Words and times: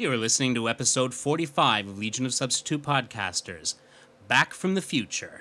You 0.00 0.12
are 0.12 0.16
listening 0.16 0.54
to 0.54 0.68
episode 0.68 1.12
45 1.12 1.88
of 1.88 1.98
Legion 1.98 2.24
of 2.24 2.32
Substitute 2.32 2.82
Podcasters 2.82 3.74
Back 4.28 4.54
from 4.54 4.76
the 4.76 4.80
Future. 4.80 5.40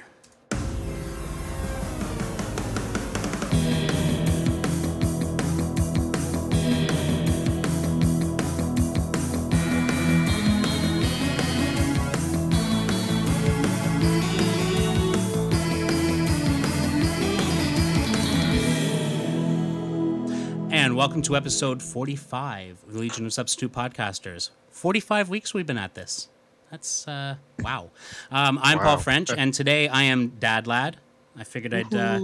Welcome 21.08 21.22
to 21.22 21.38
episode 21.38 21.82
45 21.82 22.84
of 22.86 22.92
the 22.94 23.00
Legion 23.00 23.26
of 23.26 23.32
Substitute 23.32 23.72
Podcasters. 23.72 24.50
45 24.72 25.30
weeks 25.30 25.54
we've 25.54 25.66
been 25.66 25.78
at 25.78 25.94
this. 25.96 26.28
That's, 26.70 27.08
uh, 27.08 27.36
wow. 27.62 27.92
Um, 28.30 28.60
I'm 28.62 28.78
Paul 28.78 28.98
French, 28.98 29.30
and 29.32 29.54
today 29.54 29.88
I 29.88 30.04
am 30.04 30.34
Dad 30.38 30.68
Lad. 30.68 30.98
I 31.38 31.46
figured 31.46 31.74
I'd, 31.74 31.94
uh, 31.96 32.20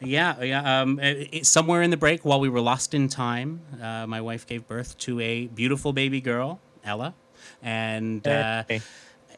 yeah, 0.00 0.40
yeah. 0.40 0.82
Um, 0.82 1.00
it, 1.00 1.28
it- 1.32 1.46
somewhere 1.46 1.82
in 1.82 1.90
the 1.90 1.96
break, 1.96 2.24
while 2.24 2.38
we 2.38 2.48
were 2.48 2.60
lost 2.60 2.94
in 2.94 3.08
time, 3.08 3.60
uh, 3.82 4.06
my 4.06 4.20
wife 4.20 4.46
gave 4.46 4.68
birth 4.68 4.96
to 4.98 5.18
a 5.18 5.48
beautiful 5.48 5.92
baby 5.92 6.20
girl, 6.20 6.60
Ella, 6.84 7.16
and 7.60 8.24
uh, 8.28 8.62
Hey. 8.68 8.82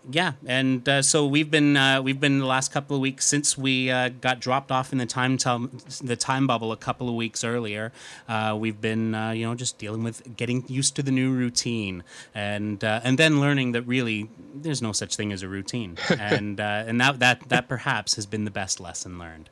Yeah, 0.08 0.32
and 0.46 0.88
uh, 0.88 1.02
so 1.02 1.26
we've 1.26 1.50
been 1.50 1.76
uh, 1.76 2.00
we've 2.00 2.20
been 2.20 2.38
the 2.38 2.46
last 2.46 2.72
couple 2.72 2.96
of 2.96 3.02
weeks 3.02 3.26
since 3.26 3.58
we 3.58 3.90
uh, 3.90 4.08
got 4.08 4.40
dropped 4.40 4.72
off 4.72 4.92
in 4.92 4.98
the 4.98 5.06
time 5.06 5.36
tum- 5.36 5.78
the 6.02 6.16
time 6.16 6.46
bubble 6.46 6.72
a 6.72 6.76
couple 6.76 7.08
of 7.08 7.14
weeks 7.14 7.44
earlier. 7.44 7.92
Uh, 8.26 8.56
we've 8.58 8.80
been 8.80 9.14
uh, 9.14 9.30
you 9.30 9.44
know 9.44 9.54
just 9.54 9.78
dealing 9.78 10.02
with 10.02 10.36
getting 10.36 10.64
used 10.68 10.96
to 10.96 11.02
the 11.02 11.10
new 11.10 11.32
routine 11.32 12.02
and 12.34 12.82
uh, 12.82 13.00
and 13.04 13.18
then 13.18 13.40
learning 13.40 13.72
that 13.72 13.82
really 13.82 14.30
there's 14.54 14.80
no 14.80 14.92
such 14.92 15.16
thing 15.16 15.32
as 15.32 15.42
a 15.42 15.48
routine 15.48 15.98
and 16.18 16.60
uh, 16.60 16.84
and 16.86 17.00
that 17.00 17.18
that 17.18 17.48
that 17.48 17.68
perhaps 17.68 18.14
has 18.14 18.24
been 18.24 18.44
the 18.44 18.50
best 18.50 18.80
lesson 18.80 19.18
learned. 19.18 19.50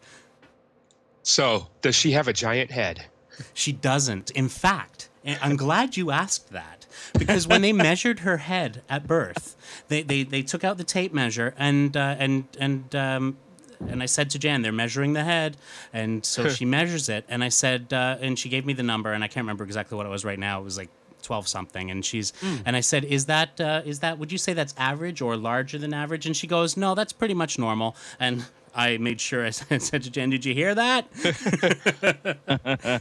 So, 1.23 1.67
does 1.83 1.95
she 1.95 2.12
have 2.12 2.27
a 2.27 2.33
giant 2.33 2.71
head? 2.71 3.05
She 3.53 3.73
doesn't. 3.73 4.31
In 4.31 4.49
fact, 4.49 5.11
I'm 5.43 5.57
glad 5.57 5.97
you 5.97 6.11
asked 6.11 6.51
that 6.53 6.78
because 7.19 7.47
when 7.47 7.63
they 7.63 7.73
measured 7.73 8.21
her 8.21 8.39
head 8.39 8.83
at 8.89 9.07
birth, 9.07 9.57
they, 9.89 10.03
they, 10.03 10.23
they 10.23 10.43
took 10.43 10.65
out 10.65 10.79
the 10.79 10.85
tape 10.85 11.13
measure 11.13 11.55
and 11.59 11.97
uh, 11.97 12.17
and 12.19 12.45
and 12.59 12.95
um, 12.95 13.37
and 13.81 14.03
I 14.03 14.07
said 14.07 14.31
to 14.31 14.39
Jan, 14.39 14.63
they're 14.63 14.73
measuring 14.73 15.13
the 15.13 15.23
head, 15.25 15.57
and 15.93 16.25
so 16.25 16.49
she 16.49 16.65
measures 16.65 17.09
it, 17.09 17.25
and 17.29 17.45
I 17.45 17.49
said, 17.49 17.93
uh, 17.93 18.17
and 18.21 18.37
she 18.39 18.49
gave 18.49 18.67
me 18.67 18.73
the 18.73 18.83
number, 18.83 19.13
and 19.13 19.23
I 19.23 19.29
can't 19.29 19.45
remember 19.45 19.63
exactly 19.65 19.97
what 19.97 20.05
it 20.05 20.11
was 20.11 20.25
right 20.25 20.39
now. 20.39 20.61
It 20.61 20.65
was 20.65 20.77
like. 20.77 20.91
12 21.23 21.49
something 21.49 21.91
and 21.91 22.05
she's 22.07 22.33
and 22.65 22.77
i 22.77 22.81
said 22.81 23.05
is 23.05 23.27
that 23.27 23.61
uh, 23.61 23.83
is 23.85 23.99
that 23.99 24.21
would 24.21 24.31
you 24.31 24.39
say 24.39 24.53
that's 24.53 24.73
average 24.79 25.21
or 25.21 25.37
larger 25.37 25.77
than 25.77 25.93
average 25.93 26.27
and 26.27 26.37
she 26.37 26.47
goes 26.47 26.77
no 26.77 26.95
that's 26.95 27.12
pretty 27.12 27.35
much 27.35 27.59
normal 27.59 27.97
and 28.21 28.45
i 28.75 28.97
made 28.99 29.21
sure 29.21 29.45
i 29.47 29.51
said 29.51 30.03
to 30.03 30.11
jen 30.11 30.31
did 30.31 30.45
you 30.45 30.55
hear 30.55 30.75
that 30.75 31.07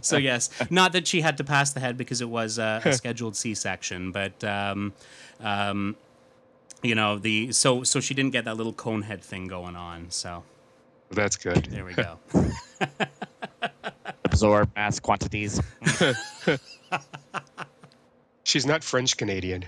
so 0.04 0.18
yes, 0.18 0.50
not 0.70 0.92
that 0.94 1.08
she 1.08 1.22
had 1.22 1.38
to 1.38 1.44
pass 1.44 1.72
the 1.74 1.80
head 1.80 1.98
because 1.98 2.22
it 2.22 2.30
was 2.30 2.60
uh, 2.60 2.82
a 2.84 2.94
scheduled 3.02 3.36
C-section, 3.36 4.12
but 4.12 4.44
um, 4.44 4.94
um, 5.42 5.96
you 6.84 6.96
know 6.96 7.18
the 7.18 7.52
so 7.52 7.84
so 7.84 8.00
she 8.00 8.14
didn't 8.14 8.32
get 8.32 8.46
that 8.46 8.58
little 8.58 8.74
cone 8.74 9.02
head 9.04 9.22
thing 9.24 9.48
going 9.48 9.76
on. 9.76 10.08
So 10.10 10.44
That's 11.12 11.36
good. 11.36 11.66
there 11.66 11.86
we 11.86 11.94
go. 11.94 12.18
absorb 14.26 14.70
mass 14.76 15.00
quantities. 15.00 15.62
She's 18.44 18.66
not 18.66 18.84
French 18.84 19.18
Canadian. 19.18 19.66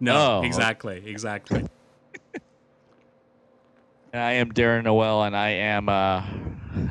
No, 0.00 0.38
Oh. 0.40 0.42
exactly, 0.42 1.02
exactly. 1.06 1.64
And 4.12 4.22
I 4.22 4.32
am 4.32 4.52
Darren 4.52 4.84
Noel, 4.84 5.22
and 5.22 5.34
I 5.34 5.48
am 5.50 5.88
uh, 5.88 6.22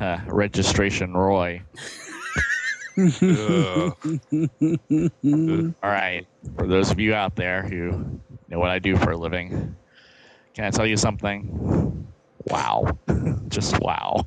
uh, 0.00 0.20
registration 0.26 1.14
Roy. 1.14 1.62
All 2.98 3.96
right, 5.82 6.26
for 6.56 6.66
those 6.66 6.90
of 6.90 6.98
you 6.98 7.14
out 7.14 7.36
there 7.36 7.62
who 7.62 8.20
know 8.48 8.58
what 8.58 8.70
I 8.70 8.80
do 8.80 8.96
for 8.96 9.12
a 9.12 9.16
living, 9.16 9.76
can 10.54 10.64
I 10.64 10.70
tell 10.70 10.84
you 10.84 10.96
something? 10.96 12.08
Wow, 12.46 12.98
just 13.48 13.78
wow. 13.78 14.26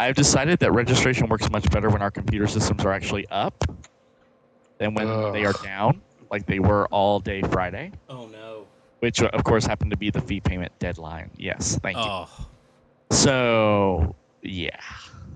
I've 0.00 0.16
decided 0.16 0.58
that 0.58 0.72
registration 0.72 1.28
works 1.28 1.48
much 1.48 1.70
better 1.70 1.90
when 1.90 2.02
our 2.02 2.10
computer 2.10 2.48
systems 2.48 2.84
are 2.84 2.92
actually 2.92 3.28
up 3.28 3.54
than 4.78 4.94
when 4.94 5.06
they 5.32 5.44
are 5.44 5.52
down, 5.62 6.02
like 6.30 6.46
they 6.46 6.58
were 6.58 6.88
all 6.88 7.20
day 7.20 7.42
Friday. 7.42 7.92
Oh 8.08 8.26
no. 8.26 8.59
Which 9.00 9.22
of 9.22 9.44
course 9.44 9.66
happened 9.66 9.90
to 9.90 9.96
be 9.96 10.10
the 10.10 10.20
fee 10.20 10.40
payment 10.40 10.72
deadline. 10.78 11.30
Yes, 11.36 11.78
thank 11.82 11.96
you. 11.98 12.04
Oh, 12.04 12.28
So, 13.10 14.14
yeah, 14.42 14.78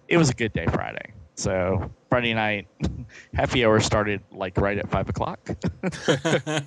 it 0.09 0.17
was 0.17 0.31
a 0.31 0.35
good 0.35 0.53
day 0.53 0.67
Friday. 0.73 1.13
So 1.37 1.91
Friday 2.11 2.33
night, 2.35 2.69
happy 3.35 3.65
hour 3.65 3.81
started 3.81 4.23
like 4.31 4.57
right 4.57 4.79
at 4.79 4.89
five 4.89 5.09
o'clock 5.09 5.41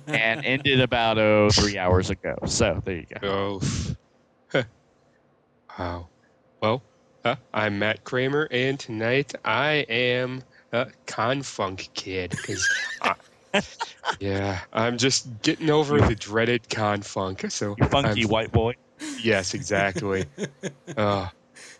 and 0.06 0.44
ended 0.44 0.80
about 0.80 1.16
oh 1.18 1.48
three 1.50 1.78
hours 1.78 2.10
ago. 2.10 2.36
So 2.46 2.82
there 2.84 2.96
you 2.96 3.06
go. 3.20 3.60
Oh. 4.52 4.62
wow. 5.78 6.08
Well, 6.60 6.82
uh, 7.24 7.36
I'm 7.54 7.78
Matt 7.78 8.04
Kramer, 8.04 8.48
and 8.50 8.78
tonight 8.78 9.34
I 9.44 9.86
am 9.88 10.42
a 10.72 10.86
Confunk 11.06 11.92
kid. 11.94 12.36
'cause 12.42 12.68
I- 13.00 13.14
yeah, 14.20 14.60
I'm 14.72 14.98
just 14.98 15.42
getting 15.42 15.70
over 15.70 16.00
the 16.00 16.14
dreaded 16.14 16.64
Confunk. 16.64 17.50
So 17.50 17.74
You 17.78 17.86
funky 17.88 18.22
I'm- 18.22 18.28
white 18.30 18.52
boy. 18.52 18.74
Yes, 19.22 19.54
exactly. 19.54 20.24
uh, 20.96 21.28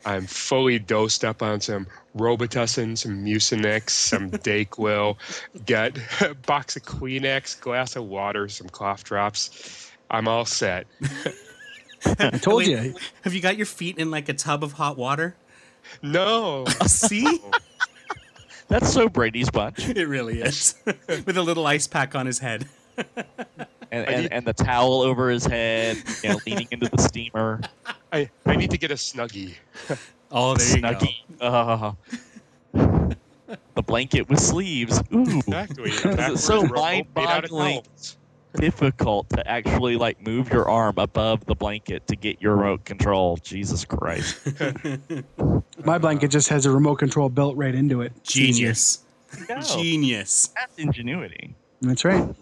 I'm 0.05 0.27
fully 0.27 0.79
dosed 0.79 1.25
up 1.25 1.43
on 1.43 1.61
some 1.61 1.89
Robitussin, 2.17 2.97
some 2.97 3.25
Mucinex, 3.25 3.91
some 3.91 4.31
Dayquil, 4.47 5.17
got 5.67 5.99
a 6.21 6.34
box 6.34 6.77
of 6.77 6.83
Kleenex, 6.84 7.61
glass 7.61 7.97
of 7.97 8.05
water, 8.05 8.49
some 8.49 8.69
cough 8.69 9.03
drops. 9.05 9.91
I'm 10.11 10.29
all 10.29 10.45
set. 10.45 10.87
I 12.06 12.31
told 12.41 12.59
Wait, 12.59 12.69
you. 12.69 12.95
Have 13.23 13.35
you 13.35 13.41
got 13.41 13.56
your 13.56 13.67
feet 13.67 13.99
in 13.99 14.11
like 14.12 14.29
a 14.29 14.35
tub 14.35 14.62
of 14.62 14.73
hot 14.75 14.97
water? 14.97 15.35
No. 16.03 16.67
See, 16.87 17.41
That's 18.69 18.93
so 18.93 19.09
Brady's 19.09 19.51
bunch. 19.51 19.89
it 19.97 20.06
really 20.09 20.41
is. 20.41 20.75
With 21.09 21.37
a 21.37 21.43
little 21.43 21.67
ice 21.67 21.87
pack 21.87 22.15
on 22.15 22.27
his 22.27 22.39
head. 22.39 22.67
And, 23.91 24.06
and, 24.06 24.23
need- 24.23 24.33
and 24.33 24.45
the 24.47 24.53
towel 24.53 25.01
over 25.01 25.31
his 25.31 25.47
head, 25.47 25.97
you 26.23 26.29
know, 26.31 26.39
leaning 26.47 26.69
into 26.71 26.89
the 26.89 27.01
steamer. 27.01 27.61
I, 28.12 28.29
I 28.45 28.56
need 28.56 28.71
to 28.71 28.79
get 28.79 28.91
a 28.91 28.95
Snuggie. 28.95 29.55
Oh, 30.31 30.55
there 30.55 30.77
you 30.77 30.83
go. 30.83 30.89
Snuggie. 30.93 31.95
Uh, 32.75 33.17
the 33.75 33.83
blanket 33.83 34.29
with 34.29 34.41
sleeves. 34.41 35.00
Ooh. 35.15 35.39
Exactly. 35.39 35.91
It's 35.93 36.45
so 36.45 36.62
Backwards 36.62 36.73
remote 36.73 37.06
made 37.17 37.27
out 37.27 37.45
of 37.45 37.50
mind-boggling. 37.53 37.83
Towels. 38.53 38.61
difficult 38.61 39.29
to 39.31 39.49
actually 39.49 39.97
like 39.97 40.21
move 40.25 40.51
your 40.53 40.69
arm 40.69 40.95
above 40.99 41.45
the 41.47 41.55
blanket 41.55 42.07
to 42.09 42.17
get 42.17 42.41
your 42.41 42.57
remote 42.57 42.85
control. 42.85 43.37
Jesus 43.43 43.85
Christ. 43.85 44.39
My 45.85 45.99
blanket 45.99 46.29
just 46.29 46.49
has 46.49 46.67
a 46.67 46.71
remote 46.71 46.97
control 46.97 47.29
built 47.29 47.57
right 47.57 47.75
into 47.75 48.01
it. 48.03 48.13
It's 48.19 48.37
easier. 48.37 48.67
Genius. 48.69 49.05
Genius. 49.77 50.51
That's 50.57 50.79
ingenuity. 50.79 51.55
That's 51.83 52.05
right. 52.05 52.35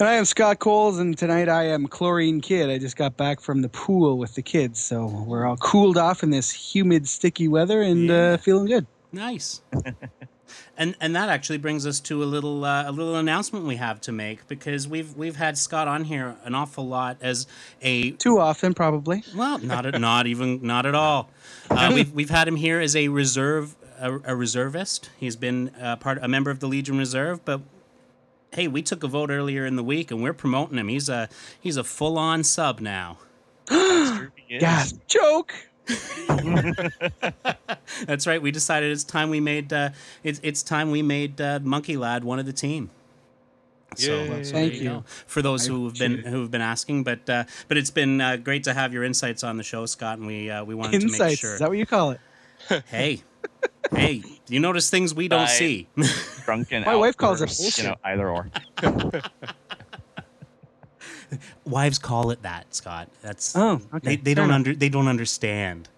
And 0.00 0.08
I 0.08 0.14
am 0.14 0.24
Scott 0.24 0.58
Coles, 0.58 0.98
and 0.98 1.16
tonight 1.16 1.48
I 1.48 1.64
am 1.68 1.86
Chlorine 1.86 2.40
Kid. 2.40 2.68
I 2.68 2.78
just 2.78 2.96
got 2.96 3.16
back 3.16 3.40
from 3.40 3.62
the 3.62 3.68
pool 3.68 4.18
with 4.18 4.34
the 4.34 4.42
kids, 4.42 4.80
so 4.80 5.06
we're 5.06 5.46
all 5.46 5.56
cooled 5.58 5.96
off 5.96 6.24
in 6.24 6.30
this 6.30 6.50
humid, 6.50 7.06
sticky 7.08 7.46
weather 7.46 7.80
and 7.80 8.08
Yeah. 8.08 8.32
uh, 8.32 8.36
feeling 8.38 8.66
good. 8.66 8.86
Nice. 9.12 9.62
and 10.76 10.94
and 11.00 11.14
that 11.16 11.28
actually 11.28 11.58
brings 11.58 11.86
us 11.86 12.00
to 12.00 12.22
a 12.22 12.26
little 12.26 12.64
uh, 12.64 12.88
a 12.88 12.92
little 12.92 13.16
announcement 13.16 13.64
we 13.64 13.76
have 13.76 14.00
to 14.02 14.12
make 14.12 14.46
because 14.48 14.88
we've 14.88 15.14
we've 15.16 15.36
had 15.36 15.56
Scott 15.58 15.88
on 15.88 16.04
here 16.04 16.36
an 16.44 16.54
awful 16.54 16.86
lot 16.86 17.16
as 17.20 17.46
a 17.82 18.12
Too 18.12 18.38
often, 18.38 18.74
probably. 18.74 19.22
well 19.34 19.58
not 19.58 19.86
at, 19.86 20.00
not 20.00 20.26
even 20.26 20.60
not 20.62 20.86
at 20.86 20.94
all. 20.94 21.30
Uh, 21.70 21.92
we've 21.94 22.12
we've 22.12 22.30
had 22.30 22.48
him 22.48 22.56
here 22.56 22.80
as 22.80 22.96
a 22.96 23.08
reserve 23.08 23.76
a, 23.98 24.18
a 24.24 24.36
reservist. 24.36 25.10
He's 25.18 25.36
been 25.36 25.70
uh, 25.80 25.96
part 25.96 26.18
a 26.20 26.28
member 26.28 26.50
of 26.50 26.60
the 26.60 26.66
Legion 26.66 26.98
Reserve, 26.98 27.44
but 27.44 27.60
hey, 28.52 28.68
we 28.68 28.82
took 28.82 29.02
a 29.02 29.08
vote 29.08 29.30
earlier 29.30 29.66
in 29.66 29.76
the 29.76 29.84
week 29.84 30.10
and 30.10 30.22
we're 30.22 30.32
promoting 30.32 30.78
him. 30.78 30.88
He's 30.88 31.08
a 31.08 31.28
he's 31.60 31.76
a 31.76 31.84
full 31.84 32.18
on 32.18 32.44
sub 32.44 32.80
now. 32.80 33.18
Yeah, 33.70 34.84
joke. 35.08 35.54
That's 38.06 38.26
right. 38.26 38.40
We 38.40 38.50
decided 38.50 38.92
it's 38.92 39.04
time 39.04 39.30
we 39.30 39.40
made 39.40 39.72
uh, 39.72 39.90
it's 40.22 40.40
it's 40.42 40.62
time 40.62 40.90
we 40.90 41.02
made 41.02 41.40
uh, 41.40 41.60
Monkey 41.62 41.96
Lad 41.96 42.24
one 42.24 42.38
of 42.38 42.46
the 42.46 42.52
team. 42.52 42.90
So, 43.96 44.10
Yay. 44.12 44.42
so 44.42 44.52
Thank 44.52 44.72
there 44.72 44.82
you. 44.82 44.88
go. 44.90 45.04
For 45.26 45.40
those 45.40 45.66
who 45.66 45.84
have 45.84 45.94
been 45.94 46.18
who 46.18 46.40
have 46.42 46.50
been 46.50 46.60
asking, 46.60 47.04
but 47.04 47.28
uh, 47.30 47.44
but 47.68 47.76
it's 47.76 47.90
been 47.90 48.20
uh, 48.20 48.36
great 48.36 48.64
to 48.64 48.74
have 48.74 48.92
your 48.92 49.04
insights 49.04 49.44
on 49.44 49.56
the 49.56 49.62
show, 49.62 49.86
Scott, 49.86 50.18
and 50.18 50.26
we 50.26 50.50
uh, 50.50 50.64
we 50.64 50.74
wanted 50.74 51.00
to 51.02 51.18
make 51.18 51.38
sure. 51.38 51.54
Is 51.54 51.60
that 51.60 51.68
what 51.68 51.78
you 51.78 51.86
call 51.86 52.10
it? 52.12 52.20
hey, 52.86 53.22
hey, 53.94 54.22
you 54.48 54.58
notice 54.58 54.90
things 54.90 55.14
we 55.14 55.28
don't 55.28 55.42
I- 55.42 55.46
see. 55.46 55.86
Drunken. 56.44 56.84
My 56.84 56.96
wife 56.96 57.16
calls 57.16 57.40
it 57.40 57.44
outbursts, 57.50 57.78
You 57.78 57.84
know, 57.84 57.96
either 58.04 58.28
or. 58.28 58.50
Wives 61.64 61.98
call 61.98 62.30
it 62.30 62.42
that, 62.42 62.74
Scott. 62.74 63.08
That's 63.22 63.54
Oh, 63.56 63.80
okay. 63.94 64.00
they, 64.02 64.16
they 64.16 64.34
don't 64.34 64.50
under 64.50 64.74
they 64.74 64.88
don't 64.88 65.08
understand. 65.08 65.88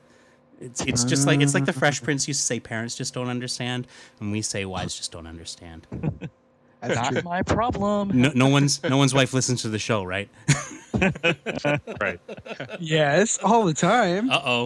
It's 0.60 0.80
it's 0.82 1.04
just 1.04 1.26
like 1.26 1.40
it's 1.40 1.52
like 1.54 1.66
the 1.66 1.72
Fresh 1.72 2.02
Prince 2.02 2.26
used 2.26 2.40
to 2.40 2.46
say 2.46 2.60
parents 2.60 2.94
just 2.94 3.12
don't 3.14 3.28
understand, 3.28 3.86
and 4.20 4.32
we 4.32 4.40
say 4.42 4.64
wives 4.64 4.96
just 4.96 5.12
don't 5.12 5.26
understand. 5.26 5.86
That's 6.80 6.94
Not 7.14 7.24
my 7.24 7.42
problem. 7.42 8.10
No, 8.14 8.30
no 8.34 8.48
one's 8.48 8.82
no 8.82 8.96
one's 8.96 9.12
wife 9.14 9.32
listens 9.34 9.62
to 9.62 9.68
the 9.68 9.78
show, 9.78 10.02
right? 10.04 10.28
Right. 12.00 12.18
Yes, 12.80 13.38
all 13.42 13.64
the 13.66 13.74
time. 13.74 14.30
Uh 14.30 14.40
oh. 14.44 14.64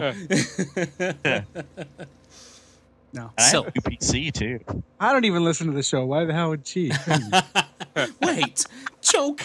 No, 3.13 3.23
And 3.23 3.29
I 3.37 3.41
So- 3.49 3.63
have 3.63 3.73
UPC 3.73 4.31
too. 4.33 4.59
I 4.99 5.11
don't 5.11 5.25
even 5.25 5.43
listen 5.43 5.67
to 5.67 5.73
the 5.73 5.83
show. 5.83 6.05
Why 6.05 6.23
the 6.23 6.33
hell 6.33 6.49
would 6.49 6.65
she? 6.65 6.91
Wait, 8.21 8.65
joke. 9.01 9.43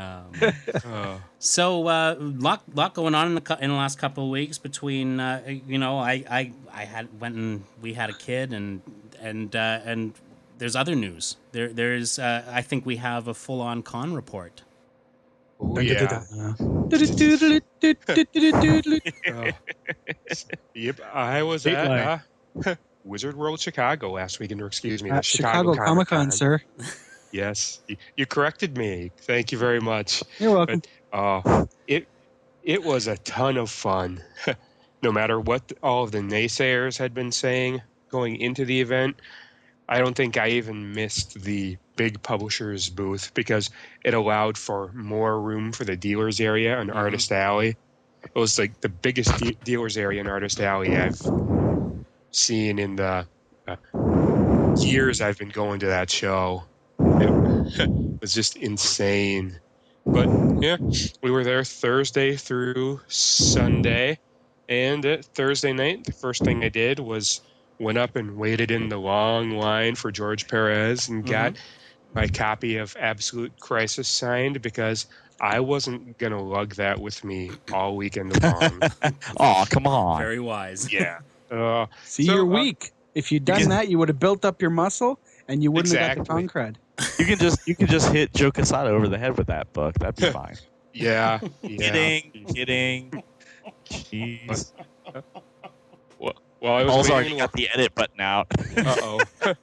Um, 0.00 0.52
Oh, 0.84 1.20
so 1.38 1.86
uh, 1.88 2.16
lot 2.18 2.62
lot 2.74 2.94
going 2.94 3.14
on 3.14 3.26
in 3.28 3.34
the 3.34 3.58
in 3.60 3.70
the 3.70 3.76
last 3.76 3.98
couple 3.98 4.24
of 4.24 4.30
weeks 4.30 4.58
between 4.58 5.20
uh, 5.20 5.42
you 5.46 5.78
know 5.78 5.98
I, 5.98 6.24
I 6.30 6.52
I 6.72 6.84
had 6.84 7.20
went 7.20 7.34
and 7.36 7.64
we 7.82 7.92
had 7.94 8.08
a 8.10 8.14
kid 8.14 8.52
and 8.52 8.80
and 9.20 9.54
uh, 9.54 9.80
and 9.84 10.14
there's 10.58 10.76
other 10.76 10.94
news. 10.94 11.36
There 11.52 11.68
there's 11.68 12.18
uh, 12.18 12.44
I 12.50 12.62
think 12.62 12.86
we 12.86 12.96
have 12.96 13.28
a 13.28 13.34
full 13.34 13.60
on 13.60 13.82
con 13.82 14.14
report. 14.14 14.62
oh 15.60 15.78
yeah. 15.80 16.22
yeah. 16.32 16.54
Oh. 19.28 19.48
Yep, 20.74 21.00
I 21.12 21.42
was 21.42 21.64
Big 21.64 21.74
at 21.74 22.22
uh, 22.66 22.74
Wizard 23.04 23.36
World 23.36 23.60
Chicago 23.60 24.12
last 24.12 24.38
weekend, 24.40 24.62
or 24.62 24.66
excuse 24.66 25.02
me, 25.02 25.10
the 25.10 25.16
Uh, 25.16 25.20
Chicago 25.20 25.74
Comic 25.74 26.08
Con, 26.08 26.30
sir. 26.30 26.62
Yes, 27.32 27.80
you, 27.86 27.96
you 28.16 28.26
corrected 28.26 28.76
me. 28.76 29.12
Thank 29.22 29.52
you 29.52 29.58
very 29.58 29.80
much. 29.80 30.22
You're 30.38 30.56
welcome. 30.56 30.82
Uh, 31.12 31.66
it 31.86 32.08
it 32.62 32.82
was 32.82 33.06
a 33.06 33.18
ton 33.18 33.56
of 33.56 33.70
fun. 33.70 34.22
no 35.02 35.12
matter 35.12 35.40
what 35.40 35.72
all 35.82 36.04
of 36.04 36.12
the 36.12 36.18
naysayers 36.18 36.98
had 36.98 37.14
been 37.14 37.32
saying 37.32 37.82
going 38.10 38.36
into 38.36 38.64
the 38.64 38.80
event, 38.80 39.20
I 39.88 39.98
don't 39.98 40.16
think 40.16 40.36
I 40.36 40.48
even 40.50 40.92
missed 40.92 41.40
the 41.42 41.78
big 41.96 42.22
publishers 42.22 42.90
booth 42.90 43.32
because 43.34 43.70
it 44.04 44.14
allowed 44.14 44.58
for 44.58 44.92
more 44.92 45.40
room 45.40 45.72
for 45.72 45.84
the 45.84 45.96
dealers 45.96 46.40
area 46.40 46.80
and 46.80 46.90
Mhm. 46.90 46.96
Artist 46.96 47.32
Alley. 47.32 47.76
It 48.22 48.38
was 48.38 48.58
like 48.58 48.80
the 48.80 48.88
biggest 48.88 49.38
de- 49.38 49.58
dealers 49.64 49.96
area 49.96 50.20
and 50.20 50.28
Artist 50.28 50.60
Alley 50.60 50.96
I've 50.96 51.32
seen 52.32 52.78
in 52.78 52.96
the 52.96 53.28
uh, 53.66 53.76
years 54.82 55.20
I've 55.20 55.38
been 55.38 55.48
going 55.50 55.80
to 55.80 55.86
that 55.86 56.10
show. 56.10 56.64
It 57.20 57.90
was 58.20 58.32
just 58.34 58.56
insane. 58.56 59.58
But 60.06 60.28
yeah, 60.60 60.76
we 61.22 61.30
were 61.30 61.44
there 61.44 61.62
Thursday 61.64 62.36
through 62.36 63.00
Sunday, 63.08 64.18
and 64.68 65.04
uh, 65.04 65.18
Thursday 65.34 65.72
night, 65.72 66.04
the 66.04 66.12
first 66.12 66.42
thing 66.44 66.64
I 66.64 66.68
did 66.68 66.98
was 66.98 67.42
went 67.78 67.98
up 67.98 68.16
and 68.16 68.36
waited 68.36 68.70
in 68.70 68.88
the 68.88 68.96
long 68.98 69.50
line 69.52 69.94
for 69.94 70.10
George 70.10 70.48
Perez 70.48 71.08
and 71.08 71.24
got 71.26 71.54
my 72.14 72.26
copy 72.26 72.76
of 72.76 72.96
Absolute 72.98 73.58
Crisis 73.60 74.08
signed 74.08 74.60
because 74.62 75.06
I 75.40 75.60
wasn't 75.60 76.18
gonna 76.18 76.42
lug 76.42 76.74
that 76.76 76.98
with 76.98 77.22
me 77.24 77.50
all 77.72 77.96
weekend 77.96 78.42
long. 78.42 78.80
Oh, 79.38 79.64
come 79.70 79.86
on. 79.86 80.20
Very 80.20 80.40
wise. 80.40 80.92
yeah. 80.92 81.20
Uh, 81.50 81.86
See, 82.04 82.26
So, 82.26 82.32
you're 82.34 82.42
uh, 82.42 82.62
weak. 82.62 82.92
If 83.16 83.32
you'd 83.32 83.44
done 83.44 83.58
can- 83.62 83.68
that, 83.70 83.88
you 83.88 83.98
would 83.98 84.08
have 84.08 84.20
built 84.20 84.44
up 84.44 84.62
your 84.62 84.70
muscle, 84.70 85.18
and 85.48 85.64
you 85.64 85.72
wouldn't 85.72 85.92
have 85.98 86.16
got 86.16 86.18
Exactly. 86.22 86.42
the 86.44 86.48
con 86.48 86.62
cred. 86.72 86.74
You 87.18 87.24
can 87.26 87.38
just 87.38 87.66
you 87.66 87.74
can 87.74 87.86
just 87.86 88.12
hit 88.12 88.32
Joe 88.32 88.50
Quesada 88.50 88.90
over 88.90 89.08
the 89.08 89.18
head 89.18 89.36
with 89.36 89.46
that 89.48 89.72
book. 89.72 89.98
That'd 89.98 90.16
be 90.16 90.30
fine. 90.30 90.56
yeah. 90.92 91.40
yeah. 91.62 91.78
Kidding, 91.78 92.46
kidding. 92.54 93.22
Jeez. 93.86 94.72
Well, 96.60 96.74
I 96.74 96.82
was 96.82 96.92
Paul's 96.92 97.10
waiting 97.10 97.32
already 97.32 97.38
got 97.38 97.52
the 97.52 97.68
edit 97.70 97.94
button 97.94 98.20
out. 98.20 98.46
Uh 98.76 98.96
oh. 99.00 99.20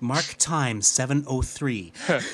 Mark 0.00 0.34
time 0.38 0.82
seven 0.82 1.24
oh 1.26 1.42
three. 1.42 1.92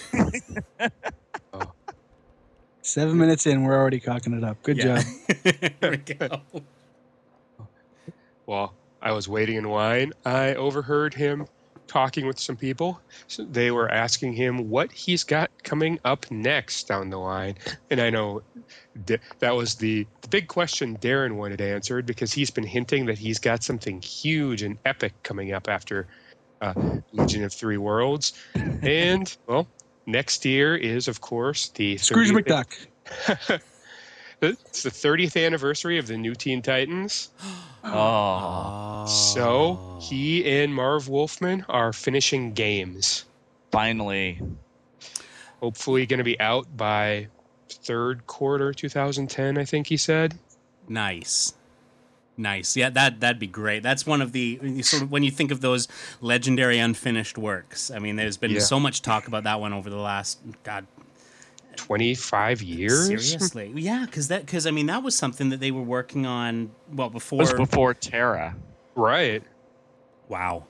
Seven 2.82 3.18
minutes 3.18 3.46
in, 3.46 3.62
we're 3.62 3.76
already 3.76 4.00
cocking 4.00 4.32
it 4.32 4.42
up. 4.42 4.60
Good 4.62 4.78
job. 4.78 5.04
there 5.80 5.90
we 5.92 5.98
go. 5.98 6.40
While 8.46 8.74
I 9.00 9.12
was 9.12 9.28
waiting 9.28 9.56
in 9.56 9.64
line, 9.64 10.12
I 10.24 10.54
overheard 10.54 11.14
him 11.14 11.46
talking 11.90 12.24
with 12.24 12.38
some 12.38 12.54
people. 12.54 13.00
So 13.26 13.44
they 13.44 13.72
were 13.72 13.90
asking 13.90 14.34
him 14.34 14.70
what 14.70 14.92
he's 14.92 15.24
got 15.24 15.50
coming 15.64 15.98
up 16.04 16.30
next 16.30 16.86
down 16.86 17.10
the 17.10 17.18
line. 17.18 17.56
And 17.90 18.00
I 18.00 18.10
know 18.10 18.42
that 19.40 19.56
was 19.56 19.74
the, 19.74 20.06
the 20.20 20.28
big 20.28 20.46
question 20.46 20.96
Darren 20.98 21.32
wanted 21.34 21.60
answered 21.60 22.06
because 22.06 22.32
he's 22.32 22.50
been 22.50 22.64
hinting 22.64 23.06
that 23.06 23.18
he's 23.18 23.40
got 23.40 23.64
something 23.64 24.00
huge 24.00 24.62
and 24.62 24.78
epic 24.86 25.14
coming 25.24 25.52
up 25.52 25.68
after 25.68 26.06
uh, 26.60 26.74
Legion 27.10 27.42
of 27.42 27.52
Three 27.52 27.76
Worlds. 27.76 28.34
And, 28.54 29.36
well, 29.48 29.66
next 30.06 30.44
year 30.44 30.76
is, 30.76 31.08
of 31.08 31.20
course, 31.20 31.70
the 31.70 31.96
Scrooge 31.96 32.30
30th 32.30 32.66
McDuck. 33.08 33.60
It's 34.42 34.82
the 34.82 34.90
30th 34.90 35.42
anniversary 35.44 35.98
of 35.98 36.06
the 36.06 36.16
New 36.16 36.34
Teen 36.34 36.62
Titans. 36.62 37.28
Oh, 37.84 39.04
So 39.08 39.98
he 40.00 40.44
and 40.62 40.74
Marv 40.74 41.08
Wolfman 41.08 41.64
are 41.68 41.92
finishing 41.92 42.52
games. 42.52 43.24
finally. 43.70 44.40
Hopefully, 45.60 46.06
going 46.06 46.18
to 46.18 46.24
be 46.24 46.40
out 46.40 46.74
by 46.76 47.28
third 47.68 48.26
quarter 48.26 48.72
2010. 48.72 49.58
I 49.58 49.64
think 49.66 49.88
he 49.88 49.96
said. 49.98 50.38
Nice. 50.88 51.52
Nice. 52.38 52.74
Yeah, 52.78 52.88
that 52.90 53.20
that'd 53.20 53.38
be 53.38 53.46
great. 53.46 53.82
That's 53.82 54.06
one 54.06 54.22
of 54.22 54.32
the 54.32 54.80
sort 54.82 55.02
of 55.02 55.10
when 55.10 55.22
you 55.22 55.30
think 55.30 55.50
of 55.50 55.60
those 55.60 55.86
legendary 56.22 56.78
unfinished 56.78 57.36
works. 57.36 57.90
I 57.90 57.98
mean, 57.98 58.16
there's 58.16 58.38
been 58.38 58.52
Yeah. 58.52 58.60
so 58.60 58.80
much 58.80 59.02
talk 59.02 59.28
about 59.28 59.44
that 59.44 59.60
one 59.60 59.74
over 59.74 59.90
the 59.90 59.98
last 59.98 60.38
God 60.64 60.86
25 61.76 62.62
years. 62.62 63.06
seriously. 63.06 63.72
Yeah, 63.74 64.06
cuz 64.10 64.28
that 64.28 64.46
cuz 64.46 64.66
I 64.66 64.70
mean, 64.70 64.86
that 64.86 65.02
was 65.02 65.16
something 65.16 65.48
that 65.50 65.60
they 65.60 65.70
were 65.70 65.82
working 65.82 66.26
on 66.26 66.70
well 66.92 67.08
It 67.08 67.12
before 67.14 67.38
was 67.38 67.52
before 67.52 67.94
Terra. 67.94 68.54
Right. 68.94 69.42
Wow. 70.28 70.64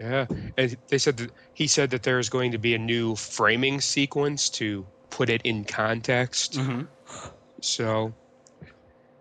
Yeah. 0.00 0.26
And 0.56 0.76
they 0.88 0.98
said 0.98 1.16
that 1.18 1.30
he 1.54 1.66
said 1.66 1.90
that 1.90 2.02
there's 2.02 2.28
going 2.28 2.52
to 2.52 2.58
be 2.58 2.74
a 2.74 2.78
new 2.78 3.14
framing 3.16 3.80
sequence 3.80 4.48
to 4.50 4.86
put 5.10 5.30
it 5.30 5.40
in 5.44 5.64
context. 5.64 6.54
Mhm. 6.54 6.86
So 7.60 8.12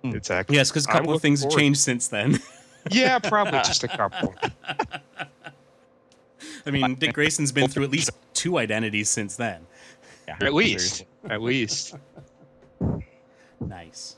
Hmm. 0.03 0.15
it's 0.15 0.29
actually 0.31 0.57
Yes, 0.57 0.71
cuz 0.71 0.85
a 0.85 0.89
I'm 0.89 0.93
couple 0.97 1.11
of 1.11 1.15
looking 1.15 1.37
things 1.37 1.43
have 1.43 1.51
changed 1.55 1.79
since 1.79 2.07
then. 2.07 2.39
Yeah, 2.91 3.17
probably 3.19 3.59
just 3.59 3.85
a 3.85 3.87
couple. 3.87 4.35
I 6.65 6.71
mean, 6.71 6.95
Dick 6.95 7.13
Grayson's 7.13 7.53
been 7.53 7.69
through 7.69 7.83
at 7.85 7.91
least 7.91 8.09
two 8.33 8.57
identities 8.57 9.09
since 9.09 9.35
then. 9.37 9.67
Yeah, 10.27 10.37
At 10.41 10.53
least. 10.53 11.05
At 11.29 11.41
least. 11.41 11.95
Nice. 13.59 14.17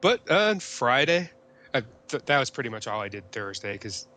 But 0.00 0.28
on 0.30 0.58
Friday, 0.58 1.30
uh, 1.74 1.82
th- 2.08 2.24
that 2.26 2.38
was 2.40 2.50
pretty 2.50 2.68
much 2.68 2.88
all 2.88 3.00
I 3.00 3.08
did 3.08 3.30
Thursday 3.30 3.74
because 3.74 4.08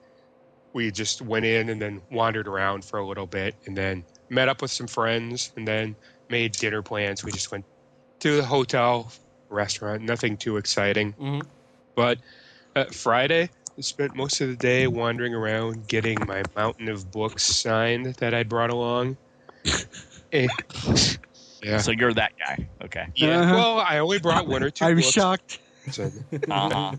we 0.73 0.89
just 0.89 1.21
went 1.21 1.45
in 1.45 1.69
and 1.69 1.79
then 1.79 2.01
wandered 2.11 2.47
around 2.47 2.83
for 2.83 2.97
a 2.99 3.05
little 3.05 3.27
bit 3.27 3.53
and 3.67 3.77
then 3.77 4.03
met 4.29 4.49
up 4.49 4.63
with 4.63 4.71
some 4.71 4.87
friends 4.87 5.51
and 5.55 5.67
then 5.67 5.95
made 6.29 6.53
dinner 6.53 6.81
plans. 6.81 7.23
We 7.23 7.31
just 7.31 7.51
went 7.51 7.65
to 8.21 8.37
the 8.37 8.43
hotel, 8.43 9.11
restaurant, 9.49 10.01
nothing 10.01 10.37
too 10.37 10.57
exciting. 10.57 11.13
Mhm. 11.13 11.45
But 11.95 12.17
uh, 12.75 12.85
Friday, 12.85 13.49
I 13.77 13.81
spent 13.81 14.15
most 14.15 14.41
of 14.41 14.49
the 14.49 14.55
day 14.55 14.87
wandering 14.87 15.35
around 15.35 15.87
getting 15.87 16.25
my 16.25 16.43
mountain 16.55 16.89
of 16.89 17.11
books 17.11 17.43
signed 17.43 18.07
that 18.15 18.33
I'd 18.33 18.49
brought 18.49 18.71
along. 18.71 19.17
Eh, 20.31 20.47
yeah. 21.63 21.77
So 21.77 21.91
you're 21.91 22.13
that 22.13 22.33
guy. 22.37 22.67
Okay. 22.83 23.07
Yeah. 23.15 23.41
Uh-huh. 23.41 23.53
Well, 23.55 23.79
I 23.79 23.99
only 23.99 24.19
brought 24.19 24.47
one 24.47 24.63
or 24.63 24.69
2 24.69 24.85
I'm 24.85 24.95
books. 24.97 25.07
shocked. 25.11 25.59
so- 25.91 26.11
Uh-huh. 26.49 26.95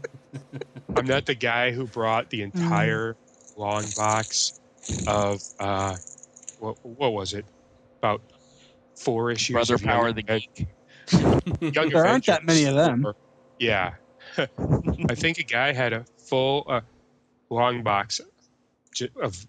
I'm 0.97 1.07
not 1.07 1.27
the 1.27 1.35
guy 1.35 1.71
who 1.73 1.87
brought 1.87 2.31
the 2.31 2.43
entire 2.43 3.17
long 3.57 3.85
box 3.97 4.61
of 5.07 5.43
uh, 5.59 5.97
what 6.61 6.77
what 6.85 7.13
was 7.13 7.33
it? 7.35 7.45
About 7.99 8.23
four 8.97 9.31
issues. 9.31 9.55
Brother 9.55 9.75
of 9.75 9.83
Young 9.83 9.91
Power 9.95 10.13
the 10.13 10.23
Aven- 10.29 10.43
Geek. 10.55 11.75
Young 11.75 11.89
There 11.91 12.07
aren't 12.07 12.27
that 12.27 12.45
many 12.45 12.65
of 12.65 12.75
them. 12.75 13.07
Yeah, 13.59 13.95
I 14.39 15.15
think 15.15 15.39
a 15.39 15.43
guy 15.43 15.73
had 15.73 15.93
a 15.93 16.05
full 16.19 16.65
uh, 16.69 16.81
long 17.51 17.83
box 17.83 18.21
of 19.23 19.47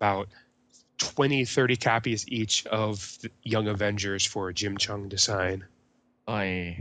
about 0.00 0.28
20, 0.98 1.44
30 1.44 1.76
copies 1.76 2.24
each 2.28 2.66
of 2.66 3.18
Young 3.42 3.68
Avengers 3.68 4.26
for 4.26 4.52
Jim 4.52 4.76
Cheung 4.76 5.10
to 5.10 5.18
sign. 5.18 5.64
I. 6.26 6.76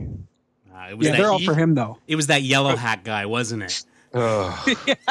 Uh, 0.74 0.88
it 0.92 0.98
was 0.98 1.08
Yeah, 1.08 1.16
they're 1.18 1.30
all 1.32 1.40
he- 1.40 1.46
for 1.46 1.56
him 1.56 1.74
though. 1.76 1.98
It 2.08 2.16
was 2.16 2.28
that 2.28 2.42
yellow 2.44 2.76
hat 2.76 3.04
guy, 3.04 3.26
wasn't 3.26 3.64
it? 3.64 3.84
Ugh. 4.14 4.78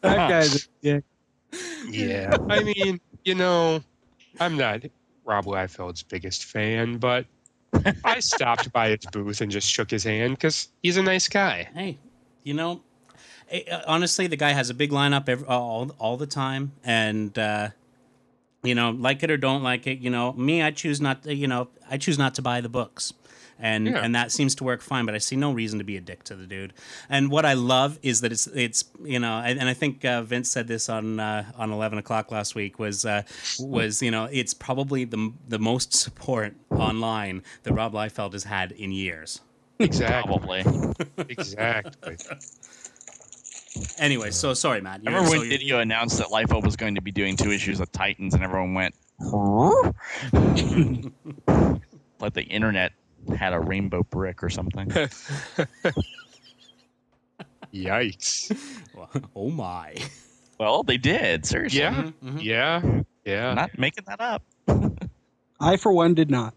That 0.00 0.28
guy's 0.28 0.54
a 0.56 0.68
dick. 0.82 1.04
Yeah, 1.90 2.36
I 2.48 2.62
mean, 2.62 3.00
you 3.24 3.34
know, 3.34 3.82
I'm 4.38 4.56
not 4.56 4.82
Rob 5.24 5.46
Liefeld's 5.46 6.02
biggest 6.02 6.44
fan, 6.44 6.98
but 6.98 7.26
I 8.04 8.20
stopped 8.20 8.72
by 8.72 8.90
his 8.90 9.04
booth 9.12 9.40
and 9.40 9.50
just 9.50 9.68
shook 9.68 9.90
his 9.90 10.04
hand 10.04 10.34
because 10.34 10.68
he's 10.82 10.96
a 10.96 11.02
nice 11.02 11.28
guy. 11.28 11.68
Hey, 11.74 11.98
you 12.44 12.54
know, 12.54 12.82
honestly, 13.86 14.26
the 14.26 14.36
guy 14.36 14.50
has 14.52 14.70
a 14.70 14.74
big 14.74 14.90
lineup 14.90 15.28
every, 15.28 15.46
all 15.46 15.90
all 15.98 16.16
the 16.16 16.26
time, 16.26 16.72
and 16.84 17.36
uh, 17.38 17.70
you 18.62 18.74
know, 18.74 18.90
like 18.90 19.22
it 19.22 19.30
or 19.30 19.36
don't 19.36 19.62
like 19.62 19.86
it, 19.86 19.98
you 20.00 20.10
know, 20.10 20.32
me, 20.32 20.62
I 20.62 20.70
choose 20.70 21.00
not. 21.00 21.22
To, 21.24 21.34
you 21.34 21.46
know, 21.46 21.68
I 21.90 21.96
choose 21.96 22.18
not 22.18 22.34
to 22.36 22.42
buy 22.42 22.60
the 22.60 22.68
books. 22.68 23.12
And, 23.60 23.88
Yeah. 23.88 23.98
and 24.04 24.14
that 24.14 24.30
seems 24.30 24.54
to 24.56 24.64
work 24.64 24.80
fine, 24.82 25.04
but 25.04 25.16
I 25.16 25.18
see 25.18 25.34
no 25.34 25.50
reason 25.50 25.80
to 25.80 25.84
be 25.84 25.96
a 25.96 26.00
dick 26.00 26.22
to 26.24 26.36
the 26.36 26.46
dude. 26.46 26.72
And 27.10 27.28
what 27.28 27.44
I 27.44 27.54
love 27.54 27.98
is 28.04 28.20
that 28.20 28.30
it's 28.30 28.46
it's 28.48 28.84
you 29.04 29.18
know, 29.18 29.38
and, 29.44 29.58
and 29.58 29.68
I 29.68 29.74
think 29.74 30.04
uh, 30.04 30.22
Vince 30.22 30.48
said 30.48 30.68
this 30.68 30.88
on 30.88 31.18
uh, 31.18 31.44
on 31.56 31.72
eleven 31.72 31.98
o'clock 31.98 32.30
last 32.30 32.54
week 32.54 32.78
was 32.78 33.04
uh, 33.04 33.22
was 33.58 34.00
you 34.00 34.12
know 34.12 34.26
it's 34.30 34.54
probably 34.54 35.04
the 35.04 35.32
the 35.48 35.58
most 35.58 35.92
support 35.92 36.54
online 36.70 37.42
that 37.64 37.72
Rob 37.72 37.94
Liefeld 37.94 38.32
has 38.34 38.44
had 38.44 38.70
in 38.70 38.92
years. 38.92 39.40
Exactly. 39.80 40.62
Probably. 40.62 40.94
Exactly. 41.28 42.16
Anyway, 43.98 44.30
so 44.30 44.54
sorry, 44.54 44.80
Matt. 44.80 45.00
I 45.00 45.02
You're- 45.10 45.14
remember 45.16 45.30
so 45.34 45.38
when 45.40 45.50
you're- 45.50 45.58
Didio 45.78 45.80
announced 45.82 46.18
that 46.18 46.28
Lifo 46.28 46.62
was 46.62 46.76
going 46.76 46.94
to 46.94 47.02
be 47.02 47.10
doing 47.12 47.36
two 47.36 47.50
issues 47.52 47.80
of 47.80 47.90
Titans, 47.92 48.34
and 48.34 48.42
everyone 48.44 48.74
went, 48.74 48.94
"Huh?" 49.20 49.92
like 52.20 52.34
the 52.34 52.42
internet 52.44 52.92
had 53.36 53.52
a 53.52 53.60
rainbow 53.60 54.02
brick 54.04 54.42
or 54.42 54.48
something. 54.50 54.88
Yikes. 57.74 58.56
oh 59.36 59.50
my. 59.50 59.94
well, 60.58 60.82
they 60.82 60.96
did. 60.96 61.44
Seriously, 61.46 61.80
Yeah. 61.80 61.94
Mhm, 61.94 62.12
mhm. 62.24 62.42
Yeah. 62.42 63.00
Yeah. 63.24 63.48
I'm 63.50 63.56
not 63.56 63.78
making 63.78 64.04
that 64.06 64.20
up. 64.20 64.42
I 65.60 65.76
for 65.76 65.92
one 65.92 66.14
did 66.14 66.30
not. 66.30 66.54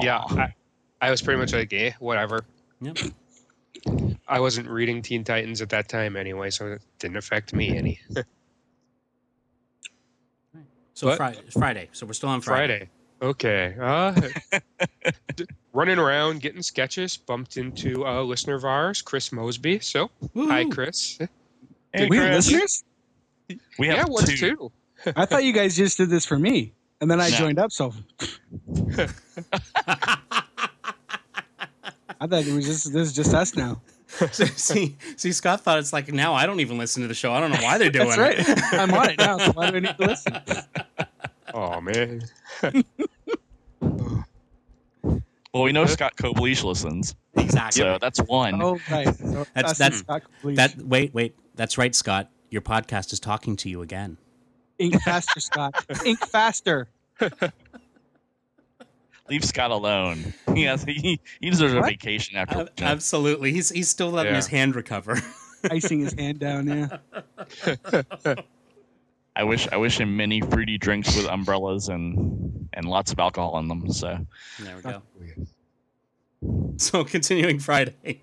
Yeah. 0.00 0.18
I, 0.28 0.54
I 1.00 1.10
was 1.10 1.20
pretty 1.22 1.40
much 1.40 1.52
like, 1.52 1.72
eh, 1.72 1.92
whatever. 1.98 2.44
Yep. 2.80 2.98
I 4.26 4.40
wasn't 4.40 4.68
reading 4.68 5.02
Teen 5.02 5.22
Titans 5.24 5.60
at 5.60 5.68
that 5.70 5.88
time 5.88 6.16
anyway, 6.16 6.50
so 6.50 6.66
it 6.72 6.82
didn't 6.98 7.16
affect 7.18 7.52
me 7.54 7.76
any. 7.76 8.00
So 10.96 11.08
What? 11.08 11.16
Friday, 11.16 11.40
Friday. 11.50 11.88
So 11.90 12.06
we're 12.06 12.12
still 12.12 12.28
on 12.28 12.40
Friday. 12.40 12.88
Friday. 13.20 13.30
Okay. 13.32 13.74
Uh, 13.80 14.12
d- 15.34 15.44
running 15.72 15.98
around 15.98 16.40
getting 16.40 16.62
sketches, 16.62 17.16
bumped 17.16 17.56
into 17.56 18.04
a 18.04 18.22
listener 18.22 18.54
of 18.54 18.64
ours, 18.64 19.02
Chris 19.02 19.32
Mosby. 19.32 19.80
So, 19.80 20.08
hi, 20.36 20.64
Chris. 20.66 21.18
Hey, 21.92 22.06
we 22.06 22.16
have 22.18 22.30
Chris, 22.30 22.46
listeners? 22.52 22.84
We 23.76 23.88
have 23.88 23.96
yeah, 23.96 24.04
what's 24.06 24.38
two. 24.38 24.54
two? 24.56 24.72
I 25.16 25.26
thought 25.26 25.42
you 25.42 25.52
guys 25.52 25.74
just 25.76 25.96
did 25.96 26.10
this 26.10 26.24
for 26.24 26.38
me, 26.38 26.72
and 27.00 27.10
then 27.10 27.20
I 27.20 27.28
No. 27.30 27.36
joined 27.38 27.58
up. 27.58 27.72
So 27.72 27.92
I 32.20 32.26
thought 32.28 32.46
it 32.46 32.54
was 32.54 32.66
just 32.66 32.92
this 32.92 33.08
is 33.08 33.12
just 33.12 33.34
us 33.34 33.56
now. 33.56 33.82
see, 34.32 34.96
see, 35.16 35.32
Scott 35.32 35.62
thought 35.62 35.78
it's 35.78 35.92
like 35.92 36.12
now 36.12 36.34
I 36.34 36.46
don't 36.46 36.60
even 36.60 36.78
listen 36.78 37.02
to 37.02 37.08
the 37.08 37.14
show. 37.14 37.32
I 37.32 37.40
don't 37.40 37.50
know 37.50 37.62
why 37.62 37.78
they're 37.78 37.90
doing 37.90 38.08
That's 38.08 38.18
right. 38.18 38.36
it. 38.38 38.62
I'm 38.72 38.92
on 38.94 39.10
it 39.10 39.18
now. 39.18 39.38
So 39.38 39.52
why 39.52 39.70
do 39.70 39.76
I 39.76 39.80
need 39.80 39.96
to 39.96 40.06
listen? 40.06 40.36
Oh 41.52 41.80
man. 41.80 42.22
Well, 45.52 45.62
we 45.62 45.70
know 45.72 45.86
Scott 45.86 46.16
Koblish 46.16 46.64
listens, 46.64 47.14
exactly. 47.36 47.82
so 47.82 47.98
that's 48.00 48.18
one. 48.22 48.60
Oh, 48.60 48.78
right. 48.90 49.14
So 49.16 49.46
That's- 49.54 49.72
us 49.72 49.78
that's- 49.78 49.98
Scott 50.00 50.22
That 50.42 50.76
wait, 50.78 51.14
wait. 51.14 51.36
That's 51.54 51.78
right, 51.78 51.94
Scott. 51.94 52.28
Your 52.50 52.62
podcast 52.62 53.12
is 53.12 53.20
talking 53.20 53.54
to 53.56 53.68
you 53.68 53.82
again. 53.82 54.16
ink 54.78 55.00
faster, 55.02 55.38
Scott. 55.40 55.74
Ink 56.04 56.18
faster. 56.26 56.88
Leave 59.28 59.44
Scott 59.44 59.70
alone. 59.70 60.32
He 60.54 60.62
has 60.64 60.84
he, 60.84 61.18
he 61.40 61.50
deserves 61.50 61.74
a 61.74 61.80
vacation 61.80 62.36
after. 62.36 62.60
Ab- 62.60 62.70
absolutely. 62.78 63.50
He's 63.50 63.70
he's 63.70 63.88
still 63.88 64.10
letting 64.10 64.30
Yeah. 64.32 64.36
his 64.36 64.46
hand 64.46 64.76
recover. 64.76 65.18
Icing 65.70 65.98
his 66.00 66.12
hand 66.12 66.38
down. 66.38 66.68
Yeah. 66.68 66.98
I 69.36 69.42
wish 69.42 69.66
I 69.72 69.76
wish 69.78 69.98
him 69.98 70.16
many 70.16 70.40
fruity 70.42 70.78
drinks 70.78 71.16
with 71.16 71.26
umbrellas 71.26 71.88
and 71.88 72.68
and 72.72 72.86
lots 72.86 73.10
of 73.10 73.18
alcohol 73.18 73.58
in 73.58 73.66
them. 73.66 73.90
So 73.92 74.24
there 74.60 74.76
we 74.76 74.82
go. 74.82 75.02
So 76.76 77.02
continuing 77.02 77.58
Friday. 77.58 78.20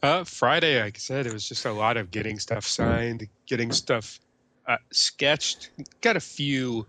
Uh, 0.00 0.22
Friday, 0.22 0.80
like 0.80 0.96
I 0.96 0.98
said, 1.00 1.26
it 1.26 1.32
was 1.32 1.48
just 1.48 1.64
a 1.64 1.72
lot 1.72 1.96
of 1.96 2.12
getting 2.12 2.38
stuff 2.38 2.64
signed, 2.64 3.26
getting 3.46 3.72
stuff 3.72 4.20
uh, 4.68 4.76
sketched. 4.92 5.70
Got 6.00 6.16
a 6.16 6.20
few 6.20 6.86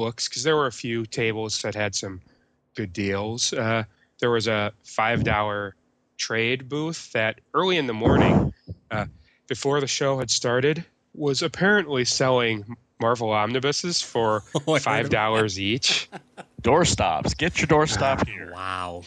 books 0.00 0.28
because 0.28 0.42
there 0.44 0.56
were 0.56 0.66
a 0.66 0.72
few 0.72 1.04
tables 1.04 1.60
that 1.62 1.74
had 1.74 1.94
some 1.94 2.20
good 2.74 2.90
deals. 2.92 3.52
Uh, 3.52 3.84
there 4.18 4.30
was 4.30 4.48
a 4.48 4.72
five 4.82 5.24
dollar 5.24 5.74
trade 6.16 6.68
booth 6.70 7.12
that 7.12 7.40
early 7.52 7.76
in 7.76 7.86
the 7.86 7.92
morning, 7.92 8.52
uh, 8.90 9.04
before 9.46 9.78
the 9.80 9.86
show 9.86 10.18
had 10.18 10.30
started, 10.30 10.82
was 11.14 11.42
apparently 11.42 12.04
selling 12.06 12.76
Marvel 12.98 13.30
omnibuses 13.30 14.00
for 14.00 14.42
Oh, 14.66 14.78
five 14.78 15.10
dollars 15.10 15.58
each. 15.60 16.08
doorstops, 16.62 17.36
get 17.36 17.58
your 17.58 17.66
doorstop 17.68 18.18
that. 18.20 18.28
here. 18.28 18.52
Wow. 18.54 19.02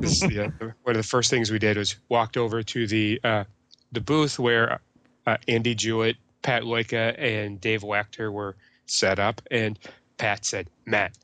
This- 0.00 0.22
yeah, 0.28 0.48
one 0.82 0.96
of 0.96 0.96
the 0.96 1.02
first 1.02 1.30
things 1.30 1.50
we 1.52 1.58
did 1.60 1.76
was 1.76 1.96
walked 2.08 2.36
over 2.36 2.62
to 2.64 2.86
the 2.88 3.20
uh, 3.22 3.44
the 3.92 4.00
booth 4.00 4.38
where 4.40 4.80
uh, 5.26 5.36
Andy 5.46 5.74
Jewett, 5.76 6.16
Pat 6.42 6.62
Loika, 6.64 7.14
and 7.18 7.60
Dave 7.60 7.82
Wachter 7.82 8.32
were 8.32 8.56
set 8.86 9.18
up, 9.20 9.40
and 9.50 9.78
Pat 10.22 10.44
said, 10.44 10.68
"Matt, 10.86 11.18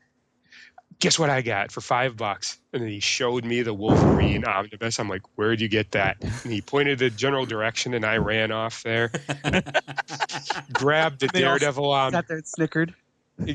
guess 0.99 1.21
what 1.21 1.31
I 1.31 1.41
got 1.41 1.71
for 1.71 1.81
five 1.81 2.17
bucks?" 2.17 2.59
And 2.73 2.83
then 2.83 2.91
he 2.91 2.99
showed 2.99 3.45
me 3.45 3.63
the 3.63 3.73
Wolverine 3.73 4.45
omnibus. 4.45 4.99
I'm 4.99 5.09
like, 5.09 5.23
"Where'd 5.37 5.61
you 5.61 5.69
get 5.69 5.93
that?" 5.93 6.17
And 6.21 6.53
he 6.53 6.61
pointed 6.61 6.99
the 6.99 7.09
general 7.09 7.47
direction, 7.47 7.95
and 7.95 8.05
I 8.05 8.17
ran 8.17 8.51
off 8.51 8.83
there, 8.83 9.13
grabbed 10.73 11.21
the 11.21 11.29
They 11.33 11.45
all 11.45 11.59
Daredevil 11.59 11.93
om- 11.93 12.11
Sat 12.13 12.27
there 12.27 12.39
and 12.39 12.47
snickered. 12.49 12.93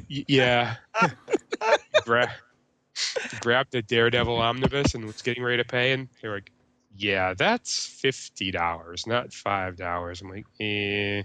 Yeah. 0.07 0.75
Gra- 2.05 2.33
grabbed 3.41 3.73
the 3.73 3.81
Daredevil 3.81 4.38
omnibus 4.38 4.95
and 4.95 5.03
was 5.03 5.21
getting 5.21 5.43
ready 5.43 5.62
to 5.62 5.67
pay, 5.67 5.91
and 5.91 6.07
they 6.21 6.29
were 6.29 6.35
like, 6.35 6.51
"Yeah, 6.95 7.33
that's 7.33 7.85
fifty 7.85 8.50
dollars, 8.51 9.05
not 9.05 9.33
five 9.33 9.75
dollars." 9.75 10.21
I'm 10.21 10.29
like, 10.29 10.45
"Eh." 10.62 11.23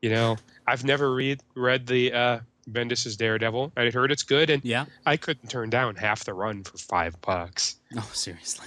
You 0.00 0.08
know, 0.08 0.38
I've 0.66 0.82
never 0.82 1.14
read 1.14 1.42
read 1.54 1.86
the 1.86 2.14
uh, 2.14 2.38
Bendis's 2.68 3.16
Daredevil. 3.16 3.72
I 3.76 3.90
heard 3.90 4.12
it's 4.12 4.22
good, 4.22 4.50
and 4.50 4.64
Yeah. 4.64 4.84
I 5.06 5.16
couldn't 5.16 5.48
turn 5.48 5.70
down 5.70 5.96
half 5.96 6.24
the 6.24 6.34
run 6.34 6.62
for 6.64 6.76
five 6.78 7.20
bucks. 7.20 7.76
No, 7.90 8.02
seriously. 8.12 8.66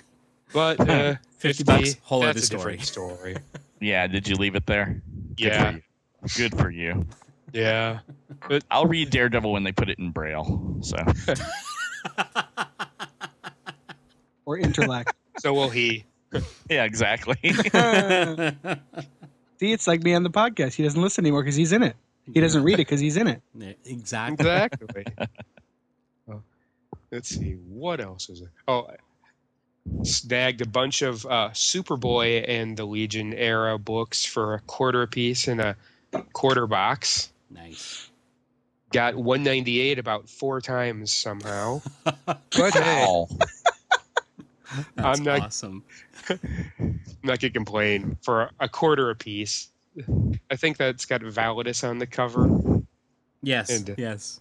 But 0.54 0.80
uh, 0.88 1.16
50 1.38 1.64
bucks, 1.64 1.96
whole 2.04 2.22
that's 2.22 2.38
other 2.38 2.42
story. 2.46 2.78
different 2.78 2.82
story. 2.88 3.38
Yeah, 3.80 4.08
did 4.08 4.30
you 4.30 4.36
leave 4.36 4.56
it 4.56 4.66
there? 4.66 5.02
Good 5.36 5.46
Yeah, 5.46 5.72
for 5.72 5.76
you. 5.76 5.82
Good 6.38 6.58
for 6.58 6.70
you. 6.70 7.06
yeah. 7.52 8.00
But 8.48 8.64
I'll 8.72 8.86
read 8.86 9.10
Daredevil 9.10 9.52
when 9.52 9.64
they 9.64 9.74
put 9.74 9.90
it 9.90 10.00
in 10.00 10.12
Braille. 10.12 10.78
So 10.82 10.96
Or 14.46 14.58
interlac. 14.58 15.08
So 15.40 15.54
will 15.54 15.70
he. 15.70 16.06
yeah, 16.70 16.84
exactly. 16.86 17.36
See, 19.60 19.72
it's 19.74 19.86
like 19.88 20.02
me 20.04 20.14
on 20.14 20.24
the 20.24 20.30
podcast. 20.30 20.76
He 20.76 20.84
doesn't 20.84 21.02
listen 21.02 21.26
anymore 21.26 21.42
because 21.44 21.56
he's 21.56 21.72
in 21.74 21.84
it. 21.84 21.96
He 22.32 22.40
doesn't 22.40 22.64
read 22.64 22.76
it 22.76 22.78
because 22.88 23.00
he's 23.00 23.18
in 23.18 23.28
it. 23.28 23.42
Exactly. 23.86 24.46
Exactly. 24.50 25.06
oh, 26.32 26.42
let's 27.12 27.30
see. 27.30 27.54
What 27.68 28.00
else 28.00 28.30
is 28.30 28.42
it? 28.42 28.50
Oh, 28.68 28.88
snagged 30.04 30.62
a 30.62 30.68
bunch 30.68 31.02
of 31.02 31.26
uh, 31.26 31.50
Superboy 31.52 32.46
and 32.48 32.78
the 32.78 32.86
Legion 32.86 33.34
era 33.34 33.78
books 33.78 34.24
for 34.26 34.54
a 34.54 34.60
quarter 34.62 35.02
a 35.02 35.08
piece 35.08 35.48
in 35.48 35.60
a 35.60 35.76
quarter 36.32 36.68
box. 36.68 37.32
Nice. 37.50 38.10
Got 38.92 39.16
198 39.16 40.00
about 40.00 40.30
four 40.30 40.62
times 40.62 41.12
somehow. 41.12 41.82
But 42.26 42.74
hey, 42.76 43.26
That's 44.96 45.20
I'm 45.20 45.24
not- 45.26 45.42
awesome. 45.42 45.84
I'm 46.30 47.02
not 47.24 47.40
gonna 47.40 47.52
complain 47.52 48.18
for 48.22 48.50
a 48.60 48.70
quarter 48.70 49.10
a 49.10 49.16
piece. 49.16 49.70
I 50.50 50.56
think 50.56 50.78
that's 50.78 51.06
got 51.06 51.22
Validus 51.22 51.88
on 51.88 52.00
the 52.00 52.08
cover. 52.08 52.50
Yes. 53.42 53.70
And- 53.70 53.90
uh, 53.92 53.96
yes. 53.98 54.40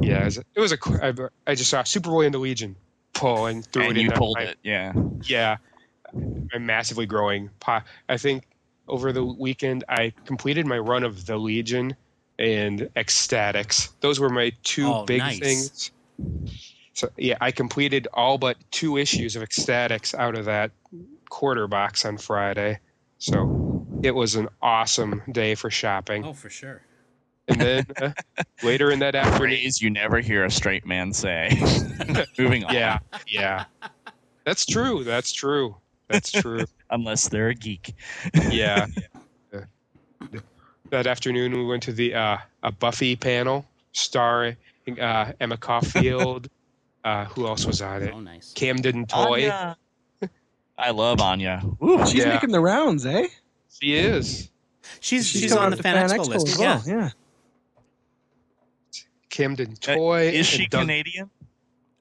Yeah, 0.00 0.22
it 0.22 0.24
was, 0.26 0.38
it 0.38 0.60
was 0.60 0.72
a. 0.72 0.76
qu- 0.76 1.00
I, 1.02 1.12
I 1.50 1.54
just 1.56 1.70
saw 1.70 1.82
Superboy 1.82 2.26
and 2.26 2.32
the 2.34 2.38
Legion 2.38 2.76
pull 3.14 3.46
and 3.46 3.64
threw 3.66 3.82
and 3.82 3.96
it 3.96 4.00
in. 4.00 4.06
you 4.06 4.12
pulled 4.12 4.38
I- 4.38 4.42
it. 4.42 4.58
Yeah. 4.62 4.92
yeah, 5.24 5.56
a 6.54 6.58
massively 6.60 7.04
growing. 7.06 7.50
I 7.66 8.16
think 8.16 8.44
over 8.86 9.12
the 9.12 9.24
weekend 9.24 9.82
I 9.88 10.12
completed 10.24 10.66
my 10.66 10.78
run 10.78 11.02
of 11.02 11.26
the 11.26 11.36
Legion 11.36 11.96
and 12.38 12.88
X-Statix. 12.94 13.90
Those 14.00 14.20
were 14.20 14.28
my 14.28 14.52
two 14.62 14.86
Oh, 14.86 15.04
big 15.04 15.18
nice. 15.18 15.38
things. 15.40 15.90
So 16.92 17.08
yeah, 17.16 17.36
I 17.40 17.50
completed 17.50 18.06
all 18.14 18.38
but 18.38 18.56
two 18.70 18.98
issues 18.98 19.34
of 19.34 19.42
X-Statix 19.42 20.14
out 20.14 20.36
of 20.36 20.44
that 20.44 20.70
quarter 21.28 21.66
box 21.66 22.04
on 22.04 22.18
Friday. 22.18 22.78
So 23.18 23.67
it 24.02 24.12
was 24.14 24.34
an 24.36 24.48
awesome 24.62 25.22
day 25.32 25.54
for 25.54 25.70
shopping. 25.70 26.24
Oh, 26.24 26.32
for 26.32 26.50
sure. 26.50 26.82
And 27.48 27.60
then 27.60 27.86
uh, 28.00 28.12
later 28.62 28.90
in 28.90 28.98
that 28.98 29.14
afternoon, 29.14 29.38
phrase 29.38 29.80
you 29.80 29.90
never 29.90 30.20
hear 30.20 30.44
a 30.44 30.50
straight 30.50 30.84
man 30.86 31.12
say. 31.12 31.48
Moving 32.38 32.64
on. 32.64 32.74
yeah, 32.74 32.98
yeah, 33.26 33.64
that's 34.44 34.66
true. 34.66 35.02
That's 35.04 35.32
true. 35.32 35.76
That's 36.08 36.30
true. 36.30 36.64
Unless 36.90 37.28
they're 37.28 37.48
a 37.48 37.54
geek. 37.54 37.94
Yeah. 38.50 38.86
Yeah. 39.52 40.40
That 40.90 41.06
afternoon, 41.06 41.52
we 41.52 41.64
went 41.66 41.82
to 41.84 41.92
the 41.92 42.14
uh, 42.14 42.38
a 42.62 42.72
Buffy 42.72 43.14
panel 43.16 43.66
starring 43.92 44.56
uh, 45.00 45.32
Emma 45.40 45.56
Caulfield. 45.58 46.48
uh, 47.04 47.26
who 47.26 47.46
else 47.46 47.66
was 47.66 47.82
on 47.82 48.02
it? 48.02 48.12
Oh, 48.14 48.20
nice. 48.20 48.52
Camden 48.54 49.04
Toy. 49.06 49.50
Anya. 49.50 49.76
I 50.78 50.90
love 50.92 51.20
Anya. 51.20 51.62
Ooh, 51.82 51.98
She's 52.06 52.14
Yeah. 52.24 52.34
making 52.34 52.52
the 52.52 52.60
rounds, 52.60 53.04
eh? 53.04 53.26
She 53.70 53.94
is. 53.94 54.50
She's 55.00 55.26
she's, 55.26 55.42
She's 55.42 55.52
coming 55.52 55.66
on 55.66 55.72
up 55.72 55.76
the 55.78 55.82
to 55.82 55.82
Fan 55.82 56.08
Expo 56.08 56.18
Expo 56.24 56.28
list. 56.28 56.48
as 56.48 56.58
Yeah. 56.60 56.80
well. 56.86 57.00
Yeah. 57.02 57.10
Camden 59.30 59.74
Toy. 59.76 60.28
Uh, 60.28 60.32
is 60.32 60.46
she 60.46 60.62
and 60.64 60.70
Canadian? 60.70 61.30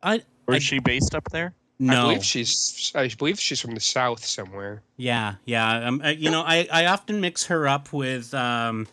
I 0.01 0.21
Or 0.47 0.53
I- 0.53 0.57
is 0.57 0.63
she 0.63 0.79
based 0.79 1.13
up 1.15 1.29
there? 1.31 1.53
I 1.79 1.83
no. 1.83 2.01
believe 2.07 2.23
she's. 2.25 2.91
I 2.95 3.07
believe 3.09 3.39
she's 3.39 3.61
from 3.61 3.75
the 3.75 3.79
south 3.79 4.25
somewhere. 4.25 4.81
Yeah, 4.95 5.35
yeah. 5.45 5.87
Um, 5.87 6.01
uh, 6.03 6.07
you 6.09 6.31
know, 6.31 6.41
I, 6.41 6.67
I 6.71 6.85
often 6.87 7.21
mix 7.21 7.45
her 7.47 7.67
up 7.67 7.93
with. 7.93 8.33
Um, 8.33 8.87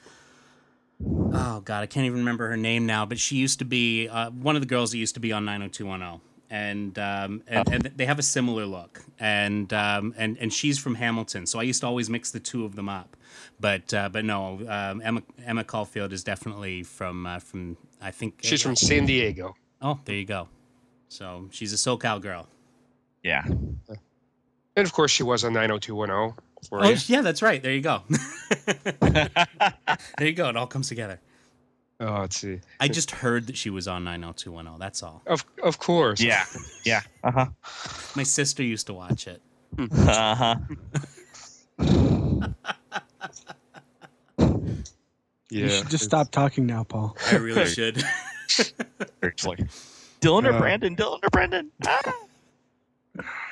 oh 1.07 1.63
God, 1.65 1.83
I 1.83 1.87
can't 1.87 2.05
even 2.05 2.19
remember 2.19 2.47
her 2.49 2.59
name 2.59 2.85
now. 2.85 3.07
But 3.07 3.19
she 3.19 3.37
used 3.37 3.61
to 3.61 3.65
be 3.65 4.09
uh, 4.09 4.31
one 4.33 4.55
of 4.55 4.61
the 4.61 4.67
girls 4.67 4.91
that 4.91 4.99
used 4.99 5.15
to 5.15 5.21
be 5.21 5.33
on 5.33 5.47
90210, 5.47 6.21
and 6.51 6.99
um, 6.99 7.43
and, 7.47 7.69
and 7.73 7.83
they 7.97 8.07
have 8.07 8.19
a 8.19 8.23
similar 8.23 8.67
look. 8.67 9.03
And 9.19 9.73
um, 9.73 10.15
and 10.17 10.37
and 10.39 10.53
she's 10.53 10.79
from 10.79 10.95
Hamilton, 10.97 11.47
so 11.47 11.59
I 11.59 11.63
used 11.63 11.81
to 11.81 11.87
always 11.87 12.09
mix 12.11 12.31
the 12.31 12.41
two 12.41 12.65
of 12.65 12.77
them 12.77 12.89
up. 12.89 13.17
But 13.61 13.93
uh, 13.95 14.09
but 14.09 14.25
no, 14.25 14.61
um, 14.69 15.01
Emma 15.05 15.23
Emma 15.45 15.65
Caulfield 15.65 16.13
is 16.13 16.25
definitely 16.25 16.83
from 16.83 17.27
uh, 17.27 17.39
from 17.39 17.77
I 18.01 18.11
think 18.11 18.41
She's 18.43 18.63
from 18.63 18.77
San 18.77 19.07
Diego. 19.07 19.55
Oh, 19.81 19.99
there 20.05 20.17
you 20.17 20.25
go. 20.25 20.49
So 21.09 21.49
she's 21.51 21.73
a 21.73 21.77
SoCal 21.77 22.21
girl. 22.21 22.49
Yeah. 23.23 23.45
And 23.47 24.87
of 24.87 24.93
course, 24.93 25.13
she 25.13 25.23
was 25.23 25.45
on 25.45 25.53
90210 25.53 26.43
Oh 26.73 26.89
you. 26.89 26.97
yeah, 27.07 27.21
that's 27.23 27.43
right. 27.43 27.63
There 27.63 27.73
you 27.73 27.81
go. 27.81 28.03
there 29.01 29.29
you 30.21 30.33
go. 30.33 30.49
It 30.49 30.57
all 30.57 30.67
comes 30.67 30.89
together. 30.89 31.21
Oh, 32.07 32.21
let's 32.21 32.37
see. 32.37 32.61
I 32.81 32.89
just 32.89 33.11
heard 33.11 33.47
that 33.47 33.57
she 33.57 33.71
was 33.71 33.89
on 33.89 34.05
90210. 34.05 34.79
That's 34.79 35.03
all. 35.03 35.23
Of 35.27 35.45
of 35.63 35.79
course. 35.79 36.21
yeah. 36.21 36.45
Yeah. 36.85 37.01
Uh 37.23 37.31
huh. 37.31 37.47
My 38.15 38.25
sister 38.25 38.63
used 38.63 38.87
to 38.89 38.93
watch 38.95 39.27
it. 39.27 39.41
Uh 39.91 40.35
huh. 40.35 40.57
Yeah. 45.51 45.65
You 45.65 45.71
should 45.71 45.91
just 45.91 46.05
stop 46.05 46.31
talking 46.31 46.67
now, 46.67 46.85
Paul. 46.85 47.17
I 47.31 47.37
really 47.37 47.67
should. 47.67 48.03
Seriously. 48.49 49.67
Dylan 50.21 50.47
or 50.47 50.55
Uh, 50.55 50.59
Brandon? 50.59 50.97
Dylan 50.97 51.19
or 51.23 51.29
Brandon? 51.31 51.71
Ah. 51.87 52.13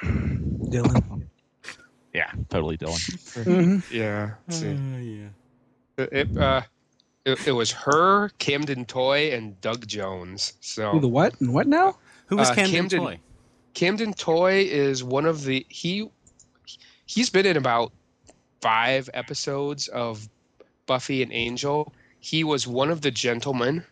Dylan. 0.03 1.23
Yeah, 2.13 2.31
totally 2.49 2.77
Dylan. 2.79 3.45
hmm 3.45 3.79
Yeah. 3.97 4.35
let's 4.49 4.61
see. 4.61 4.73
yeah. 4.73 5.29
It, 5.99 6.37
uh, 6.37 6.63
it, 7.25 7.47
it 7.49 7.53
was 7.53 7.71
her, 7.73 8.31
Camden 8.39 8.85
Toy, 8.85 9.33
and 9.33 9.61
Doug 9.61 9.87
Jones. 9.87 10.55
So 10.61 10.91
Who 10.93 11.01
the 11.01 11.09
what 11.09 11.41
and 11.41 11.53
what 11.55 11.67
now? 11.67 11.97
Who 12.27 12.37
was 12.37 12.51
Uh, 12.51 12.55
Camden, 12.55 12.75
Camden- 12.75 13.01
Toy? 13.01 13.21
Camden 13.75 14.13
Toy 14.15 14.65
is 14.69 15.03
one 15.03 15.25
of 15.27 15.45
the 15.45 15.65
he 15.69 16.09
he's 17.07 17.31
been 17.31 17.47
in 17.47 17.57
about 17.57 17.93
five 18.61 19.09
episodes 19.15 19.89
of 19.89 20.29
Buffy 20.87 21.23
and 21.23 21.33
Angel. 21.33 21.93
He 22.21 22.45
was 22.45 22.67
one 22.67 22.91
of 22.91 23.01
the 23.01 23.11
gentlemen. 23.11 23.85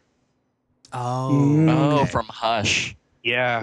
Oh. 0.93 1.31
Mm. 1.33 1.71
Oh, 2.01 2.05
from 2.07 2.27
Hush. 2.27 2.95
Yeah, 3.23 3.63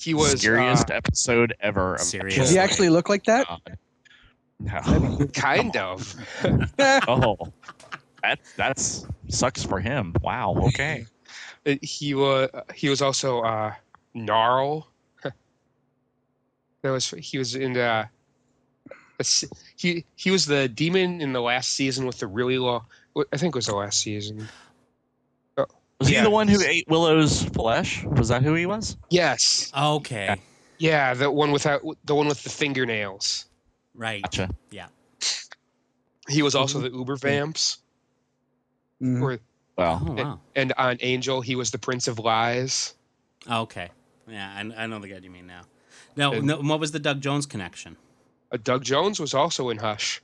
he 0.00 0.12
was 0.14 0.32
the 0.32 0.38
scariest 0.38 0.90
uh, 0.90 0.94
episode 0.94 1.54
ever. 1.60 1.94
of 1.94 2.00
Serious? 2.02 2.36
Does 2.36 2.50
he 2.50 2.58
actually 2.58 2.88
look 2.90 3.08
like 3.08 3.24
that? 3.24 3.46
God. 3.46 3.78
No. 4.58 5.26
kind 5.34 5.76
of. 5.76 6.14
Oh, 7.08 7.36
that 8.26 8.38
that's 8.56 9.06
sucks 9.28 9.62
for 9.62 9.80
him. 9.80 10.14
Wow. 10.22 10.54
Okay. 10.68 11.06
Uh, 11.66 11.74
He 11.82 12.14
was 12.14 12.48
he 12.74 12.88
was 12.88 13.02
also 13.02 13.40
uh, 13.40 13.74
Gnarl. 14.14 14.86
that 15.22 16.90
was 16.90 17.10
he 17.10 17.38
was 17.38 17.56
in 17.56 17.76
uh, 17.76 18.06
he 19.76 20.04
he 20.14 20.30
was 20.30 20.46
the 20.46 20.68
demon 20.68 21.20
in 21.20 21.32
the 21.32 21.40
last 21.40 21.72
season 21.72 22.06
with 22.06 22.18
the 22.20 22.28
really 22.28 22.58
long. 22.58 22.84
I 23.32 23.36
think 23.36 23.54
it 23.54 23.58
was 23.58 23.66
the 23.66 23.74
last 23.74 23.98
season. 24.00 24.46
Was 25.56 26.10
Yeah. 26.10 26.18
he 26.20 26.24
the 26.24 26.30
one 26.30 26.46
who 26.46 26.60
ate 26.62 26.86
Willow's 26.88 27.42
flesh? 27.42 28.04
Was 28.04 28.28
that 28.28 28.42
who 28.42 28.54
he 28.54 28.66
was? 28.66 28.96
Yes, 29.10 29.72
Okay. 29.76 30.36
yeah, 30.78 31.14
the 31.14 31.30
one 31.30 31.50
without 31.50 31.80
the 32.04 32.14
one 32.14 32.28
with 32.28 32.42
the 32.44 32.50
fingernails. 32.50 33.46
Right. 33.94 34.22
Gotcha. 34.22 34.50
Yeah. 34.70 34.86
He 36.28 36.42
was 36.42 36.54
also 36.54 36.78
the 36.80 36.90
Uber 36.90 37.16
Vamps, 37.16 37.78
Mhm. 39.02 39.22
or 39.22 39.38
Well, 39.76 40.02
Oh 40.06 40.12
wow. 40.14 40.40
and 40.54 40.72
on 40.78 40.96
Angel 41.00 41.40
he 41.42 41.54
was 41.56 41.70
the 41.70 41.78
Prince 41.78 42.08
of 42.08 42.18
Lies. 42.18 42.94
Okay. 43.50 43.90
Yeah, 44.26 44.50
I, 44.56 44.84
I 44.84 44.86
know 44.86 44.98
the 44.98 45.08
guy 45.08 45.18
you 45.18 45.30
mean 45.30 45.46
now. 45.46 45.62
Now, 46.16 46.32
And- 46.32 46.46
no, 46.46 46.60
what 46.60 46.80
was 46.80 46.92
the 46.92 46.98
Doug 46.98 47.20
Jones 47.20 47.44
connection? 47.46 47.96
Uh, 48.50 48.56
Doug 48.62 48.82
Jones 48.84 49.20
was 49.20 49.34
also 49.34 49.68
in 49.68 49.76
Hush. 49.76 50.22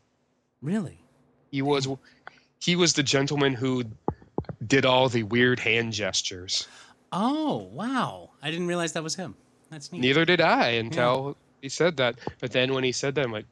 Really? 0.63 0.99
He 1.51 1.61
was 1.63 1.87
he 2.61 2.77
was 2.77 2.95
the 2.95 3.03
gentleman 3.03 3.53
who 3.55 3.85
did 4.67 4.87
all 4.87 5.09
the 5.09 5.25
weird 5.25 5.59
hand 5.61 5.93
gestures. 5.93 6.67
Oh 7.13 7.69
wow! 7.73 8.31
I 8.43 8.51
didn't 8.51 8.69
realize 8.69 8.93
that 8.95 9.03
was 9.03 9.17
him. 9.17 9.35
That's 9.71 9.93
neat. 9.93 10.01
Neither 10.01 10.25
did 10.25 10.41
I 10.41 10.69
until 10.71 11.37
he 11.61 11.69
said 11.69 11.97
that. 11.99 12.19
But 12.41 12.53
then 12.53 12.73
when 12.73 12.85
he 12.85 12.93
said 12.93 13.15
that, 13.17 13.25
I'm 13.27 13.33
like, 13.33 13.45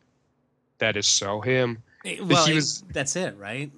that 0.79 0.97
is 0.97 1.07
so 1.07 1.41
him. 1.41 1.83
Eh, 2.07 2.21
Well, 2.23 2.47
he 2.47 2.55
was- 2.55 2.83
that's 2.91 3.17
it, 3.17 3.37
right? 3.37 3.71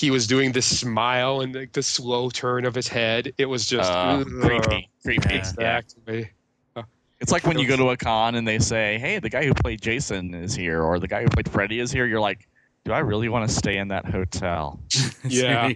He 0.00 0.10
was 0.10 0.26
doing 0.26 0.52
the 0.52 0.62
smile 0.62 1.42
and 1.42 1.54
the, 1.54 1.68
the 1.70 1.82
slow 1.82 2.30
turn 2.30 2.64
of 2.64 2.74
his 2.74 2.88
head. 2.88 3.34
It 3.36 3.44
was 3.44 3.66
just 3.66 3.90
uh, 3.92 4.24
creepy. 4.24 4.88
Creepy. 5.04 5.42
Yeah. 5.58 5.82
Yeah. 6.08 6.82
It's 7.20 7.30
like 7.30 7.44
when 7.46 7.58
you 7.58 7.68
go 7.68 7.76
to 7.76 7.90
a 7.90 7.98
con 7.98 8.34
and 8.34 8.48
they 8.48 8.58
say, 8.60 8.98
"Hey, 8.98 9.18
the 9.18 9.28
guy 9.28 9.44
who 9.44 9.52
played 9.52 9.82
Jason 9.82 10.32
is 10.32 10.54
here," 10.54 10.82
or 10.82 10.98
"The 10.98 11.06
guy 11.06 11.22
who 11.22 11.28
played 11.28 11.50
Freddy 11.50 11.78
is 11.78 11.92
here." 11.92 12.06
You're 12.06 12.18
like, 12.20 12.48
"Do 12.86 12.92
I 12.92 13.00
really 13.00 13.28
want 13.28 13.46
to 13.46 13.54
stay 13.54 13.76
in 13.76 13.88
that 13.88 14.06
hotel?" 14.06 14.80
Yeah. 15.28 15.70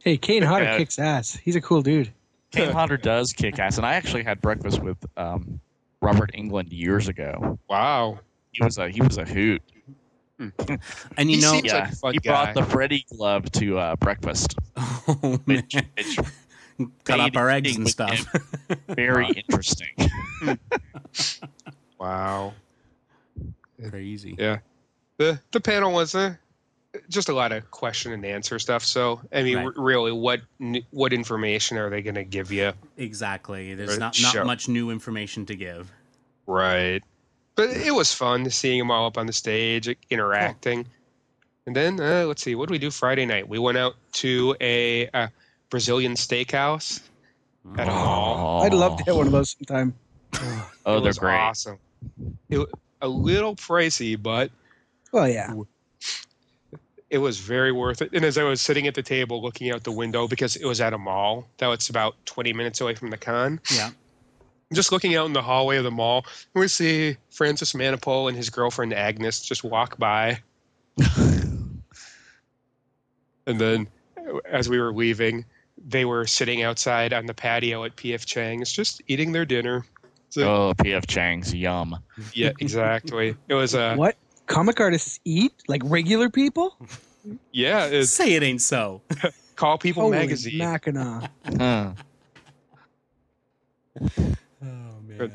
Hey, 0.00 0.16
Kane 0.16 0.42
Hodder 0.42 0.64
Yeah. 0.64 0.78
kicks 0.78 0.98
ass. 0.98 1.36
He's 1.44 1.54
a 1.54 1.60
cool 1.60 1.82
dude. 1.82 2.12
Kane 2.50 2.72
Hodder 2.72 2.96
does 2.96 3.32
kick 3.32 3.60
ass, 3.60 3.76
and 3.76 3.86
I 3.86 3.94
actually 3.94 4.24
had 4.24 4.40
breakfast 4.40 4.82
with 4.82 4.96
um, 5.16 5.60
Robert 6.00 6.32
Englund 6.34 6.68
years 6.72 7.06
ago. 7.06 7.58
Wow. 7.68 8.18
He 8.50 8.64
was 8.64 8.78
a 8.78 8.88
he 8.88 9.00
was 9.00 9.18
a 9.18 9.24
hoot. 9.24 9.62
And 11.16 11.30
you 11.30 11.36
He 11.36 11.40
know, 11.42 11.52
seems 11.52 11.64
Yeah, 11.66 11.74
like 11.84 11.92
a 11.92 11.96
fun 11.96 12.12
he 12.14 12.18
guy. 12.20 12.30
brought 12.30 12.54
the 12.54 12.62
Freddy 12.70 13.06
glove 13.10 13.50
to 13.52 13.78
uh, 13.78 13.96
breakfast. 13.96 14.54
oh, 14.76 15.40
man. 15.46 15.64
Which, 15.66 15.74
which 15.96 16.18
cut 17.04 17.20
up 17.20 17.36
our 17.36 17.48
eggs 17.50 17.76
and 17.76 17.88
stuff. 17.88 18.26
very 18.88 19.28
interesting. 19.28 19.88
Wow. 21.98 22.54
Crazy. 23.90 24.34
Yeah. 24.38 24.58
The 25.18 25.40
the 25.52 25.60
panel 25.60 25.92
was 25.92 26.14
uh, 26.14 26.34
just 27.08 27.28
a 27.30 27.32
lot 27.34 27.52
of 27.52 27.70
question 27.70 28.12
and 28.12 28.24
answer 28.24 28.58
stuff. 28.58 28.84
So 28.84 29.20
I 29.32 29.42
mean, 29.42 29.56
Right. 29.56 29.66
r- 29.66 29.72
really, 29.82 30.12
what 30.12 30.42
n- 30.60 30.84
what 30.90 31.12
information 31.14 31.78
are 31.78 31.88
they 31.88 32.02
going 32.02 32.14
to 32.16 32.24
give 32.24 32.52
you? 32.52 32.72
Exactly. 32.98 33.74
There's 33.74 33.90
Right, 33.90 33.98
not 33.98 34.18
not 34.20 34.32
show. 34.32 34.44
much 34.44 34.68
new 34.68 34.90
information 34.90 35.46
to 35.46 35.56
give. 35.56 35.90
Right. 36.46 37.02
But 37.56 37.70
it 37.70 37.94
was 37.94 38.12
fun 38.12 38.48
seeing 38.50 38.78
them 38.78 38.90
all 38.90 39.06
up 39.06 39.18
on 39.18 39.26
the 39.26 39.32
stage, 39.32 39.88
like, 39.88 39.98
interacting. 40.10 40.86
And 41.66 41.74
then 41.74 41.98
uh, 41.98 42.24
let's 42.26 42.42
see, 42.42 42.54
what 42.54 42.68
did 42.68 42.72
we 42.72 42.78
do 42.78 42.90
Friday 42.90 43.26
night? 43.26 43.48
We 43.48 43.58
went 43.58 43.76
out 43.78 43.96
to 44.12 44.54
a 44.60 45.08
uh, 45.08 45.28
Brazilian 45.70 46.14
steakhouse. 46.14 47.00
At 47.76 47.88
a 47.88 47.90
mall. 47.90 48.62
I'd 48.62 48.72
love 48.74 48.96
to 48.98 49.04
hit 49.04 49.16
one 49.16 49.26
of 49.26 49.32
those 49.32 49.56
sometime. 49.58 49.94
Oh, 50.34 50.98
it 50.98 51.00
they're 51.00 51.00
was 51.00 51.18
great. 51.18 51.34
awesome. 51.34 51.78
It, 52.48 52.68
a 53.02 53.08
little 53.08 53.56
pricey, 53.56 54.22
but 54.22 54.52
Well, 55.10 55.28
yeah. 55.28 55.52
it 57.10 57.18
was 57.18 57.38
very 57.40 57.72
worth 57.72 58.02
it. 58.02 58.10
And 58.12 58.24
as 58.24 58.38
I 58.38 58.44
was 58.44 58.60
sitting 58.60 58.86
at 58.86 58.94
the 58.94 59.02
table 59.02 59.42
looking 59.42 59.72
out 59.72 59.82
the 59.82 59.90
window 59.90 60.28
because 60.28 60.54
it 60.54 60.64
was 60.64 60.80
at 60.80 60.92
a 60.92 60.98
mall, 60.98 61.48
that 61.58 61.66
was 61.66 61.88
about 61.88 62.14
20 62.26 62.52
minutes 62.52 62.80
away 62.80 62.94
from 62.94 63.10
the 63.10 63.16
con. 63.16 63.60
Yeah. 63.74 63.90
Just 64.72 64.90
looking 64.90 65.14
out 65.14 65.26
in 65.26 65.32
the 65.32 65.42
hallway 65.42 65.76
of 65.76 65.84
the 65.84 65.90
mall, 65.90 66.26
we 66.54 66.66
see 66.66 67.16
Francis 67.30 67.72
Manapul 67.72 68.28
and 68.28 68.36
his 68.36 68.50
girlfriend 68.50 68.92
Agnes 68.92 69.40
just 69.40 69.62
walk 69.62 69.96
by. 69.96 70.40
and 71.16 71.82
then 73.46 73.86
as 74.44 74.68
we 74.68 74.80
were 74.80 74.92
leaving, 74.92 75.44
they 75.86 76.04
were 76.04 76.26
sitting 76.26 76.62
outside 76.62 77.12
on 77.12 77.26
the 77.26 77.34
patio 77.34 77.84
at 77.84 77.94
PF 77.96 78.24
Chang's, 78.26 78.72
just 78.72 79.02
eating 79.06 79.32
their 79.32 79.44
dinner. 79.44 79.84
So, 80.30 80.42
Oh, 80.42 80.74
PF 80.74 81.06
Chang's 81.06 81.54
yum. 81.54 81.96
Yeah, 82.34 82.50
exactly. 82.58 83.36
It 83.48 83.54
was 83.54 83.74
a 83.74 83.94
what 83.94 84.16
comic 84.46 84.80
artists 84.80 85.20
eat 85.24 85.52
like 85.68 85.82
regular 85.84 86.28
people? 86.28 86.76
yeah. 87.52 87.86
It's 87.86 88.10
Say 88.10 88.34
it 88.34 88.42
ain't 88.42 88.62
so. 88.62 89.02
Call 89.56 89.78
People 89.78 90.02
Holy 90.02 90.18
magazine. 90.18 90.58
Mackinac. 90.58 91.30
Huh. 95.18 95.28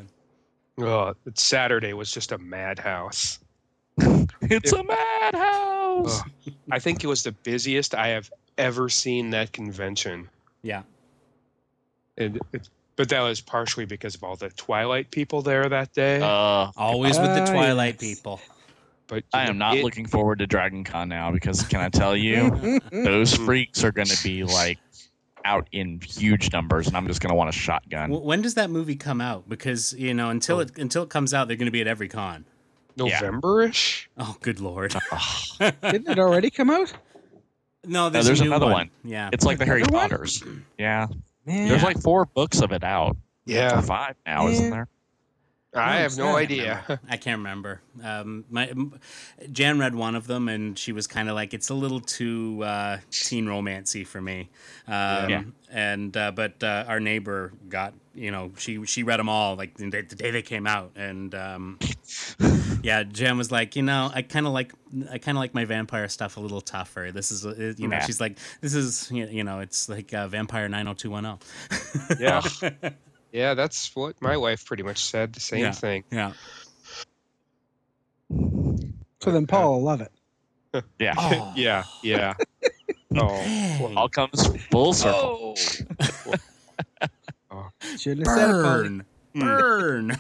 Oh 0.80 0.84
man. 0.84 0.88
Oh, 0.89 1.13
Saturday 1.36 1.94
was 1.94 2.12
just 2.12 2.32
a 2.32 2.38
madhouse. 2.38 3.39
It's 4.41 4.72
a 4.72 4.84
madhouse. 4.84 6.22
Ugh. 6.22 6.54
I 6.72 6.80
think 6.80 7.04
it 7.04 7.08
was 7.08 7.24
the 7.24 7.32
busiest 7.34 7.94
I 7.94 8.08
have 8.10 8.32
ever 8.58 8.89
seen 8.89 9.32
that 9.32 9.52
convention. 9.52 10.30
Yeah. 10.63 10.84
And 12.17 12.39
it, 12.54 12.70
but 12.96 13.10
that 13.10 13.22
was 13.22 13.41
partially 13.41 13.86
because 13.86 14.15
of 14.15 14.24
all 14.24 14.36
the 14.36 14.50
Twilight 14.50 15.12
people 15.12 15.41
there 15.41 15.67
that 15.70 15.94
day. 15.94 16.20
Uh, 16.22 16.72
Always 16.78 17.20
with 17.20 17.36
the 17.36 17.46
Twilight 17.46 18.02
yes. 18.02 18.20
people. 18.20 18.41
but 19.08 19.24
I 19.34 19.48
am 19.48 19.58
not 19.58 19.78
it- 19.78 19.84
looking 19.84 20.06
forward 20.08 20.39
to 20.39 20.48
Dragon 20.48 20.84
Con 20.84 21.10
now 21.10 21.32
because 21.32 21.62
can 21.63 21.80
I 21.82 21.89
tell 21.89 22.15
you, 22.15 22.80
those 22.91 23.36
freaks 23.36 23.84
are 23.84 23.91
going 23.91 24.08
to 24.08 24.24
be 24.24 24.44
like 24.44 24.80
out 25.46 25.68
in 25.72 26.00
huge 26.02 26.52
numbers, 26.52 26.88
and 26.88 26.96
I'm 26.96 27.08
just 27.08 27.22
going 27.22 27.30
to 27.30 27.36
want 27.36 27.50
a 27.50 27.54
shotgun. 27.54 28.10
When 28.10 28.42
does 28.42 28.56
that 28.56 28.70
movie 28.70 28.96
come 28.96 29.22
out? 29.22 29.48
Because 29.48 29.94
you 29.94 30.14
know, 30.14 30.30
until 30.30 30.58
oh. 30.58 30.62
it 30.62 30.78
until 30.78 31.04
it 31.04 31.10
comes 31.10 31.34
out, 31.34 31.48
they're 31.48 31.58
going 31.58 31.68
to 31.68 31.72
be 31.72 31.82
at 31.82 31.88
every 31.88 32.08
con. 32.08 32.46
November-ish. 32.98 34.10
Oh, 34.18 34.36
good 34.42 34.60
lord! 34.60 34.94
Didn't 35.60 36.10
it 36.10 36.20
already 36.20 36.50
come 36.50 36.70
out? 36.70 36.94
No, 37.86 38.10
there's, 38.10 38.26
there's 38.26 38.42
a 38.42 38.44
new 38.44 38.50
another 38.50 38.66
one. 38.66 38.74
one. 38.74 38.92
Yeah. 39.04 39.30
It's 39.34 39.46
like 39.46 39.58
the 39.58 39.66
Harry 39.66 39.82
Potters. 39.84 40.44
Yeah, 40.78 41.08
Man, 41.46 41.68
there's 41.68 41.84
like 41.84 42.00
four 42.00 42.26
books 42.26 42.62
of 42.62 42.72
it 42.72 42.84
out. 42.84 43.12
Or 43.12 43.18
Yeah, 43.46 43.82
five 43.82 44.16
now, 44.26 44.48
isn't 44.48 44.70
there? 44.70 44.88
I 45.74 46.00
Oh, 46.00 46.02
have 46.02 46.18
no 46.18 46.36
idea. 46.36 47.00
I 47.10 47.16
can't 47.18 47.38
remember. 47.40 47.82
Um, 48.04 48.44
my 48.50 48.74
Jan 49.52 49.80
read 49.80 49.96
one 49.96 50.16
of 50.16 50.28
them, 50.28 50.50
and 50.50 50.78
she 50.78 50.92
was 50.92 51.08
kind 51.08 51.30
of 51.30 51.36
like, 51.36 51.54
"It's 51.54 51.70
a 51.70 51.74
little 51.74 52.02
too 52.02 52.62
uh, 52.64 52.98
teen 53.10 53.46
romancy 53.46 54.06
for 54.06 54.22
me." 54.22 54.50
Um, 54.88 55.30
Yeah. 55.30 55.44
And 55.72 56.16
uh, 56.18 56.32
but 56.32 56.62
uh, 56.62 56.84
our 56.90 57.00
neighbor 57.00 57.54
got, 57.70 57.94
you 58.14 58.30
know, 58.32 58.52
she 58.58 58.86
she 58.86 59.04
read 59.04 59.20
them 59.22 59.30
all 59.30 59.56
like 59.56 59.76
the 59.78 59.90
day, 59.90 60.02
the 60.02 60.16
day 60.16 60.30
they 60.32 60.42
came 60.42 60.68
out, 60.68 60.92
and 60.98 61.34
um, 61.34 61.80
yeah, 62.84 63.04
Jan 63.04 63.38
was 63.38 63.52
like, 63.54 63.78
you 63.78 63.82
know, 63.84 64.12
I 64.14 64.24
kind 64.24 64.46
of 64.46 64.52
like 64.52 64.74
I 65.10 65.18
kind 65.20 65.38
of 65.38 65.40
like 65.40 65.54
my 65.54 65.64
vampire 65.64 66.10
stuff 66.10 66.36
a 66.36 66.42
little 66.42 66.60
tougher. 66.60 67.12
This 67.14 67.32
is, 67.32 67.46
uh, 67.46 67.74
you 67.78 67.88
know, 67.88 67.96
Yeah. 67.96 68.06
she's 68.06 68.20
like, 68.20 68.38
this 68.60 68.74
is, 68.76 69.10
you 69.10 69.26
you 69.28 69.46
know, 69.46 69.60
it's 69.62 69.88
like 69.88 70.14
uh, 70.14 70.28
Vampire 70.28 70.68
nine 70.68 70.86
hundred 70.88 71.00
two 71.00 71.12
one 71.12 71.24
zero. 71.24 71.40
Yeah, 72.20 72.42
yeah, 73.32 73.54
that's 73.54 73.96
what 73.96 74.22
my 74.22 74.38
wife 74.38 74.65
pretty 74.65 74.84
much 74.84 75.04
said. 75.04 75.34
The 75.34 75.39
same 75.39 75.60
Yeah. 75.60 75.72
thing. 75.72 76.04
Yeah. 76.12 76.34
so 78.30 79.32
then 79.32 79.48
Paul 79.48 79.74
will 79.74 79.84
love 79.84 80.02
it. 80.02 80.12
Yeah. 81.00 81.15
Oh. 81.17 81.54
yeah, 81.58 81.84
yeah. 82.02 82.34
Oh, 83.13 83.28
Hey. 83.36 83.94
All 83.98 84.08
comes 84.08 84.48
full 84.72 84.94
circle. 84.94 85.58
Shouldn't 87.98 88.26
have 88.26 88.38
said 88.38 88.50
it, 88.50 88.63
Paul. 88.63 88.63
Burn. 88.63 89.06
Hmm. 89.34 89.39
Burn. 89.41 90.17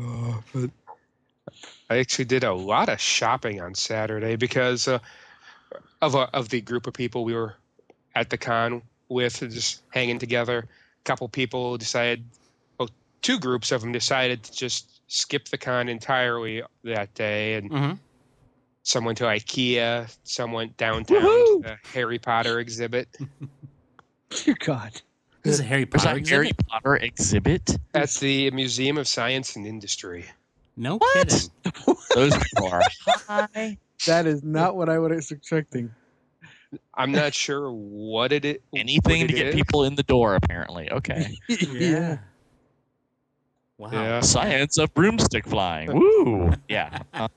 Oh, 0.00 0.42
but 0.54 0.70
I 1.90 1.98
actually 1.98 2.24
did 2.26 2.44
a 2.44 2.54
lot 2.54 2.88
of 2.88 2.98
shopping 3.00 3.60
on 3.60 3.74
Saturday 3.74 4.36
because 4.36 4.88
uh, 4.88 5.00
of 6.00 6.14
a, 6.14 6.30
of 6.34 6.48
the 6.48 6.60
group 6.62 6.86
of 6.86 6.94
people 6.94 7.24
we 7.24 7.34
were 7.34 7.54
at 8.14 8.30
the 8.30 8.38
con 8.38 8.80
with, 9.08 9.38
just 9.40 9.82
hanging 9.90 10.18
together. 10.18 10.58
A 10.60 11.04
couple 11.04 11.28
people 11.28 11.76
decided, 11.78 12.24
well, 12.78 12.88
two 13.22 13.38
groups 13.38 13.72
of 13.72 13.80
them 13.80 13.92
decided 13.92 14.42
to 14.44 14.52
just 14.52 15.00
skip 15.08 15.48
the 15.48 15.58
con 15.58 15.88
entirely 15.88 16.62
that 16.84 17.12
day, 17.14 17.54
and 17.54 17.70
hmm 17.70 17.92
some 18.84 19.04
went 19.04 19.18
to 19.18 19.24
IKEA, 19.24 20.16
some 20.24 20.52
went 20.52 20.74
downtown 20.78 21.20
Woohoo! 21.20 21.62
to 21.62 21.62
the 21.62 21.76
Harry 21.92 22.18
Potter 22.18 22.58
exhibit. 22.58 23.06
Dear 24.30 24.56
God. 24.58 24.92
This 25.42 25.54
is 25.54 25.60
a 25.60 25.64
Harry 25.64 25.84
There's 25.84 26.04
Potter 26.04 26.16
a 26.16 26.28
Harry 26.28 26.48
exhibit? 26.48 26.66
Potter 26.68 26.96
exhibit. 26.96 27.78
at 27.94 28.10
the 28.14 28.50
Museum 28.50 28.96
of 28.96 29.06
Science 29.06 29.56
and 29.56 29.66
Industry. 29.66 30.24
No 30.76 30.96
What? 30.98 31.28
kidding. 31.28 31.50
Those 32.14 32.34
people 32.36 32.68
are 32.68 32.82
high. 33.28 33.76
That 34.06 34.26
is 34.26 34.42
not 34.42 34.76
what 34.76 34.88
I 34.88 34.98
was 34.98 35.30
expecting. 35.30 35.90
I'm 36.94 37.12
not 37.12 37.32
sure 37.34 37.70
what 37.72 38.32
it 38.32 38.44
is. 38.44 38.58
Anything 38.76 39.22
what 39.22 39.28
to 39.28 39.32
get 39.34 39.46
is. 39.48 39.54
people 39.54 39.84
in 39.84 39.94
the 39.94 40.02
door, 40.02 40.34
apparently. 40.34 40.90
Okay. 40.90 41.38
yeah. 41.48 42.18
Wow. 43.78 43.90
Yeah. 43.92 44.20
Science 44.20 44.76
of 44.78 44.92
broomstick 44.92 45.46
flying. 45.46 45.92
Woo. 45.98 46.52
Yeah. 46.68 46.98
Uh, 47.14 47.28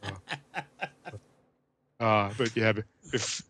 Uh, 1.99 2.33
but 2.35 2.55
yeah, 2.57 2.73
if 3.13 3.43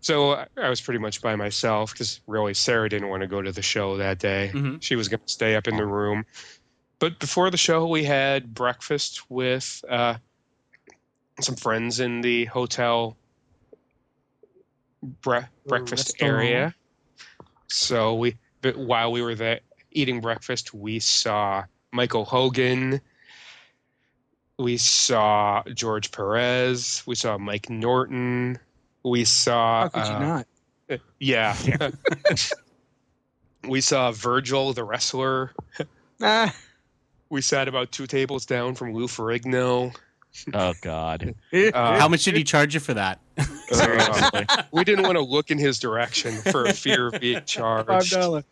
so, 0.00 0.32
I- 0.32 0.46
I 0.56 0.68
was 0.68 0.80
pretty 0.80 0.98
much 0.98 1.22
by 1.22 1.36
myself 1.36 1.92
because 1.92 2.20
really 2.26 2.54
Sarah 2.54 2.88
didn't 2.88 3.08
want 3.08 3.20
to 3.20 3.28
go 3.28 3.40
to 3.40 3.52
the 3.52 3.62
show 3.62 3.98
that 3.98 4.18
day. 4.18 4.50
Mhm. 4.52 4.82
She 4.82 4.96
was 4.96 5.08
going 5.08 5.20
to 5.20 5.28
stay 5.28 5.54
up 5.54 5.68
in 5.68 5.76
the 5.76 5.86
room. 5.86 6.24
But 6.98 7.20
before 7.20 7.50
the 7.50 7.56
show, 7.56 7.86
we 7.86 8.02
had 8.02 8.52
breakfast 8.52 9.30
with 9.30 9.84
uh, 9.88 10.16
some 11.40 11.54
friends 11.54 12.00
in 12.00 12.20
the 12.20 12.46
hotel 12.46 13.16
bre- 15.02 15.48
breakfast 15.66 16.16
area. 16.20 16.74
So 17.68 18.14
we, 18.14 18.36
but 18.62 18.76
while 18.76 19.12
we 19.12 19.22
were 19.22 19.34
there 19.34 19.60
eating 19.92 20.20
breakfast, 20.20 20.74
we 20.74 20.98
saw 20.98 21.64
Michael 21.92 22.24
Hogan. 22.24 23.00
We 24.58 24.76
saw 24.76 25.62
George 25.74 26.12
Perez. 26.12 27.02
We 27.06 27.14
saw 27.14 27.38
Mike 27.38 27.70
Norton. 27.70 28.58
We 29.02 29.24
saw. 29.24 29.82
How 29.82 29.88
could 29.88 30.06
you 30.06 30.14
uh, 30.14 30.18
not? 30.18 30.46
Yeah. 31.18 31.56
we 33.68 33.80
saw 33.80 34.12
Virgil, 34.12 34.72
the 34.72 34.84
wrestler. 34.84 35.52
Ah, 36.20 36.54
We 37.30 37.40
sat 37.40 37.68
about 37.68 37.92
two 37.92 38.06
tables 38.06 38.44
down 38.44 38.74
from 38.74 38.92
Lou 38.92 39.06
Ferrigno. 39.06 39.94
Oh 40.54 40.72
God. 40.82 41.34
Uh, 41.52 41.98
How 41.98 42.08
much 42.08 42.24
did 42.24 42.36
he 42.36 42.44
charge 42.54 42.74
you 42.74 42.80
for 42.80 42.94
that? 42.94 43.20
Seriously. 43.70 44.46
we 44.72 44.84
didn't 44.84 45.04
want 45.04 45.16
to 45.16 45.22
look 45.22 45.50
in 45.50 45.58
his 45.58 45.78
direction 45.78 46.32
for 46.50 46.66
fear 46.72 47.08
of 47.08 47.20
being 47.20 47.36
Five 47.36 47.46
charged. 47.46 48.14
Uh, 48.14 48.42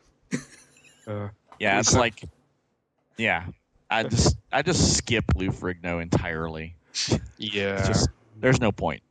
Yeah, 1.59 1.79
it's 1.81 1.95
like, 1.95 2.23
yeah. 3.17 3.47
I 3.91 4.03
just 4.05 4.37
I 4.53 4.62
just 4.62 4.97
skip 4.97 5.25
Lou 5.35 5.49
Ferrigno 5.49 6.01
entirely. 6.03 6.75
yeah. 7.38 7.87
Just 7.87 8.09
there's 8.38 8.61
no 8.61 8.71
point. 8.71 9.03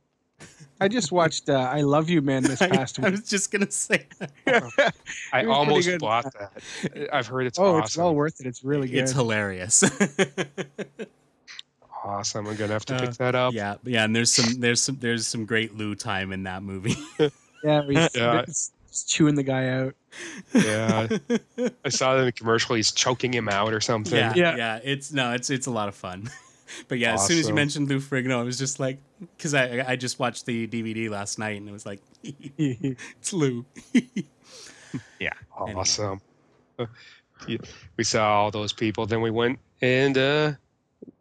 I 0.80 0.86
just 0.86 1.10
watched 1.10 1.48
uh, 1.48 1.54
I 1.54 1.80
Love 1.80 2.08
You 2.08 2.22
Man 2.22 2.44
this 2.44 2.58
past 2.60 3.00
I 3.00 3.02
week. 3.02 3.10
was 3.10 3.28
just 3.28 3.50
gonna 3.50 3.68
say. 3.70 4.06
I 4.46 4.52
it 4.52 4.62
was 4.62 4.72
pretty 5.32 5.46
almost 5.48 5.88
good. 5.88 6.00
bought 6.00 6.32
that. 6.38 7.08
I've 7.12 7.26
heard 7.26 7.46
it's 7.48 7.58
oh, 7.58 7.64
awesome. 7.74 7.82
it's 7.84 7.96
well 7.96 8.14
worth 8.14 8.40
it. 8.40 8.46
It's 8.46 8.62
really 8.62 8.86
good. 8.88 8.98
It's 9.00 9.12
hilarious. 9.12 9.82
Awesome. 12.18 12.46
I'm 12.46 12.56
gonna 12.56 12.72
have 12.72 12.84
to 12.86 12.96
Uh, 12.96 13.00
pick 13.00 13.14
that 13.14 13.34
up. 13.34 13.54
yeah, 13.54 13.76
yeah, 13.84 14.04
and 14.04 14.14
there's 14.14 14.32
some 14.32 14.60
there's 14.60 14.82
some 14.82 14.96
there's 15.00 15.26
some 15.26 15.44
great 15.44 15.76
Lou 15.76 15.94
time 15.94 16.32
in 16.32 16.42
that 16.44 16.62
movie. 16.62 16.96
yeah, 17.64 17.82
he's, 17.86 18.08
Yeah. 18.14 18.44
he's 18.46 18.70
chewing 19.06 19.34
the 19.34 19.42
guy 19.42 19.68
out. 19.68 19.94
Yeah. 20.54 21.08
I 21.84 21.88
saw 21.90 22.16
it 22.16 22.20
in 22.20 22.24
the 22.26 22.32
commercial. 22.32 22.74
He's 22.74 22.90
choking 22.92 23.32
him 23.32 23.48
out 23.48 23.72
or 23.72 23.80
something. 23.80 24.16
yeah, 24.18 24.32
yeah, 24.34 24.56
Yeah. 24.56 24.80
It's 24.82 25.12
no, 25.12 25.32
it's 25.32 25.50
it's 25.50 25.66
a 25.66 25.70
lot 25.70 25.88
of 25.88 25.94
fun. 25.94 26.30
But 26.86 26.98
yeah, 26.98 27.14
as 27.14 27.26
soon 27.26 27.38
as 27.38 27.44
you 27.44 27.44
Awesome. 27.46 27.54
mentioned 27.54 27.88
Lou 27.88 27.98
Ferrigno, 27.98 28.38
I 28.38 28.42
was 28.42 28.58
just 28.58 28.78
like, 28.78 28.98
because 29.18 29.54
I 29.54 29.82
I 29.88 29.96
just 29.96 30.18
watched 30.18 30.44
the 30.44 30.66
DVD 30.68 31.08
last 31.08 31.38
night 31.38 31.56
and 31.58 31.66
it 31.66 31.72
was 31.72 31.86
like, 31.86 32.02
it's 32.22 33.32
Lou. 33.32 33.64
Yeah, 35.18 35.32
awesome. 35.56 36.20
Uh, 36.78 36.84
yeah, 37.46 37.56
We 37.96 38.04
saw 38.04 38.42
all 38.42 38.50
those 38.50 38.74
people. 38.74 39.06
Then 39.06 39.22
we 39.22 39.30
went 39.30 39.58
and 39.80 40.18
uh, 40.18 40.52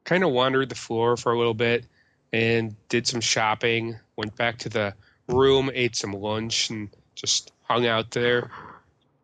kind 0.07 0.23
of 0.23 0.31
wandered 0.31 0.69
the 0.69 0.75
floor 0.75 1.17
for 1.17 1.33
a 1.33 1.37
little 1.37 1.53
bit 1.53 1.85
and 2.33 2.75
did 2.89 3.05
some 3.05 3.21
shopping. 3.21 3.99
Went 4.15 4.35
back 4.35 4.57
to 4.59 4.69
the 4.69 4.93
room, 5.27 5.69
ate 5.73 5.95
some 5.95 6.13
lunch, 6.13 6.69
and 6.71 6.89
just 7.13 7.51
hung 7.63 7.85
out 7.85 8.11
there 8.11 8.49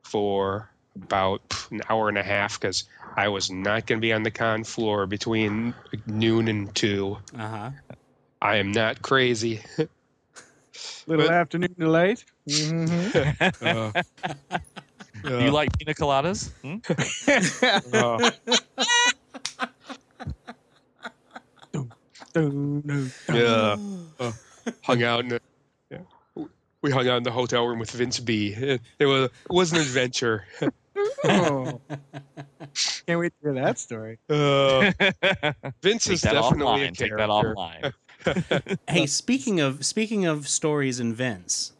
for 0.04 0.70
about 0.96 1.42
an 1.72 1.82
hour 1.90 2.10
and 2.10 2.18
a 2.18 2.24
half 2.24 2.60
because 2.60 2.84
I 3.16 3.30
was 3.30 3.50
not 3.50 3.88
going 3.88 4.00
to 4.00 4.02
be 4.02 4.14
on 4.14 4.24
the 4.24 4.30
con 4.32 4.64
floor 4.66 5.08
between 5.08 5.74
noon 6.06 6.48
and 6.50 6.76
two. 6.76 7.18
Uh 7.38 7.48
huh. 7.48 7.70
I 8.42 8.58
am 8.58 8.72
not 8.74 9.02
crazy. 9.02 9.62
Little 11.08 11.28
But- 11.28 11.34
afternoon 11.34 11.76
delight. 11.80 12.26
Mm-hmm. 12.48 13.66
Uh, 13.66 14.02
Do 15.24 15.40
you 15.40 15.52
like 15.52 15.78
pina 15.78 15.94
coladas? 15.94 16.52
Hmm? 16.62 16.80
uh, 17.94 18.30
yeah. 22.36 23.76
hung 24.84 25.04
out 25.04 25.20
in 25.22 25.30
the, 25.30 25.42
yeah. 25.90 25.98
we 26.82 26.92
hung 26.92 27.08
out 27.08 27.18
in 27.18 27.24
the 27.24 27.32
hotel 27.32 27.66
room 27.68 27.80
with 27.80 27.92
Vince 27.92 28.20
B. 28.20 28.54
It, 28.56 28.82
it 29.00 29.06
was 29.06 29.26
it 29.26 29.54
was 29.54 29.72
an 29.72 29.80
adventure. 29.80 30.46
Oh. 31.26 31.80
Can't 33.08 33.20
wait 33.20 33.34
to 33.42 33.42
hear 33.42 33.54
that 33.54 33.80
story. 33.80 34.20
Uh, 34.30 34.92
Vince 35.82 36.04
Take 36.04 36.14
is 36.14 36.22
that 36.22 36.34
definitely 36.34 36.84
a 36.84 36.90
offline. 36.90 36.98
Take 36.98 37.10
character. 37.10 37.18
that 37.18 37.30
offline. 37.30 38.78
Hey, 38.88 39.06
speaking 39.06 39.60
of 39.60 39.86
speaking 39.86 40.26
of 40.26 40.48
stories 40.48 41.00
and 41.00 41.16
Vince, 41.16 41.74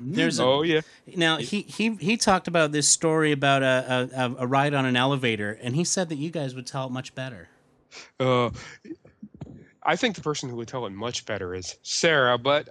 there's 0.00 0.38
a, 0.38 0.44
Oh 0.44 0.62
yeah. 0.62 0.80
now 1.16 1.38
he 1.38 1.62
he 1.62 1.94
he 1.96 2.16
talked 2.16 2.48
about 2.48 2.72
this 2.72 2.88
story 2.88 3.32
about 3.32 3.62
a, 3.62 4.08
a 4.14 4.44
a 4.44 4.46
ride 4.46 4.74
on 4.74 4.86
an 4.86 4.96
elevator, 4.96 5.58
and 5.62 5.74
he 5.74 5.84
said 5.84 6.08
that 6.08 6.16
you 6.16 6.30
guys 6.30 6.54
would 6.54 6.66
tell 6.66 6.86
it 6.86 6.92
much 6.92 7.14
better. 7.14 7.48
Uh, 8.20 8.50
I 9.88 9.94
think 9.96 10.16
the 10.16 10.20
person 10.20 10.48
who 10.50 10.56
would 10.56 10.66
tell 10.68 10.84
it 10.86 10.90
much 10.90 11.24
better 11.26 11.54
is 11.54 11.76
Sarah, 11.82 12.36
but 12.38 12.68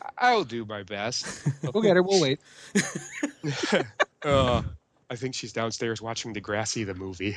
I'll 0.18 0.44
do 0.44 0.64
my 0.64 0.82
best. 0.82 1.26
We'll 1.72 1.82
get 1.82 1.94
her. 1.96 2.02
We'll 2.02 2.20
wait. 2.20 2.40
Uh, 4.22 4.62
I 5.08 5.14
think 5.14 5.36
she's 5.36 5.52
downstairs 5.52 6.02
watching 6.02 6.34
Degrassi 6.34 6.84
the 6.84 6.94
movie. 6.94 7.36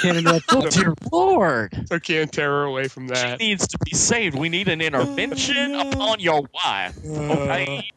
Can't 0.00 0.16
interrupt. 0.16 0.46
Oh, 0.50 0.66
dear 0.70 0.94
Lord. 1.12 1.86
I 1.90 1.98
can't 1.98 2.32
tear 2.32 2.48
her 2.48 2.64
away 2.64 2.88
from 2.88 3.08
that. 3.08 3.38
She 3.40 3.48
needs 3.48 3.68
to 3.68 3.78
be 3.84 3.94
saved. 3.94 4.38
We 4.38 4.48
need 4.48 4.68
an 4.68 4.80
intervention 4.80 5.74
upon 5.74 6.20
your 6.20 6.48
wife. 6.54 6.96
Okay. 7.04 7.90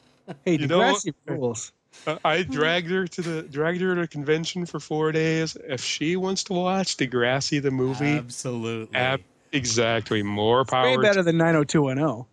Hey, 0.44 0.58
You 0.58 0.68
know? 0.68 0.80
Degrassi 0.80 1.14
rules. 1.26 1.72
Uh, 2.06 2.18
I 2.26 2.44
dragged 2.44 2.90
her 2.90 3.08
to 3.08 3.22
the 3.22 3.42
dragged 3.44 3.80
her 3.82 3.96
to 3.96 4.02
a 4.02 4.08
convention 4.08 4.66
for 4.66 4.80
four 4.82 5.12
days. 5.14 5.56
If 5.68 5.82
she 5.84 6.16
wants 6.18 6.44
to 6.46 6.54
watch 6.54 6.98
Degrassi 6.98 7.62
the 7.62 7.72
movie, 7.72 8.18
Absolutely. 8.18 8.96
ab- 8.96 9.22
exactly 9.52 10.24
more 10.24 10.66
power. 10.66 10.86
Way 10.86 10.98
better 10.98 11.24
than 11.24 11.38
90210. 11.38 12.26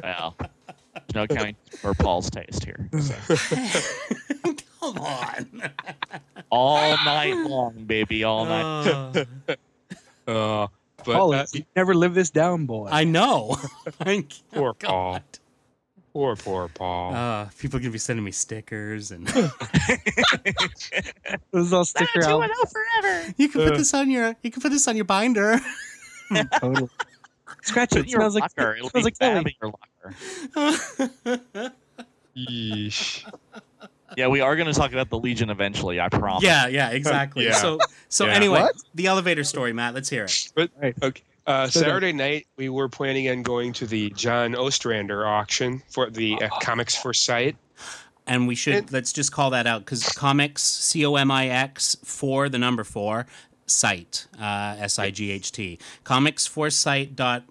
Well, 0.02 0.36
no 1.14 1.26
counting 1.26 1.56
for 1.80 1.94
Paul's 1.94 2.30
taste 2.30 2.64
here. 2.64 2.88
Come 4.80 4.98
on. 4.98 5.62
All 6.50 6.96
night 7.04 7.34
long, 7.36 7.84
baby. 7.84 8.24
All 8.24 8.44
night. 8.44 8.86
Uh, 8.88 9.24
Uh, 10.28 10.66
but 11.04 11.14
Paul, 11.14 11.34
uh, 11.34 11.46
you 11.52 11.64
never 11.76 11.94
live 11.94 12.14
this 12.14 12.30
down, 12.30 12.66
boy. 12.66 12.88
I 12.90 13.04
know. 13.04 13.56
I- 14.00 14.24
Poor 14.52 14.70
oh, 14.70 14.74
Paul. 14.74 15.20
Poor 16.12 16.34
poor 16.34 16.68
Paul. 16.68 17.14
Uh, 17.14 17.44
people 17.58 17.76
are 17.76 17.80
gonna 17.80 17.92
be 17.92 17.98
sending 17.98 18.24
me 18.24 18.32
stickers, 18.32 19.10
and 19.12 19.26
Those 21.52 21.72
all 21.72 21.84
stick 21.84 22.08
around. 22.16 22.50
forever. 22.72 23.34
you 23.36 23.48
can 23.48 23.60
put 23.62 23.74
Uh. 23.74 23.76
this 23.76 23.92
on 23.94 24.10
your 24.10 24.34
you 24.42 24.50
can 24.50 24.62
put 24.62 24.70
this 24.72 24.88
on 24.88 24.96
your 24.96 25.04
binder. 25.04 25.60
Totally. 26.60 26.88
Scratch 27.62 27.92
it. 27.92 27.98
it 27.98 28.04
in 28.04 28.08
your 28.10 28.20
Smells 28.20 28.34
like, 28.34 28.42
locker. 28.58 28.74
It'll 28.76 28.90
smells 28.90 29.04
like 29.04 29.18
Kelly. 29.18 29.56
in 29.62 29.70
your 29.70 29.74
locker. 30.54 31.72
Yeesh. 32.36 33.32
Yeah, 34.16 34.28
we 34.28 34.40
are 34.40 34.54
going 34.56 34.66
to 34.66 34.72
talk 34.72 34.92
about 34.92 35.10
the 35.10 35.18
Legion 35.18 35.50
eventually. 35.50 36.00
I 36.00 36.08
promise. 36.08 36.42
yeah, 36.44 36.68
yeah, 36.68 36.90
exactly. 36.90 37.44
Yeah. 37.44 37.52
So 37.54 37.78
so 38.08 38.26
Yeah. 38.26 38.34
anyway, 38.34 38.60
What? 38.60 38.76
the 38.94 39.06
elevator 39.06 39.44
story, 39.44 39.72
Matt. 39.72 39.94
Let's 39.94 40.08
hear 40.08 40.24
it. 40.24 40.52
But, 40.54 40.70
Okay. 41.02 41.22
Uh, 41.46 41.68
Saturday 41.68 42.12
night, 42.12 42.46
we 42.56 42.68
were 42.68 42.88
planning 42.88 43.28
on 43.28 43.42
going 43.44 43.72
to 43.74 43.86
the 43.86 44.10
John 44.10 44.56
Ostrander 44.56 45.24
auction 45.26 45.80
for 45.88 46.10
the 46.10 46.34
uh, 46.42 46.48
Comics 46.60 46.96
for 46.96 47.14
Sight. 47.14 47.56
And 48.26 48.48
we 48.48 48.56
should 48.56 48.74
And- 48.74 48.92
let's 48.92 49.12
just 49.12 49.30
call 49.30 49.50
that 49.50 49.64
out 49.66 49.84
because 49.84 50.02
comics 50.08 50.62
C 50.64 51.06
O 51.06 51.14
M 51.14 51.30
I 51.30 51.46
X 51.48 51.96
for 52.02 52.48
the 52.48 52.58
number 52.58 52.82
four 52.82 53.26
sight 53.66 54.26
uh, 54.40 54.76
S 54.78 54.98
I 54.98 55.10
G 55.10 55.30
H 55.30 55.52
T 55.52 55.78
comics 56.04 56.46
for 56.46 56.70
sight 56.70 57.16
dot 57.16 57.42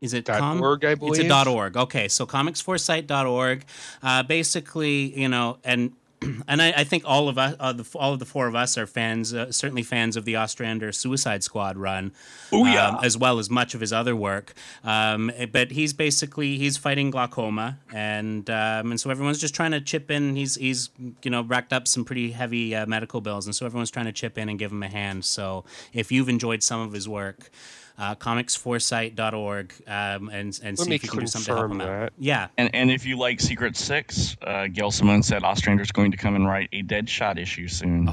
is 0.00 0.12
it 0.12 0.26
Dot 0.26 0.38
com? 0.38 0.60
org, 0.60 0.84
I 0.84 0.94
believe 0.96 1.14
It's 1.14 1.24
a 1.24 1.28
dot 1.28 1.46
org. 1.46 1.78
Okay, 1.78 2.08
so 2.08 2.26
comicsforsight.org. 2.26 3.64
Uh, 4.02 4.22
basically, 4.22 5.18
you 5.18 5.28
know, 5.28 5.56
and 5.64 5.92
and 6.48 6.62
I, 6.62 6.72
I 6.72 6.84
think 6.84 7.04
all 7.06 7.28
of 7.28 7.38
us, 7.38 7.56
uh, 7.58 7.72
the, 7.72 7.86
all 7.94 8.12
of 8.12 8.18
the 8.18 8.24
four 8.24 8.46
of 8.46 8.54
us, 8.54 8.76
are 8.78 8.86
fans. 8.86 9.34
Uh, 9.34 9.50
certainly, 9.52 9.82
fans 9.82 10.16
of 10.16 10.24
the 10.24 10.36
Ostrander 10.36 10.92
Suicide 10.92 11.42
Squad 11.42 11.76
run. 11.76 12.12
Oh, 12.52 12.64
yeah. 12.66 12.88
um, 12.88 12.98
as 13.02 13.16
well 13.16 13.38
as 13.38 13.50
much 13.50 13.74
of 13.74 13.80
his 13.80 13.92
other 13.92 14.14
work. 14.16 14.54
Um, 14.82 15.30
but 15.52 15.72
he's 15.72 15.92
basically 15.92 16.58
he's 16.58 16.76
fighting 16.76 17.10
glaucoma, 17.10 17.78
and 17.92 18.48
um, 18.50 18.90
and 18.90 19.00
so 19.00 19.10
everyone's 19.10 19.38
just 19.38 19.54
trying 19.54 19.72
to 19.72 19.80
chip 19.80 20.10
in. 20.10 20.36
He's 20.36 20.56
he's 20.56 20.90
you 21.22 21.30
know 21.30 21.42
racked 21.42 21.72
up 21.72 21.88
some 21.88 22.04
pretty 22.04 22.30
heavy 22.30 22.74
uh, 22.74 22.86
medical 22.86 23.20
bills, 23.20 23.46
and 23.46 23.54
so 23.54 23.66
everyone's 23.66 23.90
trying 23.90 24.06
to 24.06 24.12
chip 24.12 24.38
in 24.38 24.48
and 24.48 24.58
give 24.58 24.72
him 24.72 24.82
a 24.82 24.88
hand. 24.88 25.24
So 25.24 25.64
if 25.92 26.10
you've 26.12 26.28
enjoyed 26.28 26.62
some 26.62 26.80
of 26.80 26.92
his 26.92 27.08
work. 27.08 27.50
Uh, 27.96 28.12
comicsforsight.org 28.16 29.72
um, 29.86 30.28
and 30.28 30.58
and 30.64 30.78
Let 30.78 30.78
see 30.78 30.94
if 30.94 31.04
you 31.04 31.08
can 31.08 31.20
do 31.20 31.26
something 31.28 31.46
to 31.46 31.58
help 31.60 31.70
him 31.70 31.78
confirm 31.78 32.02
out. 32.02 32.12
Yeah, 32.18 32.48
And, 32.58 32.74
and 32.74 32.90
if 32.90 33.06
you 33.06 33.16
like 33.16 33.40
Secret 33.40 33.76
Six, 33.76 34.36
uh, 34.42 34.66
Gail 34.66 34.90
Simone 34.90 35.22
said 35.22 35.44
Ostrander's 35.44 35.92
going 35.92 36.10
to 36.10 36.16
come 36.16 36.34
and 36.34 36.44
write 36.44 36.68
a 36.72 36.82
Deadshot 36.82 37.38
issue 37.38 37.68
soon. 37.68 38.08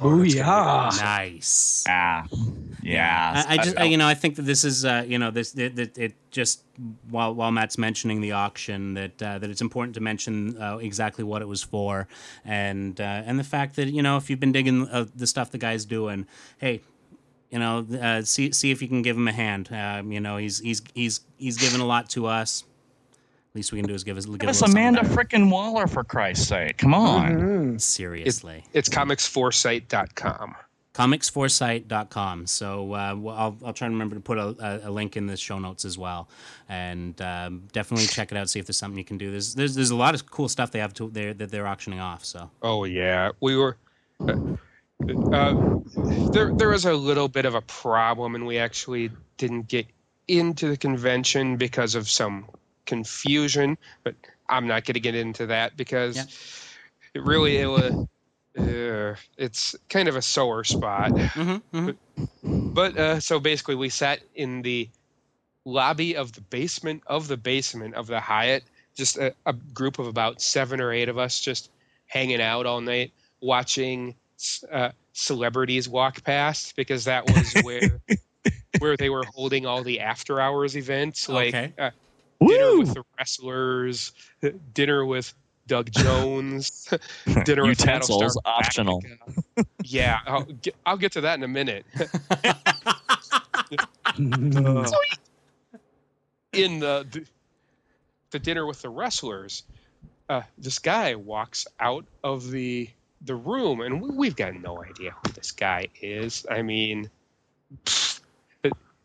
Oh, 0.00 0.22
that's 0.22 0.34
yeah. 0.34 0.48
awesome. 0.48 1.04
nice. 1.04 1.84
Ah, 1.88 2.26
yeah. 2.82 3.44
I, 3.48 3.54
I 3.54 3.56
just, 3.56 3.78
I, 3.78 3.84
you 3.84 3.96
know, 3.96 4.06
I 4.06 4.14
think 4.14 4.36
that 4.36 4.42
this 4.42 4.64
is, 4.64 4.84
uh, 4.84 5.04
you 5.06 5.18
know, 5.18 5.30
this, 5.30 5.54
it, 5.56 5.78
it, 5.78 5.98
it 5.98 6.14
just 6.30 6.62
while 7.10 7.34
while 7.34 7.50
Matt's 7.50 7.78
mentioning 7.78 8.20
the 8.20 8.32
auction, 8.32 8.94
that 8.94 9.20
uh, 9.22 9.38
that 9.38 9.50
it's 9.50 9.60
important 9.60 9.94
to 9.94 10.00
mention 10.00 10.56
uh, 10.60 10.78
exactly 10.78 11.24
what 11.24 11.42
it 11.42 11.48
was 11.48 11.62
for, 11.62 12.06
and 12.44 13.00
uh, 13.00 13.22
and 13.26 13.38
the 13.38 13.44
fact 13.44 13.76
that 13.76 13.88
you 13.88 14.02
know, 14.02 14.16
if 14.16 14.30
you've 14.30 14.40
been 14.40 14.52
digging 14.52 14.88
uh, 14.88 15.06
the 15.14 15.26
stuff 15.26 15.50
the 15.50 15.58
guy's 15.58 15.84
doing, 15.84 16.26
hey. 16.58 16.80
You 17.50 17.58
know, 17.58 17.86
uh, 18.00 18.22
see 18.22 18.52
see 18.52 18.70
if 18.70 18.82
you 18.82 18.88
can 18.88 19.02
give 19.02 19.16
him 19.16 19.26
a 19.28 19.32
hand. 19.32 19.70
Um, 19.72 20.12
you 20.12 20.20
know, 20.20 20.36
he's 20.36 20.58
he's 20.58 20.82
he's 20.94 21.20
he's 21.38 21.56
given 21.56 21.80
a 21.80 21.86
lot 21.86 22.10
to 22.10 22.26
us. 22.26 22.64
At 23.50 23.56
least 23.56 23.72
we 23.72 23.78
can 23.78 23.88
do 23.88 23.94
is 23.94 24.04
give 24.04 24.18
us 24.18 24.26
give 24.26 24.38
Give 24.40 24.50
us 24.50 24.60
a 24.60 24.66
little 24.66 24.76
Amanda 24.78 25.00
something 25.04 25.16
frickin' 25.40 25.50
Waller 25.50 25.86
for 25.86 26.04
Christ's 26.04 26.46
sake. 26.48 26.76
Come 26.76 26.92
on. 26.94 27.32
Mhm. 27.32 27.72
back. 27.72 27.80
Seriously. 27.80 28.64
It's 28.74 28.88
comicsforsight.com. 28.90 30.54
comicsforsight.com. 30.94 32.46
So 32.46 32.92
uh, 32.92 33.14
well, 33.16 33.36
I'll, 33.36 33.56
I'll 33.64 33.72
try 33.72 33.86
and 33.86 33.94
remember 33.94 34.16
to 34.16 34.20
put 34.20 34.36
a, 34.38 34.82
a, 34.84 34.88
a 34.88 34.90
link 34.90 35.16
in 35.16 35.26
the 35.26 35.36
show 35.36 35.58
notes 35.58 35.84
as 35.84 35.96
well, 35.96 36.28
and 36.68 37.20
um, 37.22 37.62
definitely 37.72 38.06
check 38.06 38.30
it 38.32 38.36
out. 38.38 38.50
See 38.50 38.58
if 38.58 38.66
there's 38.66 38.78
something 38.78 38.98
you 38.98 39.04
can 39.04 39.18
do. 39.18 39.30
There's 39.30 39.54
there's, 39.54 39.74
there's 39.74 39.90
a 39.90 39.96
lot 39.96 40.14
of 40.14 40.30
cool 40.30 40.48
stuff 40.48 40.70
they 40.70 40.80
have 40.80 40.94
to 40.94 41.08
there 41.10 41.32
that 41.34 41.50
they're 41.50 41.66
auctioning 41.66 42.00
off. 42.00 42.24
So 42.24 42.50
Oh 42.62 42.84
yeah, 42.84 43.30
we 43.40 43.56
were. 43.56 43.76
Uh, 44.20 44.56
uh, 45.06 45.80
there, 46.32 46.52
there 46.54 46.68
was 46.68 46.84
a 46.84 46.94
little 46.94 47.28
bit 47.28 47.44
of 47.44 47.54
a 47.54 47.60
problem, 47.60 48.34
and 48.34 48.46
we 48.46 48.58
actually 48.58 49.10
didn't 49.36 49.68
get 49.68 49.86
into 50.26 50.68
the 50.68 50.76
convention 50.76 51.56
because 51.56 51.94
of 51.94 52.08
some 52.08 52.46
confusion. 52.86 53.78
But 54.04 54.14
I'm 54.48 54.66
not 54.66 54.84
going 54.84 54.94
to 54.94 55.00
get 55.00 55.14
into 55.14 55.46
that 55.46 55.76
because 55.76 56.16
Yeah. 56.16 56.24
it 57.14 57.24
really 57.24 57.58
it 57.58 57.66
was. 57.66 57.94
Uh, 58.56 59.14
it's 59.36 59.76
kind 59.88 60.08
of 60.08 60.16
a 60.16 60.22
sore 60.22 60.64
spot. 60.64 61.12
mm-hmm, 61.12 61.76
mm-hmm. 61.76 62.72
But 62.74 62.96
uh, 62.96 63.20
so 63.20 63.38
basically, 63.38 63.76
we 63.76 63.88
sat 63.88 64.20
in 64.34 64.62
the 64.62 64.88
lobby 65.64 66.16
of 66.16 66.32
the 66.32 66.40
basement 66.40 67.02
of 67.06 67.28
the 67.28 67.36
basement 67.36 67.94
of 67.94 68.08
the 68.08 68.18
Hyatt, 68.18 68.64
just 68.96 69.16
a, 69.16 69.32
a 69.46 69.52
group 69.52 70.00
of 70.00 70.08
about 70.08 70.40
seven 70.42 70.80
or 70.80 70.92
eight 70.92 71.08
of 71.08 71.18
us, 71.18 71.38
just 71.38 71.70
hanging 72.06 72.40
out 72.40 72.66
all 72.66 72.80
night, 72.80 73.12
watching 73.40 74.16
uh, 74.70 74.90
celebrities 75.12 75.88
walk 75.88 76.22
past 76.24 76.76
because 76.76 77.04
that 77.04 77.26
was 77.26 77.54
where 77.62 78.00
where 78.78 78.96
they 78.96 79.08
were 79.08 79.24
holding 79.24 79.66
all 79.66 79.82
the 79.82 80.00
after 80.00 80.40
hours 80.40 80.76
events, 80.76 81.28
like 81.28 81.54
Okay. 81.54 81.72
uh, 81.78 81.90
dinner 82.46 82.78
with 82.78 82.94
the 82.94 83.02
wrestlers, 83.18 84.12
dinner 84.72 85.04
with 85.04 85.32
Doug 85.66 85.90
Jones, 85.90 86.88
dinner 87.44 87.66
with 87.66 87.80
Utensils 87.80 88.36
Battlestar 88.36 88.40
optional. 88.44 89.02
Yeah, 89.82 90.18
I'll 90.26 90.44
get, 90.44 90.74
I'll 90.86 90.96
get 90.96 91.12
to 91.12 91.22
that 91.22 91.38
in 91.38 91.44
a 91.44 91.48
minute. 91.48 91.84
in 96.52 96.80
the, 96.80 97.06
the 97.10 97.26
the 98.30 98.38
dinner 98.38 98.66
with 98.66 98.82
the 98.82 98.90
wrestlers, 98.90 99.62
uh, 100.28 100.42
this 100.58 100.78
guy 100.78 101.14
walks 101.14 101.66
out 101.80 102.04
of 102.22 102.50
the 102.50 102.90
the 103.20 103.34
room, 103.34 103.80
and 103.80 104.00
we, 104.00 104.10
we've 104.10 104.36
got 104.36 104.54
no 104.54 104.82
idea 104.82 105.14
who 105.22 105.32
this 105.32 105.50
guy 105.50 105.88
is. 106.00 106.46
I 106.50 106.62
mean, 106.62 107.10
pfft, 107.84 108.20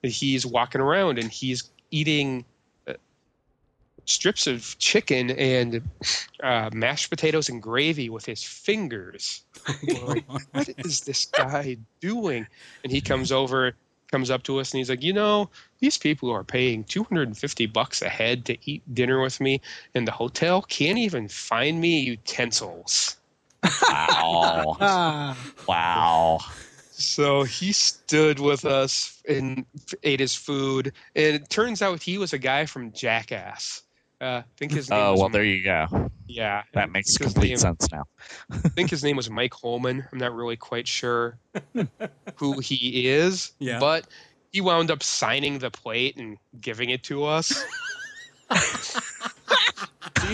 he's 0.01 0.45
walking 0.45 0.81
around 0.81 1.17
and 1.17 1.31
he's 1.31 1.69
eating 1.91 2.45
uh, 2.87 2.93
strips 4.05 4.47
of 4.47 4.77
chicken 4.77 5.31
and 5.31 5.81
uh, 6.41 6.69
mashed 6.73 7.09
potatoes 7.09 7.49
and 7.49 7.61
gravy 7.61 8.09
with 8.09 8.25
his 8.25 8.43
fingers. 8.43 9.41
Like, 10.05 10.25
what 10.27 10.69
is 10.79 11.01
this 11.01 11.25
guy 11.25 11.77
doing? 12.01 12.45
And 12.83 12.91
he 12.91 12.99
comes 12.99 13.31
over, 13.31 13.73
comes 14.11 14.29
up 14.29 14.43
to 14.43 14.59
us, 14.59 14.71
and 14.73 14.79
he's 14.79 14.89
like, 14.89 15.01
you 15.01 15.13
know, 15.13 15.49
these 15.79 15.97
people 15.97 16.29
are 16.31 16.43
paying 16.43 16.83
250 16.83 17.65
bucks 17.67 18.01
a 18.01 18.09
head 18.09 18.45
to 18.45 18.57
eat 18.69 18.83
dinner 18.93 19.21
with 19.21 19.39
me, 19.39 19.61
and 19.95 20.05
the 20.05 20.11
hotel 20.11 20.61
can't 20.61 20.97
even 20.97 21.29
find 21.29 21.79
me 21.79 22.01
utensils. 22.01 23.15
Wow. 23.89 25.35
Wow. 25.67 26.39
So 26.91 27.43
he 27.43 27.71
stood 27.71 28.39
with 28.39 28.65
us 28.65 29.21
and 29.27 29.65
ate 30.03 30.19
his 30.19 30.35
food, 30.35 30.93
and 31.15 31.35
it 31.35 31.49
turns 31.49 31.81
out 31.81 32.01
he 32.03 32.17
was 32.17 32.33
a 32.33 32.37
guy 32.37 32.65
from 32.65 32.91
Jackass. 32.91 33.81
Uh, 34.21 34.25
I 34.25 34.43
think 34.57 34.71
his 34.73 34.89
name. 34.89 34.99
Oh 35.01 35.11
was 35.11 35.19
well, 35.19 35.29
Mi- 35.29 35.33
there 35.33 35.43
you 35.43 35.63
go. 35.63 36.11
Yeah, 36.27 36.63
That 36.73 36.91
makes 36.91 37.17
complete 37.17 37.49
name- 37.49 37.57
sense 37.57 37.91
now. 37.91 38.03
I 38.51 38.57
think 38.69 38.89
his 38.89 39.03
name 39.03 39.15
was 39.17 39.29
Mike 39.29 39.53
Holman. 39.53 40.05
I'm 40.11 40.17
not 40.17 40.33
really 40.33 40.55
quite 40.55 40.87
sure 40.87 41.37
who 42.35 42.59
he 42.59 43.07
is. 43.07 43.51
Yeah. 43.59 43.79
But 43.79 44.07
he 44.51 44.61
wound 44.61 44.91
up 44.91 45.01
signing 45.03 45.59
the 45.59 45.71
plate 45.71 46.15
and 46.17 46.37
giving 46.61 46.89
it 46.89 47.03
to 47.03 47.25
us. 47.25 47.63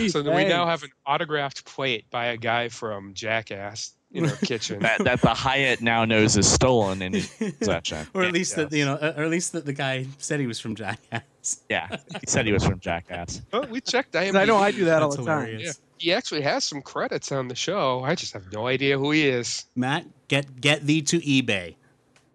so 0.10 0.22
we 0.22 0.46
now 0.46 0.66
have 0.66 0.84
an 0.84 0.90
autographed 1.06 1.66
plate 1.66 2.06
by 2.10 2.28
a 2.28 2.38
guy 2.38 2.70
from 2.70 3.14
Jackass 3.14 3.94
in 4.12 4.26
our 4.26 4.36
kitchen. 4.44 4.80
That 4.80 5.04
that 5.04 5.22
the 5.22 5.34
Hyatt 5.34 5.82
now 5.82 6.06
knows 6.06 6.36
is 6.38 6.50
stolen 6.52 7.02
in 7.02 7.14
his 7.14 7.28
possession. 7.60 8.08
or 8.14 8.22
at 8.24 8.28
Yeah, 8.28 8.32
least 8.34 8.56
that 8.56 8.72
you 8.72 8.86
know, 8.86 8.96
or 8.96 9.24
at 9.24 9.30
least 9.30 9.52
that 9.54 9.66
the 9.66 9.74
guy 9.74 10.08
said 10.18 10.40
he 10.40 10.48
was 10.48 10.60
from 10.60 10.76
Jackass. 10.76 11.22
Yeah, 11.70 11.88
he 12.20 12.28
said 12.28 12.46
he 12.46 12.52
was 12.52 12.64
from 12.66 12.80
Jackass. 12.80 13.42
Oh, 13.54 13.66
we 13.68 13.82
checked. 13.82 14.16
I 14.16 14.30
know 14.30 14.58
I 14.58 14.70
do 14.72 14.86
that 14.86 15.02
all 15.02 15.10
That's 15.10 15.22
the 15.22 15.26
time. 15.26 15.46
hilarious. 15.48 15.80
He 15.98 16.14
actually 16.14 16.42
has 16.42 16.64
some 16.64 16.82
credits 16.82 17.32
on 17.32 17.48
the 17.48 17.56
show. 17.56 18.04
I 18.04 18.14
just 18.14 18.34
have 18.34 18.52
no 18.54 18.68
idea 18.68 19.00
who 19.00 19.12
he 19.12 19.28
is. 19.28 19.66
Matt, 19.76 20.06
get 20.28 20.60
get 20.62 20.86
thee 20.86 21.02
to 21.04 21.18
eBay. 21.20 21.76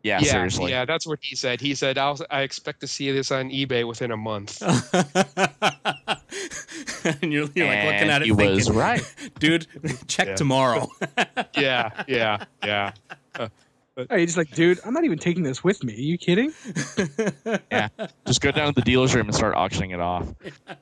Yeah, 0.03 0.19
yeah, 0.21 0.33
seriously. 0.33 0.71
yeah, 0.71 0.85
that's 0.85 1.07
what 1.07 1.19
he 1.23 1.37
said. 1.37 1.61
He 1.61 1.75
said, 1.75 1.97
I'll, 1.97 2.19
"I 2.31 2.41
expect 2.43 2.81
to 2.81 2.87
see 2.89 3.11
this 3.13 3.31
on 3.31 3.51
eBay 3.51 3.87
within 3.87 4.11
a 4.11 4.17
month." 4.17 4.61
and 7.23 7.33
you're, 7.33 7.49
you're 7.55 7.67
like 7.67 7.85
looking 7.85 8.11
at 8.11 8.23
it, 8.23 8.27
he 8.27 8.35
thinking, 8.35 8.55
was 8.57 8.71
right. 8.71 9.15
dude, 9.39 9.67
check 10.09 10.29
Yeah. 10.29 10.35
tomorrow. 10.37 10.89
yeah, 11.57 12.05
yeah, 12.09 12.45
yeah. 12.65 12.93
Are 14.11 14.19
you 14.19 14.27
just 14.27 14.37
like, 14.37 14.51
dude? 14.51 14.81
I'm 14.85 14.93
not 14.93 15.05
even 15.05 15.19
taking 15.19 15.45
this 15.45 15.63
with 15.63 15.85
me. 15.85 15.93
Are 15.93 15.97
you 15.97 16.19
kidding? 16.19 16.53
Yeah, 17.71 17.89
just 18.27 18.41
go 18.41 18.51
down 18.51 18.73
to 18.75 18.81
the 18.81 18.85
dealer's 18.85 19.15
room 19.15 19.27
and 19.27 19.35
start 19.35 19.55
auctioning 19.55 19.91
it 19.93 20.01
off. 20.01 20.27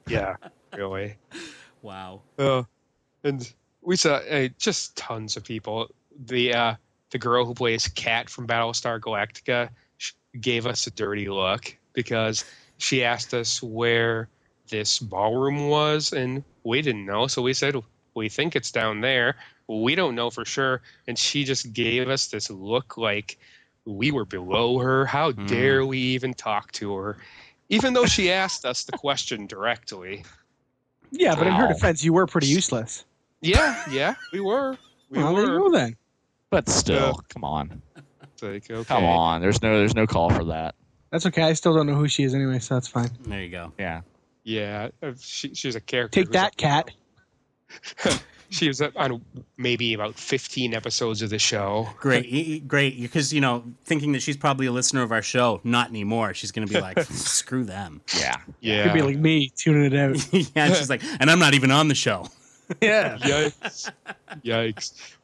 Yeah, 0.07 0.37
really. 0.77 1.17
wow. 1.83 2.23
Uh, 2.39 2.63
and 3.23 3.53
we 3.83 3.97
saw 3.97 4.15
uh, 4.15 4.49
just 4.59 4.97
tons 4.97 5.37
of 5.37 5.45
people. 5.45 5.91
The 6.25 6.55
uh, 6.55 6.75
the 7.11 7.19
girl 7.19 7.45
who 7.45 7.53
plays 7.55 7.87
Kat 7.89 8.31
from 8.31 8.47
Battlestar 8.47 8.99
Galactica 8.99 9.69
gave 10.41 10.67
us 10.67 10.87
a 10.87 10.91
dirty 10.91 11.29
look 11.29 11.77
because 11.93 12.45
she 12.79 13.05
asked 13.05 13.35
us 13.35 13.63
where 13.63 14.29
this 14.69 14.99
ballroom 14.99 15.69
was, 15.69 16.13
and 16.13 16.45
we 16.65 16.83
didn't 16.83 17.07
know. 17.07 17.27
So 17.27 17.43
we 17.43 17.55
said 17.55 17.77
we 18.15 18.29
think 18.29 18.57
it's 18.57 18.71
down 18.71 19.01
there. 19.01 19.37
We 19.69 19.95
don't 19.95 20.15
know 20.15 20.31
for 20.31 20.45
sure, 20.45 20.83
and 21.07 21.19
she 21.19 21.45
just 21.45 21.73
gave 21.73 22.09
us 22.09 22.27
this 22.29 22.51
look 22.51 22.97
like 22.97 23.39
we 23.85 24.11
were 24.11 24.25
below 24.25 24.79
her. 24.79 25.07
How 25.07 25.33
Mm. 25.33 25.49
dare 25.49 25.87
we 25.87 25.99
even 25.99 26.35
talk 26.35 26.73
to 26.73 26.95
her? 26.95 27.17
Even 27.69 27.95
though 27.95 28.07
she 28.07 28.31
asked 28.31 28.65
us 28.67 28.85
the 28.85 28.93
question 28.93 29.47
directly. 29.47 30.25
Yeah, 31.11 31.35
but 31.35 31.47
in 31.47 31.53
her 31.55 31.69
defense, 31.69 32.03
you 32.05 32.13
were 32.13 32.27
pretty 32.27 32.47
useless. 32.49 33.05
Yeah, 33.41 33.83
yeah, 33.91 34.15
we 34.33 34.41
were. 34.41 34.77
We 35.11 35.19
well, 35.23 35.35
were. 35.35 35.59
go 35.59 35.71
then. 35.73 35.97
But 36.51 36.69
still, 36.69 37.21
come 37.29 37.45
on, 37.45 37.81
It's 38.23 38.43
like, 38.43 38.71
okay. 38.71 38.85
come 38.85 39.05
on. 39.05 39.41
There's 39.41 39.63
no 39.63 39.79
there's 39.79 39.95
no 39.95 40.07
call 40.07 40.31
for 40.31 40.45
that. 40.45 40.75
That's 41.11 41.27
okay. 41.27 41.43
I 41.43 41.53
still 41.55 41.75
don't 41.75 41.87
know 41.87 41.95
who 41.95 42.09
she 42.09 42.25
is 42.25 42.35
anyway, 42.35 42.59
so 42.59 42.75
that's 42.75 42.89
fine. 42.89 43.11
There 43.27 43.43
you 43.43 43.49
go. 43.51 43.73
Yeah. 43.79 44.03
Yeah, 44.45 44.89
uh, 45.03 45.13
she, 45.21 45.55
she's 45.55 45.77
a 45.77 45.81
character. 45.81 46.23
Take 46.23 46.33
that, 46.33 46.57
cat. 46.57 46.91
She 48.53 48.69
was 48.69 48.83
on 48.83 49.23
maybe 49.57 49.95
about 49.95 50.15
15 50.17 50.75
episodes 50.75 51.23
of 51.23 51.31
the 51.31 51.39
show. 51.39 51.89
Great, 51.99 52.31
y- 52.31 52.45
y- 52.47 52.59
great. 52.59 53.01
Because 53.01 53.33
you 53.33 53.41
know, 53.41 53.65
thinking 53.85 54.13
that 54.13 54.21
she's 54.21 54.37
probably 54.37 54.67
a 54.67 54.73
listener 54.73 55.01
of 55.01 55.11
our 55.11 55.23
show. 55.23 55.63
Not 55.65 55.89
anymore. 55.89 56.35
She's 56.35 56.53
going 56.53 56.69
to 56.69 56.75
be 56.75 56.79
like, 56.79 57.01
screw 57.05 57.65
them. 57.65 58.03
Yeah. 58.19 58.37
Yeah. 58.61 58.83
Could 58.85 58.93
be 58.93 59.01
like 59.01 59.17
me 59.17 59.51
tuning 59.57 59.91
it 59.91 59.95
out. 59.95 60.33
yeah, 60.35 60.67
and 60.67 60.75
she's 60.75 60.91
like, 60.91 61.03
and 61.19 61.31
I'm 61.31 61.39
not 61.39 61.55
even 61.55 61.71
on 61.71 61.89
the 61.89 61.95
show. 61.95 62.27
yeah. 62.83 63.17
Yikes. 63.17 63.91
Yikes. 64.45 65.15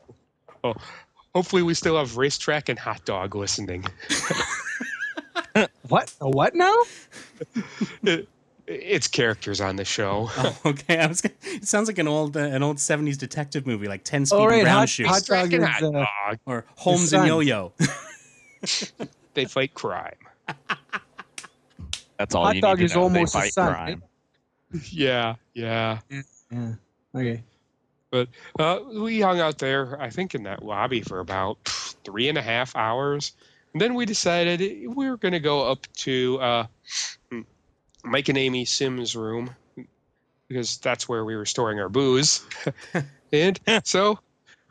Oh, 0.65 0.73
hopefully, 1.35 1.63
we 1.63 1.75
still 1.75 1.99
have 1.99 2.17
racetrack 2.17 2.71
and 2.71 2.79
hot 2.79 3.05
dog 3.05 3.35
listening. 3.35 3.85
What? 5.89 6.15
A 6.23 6.31
what 6.31 6.55
now? 6.55 6.75
It- 8.69 8.83
it's 8.85 9.09
characters 9.09 9.61
on 9.61 9.77
the 9.77 9.85
show. 9.85 10.31
Oh, 10.37 10.57
okay. 10.67 10.99
I 10.99 11.07
was. 11.07 11.21
Gonna, 11.23 11.35
it 11.43 11.67
sounds 11.67 11.89
like 11.89 11.99
an 11.99 12.07
old 12.09 12.37
uh, 12.37 12.41
an 12.41 12.63
old 12.63 12.77
'70s 12.77 13.17
detective 13.19 13.67
movie, 13.67 13.89
like 13.89 14.05
Ten 14.05 14.27
Speed 14.27 14.37
Oh, 14.37 14.43
and 14.43 14.51
right, 14.51 14.63
Brown 14.65 14.79
hot- 14.81 14.89
Shoes, 14.89 15.07
hot- 15.07 15.15
Racetrack 15.29 15.53
and 15.53 15.63
dog 15.63 15.71
hot 15.71 15.83
is, 15.83 15.89
uh, 15.89 15.93
dog. 16.29 16.39
or 16.47 16.65
Holmes 16.77 17.13
and 17.13 17.27
Yo-Yo. 17.27 17.73
They 19.35 19.45
fight 19.45 19.73
crime. 19.75 20.17
That's 22.19 22.35
all 22.35 22.47
Hot 22.47 22.57
you 22.57 22.61
dog 22.63 22.79
need 22.79 22.87
is 22.87 22.93
to 22.93 22.99
know. 22.99 23.09
They 23.09 23.15
almost 23.17 23.35
a 23.35 23.39
fight 23.39 23.53
son, 23.53 23.73
crime. 23.73 24.03
Yeah, 24.91 25.37
yeah. 25.55 26.01
Yeah. 26.51 26.73
Okay. 27.15 27.43
But 28.11 28.29
uh, 28.59 28.81
we 29.01 29.21
hung 29.21 29.39
out 29.41 29.59
there, 29.59 30.01
I 30.01 30.11
think, 30.11 30.35
in 30.35 30.43
that 30.43 30.65
lobby 30.65 31.03
for 31.03 31.21
about 31.21 31.59
three 32.05 32.29
and 32.29 32.37
a 32.37 32.43
half 32.43 32.75
hours. 32.75 33.33
And 33.73 33.81
then 33.81 33.95
we 33.95 34.05
decided 34.07 34.61
we 34.61 35.09
were 35.09 35.17
going 35.19 35.33
to 35.33 35.41
go 35.41 35.71
up 35.71 35.87
to 35.99 36.39
uh, 36.41 36.67
Mike 38.09 38.29
and 38.29 38.39
Amy 38.39 38.65
Sims' 38.65 39.15
room 39.15 39.51
because 40.49 40.79
that's 40.79 41.09
where 41.09 41.25
we 41.25 41.37
were 41.37 41.47
storing 41.47 41.79
our 41.79 41.89
booze. 41.89 42.45
and 43.33 43.61
so 43.85 44.19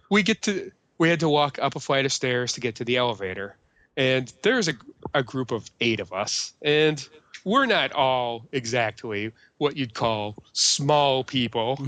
we 0.09 0.23
get 0.23 0.41
to 0.43 0.71
we 0.97 1.09
had 1.09 1.19
to 1.19 1.29
walk 1.29 1.59
up 1.61 1.75
a 1.75 1.79
flight 1.79 2.05
of 2.05 2.11
stairs 2.11 2.53
to 2.53 2.61
get 2.61 2.75
to 2.75 2.85
the 2.85 2.97
elevator. 2.97 3.55
And 3.95 4.31
there's 4.43 4.67
a, 4.67 4.73
a 5.13 5.23
group 5.23 5.51
of 5.51 5.69
eight 5.81 5.99
of 5.99 6.13
us. 6.13 6.53
And 6.61 7.07
we're 7.43 7.65
not 7.65 7.93
all 7.93 8.45
exactly 8.51 9.31
what 9.57 9.77
you'd 9.77 9.93
call 9.93 10.35
small 10.53 11.23
people. 11.23 11.79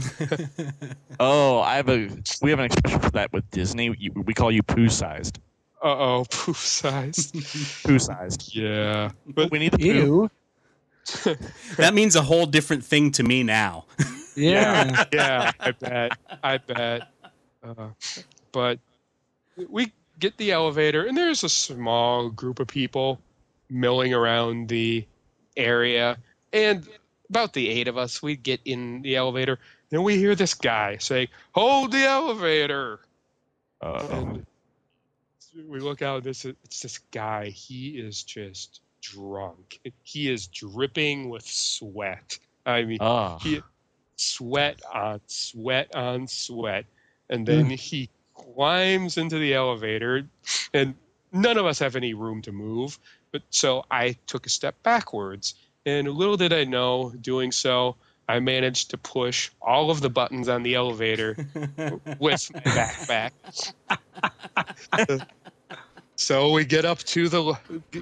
Oh, 1.22 1.60
I 1.60 1.76
have 1.76 1.90
a 1.90 2.10
we 2.42 2.50
have 2.52 2.60
an 2.60 2.66
expression 2.66 3.02
for 3.02 3.10
that 3.10 3.34
with 3.34 3.52
Disney. 3.52 3.90
We 3.90 4.34
call 4.34 4.52
you 4.54 4.64
poo 4.64 4.88
sized. 4.88 5.38
Uh 5.84 5.88
oh, 5.88 6.26
poo 6.30 6.54
sized. 6.54 7.34
Poo 7.84 8.00
sized. 8.00 8.56
yeah. 8.56 9.12
But 9.28 9.52
we 9.52 9.60
need 9.60 9.74
the 9.74 9.80
poo. 9.80 9.86
Ew. 9.86 10.32
that 11.78 11.94
means 11.94 12.16
a 12.16 12.22
whole 12.22 12.46
different 12.46 12.84
thing 12.84 13.12
to 13.12 13.24
me 13.24 13.44
now. 13.44 13.86
Yeah. 14.36 15.06
Yeah, 15.14 15.52
I 15.60 15.72
bet. 15.72 16.18
I 16.42 16.58
bet. 16.60 17.10
Uh, 17.62 17.90
but 18.54 18.80
we 19.68 19.92
get 20.18 20.38
the 20.38 20.52
elevator, 20.54 21.04
and 21.06 21.18
there's 21.18 21.44
a 21.44 21.50
small 21.50 22.30
group 22.30 22.60
of 22.60 22.68
people 22.68 23.20
milling 23.70 24.14
around 24.14 24.70
the 24.70 25.06
area. 25.58 26.18
And 26.54 26.88
about 27.30 27.52
the 27.52 27.68
eight 27.68 27.90
of 27.90 27.98
us, 27.98 28.22
we 28.24 28.38
get 28.38 28.62
in 28.64 29.02
the 29.02 29.18
elevator, 29.18 29.60
and 29.92 30.06
we 30.06 30.16
hear 30.16 30.36
this 30.36 30.54
guy 30.54 30.98
say, 30.98 31.28
Hold 31.52 31.92
the 31.92 32.06
elevator. 32.06 33.02
Uh, 33.82 34.08
And 34.12 34.46
we 35.68 35.80
look 35.82 36.02
out, 36.02 36.24
this 36.24 36.46
it's 36.46 36.80
this 36.82 37.00
guy. 37.12 37.50
He 37.50 38.00
is 38.00 38.24
just 38.24 38.80
drunk. 39.02 39.80
He 40.04 40.32
is 40.32 40.48
dripping 40.48 41.30
with 41.30 41.46
sweat. 41.46 42.40
I 42.66 42.84
mean, 42.84 43.00
oh. 43.02 43.38
he 43.42 43.62
sweat 44.20 44.82
on 44.94 45.22
sweat 45.28 45.96
on 45.96 46.28
sweat 46.28 46.86
and 47.30 47.46
then 47.48 47.70
mm. 47.70 47.76
he 47.76 48.10
climbs 48.36 49.18
into 49.18 49.38
the 49.38 49.54
elevator 49.54 50.28
and 50.74 50.94
none 51.32 51.58
of 51.58 51.66
us 51.66 51.80
have 51.80 51.96
any 51.96 52.14
room 52.14 52.42
to 52.42 52.52
move 52.52 53.00
but 53.32 53.42
so 53.50 53.86
i 53.90 54.16
took 54.28 54.46
a 54.46 54.50
step 54.50 54.76
backwards 54.84 55.54
and 55.86 56.10
little 56.10 56.36
did 56.36 56.52
i 56.52 56.66
know 56.66 57.14
doing 57.22 57.50
so 57.50 57.96
i 58.28 58.40
managed 58.42 58.90
to 58.90 58.98
push 58.98 59.50
all 59.62 59.90
of 59.90 60.02
the 60.02 60.10
buttons 60.10 60.50
on 60.50 60.64
the 60.64 60.76
elevator 60.76 61.38
with 62.20 62.52
my 62.54 62.62
backpack 62.62 63.32
so 66.30 66.52
we 66.52 66.64
get 66.64 66.86
up 66.86 67.00
to 67.00 67.28
the 67.28 67.56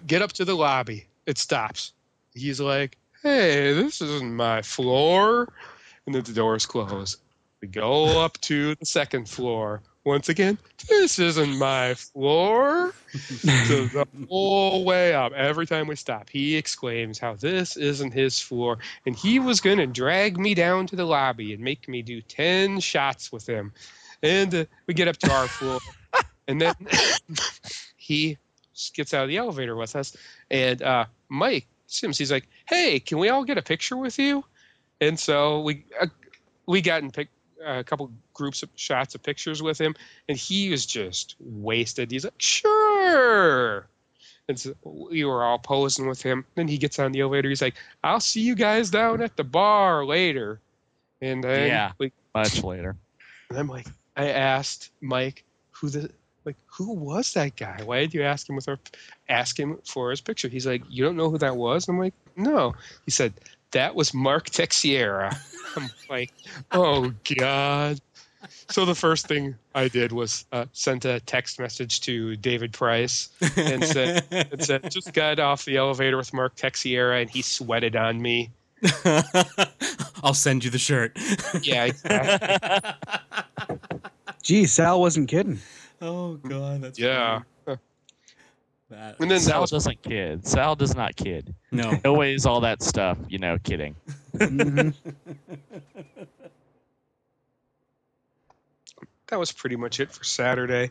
get 0.06 0.22
up 0.22 0.34
to 0.34 0.44
the 0.44 0.54
lobby. 0.54 1.06
It 1.26 1.38
stops. 1.38 1.94
He's 2.34 2.60
like 2.60 2.98
hey 3.24 3.72
this 3.72 4.02
isn't 4.02 4.36
my 4.36 4.62
floor. 4.64 5.48
And 6.06 6.14
then 6.14 6.24
the 6.24 6.34
doors 6.34 6.66
close. 6.66 7.16
We 7.62 7.70
go 7.70 8.22
up 8.22 8.38
to 8.42 8.76
the 8.76 8.86
second 8.86 9.30
floor. 9.30 9.82
Once 10.04 10.28
again 10.28 10.58
this 10.90 11.20
isn't 11.20 11.58
my 11.58 11.94
floor. 11.94 12.94
So 13.14 13.86
the 13.86 14.06
whole 14.28 14.84
way 14.84 15.14
up 15.14 15.32
every 15.32 15.66
time 15.66 15.88
we 15.88 15.96
stop 15.96 16.30
he 16.30 16.58
exclaims 16.58 17.20
how 17.20 17.36
this 17.36 17.78
isn't 17.78 18.12
his 18.12 18.42
floor. 18.42 18.80
And 19.06 19.16
he 19.16 19.40
was 19.40 19.62
going 19.62 19.78
to 19.78 19.88
drag 19.88 20.38
me 20.38 20.54
down 20.54 20.86
to 20.88 20.98
the 20.98 21.06
lobby 21.06 21.54
and 21.54 21.64
make 21.64 21.88
me 21.88 22.02
do 22.02 22.20
10 22.20 22.82
shots 22.82 23.32
with 23.32 23.48
him. 23.48 23.72
And 24.22 24.54
uh, 24.54 24.66
we 24.86 24.94
get 24.94 25.08
up 25.08 25.16
to 25.16 25.32
our 25.32 25.48
floor. 25.48 25.80
And 26.50 26.60
then 26.60 26.74
he 28.08 28.38
gets 28.94 29.14
out 29.14 29.24
of 29.24 29.30
the 29.30 29.38
elevator 29.38 29.76
with 29.76 29.96
us. 29.96 30.16
And 30.50 30.82
uh, 30.82 31.06
mike 31.30 31.68
sims 31.88 32.18
he's 32.18 32.32
like 32.32 32.48
hey 32.66 33.00
can 33.00 33.18
we 33.18 33.30
all 33.30 33.44
get 33.44 33.58
a 33.58 33.62
picture 33.62 33.98
with 33.98 34.18
you? 34.20 34.44
And 35.02 35.20
so 35.20 35.62
we 35.62 35.86
uh, 36.00 36.08
we 36.66 36.82
got 36.82 37.02
in 37.04 37.12
pic- 37.12 37.30
a 37.66 37.84
couple 37.84 38.12
groups 38.34 38.64
of 38.64 38.70
shots 38.76 39.16
of 39.16 39.24
pictures 39.24 39.62
with 39.62 39.80
him 39.80 39.96
and 40.30 40.38
he 40.38 40.70
was 40.70 40.86
just 40.86 41.36
wasted. 41.40 42.12
He's 42.12 42.24
like 42.24 42.34
sure. 42.38 43.88
And 44.50 44.58
so 44.60 44.74
we 44.84 45.26
were 45.26 45.44
all 45.44 45.60
posing 45.60 46.08
with 46.08 46.22
him. 46.22 46.46
Then 46.56 46.68
he 46.70 46.78
gets 46.78 47.00
on 47.00 47.12
the 47.12 47.20
elevator. 47.22 47.50
He's 47.50 47.62
like 47.62 47.76
i'll 48.04 48.20
see 48.20 48.42
you 48.42 48.56
guys 48.56 48.90
down 48.90 49.22
at 49.22 49.36
the 49.36 49.44
bar 49.44 50.06
later. 50.06 50.60
And 51.22 51.44
then 51.44 51.68
Yeah. 51.68 51.92
we, 51.98 52.12
Much 52.36 52.64
later. 52.64 52.96
and 53.50 53.58
I'm 53.58 53.68
like, 53.68 53.88
I 54.16 54.30
asked 54.30 54.92
Mike 55.02 55.44
who 55.72 55.90
the 55.90 56.12
like 56.48 56.56
who 56.66 56.94
was 56.94 57.34
that 57.34 57.56
guy? 57.58 57.82
Why 57.84 58.00
did 58.00 58.14
you 58.14 58.24
ask 58.24 58.50
him 58.50 58.56
with 58.56 58.68
our 58.70 58.80
ask 59.28 59.60
him 59.60 59.78
for 59.86 60.10
his 60.10 60.22
picture? 60.22 60.48
He's 60.48 60.66
like, 60.66 60.82
you 60.90 61.04
don't 61.04 61.18
know 61.18 61.30
who 61.30 61.38
that 61.40 61.58
was? 61.58 61.88
and 61.88 61.96
I'm 61.96 62.00
like, 62.00 62.14
no. 62.36 62.74
He 63.06 63.12
said 63.12 63.34
that 63.72 63.94
was 63.94 64.14
Mark 64.14 64.50
Teixeira. 64.50 65.38
I'm 65.76 65.90
like, 66.10 66.34
oh 66.72 67.14
god. 67.38 68.00
So 68.70 68.86
the 68.86 68.96
first 68.96 69.28
thing 69.28 69.56
I 69.76 69.90
did 69.90 70.14
was 70.14 70.46
uh, 70.54 70.66
sent 70.72 71.04
a 71.04 71.20
text 71.20 71.60
message 71.60 72.02
to 72.02 72.38
David 72.38 72.72
Price 72.72 73.30
and 73.58 73.84
said, 73.84 74.24
and 74.32 74.64
said, 74.64 74.90
just 74.90 75.12
got 75.12 75.40
off 75.40 75.66
the 75.66 75.76
elevator 75.76 76.16
with 76.16 76.34
Mark 76.34 76.56
Teixeira 76.56 77.20
and 77.20 77.30
he 77.30 77.42
sweated 77.42 77.98
on 77.98 78.22
me. 78.22 78.52
I'll 80.24 80.34
send 80.34 80.64
you 80.64 80.70
the 80.70 80.78
shirt. 80.78 81.18
Yeah, 81.62 81.86
exactly. 81.86 83.76
Gee, 84.44 84.66
Sal 84.66 85.02
wasn't 85.02 85.28
kidding. 85.28 85.60
Oh 86.02 86.36
god, 86.36 86.82
that's 86.82 87.00
yeah. 87.00 87.42
That- 88.90 89.20
And 89.20 89.30
then 89.30 89.42
Sal 89.42 89.60
was 89.62 89.72
doesn't 89.72 90.02
kid. 90.02 90.48
Sal 90.48 90.76
does 90.78 90.96
not 90.96 91.14
kid. 91.18 91.54
no. 91.74 92.00
Always 92.06 92.46
all 92.46 92.62
that 92.62 92.82
stuff, 92.82 93.18
you 93.28 93.38
know, 93.38 93.58
kidding. 93.64 93.96
Mhm. 94.36 94.94
that 99.28 99.40
was 99.40 99.52
pretty 99.52 99.76
much 99.76 100.00
it 100.00 100.12
for 100.12 100.24
Saturday. 100.24 100.90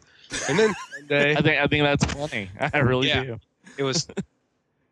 And 0.49 0.59
then 0.59 0.75
Sunday, 0.99 1.35
I 1.37 1.41
think 1.41 1.61
I 1.61 1.67
think 1.67 1.85
that's 1.85 2.05
funny. 2.13 2.51
I 2.75 2.79
really 2.79 3.09
Yeah. 3.09 3.25
do. 3.25 3.41
it 3.79 3.83
was, 3.83 4.07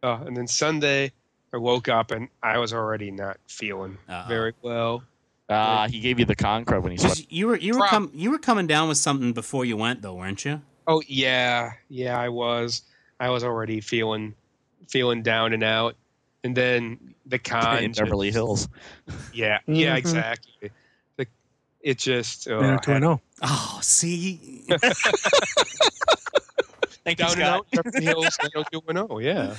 uh, 0.03 0.19
and 0.27 0.37
then 0.37 0.47
Sunday, 0.49 1.13
I 1.53 1.57
woke 1.59 1.89
up 1.89 2.11
and 2.11 2.29
I 2.43 2.59
was 2.59 2.73
already 2.73 3.11
not 3.11 3.39
feeling 3.49 3.99
Uh-oh. 4.09 4.29
very 4.29 4.55
well. 4.63 5.03
Uh, 5.49 5.87
he 5.89 6.01
gave 6.01 6.19
you 6.19 6.25
the 6.25 6.35
concrete 6.35 6.79
when 6.81 6.93
he 6.93 6.99
slept. 6.99 7.17
'Cause 7.17 7.27
you 7.29 7.47
were 7.49 7.57
you 7.57 7.75
were 7.75 7.81
Prob- 7.81 7.91
com- 7.91 8.11
you 8.15 8.31
were 8.31 8.39
coming 8.39 8.67
down 8.67 8.89
with 8.89 8.97
something 8.99 9.33
before 9.35 9.65
you 9.65 9.77
went 9.77 10.01
though, 10.03 10.15
weren't 10.15 10.45
you? 10.45 10.63
Oh 10.87 11.03
yeah, 11.07 11.73
yeah, 11.89 12.19
I 12.19 12.29
was. 12.31 12.83
I 13.21 13.29
was 13.31 13.45
already 13.45 13.81
feeling, 13.81 14.35
feeling 14.89 15.23
down 15.23 15.53
and 15.53 15.63
out. 15.63 15.97
And 16.45 16.57
then 16.57 17.15
the 17.27 17.39
con 17.51 17.83
in 17.85 17.93
Beverly 17.93 18.31
Hills. 18.31 18.69
Yeah, 19.33 19.59
yeah, 19.67 19.95
Mhm. 19.95 19.99
exactly. 19.99 20.71
The, 21.17 21.27
it 21.81 21.99
just 21.99 22.49
uh, 22.49 22.61
Better 22.61 22.77
to 22.79 22.93
had- 22.93 23.03
know. 23.03 23.21
Oh, 23.43 23.79
see. 23.83 24.65
Thank 27.05 27.19
down 27.19 27.33
and 27.33 27.43
out 27.43 27.67
Beverly 27.71 28.05
Hills. 28.05 28.39
90210, 28.43 29.21
yeah. 29.21 29.55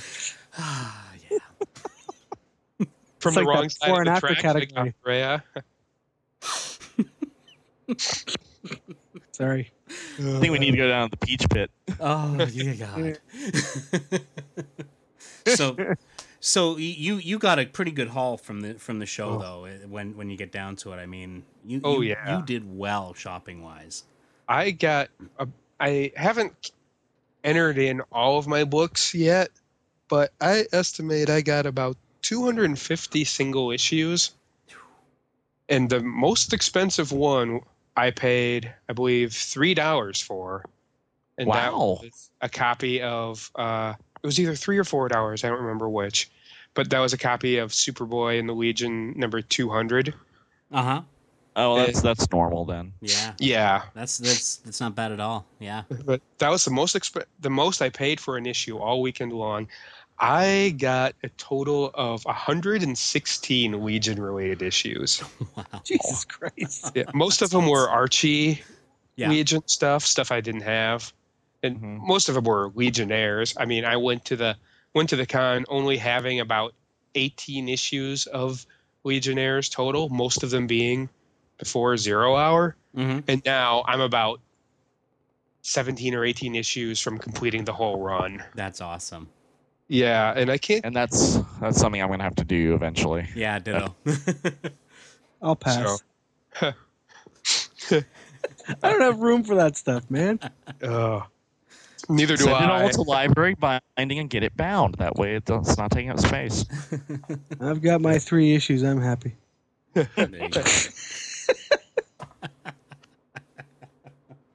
Ah, 0.58 1.12
yeah. 1.30 1.38
From 3.20 3.30
It's 3.30 3.34
the 3.36 3.40
like 3.42 3.46
wrong 3.46 3.62
that 3.64 3.70
side 3.72 3.86
before 3.86 4.00
of 4.00 4.04
the 4.04 4.10
and 4.10 4.16
after 4.16 4.34
category. 4.34 4.66
got 4.66 4.94
Freya. 5.04 5.44
Sorry. 9.32 9.70
I 10.18 10.40
think 10.40 10.52
we 10.52 10.58
need 10.58 10.72
to 10.72 10.76
go 10.76 10.88
down 10.88 11.10
to 11.10 11.16
the 11.18 11.26
peach 11.26 11.46
pit. 11.50 11.70
Oh, 12.00 12.44
yeah, 12.52 12.74
God. 12.74 13.18
so, 15.46 15.76
so 16.40 16.76
you 16.76 17.16
you 17.16 17.38
got 17.38 17.58
a 17.58 17.66
pretty 17.66 17.90
good 17.92 18.08
haul 18.08 18.36
from 18.36 18.60
the 18.62 18.74
from 18.74 18.98
the 18.98 19.06
show 19.06 19.30
Oh. 19.30 19.38
though. 19.38 19.64
eh, 19.66 19.76
When 19.88 20.16
when 20.16 20.30
you 20.30 20.36
get 20.36 20.52
down 20.52 20.76
to 20.76 20.92
it, 20.92 20.96
I 20.96 21.06
mean, 21.06 21.44
you 21.64 21.80
Oh, 21.84 22.00
you, 22.00 22.10
yeah. 22.10 22.38
you 22.38 22.44
did 22.44 22.76
well 22.76 23.14
shopping 23.14 23.62
wise. 23.62 24.04
I 24.48 24.70
got. 24.72 25.08
A, 25.38 25.46
I 25.78 26.12
haven't 26.16 26.70
entered 27.44 27.78
in 27.78 28.00
all 28.10 28.38
of 28.38 28.46
my 28.48 28.64
books 28.64 29.14
yet, 29.14 29.50
but 30.08 30.32
I 30.40 30.64
estimate 30.72 31.28
I 31.30 31.42
got 31.42 31.66
about 31.66 31.96
250 32.22 33.24
single 33.24 33.70
issues. 33.70 34.32
And 35.68 35.90
the 35.90 36.00
most 36.00 36.52
expensive 36.52 37.10
one 37.12 37.60
I 37.96 38.10
paid, 38.10 38.72
I 38.88 38.92
believe, 38.92 39.32
three 39.32 39.74
dollars 39.74 40.20
for. 40.20 40.64
And 41.38 41.50
that 41.50 41.72
was 41.72 42.30
a 42.40 42.48
copy 42.48 43.02
of. 43.02 43.50
Uh, 43.54 43.94
it 44.22 44.26
was 44.26 44.40
either 44.40 44.54
three 44.54 44.78
or 44.78 44.84
four 44.84 45.08
dollars. 45.08 45.44
I 45.44 45.48
don't 45.48 45.60
remember 45.60 45.88
which, 45.88 46.30
but 46.74 46.88
that 46.90 46.98
was 47.00 47.12
a 47.12 47.18
copy 47.18 47.58
of 47.58 47.70
Superboy 47.72 48.38
and 48.38 48.48
the 48.48 48.54
Legion 48.54 49.12
number 49.18 49.40
200. 49.42 50.14
Uh 50.72 50.82
huh. 50.82 51.02
Oh, 51.58 51.76
Eh. 51.76 51.86
that's 51.86 52.02
that's 52.02 52.30
normal 52.32 52.64
then. 52.66 52.92
Yeah, 53.00 53.32
Yeah, 53.38 53.82
that's 53.94 54.18
that's 54.18 54.56
that's 54.56 54.80
not 54.80 54.94
bad 54.94 55.12
at 55.12 55.20
all. 55.20 55.46
Yeah. 55.58 55.82
but 56.04 56.20
that 56.38 56.50
was 56.50 56.64
the 56.64 56.70
most 56.70 56.96
exp- 56.96 57.24
the 57.40 57.50
most 57.50 57.80
I 57.82 57.88
paid 57.88 58.20
for 58.20 58.36
an 58.36 58.46
issue 58.46 58.76
all 58.78 59.00
weekend 59.00 59.32
long. 59.32 59.68
I 60.18 60.74
got 60.78 61.14
a 61.22 61.28
total 61.30 61.90
of 61.94 62.24
116 62.24 63.84
Legion 63.84 64.20
related 64.22 64.62
issues. 64.62 65.22
Wow. 65.56 65.64
Jesus 65.84 66.24
Christ. 66.24 66.92
Yeah, 66.94 67.04
most 67.14 67.40
of 67.42 67.50
them 67.50 67.66
were 67.68 67.88
Archie 67.88 68.62
Yeah. 69.16 69.30
Legion 69.30 69.62
stuff, 69.66 70.04
stuff 70.04 70.30
I 70.30 70.40
didn't 70.40 70.62
have, 70.62 71.12
and 71.62 71.80
Mhm. 71.80 72.06
most 72.06 72.28
of 72.28 72.34
them 72.34 72.44
were 72.44 72.70
Legionnaires. 72.74 73.54
I 73.56 73.64
mean, 73.64 73.84
I 73.84 73.96
went 73.96 74.26
to 74.26 74.36
the 74.36 74.56
went 74.94 75.10
to 75.10 75.16
the 75.16 75.26
con 75.26 75.64
only 75.68 75.96
having 75.96 76.40
about 76.40 76.74
18 77.14 77.68
issues 77.68 78.26
of 78.26 78.66
Legionnaires 79.04 79.68
total, 79.68 80.08
most 80.10 80.42
of 80.42 80.50
them 80.50 80.66
being 80.66 81.08
before 81.58 81.96
Zero 81.96 82.36
Hour. 82.36 82.76
hmm 82.94 83.20
and 83.28 83.42
now 83.44 83.82
I'm 83.86 84.00
about 84.00 84.40
17 85.62 86.14
or 86.14 86.24
18 86.24 86.54
issues 86.54 87.00
from 87.00 87.18
completing 87.18 87.64
the 87.64 87.72
whole 87.72 88.00
run. 88.00 88.42
That's 88.54 88.80
awesome. 88.80 89.28
Yeah, 89.88 90.32
and 90.36 90.50
I 90.50 90.58
can't. 90.58 90.84
And 90.84 90.94
that's 90.96 91.38
that's 91.60 91.78
something 91.78 92.02
I'm 92.02 92.08
gonna 92.10 92.22
have 92.24 92.34
to 92.36 92.44
do 92.44 92.74
eventually. 92.74 93.28
Yeah, 93.34 93.58
ditto. 93.58 93.94
I'll 95.42 95.54
pass. 95.56 96.02
So, 96.54 96.70
I 98.82 98.90
don't 98.90 99.00
have 99.00 99.18
room 99.20 99.44
for 99.44 99.54
that 99.54 99.76
stuff, 99.76 100.10
man. 100.10 100.40
uh, 100.82 101.20
neither 102.08 102.36
do 102.36 102.48
I. 102.48 102.58
Send 102.58 102.64
it 102.64 102.70
all 102.70 102.86
I. 102.86 102.90
to 102.90 103.02
library 103.02 103.54
binding 103.54 104.18
and 104.18 104.28
get 104.28 104.42
it 104.42 104.56
bound. 104.56 104.96
That 104.96 105.14
way, 105.16 105.36
it 105.36 105.48
it's 105.48 105.78
not 105.78 105.92
taking 105.92 106.10
up 106.10 106.18
space. 106.18 106.64
I've 107.60 107.80
got 107.80 108.00
my 108.00 108.18
three 108.18 108.54
issues. 108.54 108.82
I'm 108.82 109.00
happy. 109.00 109.36
There 109.94 110.08
you 110.16 110.48
go. 110.48 110.62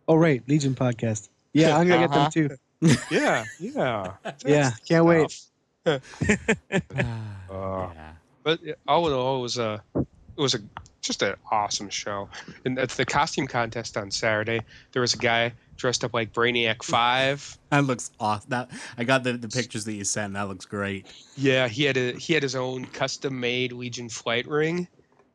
Oh, 0.08 0.16
right. 0.16 0.44
Legion 0.48 0.76
podcast. 0.76 1.30
Yeah, 1.54 1.78
I'm 1.78 1.88
going 1.88 2.02
to 2.02 2.06
Uh-huh. 2.06 2.30
get 2.30 2.34
them 2.34 2.50
too. 2.50 2.56
Yeah, 2.82 3.46
yeah, 3.60 4.14
Yeah, 4.46 4.72
can't 4.88 5.06
wait. 5.06 5.40
Uh, 5.86 6.00
yeah. 6.96 8.14
but 8.44 8.60
all 8.88 9.08
in 9.08 9.14
all, 9.14 9.40
it 9.40 9.42
was 9.42 9.58
a 9.58 9.82
it 9.96 10.42
was 10.42 10.56
a 10.56 10.60
just 11.02 11.22
an 11.22 11.36
awesome 11.52 11.90
show. 11.90 12.30
And 12.66 12.78
at 12.80 12.90
the 12.90 13.06
costume 13.06 13.48
contest 13.48 13.98
on 13.98 14.12
Saturday, 14.12 14.62
there 14.92 15.02
was 15.02 15.14
a 15.14 15.18
guy 15.18 15.54
dressed 15.78 16.04
up 16.04 16.14
like 16.14 16.32
Brainiac 16.34 16.84
Five. 16.84 17.58
That 17.70 17.86
looks 17.86 18.12
awesome. 18.20 18.50
That 18.50 18.70
I 18.98 19.04
got 19.04 19.24
the, 19.24 19.34
the 19.34 19.48
pictures 19.50 19.86
that 19.86 19.94
you 19.94 20.04
sent. 20.04 20.34
That 20.34 20.48
looks 20.48 20.66
great. 20.66 21.08
Yeah, 21.36 21.68
he 21.68 21.84
had 21.84 21.98
a 21.98 22.14
he 22.14 22.34
had 22.34 22.44
his 22.44 22.56
own 22.56 22.86
custom 22.86 23.40
made 23.40 23.72
Legion 23.74 24.10
flight 24.10 24.48
ring, 24.48 24.88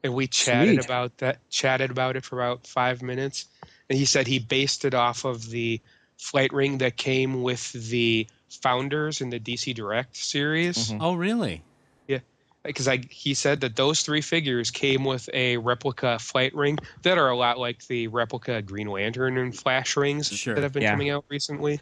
and 0.05 0.15
we 0.15 0.27
chatted 0.27 0.77
Sweet. 0.77 0.85
about 0.85 1.19
that. 1.19 1.39
Chatted 1.51 1.91
about 1.91 2.17
it 2.17 2.25
for 2.25 2.41
about 2.41 2.67
five 2.67 3.03
minutes, 3.03 3.47
and 3.91 3.99
he 3.99 4.05
said 4.05 4.27
he 4.27 4.39
based 4.39 4.85
it 4.85 4.95
off 4.95 5.25
of 5.25 5.51
the 5.51 5.81
flight 6.19 6.53
ring 6.53 6.79
that 6.79 6.97
came 6.97 7.43
with 7.43 7.73
the 7.73 8.27
founders 8.63 9.21
in 9.21 9.31
the 9.31 9.39
DC 9.39 9.75
Direct 9.75 10.17
series. 10.17 10.91
Mhm. 10.91 10.99
Oh, 11.01 11.15
really? 11.15 11.63
Yeah, 12.09 12.21
because 12.65 12.89
I 12.89 12.99
he 13.11 13.35
said 13.35 13.61
that 13.61 13.77
those 13.77 14.03
three 14.03 14.21
figures 14.23 14.71
came 14.71 15.05
with 15.05 15.29
a 15.33 15.57
replica 15.59 16.19
flight 16.19 16.55
ring 16.55 16.79
that 17.03 17.19
are 17.19 17.29
a 17.29 17.37
lot 17.37 17.59
like 17.59 17.87
the 17.87 18.09
replica 18.09 18.63
Green 18.63 18.89
Lantern 18.89 19.39
and 19.39 19.57
Flash 19.57 19.97
rings 19.97 20.29
Sure, 20.29 20.55
that 20.55 20.63
have 20.63 20.73
been 20.73 20.83
yeah. 20.85 20.93
coming 20.93 21.11
out 21.11 21.25
recently. 21.29 21.81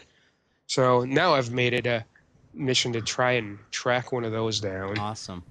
So 0.66 1.04
now 1.04 1.34
I've 1.34 1.52
made 1.52 1.74
it 1.74 1.86
a 1.86 2.04
mission 2.54 2.92
to 2.94 3.02
try 3.02 3.32
and 3.32 3.58
track 3.70 4.12
one 4.12 4.24
of 4.24 4.32
those 4.32 4.60
down. 4.60 4.98
Awesome. 4.98 5.44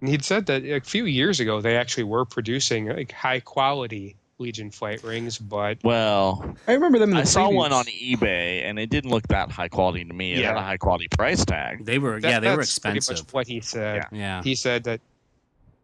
And 0.00 0.10
he'd 0.10 0.24
said 0.24 0.46
that 0.46 0.64
a 0.64 0.80
few 0.80 1.06
years 1.06 1.40
ago 1.40 1.60
they 1.60 1.76
actually 1.76 2.04
were 2.04 2.24
producing 2.24 2.86
like 2.88 3.12
high 3.12 3.40
quality 3.40 4.16
Legion 4.42 4.70
flight 4.70 5.02
rings, 5.02 5.38
but 5.38 5.78
Well, 5.82 6.54
I 6.68 6.72
remember 6.72 6.98
them 6.98 7.10
in 7.10 7.16
the 7.16 7.20
I 7.22 7.24
saw 7.24 7.48
previews. 7.48 7.54
one 7.54 7.72
on 7.72 7.84
eBay, 7.86 8.64
and 8.64 8.78
it 8.78 8.90
didn't 8.90 9.10
look 9.10 9.26
that 9.28 9.50
high 9.50 9.68
quality 9.68 10.04
to 10.04 10.12
me. 10.12 10.32
It 10.32 10.44
had 10.44 10.54
Yeah. 10.56 10.60
a 10.60 10.62
high 10.62 10.76
quality 10.76 11.08
price 11.08 11.44
tag. 11.44 11.84
They 11.84 11.98
were 11.98 12.20
that- 12.20 12.28
yeah, 12.28 12.40
they 12.40 12.50
were 12.50 12.56
that's 12.58 12.78
pretty 12.78 12.98
expensive. 12.98 13.26
much 13.28 13.32
what 13.34 13.46
he 13.46 13.60
said. 13.60 14.04
Yeah. 14.12 14.42
He 14.42 14.54
said 14.54 14.84
that 14.84 15.00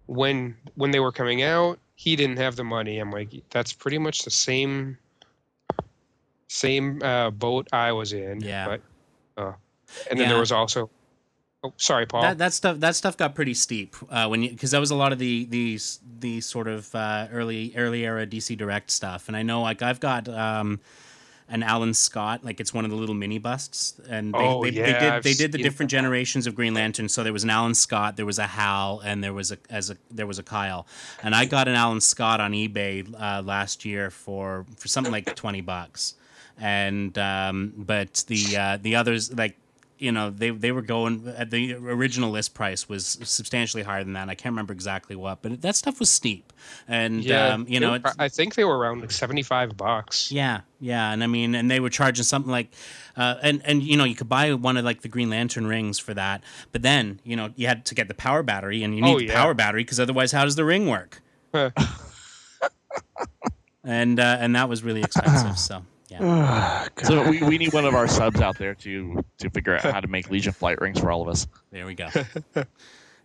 when 0.06 0.56
when 0.74 0.90
they 0.90 1.00
were 1.00 1.12
coming 1.12 1.42
out, 1.42 1.78
he 1.94 2.16
didn't 2.16 2.38
have 2.38 2.56
the 2.56 2.64
money. 2.64 2.98
I'm 2.98 3.10
like, 3.10 3.30
that's 3.50 3.72
pretty 3.72 3.98
much 3.98 4.22
the 4.24 4.30
same 4.30 4.98
same 6.48 7.02
uh, 7.02 7.30
boat 7.30 7.68
I 7.72 7.92
was 7.92 8.12
in. 8.12 8.40
Yeah. 8.40 8.66
But 8.66 8.80
uh, 9.42 9.52
and 10.10 10.18
then 10.18 10.26
Yeah. 10.26 10.28
there 10.32 10.40
was 10.40 10.52
also. 10.52 10.90
Oh, 11.64 11.72
sorry, 11.76 12.06
Paul. 12.06 12.22
That, 12.22 12.38
that 12.38 12.52
stuff 12.52 12.78
that 12.80 12.94
stuff 12.94 13.16
got 13.16 13.34
pretty 13.34 13.54
steep 13.54 13.96
uh, 14.10 14.28
when 14.28 14.42
you 14.44 14.50
because 14.50 14.70
that 14.70 14.78
was 14.78 14.92
a 14.92 14.94
lot 14.94 15.12
of 15.12 15.18
the 15.18 15.44
these 15.46 15.98
the 16.20 16.40
sort 16.40 16.68
of 16.68 16.94
uh, 16.94 17.26
early 17.32 17.72
early 17.76 18.04
era 18.04 18.26
DC 18.26 18.56
Direct 18.56 18.90
stuff, 18.90 19.26
and 19.26 19.36
I 19.36 19.42
know 19.42 19.62
like 19.62 19.82
I've 19.82 19.98
got 19.98 20.28
um, 20.28 20.78
an 21.48 21.64
Alan 21.64 21.94
Scott, 21.94 22.44
like 22.44 22.60
it's 22.60 22.72
one 22.72 22.84
of 22.84 22.92
the 22.92 22.96
little 22.96 23.14
mini 23.16 23.38
busts, 23.38 24.00
and 24.08 24.36
they, 24.38 24.38
Oh, 24.38 24.62
they, 24.62 24.70
they 24.70 24.92
did 24.92 25.02
I've 25.02 25.22
they 25.24 25.32
did 25.32 25.50
the 25.50 25.58
different 25.58 25.90
that. 25.90 25.96
generations 25.96 26.46
of 26.46 26.54
Green 26.54 26.74
Lantern. 26.74 27.08
So 27.08 27.24
there 27.24 27.32
was 27.32 27.42
an 27.42 27.50
Alan 27.50 27.74
Scott, 27.74 28.16
there 28.16 28.26
was 28.26 28.38
a 28.38 28.46
Hal, 28.46 29.00
and 29.04 29.24
there 29.24 29.32
was 29.34 29.50
a 29.50 29.58
as 29.68 29.90
a 29.90 29.96
there 30.12 30.28
was 30.28 30.38
a 30.38 30.44
Kyle, 30.44 30.86
and 31.24 31.34
I 31.34 31.44
got 31.44 31.66
an 31.66 31.74
Alan 31.74 32.00
Scott 32.00 32.40
on 32.40 32.52
eBay 32.52 33.12
uh, 33.20 33.42
last 33.42 33.84
year 33.84 34.10
for 34.10 34.64
for 34.76 34.86
something 34.86 35.12
like 35.12 35.34
twenty 35.34 35.60
bucks, 35.62 36.14
and 36.56 37.18
um, 37.18 37.72
but 37.76 38.22
the 38.28 38.56
uh, 38.56 38.78
the 38.80 38.94
others 38.94 39.34
like 39.34 39.56
you 39.98 40.12
know 40.12 40.30
they 40.30 40.50
they 40.50 40.72
were 40.72 40.82
going 40.82 41.32
at 41.36 41.50
the 41.50 41.74
original 41.74 42.30
list 42.30 42.54
price 42.54 42.88
was 42.88 43.18
substantially 43.24 43.82
higher 43.82 44.02
than 44.04 44.12
that. 44.14 44.28
I 44.28 44.34
can't 44.34 44.52
remember 44.52 44.72
exactly 44.72 45.16
what, 45.16 45.42
but 45.42 45.60
that 45.62 45.76
stuff 45.76 45.98
was 46.00 46.08
steep, 46.10 46.52
and 46.86 47.24
Yeah, 47.24 47.48
um, 47.54 47.66
you 47.68 47.80
know 47.80 47.90
were- 47.90 47.96
it's, 47.96 48.14
I 48.18 48.28
think 48.28 48.54
they 48.54 48.64
were 48.64 48.78
around 48.78 49.00
like 49.00 49.10
seventy-five 49.10 49.76
bucks. 49.76 50.30
yeah, 50.32 50.60
yeah, 50.80 51.10
and 51.12 51.22
I 51.24 51.26
mean, 51.26 51.54
and 51.54 51.70
they 51.70 51.80
were 51.80 51.90
charging 51.90 52.24
something 52.24 52.50
like, 52.50 52.70
uh, 53.16 53.36
and 53.42 53.60
and 53.64 53.82
you 53.82 53.96
know, 53.96 54.04
you 54.04 54.14
could 54.14 54.28
buy 54.28 54.52
one 54.54 54.76
of 54.76 54.84
like 54.84 55.02
the 55.02 55.08
Green 55.08 55.30
Lantern 55.30 55.66
rings 55.66 55.98
for 55.98 56.14
that, 56.14 56.42
but 56.72 56.82
then 56.82 57.20
you 57.24 57.36
know 57.36 57.50
you 57.56 57.66
had 57.66 57.84
to 57.86 57.94
get 57.94 58.08
the 58.08 58.14
power 58.14 58.42
battery, 58.42 58.82
and 58.82 58.94
you 58.94 59.02
need 59.02 59.14
Oh, 59.14 59.18
the 59.18 59.26
yeah. 59.26 59.34
power 59.42 59.54
battery 59.54 59.82
because 59.84 59.98
otherwise, 60.00 60.32
how 60.32 60.44
does 60.44 60.56
the 60.56 60.64
ring 60.64 60.86
work? 60.86 61.20
Huh. 61.54 61.70
and 63.84 64.20
uh, 64.20 64.36
and 64.40 64.54
that 64.56 64.68
was 64.68 64.82
really 64.82 65.02
expensive. 65.02 65.58
So 65.58 65.84
yeah, 66.08 66.86
Oh, 66.98 67.04
So 67.04 67.28
we, 67.30 67.42
we 67.42 67.58
need 67.58 67.72
one 67.72 67.84
of 67.84 67.94
our 67.94 68.08
subs 68.08 68.40
out 68.40 68.58
there 68.58 68.74
to 68.76 69.24
to 69.38 69.50
figure 69.50 69.76
out 69.76 69.82
how 69.82 70.00
to 70.00 70.08
make 70.08 70.30
Legion 70.30 70.52
flight 70.52 70.80
rings 70.80 70.98
for 71.00 71.10
all 71.10 71.22
of 71.22 71.28
us. 71.28 71.46
there 71.70 71.86
we 71.86 71.94
go. 71.94 72.08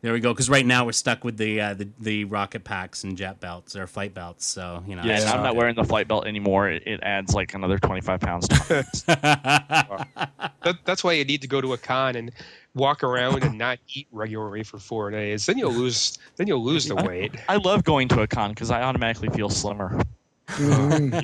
There 0.01 0.11
we 0.11 0.19
go. 0.19 0.34
Because 0.34 0.49
right 0.49 0.65
now 0.65 0.86
we're 0.86 0.91
stuck 0.91 1.23
with 1.23 1.38
the, 1.38 1.61
uh, 1.61 1.73
the 1.75 1.88
the 1.97 2.25
rocket 2.25 2.65
packs 2.65 3.05
and 3.05 3.15
jet 3.15 3.39
belts 3.39 3.73
or 3.73 3.88
flight 3.88 4.13
belts. 4.13 4.45
So 4.45 4.84
you 4.86 4.97
know, 4.97 5.03
Yeah, 5.03 5.21
and 5.21 5.29
I'm 5.29 5.43
not 5.43 5.55
wearing 5.55 5.75
the 5.75 5.86
flight 5.86 6.09
belt 6.09 6.27
anymore. 6.27 6.69
It, 6.69 6.84
it 6.86 6.99
adds 7.03 7.34
like 7.34 7.53
another 7.53 7.79
25 7.79 8.19
pounds 8.19 8.47
to 8.49 8.86
my. 9.07 10.05
That, 10.63 10.77
that's 10.86 11.03
why 11.03 11.13
you 11.13 11.25
need 11.25 11.41
to 11.41 11.47
go 11.47 11.59
to 11.59 11.73
a 11.73 11.77
con 11.77 12.15
and 12.15 12.31
walk 12.73 13.03
around 13.03 13.43
and 13.43 13.57
not 13.57 13.79
eat 13.93 14.07
regularly 14.13 14.63
for 14.63 14.77
four 14.77 15.11
days. 15.11 15.45
Then 15.45 15.57
you'll 15.57 15.73
lose. 15.73 16.17
Then 16.38 16.47
you'll 16.47 16.63
lose 16.63 16.86
the 16.88 16.95
weight. 16.95 17.36
I 17.49 17.57
love 17.57 17.84
going 17.84 18.07
to 18.09 18.21
a 18.21 18.27
con 18.27 18.51
because 18.51 18.71
I 18.71 18.81
automatically 18.81 19.29
feel 19.29 19.49
slimmer. 19.49 20.01
Mhm. 20.47 21.21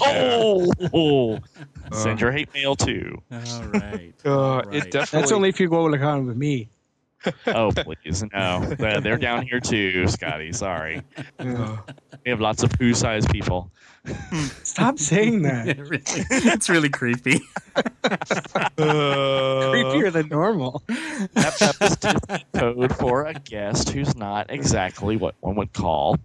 Oh, 0.94 1.40
send 1.92 2.22
your 2.22 2.32
hate 2.32 2.54
mail 2.54 2.76
too. 2.76 3.22
All 3.32 3.64
right. 3.74 4.14
Uh, 4.26 4.30
All 4.40 4.60
it 4.70 4.92
definitely. 4.92 5.20
That's 5.20 5.32
only 5.32 5.50
if 5.50 5.60
you 5.60 5.70
go 5.70 5.88
to 5.88 5.92
the 5.92 6.02
con 6.04 6.26
with 6.26 6.38
me. 6.38 6.70
Oh 7.48 7.72
please, 7.74 8.24
no, 8.34 8.62
they're, 8.80 9.02
they're 9.02 9.18
down 9.18 9.46
here 9.46 9.60
too, 9.60 10.08
Scotty. 10.08 10.54
Sorry, 10.54 11.02
Uh, 11.38 11.76
we 12.24 12.30
have 12.32 12.40
lots 12.40 12.64
of 12.64 12.72
poo-sized 12.72 13.30
people. 13.30 13.70
Stop 14.64 14.98
saying 15.00 15.42
that. 15.42 15.68
It 15.78 15.80
really, 15.80 16.02
it's 16.08 16.70
really 16.70 16.88
creepy. 16.88 17.42
Creepier 18.78 20.12
than 20.14 20.30
normal. 20.30 20.82
That, 20.88 21.58
that 21.60 22.44
code 22.54 22.96
for 22.96 23.26
a 23.26 23.34
guest 23.34 23.90
who's 23.90 24.16
not 24.16 24.50
exactly 24.50 25.18
what 25.18 25.36
one 25.42 25.56
would 25.56 25.74
call 25.74 26.18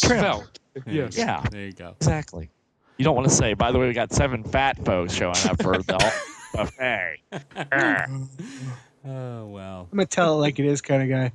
Svelte. 0.00 0.58
Yes. 0.86 1.16
Yeah, 1.16 1.42
There 1.50 1.66
you 1.66 1.72
go. 1.72 1.94
exactly. 2.00 2.50
You 2.96 3.04
don't 3.04 3.14
want 3.16 3.28
to 3.28 3.34
say. 3.34 3.54
By 3.54 3.72
the 3.72 3.78
way, 3.78 3.86
we 3.86 3.92
got 3.92 4.12
seven 4.12 4.44
fat 4.44 4.82
folks 4.84 5.12
showing 5.14 5.34
up 5.48 5.62
for 5.62 5.78
the 5.78 6.12
buffet. 6.54 7.16
Oh 9.06 9.46
well. 9.46 9.88
I'm 9.90 9.98
a 10.00 10.04
tell 10.06 10.34
it 10.34 10.40
like 10.40 10.58
it 10.58 10.66
is 10.66 10.82
kind 10.82 11.02
of 11.02 11.08
guy. 11.08 11.32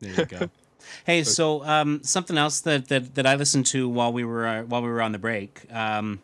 There 0.00 0.12
you 0.12 0.26
go. 0.26 0.50
Hey, 1.06 1.22
so 1.22 1.64
um, 1.64 2.02
something 2.02 2.36
else 2.36 2.60
that, 2.62 2.88
that, 2.88 3.14
that 3.14 3.24
I 3.24 3.36
listened 3.36 3.66
to 3.66 3.88
while 3.88 4.12
we 4.12 4.24
were 4.24 4.46
uh, 4.46 4.62
while 4.64 4.82
we 4.82 4.88
were 4.88 5.00
on 5.00 5.12
the 5.12 5.18
break, 5.18 5.62
um, 5.72 6.20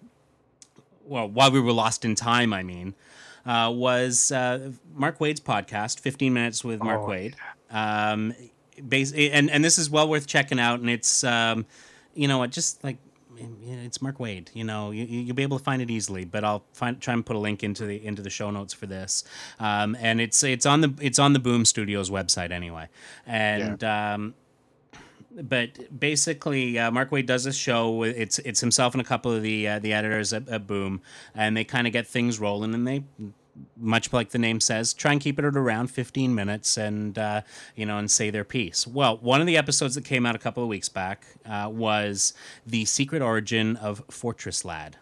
well, 1.07 1.29
while 1.29 1.51
we 1.53 1.61
were 1.61 1.73
lost 1.73 2.05
in 2.05 2.17
time, 2.17 2.53
I 2.53 2.65
mean, 2.65 2.95
uh, 3.47 3.73
was 3.75 4.33
uh, 4.33 4.73
Mark 4.95 5.21
Waid's 5.21 5.41
podcast, 5.41 6.01
Fifteen 6.01 6.35
Minutes 6.35 6.65
with 6.65 6.83
Mark 6.83 7.01
Oh, 7.03 7.07
Waid. 7.07 7.35
Um, 7.71 8.35
bas- 8.83 9.13
and 9.13 9.51
and 9.51 9.65
this 9.65 9.79
is 9.79 9.91
well 9.91 10.09
worth 10.09 10.27
checking 10.27 10.59
out, 10.59 10.81
and 10.81 10.91
it's 10.91 11.25
um, 11.25 11.67
you 12.15 12.29
know, 12.29 12.43
it 12.43 12.51
just 12.51 12.83
like 12.83 12.99
it's 13.41 14.03
Mark 14.03 14.19
Waid. 14.19 14.49
You 14.55 14.65
know, 14.65 14.91
you, 14.91 15.05
you'll 15.05 15.37
be 15.37 15.43
able 15.43 15.59
to 15.59 15.65
find 15.65 15.81
it 15.83 15.91
easily, 15.91 16.25
but 16.25 16.45
I'll 16.45 16.65
find 16.73 17.01
try 17.01 17.15
and 17.15 17.25
put 17.25 17.37
a 17.37 17.39
link 17.39 17.63
into 17.63 17.87
the 17.87 18.05
into 18.05 18.23
the 18.23 18.31
show 18.31 18.51
notes 18.51 18.73
for 18.75 18.87
this. 18.87 19.25
Um, 19.59 19.97
and 20.01 20.21
it's 20.21 20.43
it's 20.43 20.67
on 20.67 20.81
the 20.81 20.95
it's 21.01 21.19
on 21.19 21.33
the 21.33 21.39
Boom 21.39 21.65
Studios 21.65 22.11
website 22.11 22.51
anyway. 22.51 22.89
And 23.27 23.83
um, 23.85 24.35
but 25.31 25.99
basically, 25.99 26.79
uh, 26.79 26.91
Mark 26.91 27.11
Waid 27.11 27.27
does 27.27 27.47
a 27.47 27.53
show. 27.53 27.91
With 27.91 28.17
it's 28.17 28.39
it's 28.41 28.61
himself 28.61 28.95
and 28.95 29.01
a 29.01 29.05
couple 29.05 29.33
of 29.33 29.43
the 29.43 29.69
uh, 29.69 29.79
the 29.79 29.93
editors 29.93 30.33
at, 30.33 30.49
at 30.49 30.67
Boom, 30.67 31.01
and 31.35 31.57
they 31.57 31.65
kind 31.65 31.87
of 31.87 31.93
get 31.93 32.07
things 32.07 32.39
rolling, 32.39 32.75
and 32.75 32.87
they 32.87 33.05
much 33.77 34.13
like 34.13 34.31
the 34.31 34.39
name 34.39 34.61
says, 34.61 34.93
try 34.93 35.13
and 35.13 35.21
keep 35.21 35.39
it 35.39 35.45
at 35.45 35.57
around 35.57 35.89
15 35.89 36.35
minutes 36.35 36.77
and, 36.77 37.19
uh, 37.19 37.43
you 37.77 37.87
know, 37.87 37.99
and 37.99 38.11
say 38.11 38.31
their 38.31 38.45
piece. 38.45 38.87
Well, 38.87 39.19
one 39.19 39.41
of 39.41 39.47
the 39.47 39.57
episodes 39.57 39.95
that 39.95 40.05
came 40.05 40.27
out 40.27 40.35
a 40.35 40.39
couple 40.39 40.63
of 40.63 40.69
weeks 40.69 40.89
back 40.89 41.27
uh, 41.47 41.69
was 41.73 42.35
the 42.67 42.85
secret 42.85 43.23
origin 43.23 43.77
of 43.77 44.03
Fortress 44.11 44.65
Lad. 44.65 44.97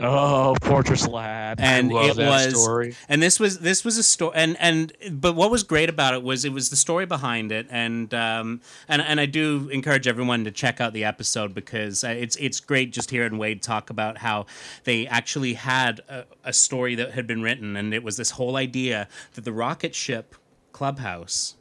Oh, 0.00 0.56
Fortress 0.62 1.06
Lad. 1.06 1.60
And 1.60 1.92
love 1.92 2.10
it 2.10 2.16
that 2.16 2.28
was, 2.28 2.60
story. 2.62 2.96
and 3.08 3.22
this 3.22 3.38
was 3.38 3.60
this 3.60 3.84
was 3.84 3.96
a 3.96 4.02
story, 4.02 4.32
and 4.34 4.56
and 4.58 4.92
but 5.12 5.34
what 5.34 5.50
was 5.50 5.62
great 5.62 5.88
about 5.88 6.14
it 6.14 6.22
was 6.22 6.44
it 6.44 6.52
was 6.52 6.70
the 6.70 6.76
story 6.76 7.06
behind 7.06 7.52
it, 7.52 7.66
and 7.70 8.12
um 8.12 8.60
and 8.88 9.00
and 9.00 9.20
I 9.20 9.26
do 9.26 9.68
encourage 9.70 10.08
everyone 10.08 10.44
to 10.44 10.50
check 10.50 10.80
out 10.80 10.92
the 10.92 11.04
episode 11.04 11.54
because 11.54 12.02
uh, 12.02 12.08
it's 12.08 12.34
it's 12.36 12.58
great 12.58 12.92
just 12.92 13.10
hearing 13.10 13.34
Waid 13.34 13.62
talk 13.62 13.88
about 13.88 14.18
how 14.18 14.46
they 14.82 15.06
actually 15.06 15.54
had 15.54 16.00
a, 16.08 16.24
a 16.42 16.52
story 16.52 16.96
that 16.96 17.12
had 17.12 17.26
been 17.26 17.42
written, 17.42 17.76
and 17.76 17.94
it 17.94 18.02
was 18.02 18.16
this 18.16 18.32
whole 18.32 18.56
idea 18.56 19.08
that 19.34 19.44
the 19.44 19.52
rocket 19.52 19.94
ship 19.94 20.34
Clubhouse 20.72 21.54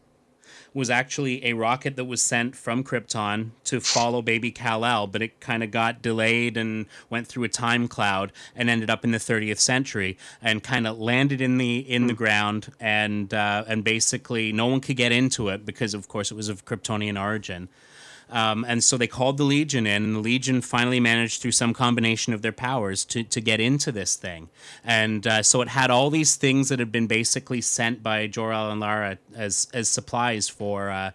was 0.73 0.89
actually 0.89 1.45
a 1.45 1.53
rocket 1.53 1.95
that 1.95 2.05
was 2.05 2.21
sent 2.21 2.55
from 2.55 2.83
Krypton 2.83 3.51
to 3.65 3.79
follow 3.79 4.21
baby 4.21 4.51
Kal-El, 4.51 5.07
but 5.07 5.21
it 5.21 5.39
kind 5.39 5.63
of 5.63 5.71
got 5.71 6.01
delayed 6.01 6.57
and 6.57 6.85
went 7.09 7.27
through 7.27 7.43
a 7.43 7.49
time 7.49 7.87
cloud 7.87 8.31
and 8.55 8.69
ended 8.69 8.89
up 8.89 9.03
in 9.03 9.11
the 9.11 9.17
30th 9.17 9.59
century 9.59 10.17
and 10.41 10.63
kind 10.63 10.87
of 10.87 10.99
landed 10.99 11.41
in 11.41 11.57
the 11.57 11.77
in 11.79 12.07
the 12.07 12.13
ground 12.13 12.71
and 12.79 13.33
uh, 13.33 13.63
and 13.67 13.83
basically 13.83 14.51
no 14.51 14.65
one 14.65 14.79
could 14.79 14.97
get 14.97 15.11
into 15.11 15.49
it 15.49 15.65
because 15.65 15.93
of 15.93 16.07
course 16.07 16.31
it 16.31 16.35
was 16.35 16.49
of 16.49 16.65
Kryptonian 16.65 17.19
origin. 17.19 17.69
Um, 18.33 18.65
and 18.67 18.83
so 18.83 18.97
they 18.97 19.07
called 19.07 19.37
the 19.37 19.43
Legion 19.43 19.85
in, 19.85 20.03
and 20.03 20.15
the 20.15 20.19
Legion 20.19 20.61
finally 20.61 20.99
managed, 20.99 21.41
through 21.41 21.51
some 21.51 21.71
combination 21.73 22.33
of 22.33 22.41
their 22.41 22.51
powers, 22.51 23.05
to, 23.05 23.23
to 23.23 23.39
get 23.39 23.59
into 23.59 23.91
this 23.91 24.15
thing. 24.15 24.49
And 24.83 25.27
uh, 25.27 25.43
so 25.43 25.61
it 25.61 25.67
had 25.67 25.91
all 25.91 26.09
these 26.09 26.35
things 26.35 26.69
that 26.69 26.79
had 26.79 26.91
been 26.91 27.07
basically 27.07 27.61
sent 27.61 28.01
by 28.01 28.25
Jor-El 28.25 28.71
and 28.71 28.81
Lara 28.81 29.19
as 29.35 29.67
as 29.73 29.87
supplies 29.87 30.49
for 30.49 30.89
uh, 30.89 31.11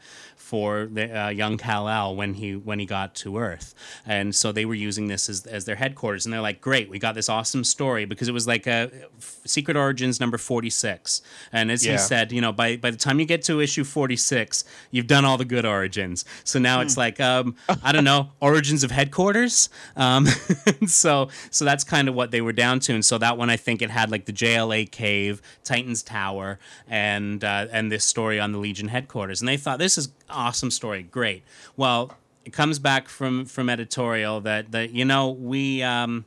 for 0.48 0.86
the 0.86 1.14
uh, 1.14 1.28
young 1.28 1.58
Kal-El 1.58 2.16
when 2.16 2.32
he 2.32 2.56
when 2.56 2.78
he 2.78 2.86
got 2.86 3.14
to 3.16 3.36
Earth. 3.36 3.74
And 4.06 4.34
so 4.34 4.50
they 4.50 4.64
were 4.64 4.72
using 4.74 5.06
this 5.06 5.28
as, 5.28 5.44
as 5.44 5.66
their 5.66 5.76
headquarters. 5.76 6.24
And 6.24 6.32
they're 6.32 6.40
like, 6.40 6.62
great, 6.62 6.88
we 6.88 6.98
got 6.98 7.14
this 7.14 7.28
awesome 7.28 7.64
story 7.64 8.06
because 8.06 8.28
it 8.28 8.32
was 8.32 8.46
like 8.46 8.66
a 8.66 8.90
Secret 9.18 9.76
Origins 9.76 10.20
number 10.20 10.38
46. 10.38 11.20
And 11.52 11.70
as 11.70 11.82
he 11.82 11.98
said, 11.98 12.32
you 12.32 12.40
know, 12.40 12.52
by, 12.52 12.76
by 12.76 12.90
the 12.90 12.96
time 12.96 13.20
you 13.20 13.26
get 13.26 13.42
to 13.42 13.60
issue 13.60 13.84
46, 13.84 14.64
you've 14.90 15.06
done 15.06 15.26
all 15.26 15.36
the 15.36 15.44
good 15.44 15.66
origins. 15.66 16.24
So 16.44 16.58
now 16.58 16.80
it's 16.80 16.96
like, 16.96 17.20
um, 17.20 17.54
I 17.82 17.92
don't 17.92 18.04
know, 18.04 18.30
origins 18.40 18.82
of 18.82 18.90
headquarters. 18.90 19.68
Um, 19.96 20.24
so 20.86 21.28
so 21.50 21.66
that's 21.66 21.84
kind 21.84 22.08
of 22.08 22.14
what 22.14 22.30
they 22.30 22.40
were 22.40 22.54
down 22.54 22.80
to. 22.80 22.94
And 22.94 23.04
so 23.04 23.18
that 23.18 23.36
one, 23.36 23.50
I 23.50 23.58
think 23.58 23.82
it 23.82 23.90
had 23.90 24.10
like 24.10 24.24
the 24.24 24.32
JLA 24.32 24.90
cave, 24.90 25.42
Titan's 25.62 26.02
Tower, 26.02 26.58
and 26.88 27.44
uh, 27.44 27.66
and 27.70 27.92
this 27.92 28.06
story 28.06 28.40
on 28.40 28.52
the 28.52 28.58
Legion 28.58 28.88
headquarters. 28.88 29.42
And 29.42 29.48
they 29.48 29.58
thought 29.58 29.78
this 29.78 29.98
is 29.98 30.08
awesome 30.30 30.70
story, 30.70 31.02
great. 31.02 31.42
Well, 31.76 32.12
it 32.44 32.52
comes 32.52 32.78
back 32.78 33.08
from 33.08 33.44
from 33.44 33.68
editorial 33.68 34.40
that 34.42 34.72
that 34.72 34.90
you 34.90 35.04
know 35.04 35.30
we 35.30 35.82
um, 35.82 36.24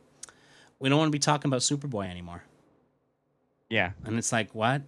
we 0.80 0.90
don't 0.90 0.98
want 1.00 1.10
to 1.10 1.16
be 1.16 1.20
talking 1.20 1.50
about 1.50 1.62
Superboy 1.62 2.10
anymore. 2.10 2.44
yeah. 3.70 3.92
And 4.06 4.18
it's 4.18 4.32
like, 4.32 4.54
what? 4.54 4.82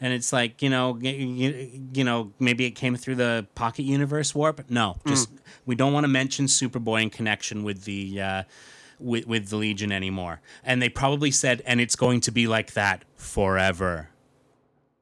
And 0.00 0.12
it's 0.12 0.32
like, 0.32 0.60
you 0.62 0.68
know, 0.68 0.96
you, 1.00 1.82
you 1.94 2.04
know, 2.04 2.32
maybe 2.38 2.66
it 2.66 2.72
came 2.72 2.96
through 2.96 3.14
the 3.14 3.46
Pocket 3.54 3.82
Universe 3.84 4.34
warp. 4.34 4.68
No, 4.68 4.96
just 5.06 5.30
we 5.64 5.74
don't 5.74 5.92
want 5.94 6.04
to 6.04 6.08
mention 6.08 6.46
Superboy 6.46 7.02
in 7.02 7.10
connection 7.10 7.64
with 7.64 7.84
the 7.84 8.20
uh, 8.20 8.42
with 8.98 9.26
with 9.26 9.48
the 9.48 9.56
Legion 9.56 9.90
anymore. 9.92 10.40
And 10.64 10.82
they 10.82 10.90
probably 10.90 11.30
said, 11.30 11.62
and 11.64 11.80
it's 11.80 11.96
going 11.96 12.20
to 12.22 12.30
be 12.30 12.46
like 12.46 12.74
that 12.74 13.04
forever. 13.16 14.10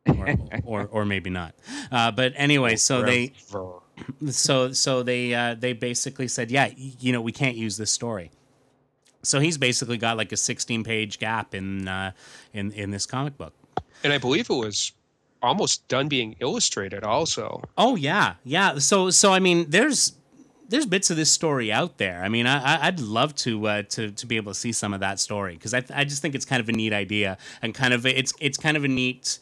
Or, 0.08 0.36
or, 0.64 0.88
or 0.90 1.04
maybe 1.04 1.30
not. 1.30 1.54
Uh, 1.90 2.10
but 2.10 2.32
anyway, 2.36 2.76
so 2.76 3.02
they 3.02 3.32
so 4.30 4.72
so 4.72 5.02
they 5.02 5.34
uh, 5.34 5.54
they 5.54 5.72
basically 5.72 6.28
said, 6.28 6.50
yeah, 6.50 6.70
you 6.76 7.12
know, 7.12 7.20
we 7.20 7.32
can't 7.32 7.56
use 7.56 7.76
this 7.76 7.90
story. 7.90 8.30
So 9.22 9.40
he's 9.40 9.58
basically 9.58 9.98
got 9.98 10.16
like 10.16 10.32
a 10.32 10.36
16 10.36 10.84
page 10.84 11.18
gap 11.18 11.54
in 11.54 11.88
uh, 11.88 12.12
in 12.52 12.72
in 12.72 12.90
this 12.90 13.06
comic 13.06 13.36
book. 13.36 13.54
And 14.04 14.12
I 14.12 14.18
believe 14.18 14.48
it 14.48 14.54
was 14.54 14.92
almost 15.42 15.86
done 15.88 16.08
being 16.08 16.36
illustrated. 16.40 17.04
Also, 17.04 17.62
Oh 17.76 17.96
yeah, 17.96 18.34
yeah. 18.44 18.78
So 18.78 19.10
so 19.10 19.32
I 19.32 19.38
mean, 19.38 19.70
there's 19.70 20.12
there's 20.68 20.86
bits 20.86 21.10
of 21.10 21.16
this 21.16 21.30
story 21.30 21.72
out 21.72 21.98
there. 21.98 22.22
I 22.22 22.28
mean, 22.28 22.46
I, 22.46 22.86
I'd 22.86 23.00
love 23.00 23.34
to 23.36 23.66
uh, 23.66 23.82
to 23.90 24.10
to 24.10 24.26
be 24.26 24.36
able 24.36 24.52
to 24.52 24.58
see 24.58 24.72
some 24.72 24.94
of 24.94 25.00
that 25.00 25.18
story 25.18 25.54
because 25.54 25.74
I, 25.74 25.82
I 25.94 26.04
just 26.04 26.22
think 26.22 26.34
it's 26.34 26.44
kind 26.44 26.60
of 26.60 26.68
a 26.68 26.72
neat 26.72 26.92
idea 26.92 27.38
and 27.62 27.74
kind 27.74 27.94
of 27.94 28.06
it's 28.06 28.32
it's 28.40 28.58
kind 28.58 28.76
of 28.76 28.84
a 28.84 28.88
neat 28.88 29.38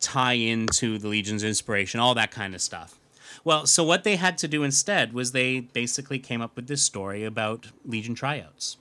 tie 0.00 0.34
into 0.34 0.98
the 0.98 1.08
Legion's 1.08 1.44
inspiration, 1.44 2.00
all 2.00 2.14
that 2.14 2.30
kind 2.30 2.54
of 2.54 2.60
stuff. 2.60 2.98
Well, 3.44 3.66
so 3.66 3.84
what 3.84 4.04
they 4.04 4.16
had 4.16 4.36
to 4.38 4.48
do 4.48 4.62
instead 4.62 5.12
was 5.12 5.32
they 5.32 5.60
basically 5.60 6.18
came 6.18 6.40
up 6.40 6.56
with 6.56 6.66
this 6.66 6.82
story 6.82 7.24
about 7.24 7.68
Legion 7.84 8.14
tryouts, 8.14 8.76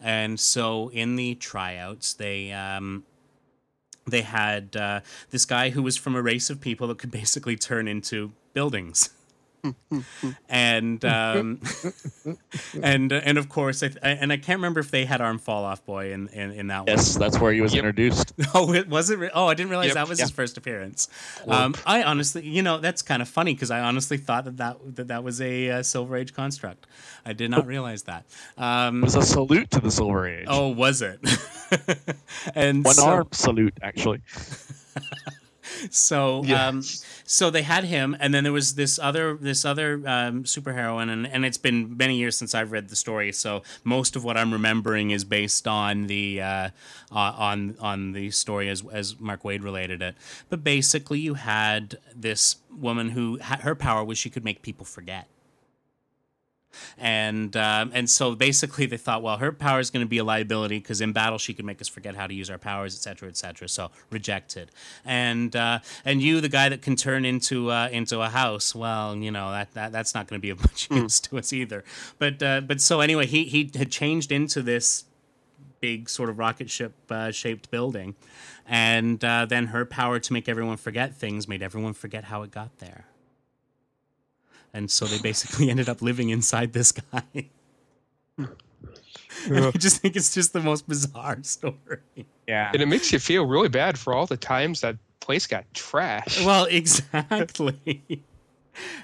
and 0.00 0.38
so 0.38 0.90
in 0.90 1.16
the 1.16 1.34
tryouts 1.34 2.14
they. 2.14 2.52
Um, 2.52 3.04
they 4.06 4.20
had 4.20 4.76
uh, 4.76 5.00
this 5.30 5.46
guy 5.46 5.70
who 5.70 5.82
was 5.82 5.96
from 5.96 6.14
a 6.14 6.20
race 6.20 6.50
of 6.50 6.60
people 6.60 6.88
that 6.88 6.98
could 6.98 7.10
basically 7.10 7.56
turn 7.56 7.88
into 7.88 8.32
buildings. 8.52 9.08
and 10.48 11.04
um, 11.04 11.60
and 12.82 13.12
and 13.12 13.38
of 13.38 13.48
course, 13.48 13.82
I, 13.82 13.90
and 14.02 14.32
I 14.32 14.36
can't 14.36 14.58
remember 14.58 14.80
if 14.80 14.90
they 14.90 15.04
had 15.04 15.20
Arm 15.20 15.38
Fall 15.38 15.64
Off 15.64 15.84
Boy 15.84 16.12
in, 16.12 16.28
in, 16.28 16.50
in 16.52 16.66
that 16.68 16.84
yes, 16.86 16.96
one. 16.96 16.96
Yes, 16.98 17.14
that's 17.16 17.38
where 17.40 17.52
he 17.52 17.60
was 17.60 17.74
Yep. 17.74 17.80
introduced. 17.84 18.32
Oh, 18.54 18.72
it 18.72 18.88
was 18.88 19.10
it? 19.10 19.18
re- 19.18 19.30
Oh, 19.34 19.46
I 19.46 19.54
didn't 19.54 19.70
realize 19.70 19.88
Yep. 19.88 19.94
that 19.94 20.08
was 20.08 20.20
his 20.20 20.30
first 20.30 20.56
appearance. 20.56 21.08
Um, 21.48 21.74
I 21.86 22.02
honestly, 22.02 22.46
you 22.46 22.62
know, 22.62 22.78
that's 22.78 23.02
kind 23.02 23.20
of 23.22 23.28
funny 23.28 23.54
because 23.54 23.70
I 23.70 23.80
honestly 23.80 24.16
thought 24.18 24.44
that 24.44 24.56
that 24.58 24.76
that, 24.96 25.08
that 25.08 25.24
was 25.24 25.40
a 25.40 25.70
uh, 25.70 25.82
Silver 25.82 26.16
Age 26.16 26.34
construct. 26.34 26.86
I 27.26 27.32
did 27.32 27.50
not 27.50 27.66
realize 27.66 28.02
that. 28.04 28.24
Um, 28.58 29.02
It 29.02 29.06
was 29.06 29.16
a 29.16 29.22
salute 29.22 29.70
to 29.72 29.80
the 29.80 29.90
Silver 29.90 30.28
Age. 30.28 30.46
oh, 30.48 30.68
was 30.68 31.02
it? 31.02 31.18
and 32.54 32.84
One 32.84 32.94
so, 32.94 33.04
arm 33.06 33.28
salute, 33.32 33.74
actually. 33.82 34.20
So 35.90 36.42
Yeah. 36.44 36.68
um, 36.68 36.82
so 37.24 37.50
they 37.50 37.62
had 37.62 37.84
him, 37.84 38.16
and 38.20 38.32
then 38.34 38.44
there 38.44 38.52
was 38.52 38.74
this 38.74 38.98
other 38.98 39.36
this 39.36 39.64
other 39.64 39.94
um, 40.06 40.44
superheroine, 40.44 41.10
and, 41.10 41.26
and 41.26 41.44
it's 41.44 41.56
been 41.58 41.96
many 41.96 42.16
years 42.16 42.36
since 42.36 42.54
I've 42.54 42.72
read 42.72 42.88
the 42.88 42.96
story, 42.96 43.32
so 43.32 43.62
most 43.82 44.16
of 44.16 44.24
what 44.24 44.36
I'm 44.36 44.52
remembering 44.52 45.10
is 45.10 45.24
based 45.24 45.66
on 45.66 46.06
the 46.06 46.40
uh, 46.40 46.68
uh, 47.12 47.32
on 47.36 47.76
on 47.80 48.12
the 48.12 48.30
story 48.30 48.68
as 48.68 48.82
as 48.92 49.18
Mark 49.20 49.42
Waid 49.42 49.62
related 49.62 50.02
it. 50.02 50.14
But 50.48 50.62
basically, 50.64 51.20
you 51.20 51.34
had 51.34 51.98
this 52.14 52.56
woman 52.70 53.10
who 53.10 53.38
her 53.40 53.74
power 53.74 54.04
was 54.04 54.18
she 54.18 54.30
could 54.30 54.44
make 54.44 54.62
people 54.62 54.84
forget. 54.86 55.28
And 56.98 57.56
um, 57.56 57.90
and 57.94 58.08
so 58.08 58.34
basically 58.34 58.86
they 58.86 58.96
thought, 58.96 59.22
well, 59.22 59.38
her 59.38 59.52
power 59.52 59.80
is 59.80 59.90
going 59.90 60.04
to 60.04 60.08
be 60.08 60.18
a 60.18 60.24
liability 60.24 60.78
because 60.78 61.00
in 61.00 61.12
battle 61.12 61.38
she 61.38 61.54
could 61.54 61.64
make 61.64 61.80
us 61.80 61.88
forget 61.88 62.14
how 62.14 62.26
to 62.26 62.34
use 62.34 62.50
our 62.50 62.58
powers, 62.58 62.94
et 62.94 63.00
cetera, 63.00 63.28
et 63.28 63.36
cetera. 63.36 63.68
So 63.68 63.90
rejected. 64.10 64.70
And 65.04 65.54
uh, 65.54 65.80
and 66.04 66.22
you, 66.22 66.40
the 66.40 66.48
guy 66.48 66.68
that 66.68 66.82
can 66.82 66.96
turn 66.96 67.24
into 67.24 67.70
uh, 67.70 67.88
into 67.90 68.20
a 68.20 68.28
house, 68.28 68.74
well, 68.74 69.16
you 69.16 69.30
know 69.30 69.50
that, 69.50 69.72
that 69.74 69.92
that's 69.92 70.14
not 70.14 70.26
going 70.26 70.40
to 70.40 70.42
be 70.42 70.50
of 70.50 70.60
much 70.60 70.90
use 70.90 71.20
to 71.20 71.38
us 71.38 71.52
either. 71.52 71.84
But 72.18 72.42
uh, 72.42 72.60
but 72.60 72.80
so 72.80 73.00
anyway, 73.00 73.26
he 73.26 73.44
he 73.44 73.70
had 73.74 73.90
changed 73.90 74.32
into 74.32 74.62
this 74.62 75.04
big 75.80 76.08
sort 76.08 76.30
of 76.30 76.38
rocket 76.38 76.70
ship 76.70 76.94
uh, 77.10 77.30
shaped 77.30 77.70
building, 77.70 78.14
and 78.66 79.22
uh, 79.24 79.44
then 79.44 79.66
her 79.66 79.84
power 79.84 80.18
to 80.18 80.32
make 80.32 80.48
everyone 80.48 80.76
forget 80.76 81.14
things 81.14 81.46
made 81.46 81.62
everyone 81.62 81.92
forget 81.92 82.24
how 82.24 82.42
it 82.42 82.50
got 82.50 82.78
there. 82.78 83.04
And 84.74 84.90
so 84.90 85.06
they 85.06 85.18
basically 85.18 85.70
ended 85.70 85.88
up 85.88 86.02
living 86.02 86.28
inside 86.28 86.74
this 86.74 86.92
guy. 86.92 87.22
I 89.50 89.70
just 89.72 90.02
think 90.02 90.16
it's 90.16 90.34
just 90.34 90.52
the 90.52 90.60
most 90.60 90.88
bizarre 90.88 91.38
story. 91.42 92.26
Yeah. 92.46 92.70
And 92.72 92.82
it 92.82 92.86
makes 92.86 93.12
you 93.12 93.18
feel 93.18 93.46
really 93.46 93.68
bad 93.68 93.98
for 93.98 94.12
all 94.12 94.26
the 94.26 94.36
times 94.36 94.80
that 94.82 94.96
place 95.20 95.46
got 95.46 95.64
trashed. 95.72 96.44
Well, 96.44 96.64
exactly. 96.70 98.02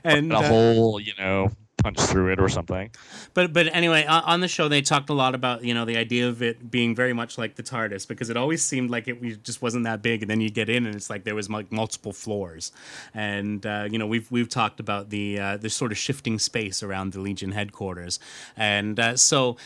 and 0.04 0.32
a 0.32 0.38
uh, 0.38 0.48
hole, 0.48 1.00
you 1.00 1.12
know, 1.18 1.52
punch 1.82 1.98
through 2.00 2.32
it 2.32 2.40
or 2.40 2.48
something. 2.48 2.90
but 3.34 3.52
but 3.52 3.74
anyway, 3.74 4.04
on, 4.06 4.40
the 4.40 4.48
show 4.48 4.68
they 4.68 4.82
talked 4.82 5.10
a 5.10 5.14
lot 5.14 5.34
about 5.34 5.64
you 5.64 5.74
know 5.74 5.84
the 5.84 5.96
idea 5.96 6.28
of 6.28 6.42
it 6.42 6.70
being 6.70 6.94
very 6.94 7.12
much 7.12 7.38
like 7.38 7.56
the 7.56 7.62
TARDIS 7.62 8.06
because 8.06 8.30
it 8.30 8.36
always 8.36 8.64
seemed 8.64 8.90
like 8.90 9.08
it 9.08 9.42
just 9.42 9.62
wasn't 9.62 9.84
that 9.84 10.02
big, 10.02 10.22
and 10.22 10.30
then 10.30 10.40
you 10.40 10.50
get 10.50 10.68
in 10.68 10.86
and 10.86 10.94
it's 10.94 11.10
like 11.10 11.24
there 11.24 11.34
was 11.34 11.50
like 11.50 11.70
multiple 11.72 12.12
floors, 12.12 12.72
and 13.14 13.64
uh, 13.66 13.86
you 13.90 13.98
know 13.98 14.06
we've 14.06 14.30
we've 14.30 14.48
talked 14.48 14.80
about 14.80 15.10
the 15.10 15.38
uh, 15.38 15.56
the 15.56 15.70
sort 15.70 15.92
of 15.92 15.98
shifting 15.98 16.38
space 16.38 16.82
around 16.82 17.12
the 17.12 17.20
Legion 17.20 17.52
headquarters, 17.52 18.18
and 18.56 18.98
uh, 18.98 19.16
so 19.16 19.56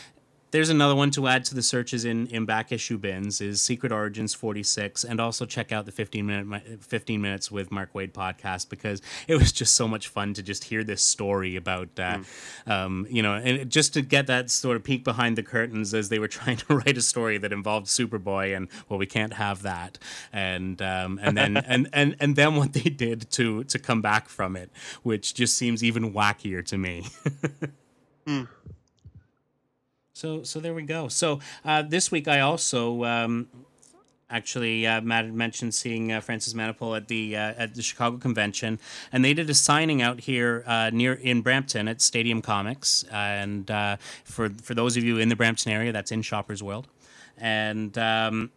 there's 0.51 0.69
another 0.69 0.95
one 0.95 1.11
to 1.11 1.27
add 1.27 1.43
to 1.45 1.55
the 1.55 1.61
searches 1.61 2.05
in, 2.05 2.27
in 2.27 2.45
back 2.45 2.71
issue 2.71 2.97
bins 2.97 3.41
is 3.41 3.61
Secret 3.61 3.91
Origins 3.91 4.33
46 4.33 5.03
and 5.03 5.19
also 5.19 5.45
check 5.45 5.71
out 5.71 5.85
the 5.85 5.91
15 5.91 6.25
minute 6.25 6.81
15 6.83 7.21
minutes 7.21 7.51
with 7.51 7.71
Mark 7.71 7.93
Waid 7.93 8.11
podcast 8.11 8.69
because 8.69 9.01
it 9.27 9.35
was 9.35 9.51
just 9.51 9.73
so 9.73 9.87
much 9.87 10.07
fun 10.07 10.33
to 10.33 10.43
just 10.43 10.65
hear 10.65 10.83
this 10.83 11.01
story 11.01 11.55
about 11.55 11.89
uh, 11.99 12.19
um, 12.67 13.05
you 13.09 13.21
know 13.21 13.33
and 13.35 13.69
just 13.69 13.93
to 13.93 14.01
get 14.01 14.27
that 14.27 14.49
sort 14.49 14.75
of 14.75 14.83
peek 14.83 15.03
behind 15.03 15.37
the 15.37 15.43
curtains 15.43 15.93
as 15.93 16.09
they 16.09 16.19
were 16.19 16.27
trying 16.35 16.57
to 16.57 16.75
write 16.75 16.97
a 16.97 17.01
story 17.01 17.37
that 17.37 17.51
involved 17.51 17.87
Superboy 17.87 18.55
and 18.55 18.67
well 18.87 18.99
we 18.99 19.05
can't 19.05 19.33
have 19.33 19.61
that. 19.63 19.97
And 20.31 20.81
um, 20.81 21.19
and 21.21 21.37
then 21.37 21.57
and, 21.67 21.89
and 21.91 22.15
and 22.19 22.35
then 22.35 22.55
what 22.55 22.73
they 22.73 22.89
did 22.89 23.29
to 23.31 23.63
to 23.65 23.79
come 23.79 24.01
back 24.01 24.29
from 24.29 24.55
it 24.55 24.69
which 25.03 25.33
just 25.33 25.57
seems 25.57 25.83
even 25.83 26.13
wackier 26.13 26.65
to 26.65 26.77
me 26.77 27.07
So 30.15 30.43
so 30.43 30.61
there 30.61 30.73
we 30.73 30.83
go. 30.83 31.09
So 31.09 31.41
uh, 31.65 31.81
this 31.81 32.09
week 32.09 32.29
I 32.29 32.39
also 32.39 33.03
um, 33.03 33.49
actually 34.29 34.87
uh, 34.87 35.01
Matt 35.01 35.33
mentioned 35.33 35.73
seeing 35.73 36.13
uh, 36.13 36.21
Francis 36.21 36.53
Manapul 36.53 36.95
at 36.95 37.09
the 37.09 37.35
uh, 37.35 37.53
at 37.57 37.75
the 37.75 37.81
Chicago 37.81 38.15
convention, 38.15 38.79
and 39.11 39.25
they 39.25 39.33
did 39.33 39.49
a 39.49 39.53
signing 39.53 40.01
out 40.01 40.21
here 40.21 40.63
uh, 40.67 40.89
near 40.93 41.15
in 41.15 41.41
Brampton 41.41 41.89
at 41.89 42.01
Stadium 42.01 42.41
Comics, 42.41 43.03
and 43.11 43.69
uh, 43.69 43.97
for 44.23 44.51
for 44.63 44.73
those 44.73 44.95
of 44.95 45.03
you 45.03 45.17
in 45.17 45.27
the 45.27 45.35
Brampton 45.35 45.73
area, 45.73 45.91
that's 45.91 46.13
in 46.13 46.21
Shoppers 46.21 46.63
World, 46.63 46.87
and. 47.37 47.97
Um, 47.97 48.51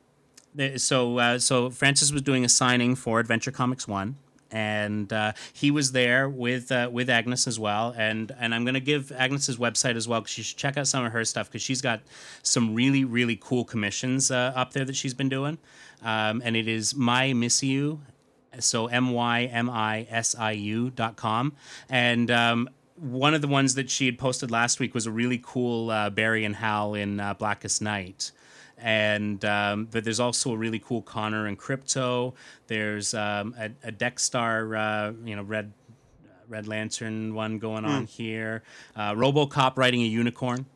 so 0.76 1.18
uh, 1.18 1.38
so 1.38 1.70
Francis 1.70 2.10
was 2.10 2.22
doing 2.22 2.44
a 2.44 2.48
signing 2.48 2.96
for 2.96 3.20
Adventure 3.20 3.52
Comics 3.52 3.86
One, 3.86 4.16
and 4.50 5.12
uh, 5.12 5.32
he 5.52 5.70
was 5.70 5.92
there 5.92 6.28
with 6.28 6.72
uh, 6.72 6.88
with 6.92 7.10
Agnes 7.10 7.46
as 7.46 7.58
well. 7.58 7.94
And 7.96 8.34
and 8.38 8.54
I'm 8.54 8.64
gonna 8.64 8.80
give 8.80 9.12
Agnes's 9.12 9.56
website 9.56 9.96
as 9.96 10.08
well 10.08 10.20
because 10.20 10.38
you 10.38 10.44
should 10.44 10.56
check 10.56 10.76
out 10.76 10.86
some 10.86 11.04
of 11.04 11.12
her 11.12 11.24
stuff 11.24 11.48
because 11.48 11.62
she's 11.62 11.82
got 11.82 12.00
some 12.42 12.74
really 12.74 13.04
really 13.04 13.36
cool 13.40 13.64
commissions 13.64 14.30
uh, 14.30 14.52
up 14.54 14.72
there 14.72 14.84
that 14.84 14.96
she's 14.96 15.14
been 15.14 15.28
doing. 15.28 15.58
Um, 16.02 16.42
and 16.44 16.56
it 16.56 16.68
is 16.68 16.94
my 16.94 17.32
miss 17.32 17.62
you, 17.62 18.00
so 18.60 18.86
m 18.86 19.12
y 19.12 19.44
m 19.44 19.68
i 19.68 20.06
s 20.10 20.34
i 20.38 20.52
u 20.52 20.90
dot 20.90 21.16
com, 21.16 21.54
and 21.88 22.30
um, 22.30 22.68
one 22.94 23.34
of 23.34 23.40
the 23.42 23.48
ones 23.48 23.74
that 23.74 23.90
she 23.90 24.06
had 24.06 24.18
posted 24.18 24.50
last 24.50 24.80
week 24.80 24.94
was 24.94 25.06
a 25.06 25.10
really 25.10 25.40
cool 25.42 25.90
uh, 25.90 26.10
Barry 26.10 26.44
and 26.44 26.56
Hal 26.56 26.94
in 26.94 27.20
uh, 27.20 27.34
Blackest 27.34 27.82
Night 27.82 28.32
and 28.80 29.44
um, 29.44 29.88
but 29.90 30.04
there's 30.04 30.20
also 30.20 30.52
a 30.52 30.56
really 30.56 30.78
cool 30.78 31.02
Connor 31.02 31.46
and 31.46 31.58
Krypto. 31.58 32.34
There's 32.66 33.14
um, 33.14 33.54
a, 33.58 33.70
a 33.84 33.92
Dex-Starr, 33.92 34.76
uh, 34.76 35.12
you 35.24 35.36
know, 35.36 35.42
Red 35.42 35.72
Red 36.48 36.66
Lantern 36.66 37.34
one 37.34 37.58
going 37.58 37.84
on 37.84 38.06
here. 38.06 38.62
Uh, 38.96 39.12
RoboCop 39.14 39.76
riding 39.76 40.02
a 40.02 40.06
unicorn. 40.06 40.66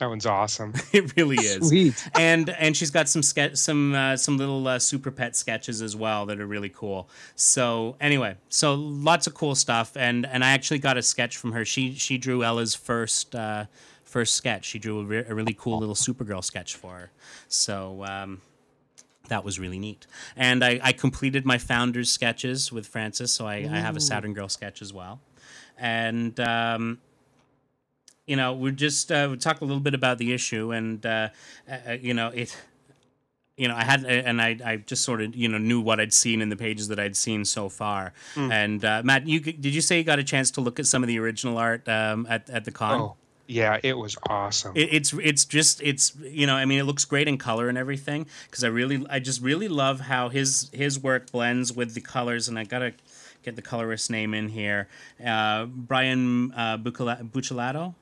That 0.00 0.08
one's 0.08 0.24
awesome. 0.24 0.72
It 0.92 1.14
really 1.16 1.36
is. 1.36 1.68
Sweet. 1.68 2.08
And 2.18 2.48
and 2.48 2.74
she's 2.74 2.90
got 2.90 3.08
some 3.08 3.22
ske- 3.22 3.54
some 3.54 3.94
uh, 3.94 4.16
some 4.16 4.38
little 4.38 4.66
uh, 4.66 4.78
super 4.78 5.10
pet 5.10 5.36
sketches 5.36 5.82
as 5.82 5.94
well 5.94 6.24
that 6.26 6.40
are 6.40 6.46
really 6.46 6.70
cool. 6.70 7.10
So 7.36 7.96
anyway, 8.00 8.36
so 8.48 8.74
lots 8.74 9.26
of 9.26 9.34
cool 9.34 9.54
stuff. 9.54 9.96
And 9.96 10.24
and 10.26 10.42
I 10.42 10.52
actually 10.52 10.78
got 10.78 10.96
a 10.96 11.02
sketch 11.02 11.36
from 11.36 11.52
her. 11.52 11.66
She 11.66 11.94
she 11.94 12.16
drew 12.16 12.42
Ella's 12.42 12.74
first 12.74 13.34
uh, 13.34 13.66
first 14.10 14.34
sketch. 14.34 14.64
She 14.64 14.78
drew 14.78 15.00
a, 15.00 15.04
re- 15.04 15.24
a 15.28 15.34
really 15.34 15.56
cool 15.58 15.78
little 15.78 15.94
Supergirl 15.94 16.42
sketch 16.44 16.76
for 16.76 16.92
her. 16.92 17.10
So. 17.48 18.04
Um, 18.04 18.42
that 19.28 19.44
was 19.44 19.60
really 19.60 19.78
neat. 19.78 20.08
And 20.34 20.64
I, 20.64 20.80
I 20.82 20.92
completed 20.92 21.46
my 21.46 21.56
founder's 21.56 22.10
sketches 22.10 22.72
with 22.72 22.84
Francis, 22.86 23.30
so 23.30 23.46
I, 23.46 23.58
I 23.58 23.78
have 23.78 23.96
a 23.96 24.00
Saturn 24.00 24.34
Girl 24.34 24.48
sketch 24.48 24.82
as 24.82 24.92
well. 24.92 25.20
And 25.78 26.38
um, 26.40 26.98
you 28.26 28.36
know, 28.36 28.52
we 28.54 28.72
just 28.72 29.10
uh, 29.10 29.28
we 29.30 29.36
talked 29.36 29.62
a 29.62 29.64
little 29.64 29.80
bit 29.80 29.94
about 29.94 30.18
the 30.18 30.32
issue, 30.32 30.72
and 30.72 31.04
uh, 31.06 31.28
uh, 31.70 31.92
you 32.00 32.12
know, 32.12 32.28
it. 32.28 32.56
You 33.56 33.68
know, 33.68 33.76
I 33.76 33.84
had, 33.84 34.04
and 34.06 34.40
I, 34.40 34.56
I 34.64 34.76
just 34.78 35.04
sort 35.04 35.20
of, 35.20 35.36
you 35.36 35.46
know, 35.46 35.58
knew 35.58 35.82
what 35.82 36.00
I'd 36.00 36.14
seen 36.14 36.40
in 36.40 36.48
the 36.48 36.56
pages 36.56 36.88
that 36.88 36.98
I'd 36.98 37.14
seen 37.14 37.44
so 37.44 37.68
far. 37.68 38.14
And 38.50 38.82
uh, 38.82 39.02
Matt, 39.04 39.26
you 39.26 39.38
did 39.38 39.74
you 39.74 39.82
say 39.82 39.98
you 39.98 40.04
got 40.04 40.18
a 40.18 40.24
chance 40.24 40.50
to 40.52 40.62
look 40.62 40.80
at 40.80 40.86
some 40.86 41.02
of 41.02 41.08
the 41.08 41.18
original 41.18 41.58
art 41.58 41.86
um, 41.86 42.26
at 42.30 42.48
at 42.48 42.64
the 42.64 42.72
con? 42.72 43.00
Oh, 43.00 43.16
yeah, 43.50 43.80
it 43.82 43.98
was 43.98 44.16
awesome. 44.28 44.76
It, 44.76 44.92
it's 44.92 45.12
it's 45.12 45.44
just 45.44 45.82
it's 45.82 46.14
you 46.22 46.46
know 46.46 46.54
I 46.54 46.64
mean 46.66 46.78
it 46.78 46.84
looks 46.84 47.04
great 47.04 47.26
in 47.26 47.36
color 47.36 47.68
and 47.68 47.76
everything 47.76 48.26
because 48.46 48.62
I 48.62 48.68
really 48.68 49.04
I 49.10 49.18
just 49.18 49.42
really 49.42 49.66
love 49.66 49.98
how 49.98 50.28
his 50.28 50.70
his 50.72 51.00
work 51.00 51.32
blends 51.32 51.72
with 51.72 51.94
the 51.94 52.00
colors 52.00 52.48
and 52.48 52.56
I 52.58 52.64
gotta 52.64 52.94
get 53.42 53.56
the 53.56 53.62
colorist 53.62 54.08
name 54.08 54.34
in 54.34 54.48
here. 54.50 54.86
Uh, 55.24 55.64
Brian 55.64 56.52
uh, 56.52 56.78
Buccellato 56.78 57.94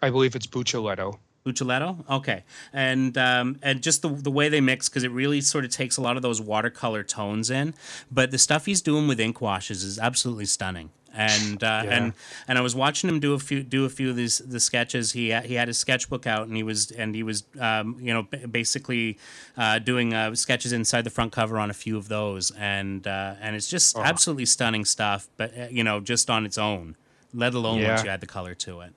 I 0.00 0.10
believe 0.10 0.34
it's 0.34 0.46
Buccialetto. 0.46 1.18
Buccellato 1.46 2.08
okay. 2.10 2.42
And 2.72 3.16
um, 3.16 3.60
and 3.62 3.82
just 3.82 4.02
the 4.02 4.08
the 4.08 4.32
way 4.32 4.48
they 4.48 4.60
mix 4.60 4.88
because 4.88 5.04
it 5.04 5.12
really 5.12 5.40
sort 5.40 5.64
of 5.64 5.70
takes 5.70 5.96
a 5.96 6.00
lot 6.00 6.16
of 6.16 6.22
those 6.22 6.40
watercolor 6.40 7.04
tones 7.04 7.50
in 7.50 7.74
but 8.10 8.32
the 8.32 8.38
stuff 8.38 8.66
he's 8.66 8.82
doing 8.82 9.06
with 9.06 9.20
ink 9.20 9.40
washes 9.40 9.84
is 9.84 9.98
absolutely 9.98 10.46
stunning 10.46 10.90
and 11.14 11.62
uh, 11.62 11.82
Yeah. 11.84 11.90
and 11.96 12.12
and 12.48 12.58
I 12.58 12.60
was 12.60 12.74
watching 12.74 13.08
him 13.10 13.20
do 13.20 13.34
a 13.34 13.38
few 13.38 13.62
do 13.62 13.84
a 13.84 13.88
few 13.88 14.10
of 14.10 14.16
these 14.16 14.38
the 14.38 14.60
sketches. 14.60 15.12
He 15.12 15.32
he 15.32 15.54
had 15.54 15.68
his 15.68 15.78
sketchbook 15.78 16.26
out, 16.26 16.46
and 16.48 16.56
he 16.56 16.62
was 16.62 16.90
and 16.90 17.14
he 17.14 17.22
was 17.22 17.44
um, 17.60 17.96
you 18.00 18.12
know 18.14 18.22
basically 18.48 19.18
uh, 19.56 19.78
doing 19.78 20.14
uh, 20.14 20.34
sketches 20.34 20.72
inside 20.72 21.02
the 21.02 21.10
front 21.10 21.32
cover 21.32 21.58
on 21.58 21.70
a 21.70 21.74
few 21.74 21.96
of 21.96 22.08
those, 22.08 22.50
and 22.52 23.06
uh, 23.06 23.34
and 23.40 23.56
it's 23.56 23.68
just 23.68 23.96
Oh. 23.96 24.02
absolutely 24.02 24.46
stunning 24.46 24.84
stuff. 24.84 25.28
But 25.36 25.56
uh, 25.58 25.66
you 25.70 25.84
know, 25.84 26.00
just 26.00 26.30
on 26.30 26.46
its 26.46 26.58
own, 26.58 26.96
let 27.34 27.54
alone 27.54 27.82
once 27.82 28.04
you 28.04 28.10
add 28.10 28.20
the 28.20 28.26
color 28.26 28.54
to 28.54 28.80
it. 28.80 28.92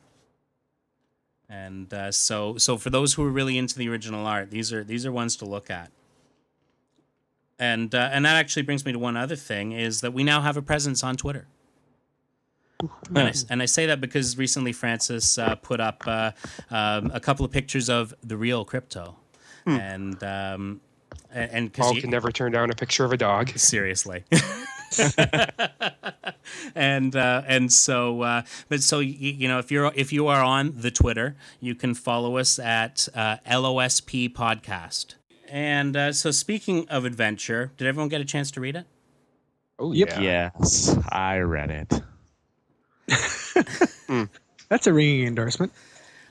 And 1.50 1.94
uh, 1.94 2.12
so 2.12 2.58
so 2.58 2.78
for 2.78 2.90
those 2.90 3.14
who 3.14 3.24
are 3.26 3.30
really 3.30 3.58
into 3.58 3.78
the 3.78 3.88
original 3.90 4.26
art, 4.26 4.50
these 4.52 4.74
are 4.74 4.84
these 4.84 5.06
are 5.06 5.12
ones 5.12 5.36
to 5.38 5.46
look 5.46 5.70
at. 5.70 5.92
And 7.60 7.94
uh, 7.96 8.10
and 8.12 8.26
that 8.26 8.36
actually 8.36 8.64
brings 8.64 8.84
me 8.86 8.92
to 8.92 9.00
one 9.00 9.16
other 9.16 9.36
thing 9.36 9.72
is 9.72 10.02
that 10.02 10.12
we 10.12 10.24
now 10.24 10.42
have 10.42 10.58
a 10.58 10.62
presence 10.62 11.04
on 11.04 11.16
Twitter. 11.16 11.46
And 13.10 13.18
I, 13.20 13.34
and 13.50 13.62
I 13.62 13.66
say 13.66 13.86
that 13.88 14.02
because 14.02 14.38
recently 14.38 14.74
Francis 14.74 15.38
uh, 15.38 15.56
put 15.56 15.80
up 15.80 16.04
uh, 16.06 16.32
um, 16.70 17.10
a 17.14 17.20
couple 17.20 17.46
of 17.46 17.52
pictures 17.52 17.90
of 17.90 18.14
the 18.22 18.36
real 18.38 18.66
Krypto, 18.66 19.16
and 19.66 20.22
um, 20.24 20.82
a- 21.34 21.38
and 21.56 21.72
Paul 21.72 21.92
because 21.94 22.02
can 22.02 22.10
never 22.12 22.32
turn 22.32 22.52
down 22.52 22.70
a 22.72 22.76
picture 22.76 23.06
of 23.06 23.12
a 23.14 23.18
dog. 23.18 23.50
seriously. 23.58 24.24
and 26.76 27.16
uh, 27.16 27.42
and 27.48 27.72
so 27.72 28.22
uh, 28.22 28.42
but 28.70 28.82
so 28.82 29.00
you, 29.00 29.14
you 29.32 29.48
know 29.48 29.60
if 29.60 29.72
you're 29.72 29.92
if 29.96 30.12
you 30.14 30.28
are 30.28 30.44
on 30.44 30.74
the 30.76 30.92
Twitter, 30.92 31.36
you 31.60 31.76
can 31.76 31.94
follow 31.94 32.38
us 32.38 32.60
at 32.60 33.08
uh, 33.16 33.38
LOSP 33.50 34.34
podcast. 34.34 35.16
And 35.50 35.96
uh, 35.96 36.12
so 36.14 36.32
speaking 36.32 36.88
of 36.90 37.06
adventure, 37.06 37.72
did 37.78 37.88
everyone 37.88 38.10
get 38.10 38.20
a 38.22 38.26
chance 38.26 38.52
to 38.52 38.60
read 38.60 38.76
it? 38.76 38.86
Oh 39.80 39.92
Yep. 39.92 40.10
yeah. 40.10 40.22
Yes, 40.60 40.98
I 41.10 41.38
read 41.40 41.70
it. 41.72 42.02
Mm. 44.08 44.30
That's 44.70 44.88
a 44.88 44.94
ringing 44.94 45.28
endorsement. 45.28 45.72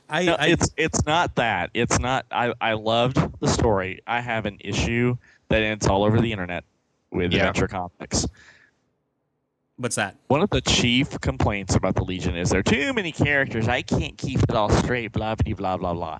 I, 0.09 0.23
No, 0.25 0.35
I 0.35 0.47
it's 0.47 0.69
it's 0.77 1.05
not 1.05 1.35
that. 1.35 1.71
It's 1.73 1.99
not. 1.99 2.25
I 2.31 2.53
I 2.61 2.73
loved 2.73 3.17
the 3.39 3.47
story. 3.47 4.01
I 4.07 4.21
have 4.21 4.45
an 4.45 4.57
issue 4.61 5.17
that 5.49 5.61
it's 5.61 5.87
all 5.87 6.03
over 6.03 6.21
the 6.21 6.31
internet 6.31 6.63
with 7.11 7.33
Yeah. 7.33 7.47
adventure 7.47 7.67
comics. 7.67 8.25
what's 9.77 9.95
that? 9.95 10.15
One 10.27 10.41
of 10.41 10.49
the 10.51 10.61
chief 10.61 11.19
complaints 11.21 11.75
about 11.75 11.95
the 11.95 12.03
Legion 12.03 12.35
is 12.35 12.49
there 12.49 12.59
are 12.59 12.63
too 12.63 12.93
many 12.93 13.11
characters. 13.11 13.67
I 13.67 13.81
can't 13.81 14.17
keep 14.17 14.41
it 14.43 14.51
all 14.51 14.69
straight. 14.69 15.11
Blah 15.11 15.35
blah 15.35 15.53
blah 15.53 15.77
blah 15.77 15.93
blah. 15.93 16.19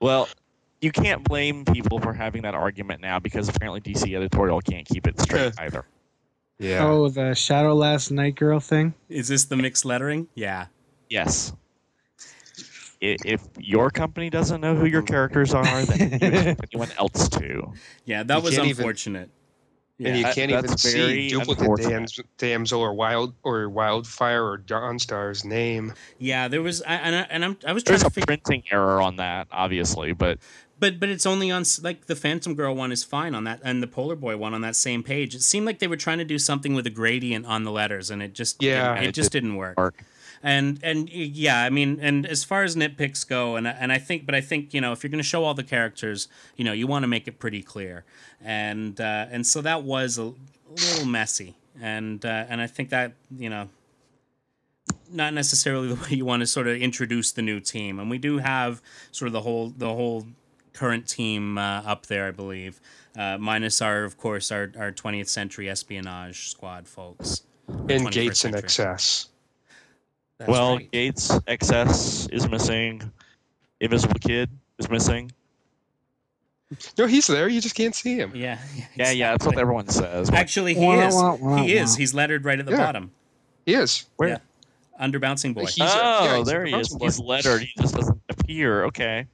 Well, 0.00 0.28
you 0.80 0.92
can't 0.92 1.24
blame 1.24 1.64
people 1.64 1.98
for 1.98 2.12
having 2.12 2.42
that 2.42 2.54
argument 2.54 3.00
now 3.00 3.18
because 3.18 3.48
apparently 3.48 3.80
DC 3.80 4.14
editorial 4.14 4.60
can't 4.60 4.86
keep 4.86 5.06
it 5.06 5.18
straight 5.20 5.52
either. 5.58 5.84
Yeah. 6.64 6.86
Oh, 6.86 7.08
the 7.08 7.34
Shadow 7.34 7.74
Lass 7.74 8.10
Night 8.10 8.36
Girl 8.36 8.60
thing. 8.60 8.94
Is 9.08 9.28
this 9.28 9.44
the 9.44 9.56
mixed 9.56 9.84
lettering? 9.84 10.28
Yeah. 10.34 10.66
Yes. 11.10 11.52
I- 13.02 13.16
If 13.24 13.42
your 13.58 13.90
company 13.90 14.30
doesn't 14.30 14.60
know 14.60 14.74
who 14.74 14.86
your 14.86 15.02
oh. 15.02 15.06
characters 15.06 15.52
are, 15.54 15.64
then 15.84 15.98
you 15.98 16.06
expect 16.16 16.66
anyone 16.72 16.90
else 16.98 17.28
to. 17.30 17.72
Yeah, 18.06 18.22
that 18.22 18.36
You 18.38 18.42
was 18.42 18.54
can't 18.56 18.68
even- 18.68 18.82
unfortunate. 18.82 19.30
and 20.00 20.16
you 20.16 20.22
that- 20.24 20.34
can't 20.34 20.50
even 20.50 20.66
that's 20.66 20.82
see 20.82 20.92
very 20.98 21.28
duplicate 21.28 21.60
unfortunate. 21.60 21.90
dams, 21.90 22.20
damsel 22.38 22.80
or 22.80 22.94
wild 22.94 23.34
or 23.42 23.68
wildfire 23.68 24.42
or 24.44 24.58
Dawnstar's 24.58 25.44
name. 25.44 25.92
Yeah, 26.18 26.48
there 26.48 26.62
was, 26.62 26.82
I, 26.82 26.94
and 26.94 27.14
I, 27.14 27.20
and 27.30 27.44
I'm, 27.44 27.56
I 27.66 27.72
was 27.72 27.82
trying 27.84 27.92
There's 27.92 28.00
to 28.02 28.06
a 28.08 28.10
figure, 28.10 28.26
printing 28.26 28.62
error 28.72 29.00
on 29.02 29.16
that, 29.16 29.48
obviously, 29.52 30.12
but 30.12 30.38
but 30.78 30.98
but 31.00 31.08
it's 31.08 31.26
only 31.26 31.50
on 31.50 31.64
like 31.82 32.06
the 32.06 32.16
Phantom 32.16 32.54
Girl 32.54 32.74
one 32.74 32.92
is 32.92 33.04
fine 33.04 33.34
on 33.34 33.44
that, 33.44 33.60
and 33.64 33.82
the 33.82 33.86
Polar 33.86 34.16
Boy 34.16 34.36
one 34.36 34.54
on 34.54 34.60
that 34.62 34.76
same 34.76 35.02
page. 35.02 35.34
It 35.34 35.42
seemed 35.42 35.66
like 35.66 35.78
they 35.78 35.86
were 35.88 35.96
trying 35.96 36.18
to 36.18 36.24
do 36.24 36.38
something 36.38 36.74
with 36.74 36.86
a 36.86 36.90
gradient 36.90 37.46
on 37.46 37.64
the 37.64 37.70
letters, 37.70 38.10
and 38.10 38.22
it 38.22 38.32
just 38.34 38.62
Yeah. 38.62 38.94
it, 38.96 39.04
it 39.04 39.08
It 39.08 39.12
just 39.14 39.32
didn't 39.32 39.56
work. 39.56 39.76
work. 39.78 40.02
And 40.42 40.78
and 40.82 41.08
yeah, 41.10 41.62
I 41.62 41.70
mean, 41.70 41.98
and 42.02 42.26
as 42.26 42.44
far 42.44 42.64
as 42.64 42.76
nitpicks 42.76 43.26
go, 43.26 43.56
and 43.56 43.66
I- 43.66 43.70
and 43.80 43.90
I 43.90 43.98
think, 43.98 44.26
but 44.26 44.34
I 44.34 44.42
think 44.42 44.74
you 44.74 44.80
know, 44.80 44.92
if 44.92 45.02
you're 45.02 45.10
going 45.10 45.22
to 45.22 45.28
show 45.28 45.42
all 45.44 45.54
the 45.54 45.62
characters, 45.62 46.28
you 46.56 46.64
know, 46.64 46.72
you 46.72 46.86
want 46.86 47.02
to 47.04 47.08
make 47.08 47.26
it 47.26 47.38
pretty 47.38 47.62
clear, 47.62 48.04
and 48.42 49.00
uh, 49.00 49.26
and 49.30 49.46
so 49.46 49.62
that 49.62 49.84
was 49.84 50.18
a 50.18 50.34
little 50.70 51.06
messy, 51.06 51.54
and 51.80 52.24
uh, 52.26 52.44
and 52.50 52.60
I 52.60 52.66
think 52.66 52.90
that 52.90 53.12
you 53.34 53.48
know, 53.48 53.70
not 55.10 55.32
necessarily 55.32 55.88
the 55.94 55.94
way 55.94 56.10
you 56.10 56.24
want 56.26 56.40
to 56.40 56.46
sort 56.46 56.66
of 56.66 56.76
introduce 56.76 57.32
the 57.32 57.42
new 57.42 57.58
team, 57.60 57.98
and 57.98 58.10
we 58.10 58.18
do 58.18 58.38
have 58.38 58.82
sort 59.12 59.28
of 59.28 59.32
the 59.32 59.40
whole 59.42 59.70
the 59.70 59.88
whole 59.94 60.26
current 60.74 61.08
team 61.08 61.56
uh, 61.56 61.82
up 61.86 62.06
there, 62.06 62.26
I 62.26 62.30
believe, 62.32 62.80
uh, 63.16 63.38
minus 63.38 63.80
our 63.80 64.04
of 64.04 64.18
course 64.18 64.52
our 64.52 64.70
our 64.78 64.92
20th 64.92 65.28
century 65.28 65.68
espionage 65.70 66.48
squad 66.50 66.86
folks. 66.86 67.42
And 67.88 68.10
Gates 68.10 68.44
in 68.44 68.52
century. 68.52 68.58
excess. 68.58 69.28
That's 70.38 70.50
well, 70.50 70.76
right. 70.76 70.90
Gates 70.90 71.30
XS 71.30 72.30
is 72.32 72.48
missing. 72.48 73.10
Invisible 73.80 74.18
Kid 74.20 74.50
is 74.78 74.90
missing. 74.90 75.30
No, 76.98 77.06
he's 77.06 77.26
there. 77.26 77.48
You 77.48 77.60
just 77.60 77.74
can't 77.76 77.94
see 77.94 78.16
him. 78.18 78.32
Yeah, 78.34 78.58
Yeah, 78.96 79.10
yeah, 79.12 79.30
that's 79.32 79.46
what 79.46 79.58
everyone 79.58 79.88
says. 79.88 80.28
but 80.30 80.38
Actually, 80.38 80.74
he 80.74 80.84
Wah, 80.84 81.06
is. 81.06 81.14
wah, 81.14 81.34
wah, 81.36 81.56
he 81.62 81.76
is. 81.76 81.94
He's 81.94 82.14
lettered 82.14 82.44
right 82.44 82.58
at 82.58 82.66
the 82.66 82.72
Yeah. 82.72 82.78
bottom, 82.78 83.12
He 83.64 83.74
is. 83.74 84.06
Where? 84.16 84.28
yeah. 84.30 84.38
under 84.98 85.18
bouncing 85.18 85.52
boy, 85.54 85.66
He's 85.66 85.78
a- 85.80 85.84
oh, 85.84 86.24
yeah, 86.24 86.36
he's 86.38 86.46
there 86.46 86.64
he 86.66 86.74
is. 86.74 86.88
boy. 86.88 87.04
He's 87.04 87.18
lettered. 87.20 87.62
He 87.62 87.70
just 87.80 87.94
doesn't 87.94 88.20
appear. 88.28 88.84
Okay. 88.86 89.26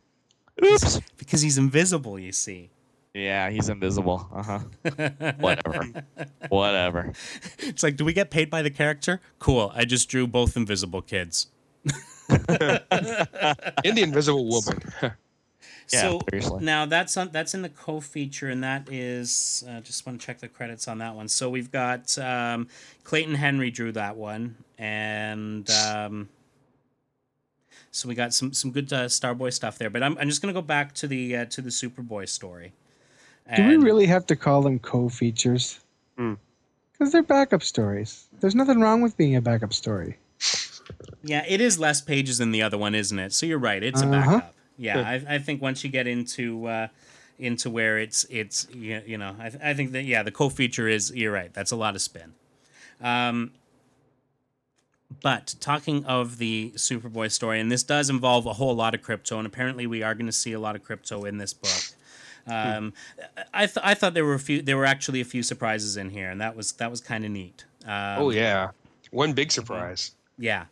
Oops. 0.65 1.01
because 1.17 1.41
he's 1.43 1.59
invisible. 1.59 2.19
You 2.19 2.33
see. 2.33 2.71
Yeah, 3.15 3.51
he's 3.51 3.69
invisible. 3.69 4.29
Uh 4.33 4.43
huh. 4.43 4.59
Whatever. 5.39 6.05
Whatever. 6.49 7.13
It's 7.59 7.83
like, 7.83 7.97
do 7.97 8.05
we 8.05 8.13
get 8.13 8.31
paid 8.31 8.51
by 8.51 8.63
the 8.63 8.71
character? 8.71 9.21
Cool. 9.41 9.73
I 9.75 9.85
just 9.85 10.09
drew 10.09 10.27
both 10.27 10.57
invisible 10.57 11.03
kids. 11.03 11.49
And 12.31 13.97
the 13.97 14.03
Invisible 14.03 14.47
Woman. 14.49 14.81
Yeah, 15.93 16.03
so 16.03 16.21
seriously. 16.31 16.65
now 16.65 16.87
that's 16.87 17.17
on 17.17 17.31
that's 17.33 17.53
in 17.53 17.63
the 17.63 17.69
co-feature, 17.69 18.49
and 18.49 18.63
that 18.63 18.89
is 18.93 19.65
uh, 19.69 19.81
just 19.81 20.07
want 20.07 20.21
to 20.21 20.25
check 20.25 20.39
the 20.39 20.47
credits 20.47 20.87
on 20.87 20.99
that 20.99 21.17
one. 21.17 21.27
So 21.27 21.51
we've 21.51 21.73
got 21.73 22.17
um, 22.17 22.69
Clayton 23.03 23.35
Henry 23.35 23.73
drew 23.73 23.91
that 23.93 24.17
one, 24.17 24.55
and 24.79 25.69
um, 25.71 26.29
so 27.91 28.09
we 28.09 28.14
got 28.14 28.32
some 28.34 28.53
some 28.53 28.70
good 28.70 28.93
uh, 28.93 29.07
Starboy 29.07 29.53
stuff 29.53 29.78
there. 29.78 29.91
But 29.91 30.03
I'm, 30.03 30.16
I'm 30.18 30.28
just 30.28 30.41
gonna 30.43 30.53
go 30.55 30.62
back 30.62 30.95
to 30.97 31.07
the 31.07 31.36
uh, 31.36 31.45
to 31.47 31.61
the 31.62 31.70
Superboy 31.70 32.28
story. 32.28 32.72
Do 33.57 33.66
we 33.66 33.76
really 33.78 34.07
have 34.07 34.26
to 34.26 34.36
call 34.36 34.62
them 34.62 34.78
co-features? 34.78 35.80
Hmm. 36.16 36.34
Because 36.93 37.12
they're 37.12 37.22
backup 37.22 37.62
stories. 37.64 38.28
There's 38.41 38.55
nothing 38.55 38.80
wrong 38.80 39.03
with 39.03 39.16
being 39.16 39.34
a 39.34 39.41
backup 39.41 39.72
story. 39.72 40.18
Yeah, 41.22 41.45
it 41.49 41.61
is 41.61 41.78
less 41.78 42.01
pages 42.01 42.38
than 42.38 42.53
the 42.53 42.62
other 42.62 42.78
one, 42.78 42.95
isn't 42.95 43.18
it? 43.18 43.32
So 43.32 43.47
you're 43.47 43.59
right. 43.59 43.82
It's 43.82 44.03
a 44.03 44.07
Uh-huh. 44.07 44.20
backup. 44.36 44.55
Yeah, 44.76 45.01
I, 45.01 45.34
I 45.34 45.38
think 45.38 45.61
once 45.61 45.82
you 45.84 45.91
get 45.91 46.07
into 46.07 46.66
uh, 46.66 46.88
into 47.38 47.70
where 47.70 47.99
it's 47.99 48.24
it's 48.30 48.68
you, 48.72 49.03
you 49.05 49.18
know 49.18 49.34
I, 49.38 49.70
I 49.70 49.74
think 49.74 49.93
that 49.93 50.05
yeah 50.05 50.22
the 50.22 50.30
co-feature 50.30 50.88
is 50.88 51.11
you're 51.14 51.32
right. 51.32 51.53
That's 51.53 51.70
a 51.72 51.76
lot 51.76 51.95
of 51.97 52.03
spin. 52.03 52.34
Um, 53.01 53.53
but 55.23 55.55
talking 55.61 56.05
of 56.05 56.39
the 56.39 56.73
Superboy 56.77 57.31
story, 57.31 57.61
and 57.61 57.71
this 57.71 57.83
does 57.83 58.11
involve 58.11 58.47
a 58.47 58.55
whole 58.55 58.75
lot 58.75 58.95
of 58.95 59.03
Krypto, 59.03 59.37
and 59.39 59.47
apparently 59.47 59.87
we 59.87 60.03
are 60.03 60.14
going 60.14 60.27
to 60.27 60.33
see 60.33 60.53
a 60.53 60.61
lot 60.61 60.77
of 60.77 60.83
Krypto 60.83 61.29
in 61.29 61.39
this 61.39 61.53
book. 61.53 61.97
Um, 62.47 62.93
I 63.53 63.66
th- 63.66 63.79
I 63.83 63.95
thought 63.95 64.14
there 64.14 64.25
were 64.25 64.35
a 64.35 64.39
few 64.39 64.62
there 64.62 64.77
were 64.77 64.87
actually 64.87 65.21
a 65.21 65.25
few 65.25 65.43
surprises 65.43 65.97
in 65.97 66.11
here, 66.11 66.31
and 66.31 66.41
that 66.41 66.57
was 66.57 66.73
that 66.73 66.91
was 66.91 67.01
kind 67.01 67.25
of 67.25 67.31
neat. 67.31 67.64
Um, 67.85 68.16
oh 68.18 68.31
yeah. 68.31 68.71
One 69.11 69.33
big 69.33 69.53
surprise. 69.53 70.12
yeah, 70.39 70.66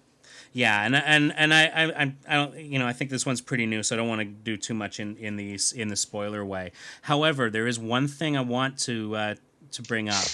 yeah, 0.52 0.84
and 0.84 0.96
and 0.96 1.32
and 1.36 1.52
I 1.52 1.66
I 1.66 2.02
I 2.02 2.14
I 2.28 2.34
don't 2.34 2.56
you 2.56 2.78
know 2.78 2.86
I 2.86 2.92
think 2.92 3.10
this 3.10 3.26
one's 3.26 3.40
pretty 3.40 3.66
new, 3.66 3.82
so 3.82 3.94
I 3.94 3.98
don't 3.98 4.08
want 4.08 4.20
to 4.20 4.24
do 4.24 4.56
too 4.56 4.74
much 4.74 4.98
in 5.00 5.16
in 5.16 5.36
the 5.36 5.58
in 5.74 5.88
the 5.88 5.96
spoiler 5.96 6.44
way. 6.44 6.72
However, 7.02 7.50
there 7.50 7.66
is 7.66 7.78
one 7.78 8.08
thing 8.08 8.36
I 8.36 8.40
want 8.40 8.78
to 8.80 9.14
uh, 9.16 9.34
to 9.72 9.82
bring 9.82 10.08
up. 10.08 10.24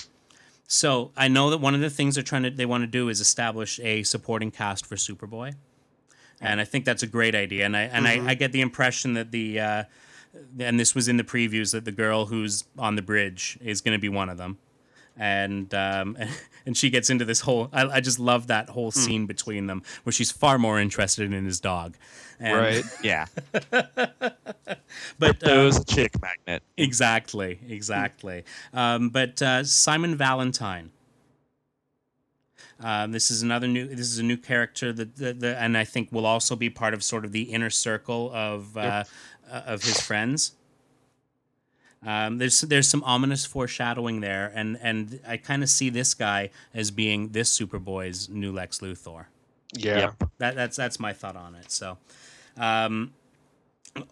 So 0.66 1.12
I 1.16 1.28
know 1.28 1.50
that 1.50 1.58
one 1.58 1.74
of 1.74 1.80
the 1.80 1.90
things 1.90 2.14
they're 2.14 2.24
trying 2.24 2.44
to 2.44 2.50
they 2.50 2.66
want 2.66 2.82
to 2.82 2.86
do 2.86 3.08
is 3.08 3.20
establish 3.20 3.78
a 3.80 4.02
supporting 4.02 4.50
cast 4.50 4.86
for 4.86 4.96
Superboy, 4.96 5.54
and 6.40 6.60
I 6.60 6.64
think 6.64 6.84
that's 6.84 7.02
a 7.02 7.06
great 7.06 7.34
idea. 7.34 7.66
And 7.66 7.76
I 7.76 7.82
and 7.82 8.08
I, 8.08 8.30
I 8.30 8.34
get 8.34 8.52
the 8.52 8.60
impression 8.60 9.14
that 9.14 9.30
the 9.30 9.60
uh, 9.60 9.84
and 10.58 10.78
this 10.78 10.94
was 10.94 11.08
in 11.08 11.16
the 11.16 11.24
previews 11.24 11.72
that 11.72 11.84
the 11.84 11.92
girl 11.92 12.26
who's 12.26 12.64
on 12.78 12.96
the 12.96 13.02
bridge 13.02 13.58
is 13.60 13.80
going 13.80 13.96
to 13.96 14.00
be 14.00 14.08
one 14.08 14.28
of 14.28 14.38
them. 14.38 14.58
And 15.16 15.72
um, 15.74 16.16
and 16.66 16.76
she 16.76 16.90
gets 16.90 17.10
into 17.10 17.24
this 17.24 17.40
whole. 17.40 17.68
I, 17.72 17.84
I 17.84 18.00
just 18.00 18.18
love 18.18 18.46
that 18.48 18.70
whole 18.70 18.90
scene 18.90 19.26
between 19.26 19.66
them 19.66 19.82
where 20.04 20.12
she's 20.12 20.30
far 20.30 20.58
more 20.58 20.80
interested 20.80 21.32
in 21.32 21.44
his 21.44 21.60
dog. 21.60 21.96
And, 22.40 22.56
right. 22.56 22.84
Yeah. 23.02 23.26
But 25.18 25.42
It 25.42 25.48
uh, 25.48 25.64
was 25.64 25.78
a 25.78 25.84
chick 25.84 26.12
magnet. 26.20 26.62
exactly, 26.76 27.58
exactly. 27.68 28.44
Um, 28.72 29.08
but 29.10 29.40
uh, 29.42 29.64
Simon 29.64 30.16
Valentine. 30.16 30.90
Um, 32.80 33.12
this 33.12 33.30
is 33.30 33.42
another 33.42 33.66
new. 33.68 33.86
This 33.86 34.10
is 34.10 34.18
a 34.18 34.22
new 34.22 34.36
character 34.36 34.92
that, 34.92 35.16
that, 35.16 35.40
that, 35.40 35.62
and 35.62 35.76
I 35.76 35.84
think 35.84 36.10
will 36.12 36.26
also 36.26 36.56
be 36.56 36.70
part 36.70 36.92
of 36.92 37.02
sort 37.02 37.24
of 37.24 37.32
the 37.32 37.42
inner 37.42 37.70
circle 37.70 38.30
of 38.34 38.76
uh, 38.76 39.04
uh, 39.50 39.62
of 39.66 39.82
his 39.82 40.00
friends. 40.00 40.52
Um, 42.06 42.38
there's 42.38 42.60
there's 42.60 42.88
some 42.88 43.02
ominous 43.04 43.44
foreshadowing 43.46 44.20
there, 44.20 44.52
and 44.54 44.78
and 44.82 45.20
I 45.26 45.36
kind 45.38 45.62
of 45.62 45.70
see 45.70 45.88
this 45.90 46.14
guy 46.14 46.50
as 46.74 46.90
being 46.90 47.30
this 47.30 47.56
Superboy's 47.58 48.28
new 48.28 48.52
Lex 48.52 48.80
Luthor. 48.80 49.26
Yeah. 49.72 49.98
Yep. 49.98 50.30
That, 50.38 50.54
that's 50.54 50.76
that's 50.76 51.00
my 51.00 51.12
thought 51.12 51.34
on 51.36 51.54
it. 51.54 51.70
So, 51.72 51.96
um, 52.56 53.12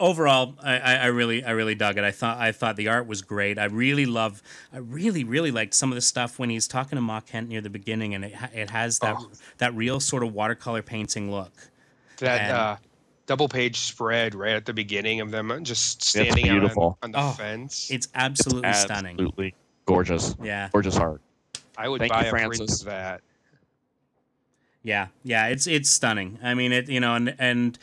overall, 0.00 0.54
I, 0.62 0.78
I, 0.78 0.94
I 0.94 1.06
really 1.06 1.44
I 1.44 1.50
really 1.50 1.74
dug 1.74 1.98
it. 1.98 2.04
I 2.04 2.10
thought 2.10 2.38
I 2.38 2.52
thought 2.52 2.76
the 2.76 2.88
art 2.88 3.06
was 3.06 3.22
great. 3.22 3.58
I 3.58 3.64
really 3.66 4.06
love. 4.06 4.42
I 4.72 4.78
really 4.78 5.24
really 5.24 5.50
liked 5.50 5.74
some 5.74 5.90
of 5.90 5.94
the 5.96 6.00
stuff 6.00 6.38
when 6.38 6.50
he's 6.50 6.66
talking 6.68 6.96
to 6.96 7.02
Ma 7.02 7.20
Kent 7.20 7.48
near 7.48 7.60
the 7.60 7.70
beginning, 7.70 8.14
and 8.14 8.24
it 8.24 8.34
it 8.54 8.70
has 8.70 8.98
that 9.00 9.16
Oh. 9.18 9.30
that 9.58 9.74
real 9.74 10.00
sort 10.00 10.22
of 10.22 10.32
watercolor 10.32 10.82
painting 10.82 11.30
look. 11.30 11.52
That 12.18 12.40
And- 12.40 12.52
uh, 12.52 12.76
double 13.26 13.48
page 13.48 13.78
spread 13.78 14.34
right 14.34 14.54
at 14.54 14.66
the 14.66 14.72
beginning 14.72 15.20
of 15.20 15.30
them 15.30 15.64
just 15.64 16.02
standing 16.02 16.48
out 16.48 16.54
on, 16.54 16.60
beautiful. 16.60 16.98
on 17.02 17.12
the 17.12 17.18
Oh, 17.20 17.30
fence. 17.30 17.90
It's 17.90 18.08
absolutely 18.14 18.72
stunning. 18.72 19.12
Absolutely 19.14 19.54
gorgeous. 19.86 20.34
Yeah. 20.42 20.68
Gorgeous 20.72 20.96
art. 20.96 21.20
I 21.76 21.88
would 21.88 22.00
Thank 22.00 22.12
buy 22.12 22.22
you, 22.22 22.28
a 22.28 22.30
print 22.30 22.56
Francis. 22.56 22.80
of 22.80 22.86
that. 22.86 23.22
Yeah, 24.82 25.08
yeah, 25.22 25.46
it's 25.46 25.66
it's 25.66 25.88
stunning. 25.88 26.38
I 26.42 26.54
mean, 26.54 26.72
it 26.72 26.88
you 26.88 26.98
know, 26.98 27.14
and 27.14 27.34
and 27.38 27.78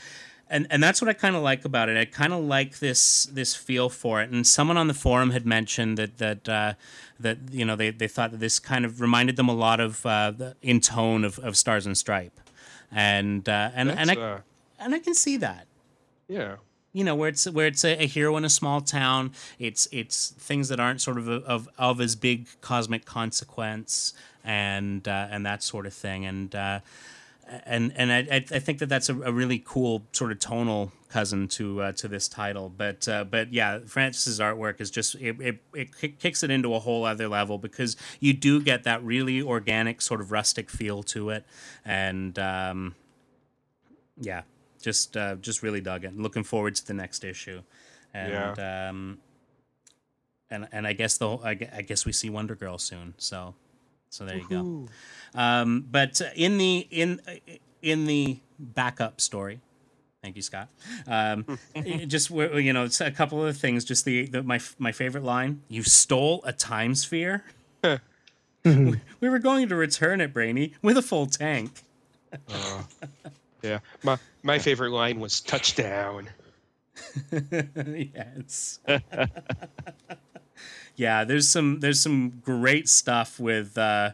and 0.50 0.68
and 0.70 0.84
that's 0.84 1.02
what 1.02 1.08
I 1.08 1.14
kind 1.14 1.36
of 1.36 1.42
like 1.42 1.64
about 1.64 1.88
it. 1.88 1.98
I 1.98 2.06
kind 2.06 2.34
of 2.34 2.44
like 2.44 2.80
this 2.80 3.26
this 3.26 3.56
feel 3.56 3.88
for 3.90 4.22
it. 4.22 4.30
And 4.30 4.46
someone 4.46 4.78
on 4.78 4.88
the 4.88 4.94
forum 4.94 5.32
had 5.32 5.46
mentioned 5.46 5.98
that 5.98 6.18
that 6.18 6.50
uh, 6.50 6.74
that 7.20 7.38
you 7.52 7.64
know 7.64 7.76
they, 7.76 7.92
they 7.92 8.08
thought 8.08 8.32
that 8.32 8.40
this 8.40 8.60
kind 8.60 8.84
of 8.84 9.00
reminded 9.00 9.38
them 9.38 9.48
a 9.48 9.54
lot 9.54 9.80
of 9.80 10.06
uh, 10.06 10.32
the, 10.32 10.56
in 10.62 10.82
tone 10.82 11.24
of, 11.24 11.40
of 11.40 11.56
Stars 11.56 11.86
and 11.86 11.98
Stripe, 11.98 12.38
and 12.92 13.48
uh, 13.48 13.72
and 13.74 13.90
and 13.92 14.12
I 14.12 14.16
uh, 14.16 14.40
and 14.80 14.96
I 14.96 15.00
can 15.00 15.14
see 15.14 15.38
that. 15.38 15.68
yeah. 16.28 16.56
You 16.92 17.04
know 17.04 17.14
where 17.14 17.30
it's 17.30 17.48
where 17.48 17.68
it's 17.68 17.86
a, 17.86 18.02
a 18.02 18.08
hero 18.08 18.36
in 18.36 18.44
a 18.44 18.50
small 18.50 18.82
town. 18.82 19.34
It's 19.60 19.88
it's 19.92 20.30
things 20.32 20.70
that 20.70 20.80
aren't 20.80 21.02
sort 21.02 21.20
of 21.20 21.30
of, 21.30 21.70
of 21.78 22.02
as 22.02 22.16
big 22.16 22.48
cosmic 22.62 23.06
consequence 23.06 24.16
and 24.44 25.08
uh, 25.08 25.28
and 25.30 25.46
that 25.46 25.62
sort 25.62 25.86
of 25.86 25.94
thing. 25.94 26.26
And 26.26 26.56
uh, 26.56 26.80
and 27.64 27.94
and 27.96 28.12
I, 28.12 28.18
I 28.32 28.36
I 28.38 28.60
think 28.60 28.80
that 28.80 28.90
that's 28.90 29.08
a, 29.08 29.22
a 29.22 29.32
really 29.32 29.62
cool 29.64 30.08
sort 30.14 30.32
of 30.32 30.40
tonal 30.40 30.92
cousin 31.10 31.48
to 31.50 31.82
uh, 31.82 31.92
to 31.92 32.08
this 32.08 32.28
title. 32.28 32.74
But 32.76 33.08
uh, 33.08 33.24
but 33.24 33.54
yeah, 33.54 33.80
Francis's 33.86 34.40
artwork 34.40 34.82
is 34.82 34.90
just 34.90 35.14
it, 35.16 35.40
it 35.40 35.60
it 35.76 36.20
kicks 36.20 36.42
it 36.42 36.50
into 36.50 36.74
a 36.74 36.80
whole 36.80 37.06
other 37.06 37.28
level 37.28 37.60
because 37.60 37.98
you 38.20 38.34
do 38.34 38.60
get 38.62 38.84
that 38.86 39.04
really 39.04 39.44
organic 39.44 40.02
sort 40.02 40.22
of 40.22 40.32
rustic 40.32 40.72
feel 40.72 41.04
to 41.04 41.30
it, 41.30 41.46
and 41.86 42.40
um, 42.40 42.96
yeah, 44.20 44.42
just 44.82 45.18
uh, 45.18 45.36
just 45.36 45.64
really 45.64 45.82
dug 45.82 46.06
it. 46.06 46.18
Looking 46.18 46.44
forward 46.44 46.76
to 46.76 46.86
the 46.86 46.94
next 46.94 47.24
issue, 47.24 47.62
and 48.14 48.60
um, 48.60 49.18
and 50.50 50.68
and 50.72 50.88
I 50.88 50.94
guess 50.94 51.18
the 51.18 51.38
I, 51.44 51.54
guess 51.54 52.06
we 52.06 52.12
see 52.12 52.30
Wonder 52.30 52.56
Girl 52.56 52.78
soon. 52.78 53.14
So 53.18 53.56
so 54.10 54.26
there 54.26 54.38
you 54.38 54.48
go. 54.50 54.88
Um, 55.36 55.86
but 55.90 56.22
uh, 56.22 56.30
in 56.36 56.58
the 56.58 56.88
in 56.90 57.22
in 57.82 58.06
the 58.06 58.40
backup 58.58 59.22
story, 59.22 59.60
thank 60.22 60.36
you, 60.36 60.42
Scott. 60.42 60.70
Um, 61.08 61.46
just 62.08 62.30
you 62.30 62.74
know, 62.74 62.84
it's 62.84 63.02
a 63.02 63.12
couple 63.12 63.46
of 63.46 63.58
things. 63.58 63.86
Just 63.86 64.06
the, 64.06 64.26
the 64.26 64.44
my 64.44 64.60
my 64.78 64.92
favorite 64.92 65.24
line: 65.24 65.62
"You 65.68 65.84
stole 65.84 66.42
a 66.46 66.54
time 66.54 66.96
sphere." 66.96 67.44
we 68.66 69.30
were 69.30 69.40
going 69.40 69.70
to 69.70 69.76
return 69.76 70.20
it, 70.20 70.34
Brainy, 70.34 70.74
with 70.82 70.98
a 70.98 71.02
full 71.02 71.28
tank. 71.28 71.84
Uh, 72.50 72.84
yeah. 73.62 73.80
My 74.04 74.18
my 74.44 74.60
favorite 74.60 74.92
line 74.92 75.20
was 75.20 75.42
touchdown. 75.42 76.30
yes. 77.86 78.80
yeah, 80.96 81.24
there's 81.24 81.48
some 81.48 81.80
there's 81.80 82.00
some 82.00 82.42
great 82.44 82.90
stuff 82.90 83.40
with 83.40 83.78
uh, 83.78 84.12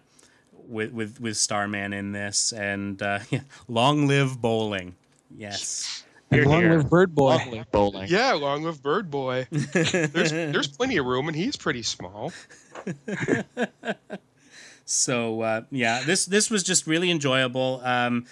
with 0.68 0.92
with 0.92 1.20
with 1.20 1.38
Starman 1.38 1.94
in 1.94 2.12
this, 2.12 2.54
and 2.54 3.02
uh, 3.02 3.20
yeah, 3.30 3.42
long 3.68 4.08
live 4.08 4.42
bowling. 4.42 4.96
Yes. 5.36 6.04
And 6.32 6.42
Here, 6.42 6.50
long 6.50 6.62
here. 6.62 6.78
live 6.78 6.90
Bird 6.90 7.14
Boy. 7.14 7.36
Long 7.36 7.52
live 7.52 7.72
bowling. 7.72 8.08
Yeah, 8.10 8.34
along 8.34 8.64
with 8.64 8.82
Bird 8.82 9.12
Boy. 9.12 9.48
There's 9.52 10.32
there's 10.32 10.68
plenty 10.68 10.98
of 10.98 11.06
room, 11.06 11.28
and 11.28 11.36
he's 11.36 11.56
pretty 11.56 11.84
small. 11.84 12.32
So 14.86 15.42
uh, 15.42 15.62
yeah, 15.72 16.04
this 16.06 16.26
this 16.26 16.50
was 16.50 16.64
just 16.64 16.88
really 16.88 17.12
enjoyable. 17.12 17.82
Um, 17.84 18.26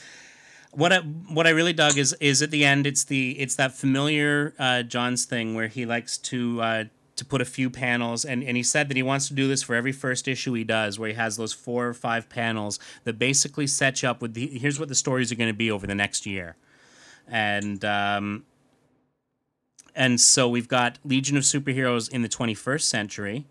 what 0.74 0.92
I 0.92 1.00
what 1.00 1.48
I 1.48 1.52
really 1.52 1.74
dug 1.74 1.98
is 1.98 2.14
is 2.20 2.42
at 2.42 2.52
the 2.52 2.66
end 2.66 2.88
it's 2.88 3.04
the 3.04 3.40
it's 3.40 3.56
that 3.56 3.74
familiar 3.74 4.54
uh, 4.60 4.84
John's 4.84 5.26
thing 5.26 5.56
where 5.56 5.68
he 5.68 5.86
likes 5.86 6.18
to 6.20 6.62
uh, 6.62 6.84
to 7.16 7.26
put 7.26 7.42
a 7.42 7.46
few 7.46 7.70
panels 7.70 8.26
and, 8.26 8.44
and 8.44 8.58
he 8.58 8.64
said 8.64 8.90
that 8.90 8.98
he 8.98 9.04
wants 9.04 9.28
to 9.28 9.34
do 9.34 9.48
this 9.48 9.62
for 9.62 9.76
every 9.76 9.92
first 9.92 10.28
issue 10.28 10.54
he 10.54 10.64
does 10.64 10.98
where 10.98 11.10
he 11.10 11.16
has 11.16 11.38
those 11.38 11.54
four 11.54 11.88
or 11.88 11.94
five 11.94 12.28
panels 12.28 12.80
that 13.04 13.20
basically 13.20 13.68
set 13.68 14.02
you 14.02 14.10
up 14.10 14.22
with 14.22 14.34
the 14.34 14.48
here's 14.48 14.80
what 14.80 14.90
the 14.90 14.96
stories 14.96 15.32
are 15.32 15.36
going 15.36 15.50
to 15.50 15.58
be 15.58 15.70
over 15.70 15.86
the 15.86 15.96
next 15.96 16.26
year 16.26 16.56
and 17.28 17.86
um, 17.86 18.44
and 19.96 20.20
so 20.20 20.50
we've 20.50 20.68
got 20.68 20.98
Legion 21.06 21.38
of 21.38 21.44
Superheroes 21.44 22.12
in 22.12 22.24
the 22.24 22.30
21st 22.30 22.82
century 22.82 23.46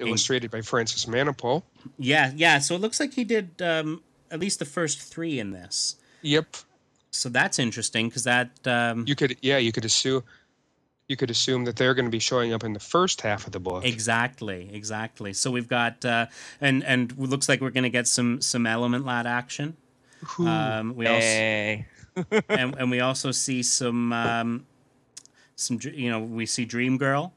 Illustrated 0.00 0.50
by 0.50 0.62
Francis 0.62 1.04
Manapul. 1.04 1.62
Yeah, 1.98 2.32
yeah. 2.34 2.58
So 2.58 2.74
it 2.74 2.80
looks 2.80 3.00
like 3.00 3.12
he 3.12 3.24
did 3.24 3.60
um, 3.60 4.02
at 4.30 4.40
least 4.40 4.58
the 4.58 4.64
first 4.64 5.00
three 5.00 5.38
in 5.38 5.50
this. 5.50 5.96
Yep. 6.22 6.56
So 7.10 7.28
that's 7.28 7.58
interesting 7.58 8.08
because 8.08 8.24
that 8.24 8.50
um, 8.66 9.04
You 9.06 9.16
could 9.16 9.36
yeah, 9.42 9.58
you 9.58 9.72
could 9.72 9.84
assume 9.84 10.22
you 11.08 11.16
could 11.16 11.30
assume 11.30 11.64
that 11.64 11.74
they're 11.74 11.94
going 11.94 12.04
to 12.04 12.10
be 12.10 12.20
showing 12.20 12.52
up 12.52 12.62
in 12.62 12.72
the 12.72 12.78
first 12.80 13.20
half 13.20 13.44
of 13.46 13.52
the 13.52 13.58
book. 13.58 13.84
exactly, 13.84 14.70
exactly. 14.72 15.32
So 15.32 15.50
we've 15.50 15.68
got 15.68 16.04
uh, 16.04 16.26
and 16.60 16.84
and 16.84 17.10
it 17.10 17.18
looks 17.18 17.48
like 17.48 17.60
we're 17.60 17.70
gonna 17.70 17.88
get 17.88 18.06
some 18.06 18.40
some 18.40 18.66
element 18.66 19.04
lad 19.04 19.26
action. 19.26 19.76
Um, 20.38 20.94
we 20.94 21.06
also 21.06 21.20
Hey. 21.20 21.86
and, 22.48 22.74
and 22.76 22.90
we 22.90 23.00
also 23.00 23.32
see 23.32 23.62
some 23.62 24.12
um, 24.12 24.66
some 25.56 25.80
you 25.82 26.10
know 26.10 26.20
we 26.20 26.46
see 26.46 26.64
Dream 26.64 26.96
Girl. 26.96 27.32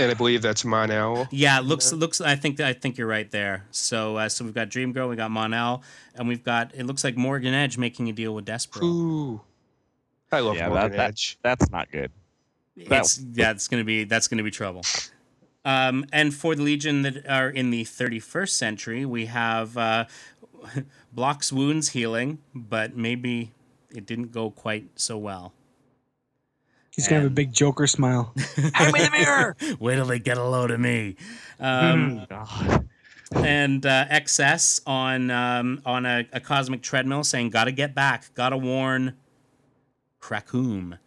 And 0.00 0.10
I 0.10 0.14
believe 0.14 0.40
that's 0.40 0.64
Mon-El. 0.64 1.28
Yeah, 1.30 1.58
it 1.58 1.64
looks 1.64 1.92
looks. 1.92 2.20
I 2.22 2.34
think 2.34 2.58
I 2.58 2.72
think 2.72 2.96
you're 2.96 3.06
right 3.06 3.30
there. 3.30 3.66
So 3.70 4.16
uh, 4.16 4.28
so 4.30 4.44
we've 4.44 4.54
got 4.54 4.70
Dream 4.70 4.92
Girl, 4.92 5.08
we 5.08 5.16
got 5.16 5.30
Mon-El, 5.30 5.82
and 6.14 6.26
we've 6.26 6.42
got 6.42 6.74
it 6.74 6.86
looks 6.86 7.04
like 7.04 7.16
Morgan 7.16 7.52
Edge 7.52 7.76
making 7.76 8.08
a 8.08 8.12
deal 8.12 8.34
with 8.34 8.46
Despero. 8.46 8.82
Ooh. 8.82 9.40
I 10.32 10.40
love 10.40 10.56
Yeah, 10.56 10.68
Morgan 10.68 10.92
that, 10.92 10.96
that, 10.96 11.08
Edge. 11.10 11.38
that's 11.42 11.70
not 11.70 11.90
good. 11.90 12.10
That- 12.88 13.00
It's, 13.00 13.20
yeah, 13.34 13.50
it's 13.50 13.68
gonna 13.68 13.84
be 13.84 14.04
that's 14.04 14.26
gonna 14.26 14.42
be 14.42 14.50
trouble. 14.50 14.82
Um, 15.66 16.06
and 16.12 16.32
for 16.32 16.54
the 16.54 16.62
Legion 16.62 17.02
that 17.02 17.26
are 17.28 17.50
in 17.50 17.68
the 17.70 17.84
31st 17.84 18.48
century, 18.50 19.04
we 19.04 19.26
have 19.26 19.76
uh, 19.76 20.06
Blok's 21.12 21.52
wounds 21.52 21.90
healing, 21.90 22.38
but 22.54 22.96
maybe 22.96 23.52
it 23.94 24.06
didn't 24.06 24.32
go 24.32 24.50
quite 24.50 24.88
so 24.94 25.18
well. 25.18 25.52
He's 26.94 27.08
gonna 27.08 27.22
have 27.22 27.30
a 27.30 27.34
big 27.34 27.52
Joker 27.52 27.86
smile. 27.86 28.32
Hand 28.74 28.92
me 28.92 29.00
the 29.00 29.10
mirror. 29.12 29.56
Wait 29.80 29.96
till 29.96 30.06
they 30.06 30.18
get 30.18 30.38
a 30.38 30.44
load 30.44 30.70
of 30.70 30.80
me. 30.80 31.16
Um, 31.58 32.26
God. 32.28 32.88
and 33.32 33.86
uh, 33.86 34.06
XS 34.10 34.82
on 34.86 35.30
um, 35.30 35.80
on 35.86 36.04
a, 36.04 36.26
a 36.32 36.40
cosmic 36.40 36.82
treadmill 36.82 37.24
saying, 37.24 37.50
"Gotta 37.50 37.72
get 37.72 37.94
back. 37.94 38.34
Gotta 38.34 38.56
warn 38.56 39.14
Krakoom." 40.20 40.98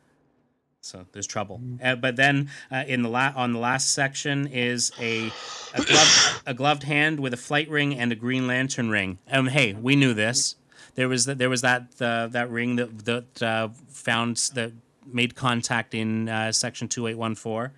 So 0.81 1.05
there's 1.13 1.27
trouble. 1.27 1.61
Uh, 1.81 1.95
but 1.95 2.17
then 2.17 2.49
uh, 2.69 2.84
in 2.88 3.03
the 3.03 3.09
la- 3.09 3.31
on 3.36 3.53
the 3.53 3.59
last 3.59 3.91
section 3.91 4.47
is 4.47 4.91
a 4.99 5.31
a 5.73 5.81
gloved, 5.81 6.41
a 6.45 6.53
gloved 6.53 6.84
hand 6.84 7.19
with 7.19 7.34
a 7.34 7.38
flight 7.38 7.69
ring 7.69 7.97
and 7.97 8.11
a 8.11 8.15
Green 8.15 8.47
Lantern 8.47 8.89
ring. 8.89 9.17
Um, 9.31 9.47
hey, 9.47 9.73
we 9.73 9.95
knew 9.95 10.13
this. 10.13 10.55
There 10.95 11.07
was 11.07 11.25
there 11.25 11.49
was 11.49 11.61
that 11.61 11.88
uh, 12.01 12.27
that 12.27 12.49
ring 12.49 12.75
that 12.75 13.05
that 13.05 13.41
uh, 13.43 13.69
found 13.88 14.38
that 14.55 14.73
made 15.06 15.36
contact 15.36 15.93
in 15.93 16.30
uh, 16.30 16.51
section 16.51 16.88
two 16.88 17.08
eight 17.08 17.18
one 17.18 17.36
four, 17.36 17.74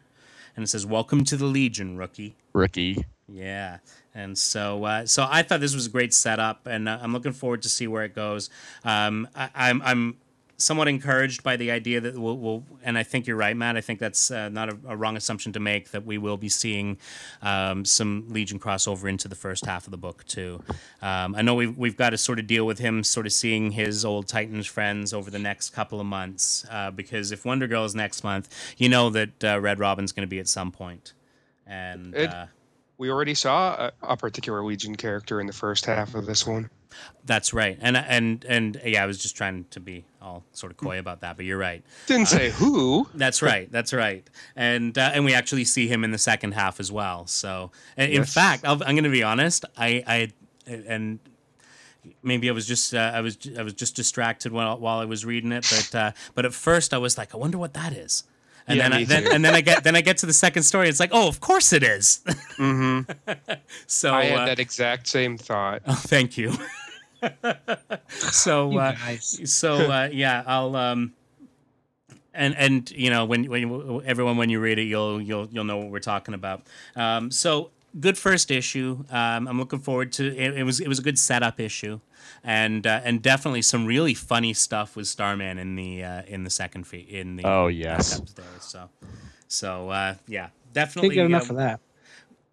and 0.56 0.64
it 0.64 0.68
says, 0.68 0.86
"Welcome 0.86 1.24
to 1.26 1.38
the 1.38 1.46
Legion, 1.46 1.98
rookie." 1.98 2.36
Rookie. 2.54 3.06
Yeah, 3.28 3.80
and 4.14 4.38
so 4.38 4.84
uh, 4.84 5.06
so 5.06 5.28
I 5.30 5.42
thought 5.42 5.60
this 5.60 5.74
was 5.74 5.88
a 5.88 5.90
great 5.90 6.14
setup, 6.14 6.68
and 6.68 6.88
uh, 6.88 7.00
I'm 7.02 7.14
looking 7.14 7.34
forward 7.34 7.64
to 7.64 7.70
see 7.70 7.88
where 7.88 8.04
it 8.04 8.14
goes. 8.14 8.50
Um, 8.84 9.28
I, 9.36 9.50
I'm 9.56 9.82
I'm 9.82 10.18
somewhat 10.58 10.88
encouraged 10.88 11.44
by 11.44 11.58
the 11.58 11.70
idea 11.72 12.00
that 12.02 12.18
we'll, 12.18 12.38
we'll 12.38 12.64
and 12.84 12.98
I 12.98 13.04
think 13.04 13.28
you're 13.28 13.38
right, 13.38 13.56
Matt. 13.56 13.76
I 13.78 13.82
think 13.82 14.00
that's 14.00 14.32
uh, 14.32 14.50
not 14.50 14.70
a, 14.70 14.78
a 14.88 14.96
wrong 14.96 15.18
assumption 15.18 15.52
to 15.54 15.60
make 15.60 15.92
that 15.92 16.06
we 16.06 16.18
will 16.18 16.38
be 16.38 16.50
seeing 16.50 16.98
um, 17.42 17.86
some 17.86 18.26
Legion 18.30 18.60
crossover 18.60 19.10
into 19.10 19.28
the 19.28 19.36
first 19.36 19.66
half 19.66 19.86
of 19.86 19.92
the 19.92 19.98
book 19.98 20.24
too. 20.26 20.62
Um, 21.02 21.36
I 21.36 21.42
know 21.42 21.56
we've 21.56 21.78
we've 21.78 21.98
got 21.98 22.12
to 22.12 22.18
sort 22.18 22.40
of 22.40 22.48
deal 22.48 22.66
with 22.66 22.80
him 22.80 23.04
sort 23.04 23.26
of 23.26 23.34
seeing 23.34 23.72
his 23.72 24.06
old 24.06 24.28
Titans 24.28 24.68
friends 24.68 25.14
over 25.14 25.30
the 25.30 25.40
next 25.40 25.72
couple 25.72 26.00
of 26.00 26.06
months 26.06 26.66
uh, 26.72 26.92
because 26.92 27.32
if 27.32 27.46
Wonder 27.46 27.68
Girl 27.68 27.86
is 27.86 27.96
next 27.96 28.24
month, 28.24 28.50
you 28.78 28.90
know 28.90 29.10
that 29.10 29.44
uh, 29.44 29.60
Red 29.60 29.80
Robin's 29.80 30.12
going 30.12 30.28
to 30.28 30.30
be 30.30 30.40
at 30.40 30.48
some 30.48 30.72
point, 30.72 31.14
and. 31.66 32.16
It- 32.16 32.30
uh, 32.30 32.46
we 32.98 33.10
already 33.12 33.34
saw 33.34 33.90
a, 34.04 34.14
a 34.14 34.18
particular 34.18 34.64
Legion 34.64 34.96
character 34.96 35.40
in 35.42 35.48
the 35.48 35.54
first 35.54 35.86
half 35.86 36.16
of 36.16 36.26
this 36.26 36.46
one. 36.48 36.70
That's 37.26 37.54
right. 37.54 37.78
And 37.82 37.98
and 37.98 38.46
and 38.46 38.80
yeah, 38.86 39.04
I 39.04 39.06
was 39.06 39.18
just 39.18 39.36
trying 39.36 39.66
to 39.72 39.80
be 39.82 40.06
all 40.22 40.46
sort 40.54 40.72
of 40.72 40.78
coy 40.78 40.98
about 40.98 41.22
that, 41.22 41.36
but 41.36 41.44
you're 41.46 41.58
right. 41.58 41.84
Didn't 42.08 42.28
say 42.28 42.52
who. 42.52 43.10
That's 43.14 43.42
right. 43.42 43.70
That's 43.70 43.92
right. 43.92 44.26
And 44.56 44.98
uh, 44.98 45.12
and 45.14 45.26
we 45.26 45.34
actually 45.34 45.66
see 45.66 45.88
him 45.90 46.06
in 46.06 46.12
the 46.12 46.18
second 46.18 46.54
half 46.54 46.80
as 46.80 46.92
well. 46.92 47.28
So 47.28 47.72
in 47.98 48.12
Yes. 48.12 48.34
fact, 48.34 48.64
I'll, 48.64 48.82
I'm 48.86 48.96
going 48.96 49.04
to 49.04 49.10
be 49.10 49.24
honest. 49.24 49.66
I 49.78 50.04
I 50.08 50.32
and 50.88 51.20
maybe 52.24 52.50
I 52.50 52.54
was 52.54 52.66
just 52.66 52.94
uh, 52.94 53.12
I 53.14 53.20
was 53.22 53.38
I 53.58 53.62
was 53.64 53.74
just 53.74 53.96
distracted 53.98 54.54
while 54.54 54.78
while 54.80 55.00
I 55.00 55.06
was 55.06 55.26
reading 55.26 55.52
it, 55.52 55.68
but 55.70 55.96
uh, 55.96 56.12
but 56.34 56.46
at 56.46 56.54
first 56.54 56.94
I 56.94 56.98
was 56.98 57.18
like, 57.18 57.34
I 57.34 57.38
wonder 57.38 57.58
what 57.58 57.74
that 57.74 57.92
is. 57.92 58.24
And 58.68 58.78
Yeah, 58.78 58.90
then, 58.90 58.94
I, 58.94 59.04
then 59.04 59.28
and 59.32 59.46
then 59.46 59.54
I 59.54 59.62
get 59.62 59.84
then 59.84 59.96
I 59.96 60.02
get 60.02 60.18
to 60.20 60.26
the 60.26 60.34
second 60.34 60.64
story. 60.64 60.90
It's 60.90 61.00
like, 61.00 61.12
oh, 61.14 61.28
of 61.28 61.40
course 61.40 61.72
it 61.72 61.84
is. 61.84 62.22
hmm 62.58 63.02
so 63.88 64.14
I 64.14 64.26
had 64.26 64.40
uh, 64.40 64.46
that 64.46 64.60
exact 64.60 65.08
same 65.08 65.38
thought. 65.38 65.84
oh, 65.88 65.94
thank 65.94 66.38
you. 66.38 66.54
so 68.08 68.72
You 68.72 68.80
uh, 68.80 68.96
so 69.20 69.76
uh, 69.76 70.10
yeah, 70.12 70.44
I'll 70.48 70.76
um, 70.76 71.14
and 72.34 72.56
and 72.56 72.90
you 72.92 73.10
know 73.10 73.26
when 73.26 73.46
when 73.46 73.62
you, 73.62 74.02
everyone 74.04 74.38
when 74.38 74.50
you 74.50 74.60
read 74.60 74.80
it, 74.80 74.84
you'll 74.84 75.22
you'll 75.22 75.48
you'll 75.52 75.64
know 75.64 75.78
what 75.78 75.90
we're 75.90 76.00
talking 76.00 76.34
about. 76.34 76.64
Um, 76.96 77.32
so 77.32 77.70
good 78.00 78.18
first 78.18 78.52
issue. 78.52 79.04
Um, 79.10 79.48
I'm 79.48 79.60
looking 79.60 79.80
forward 79.80 80.12
to 80.14 80.28
it. 80.28 80.58
It 80.58 80.64
was 80.64 80.80
it 80.80 80.88
was 80.88 81.00
a 81.00 81.02
good 81.02 81.20
setup 81.20 81.60
issue, 81.60 82.00
and 82.44 82.86
uh, 82.86 83.02
and 83.04 83.22
definitely 83.22 83.62
some 83.62 83.86
really 83.86 84.14
funny 84.14 84.54
stuff 84.54 84.96
with 84.96 85.08
Starman 85.08 85.58
in 85.58 85.76
the 85.76 86.04
uh, 86.04 86.22
in 86.28 86.44
the 86.44 86.50
second 86.50 86.86
fee 86.86 87.00
in 87.10 87.36
the 87.38 87.44
Oh, 87.46 87.68
yes. 87.68 88.20
there. 88.36 88.46
So 88.60 88.90
so 89.48 89.90
uh, 89.90 90.16
yeah, 90.28 90.42
Can't 90.42 90.74
definitely 90.74 91.16
get 91.16 91.26
enough 91.26 91.50
uh, 91.50 91.54
of 91.54 91.58
that. 91.58 91.80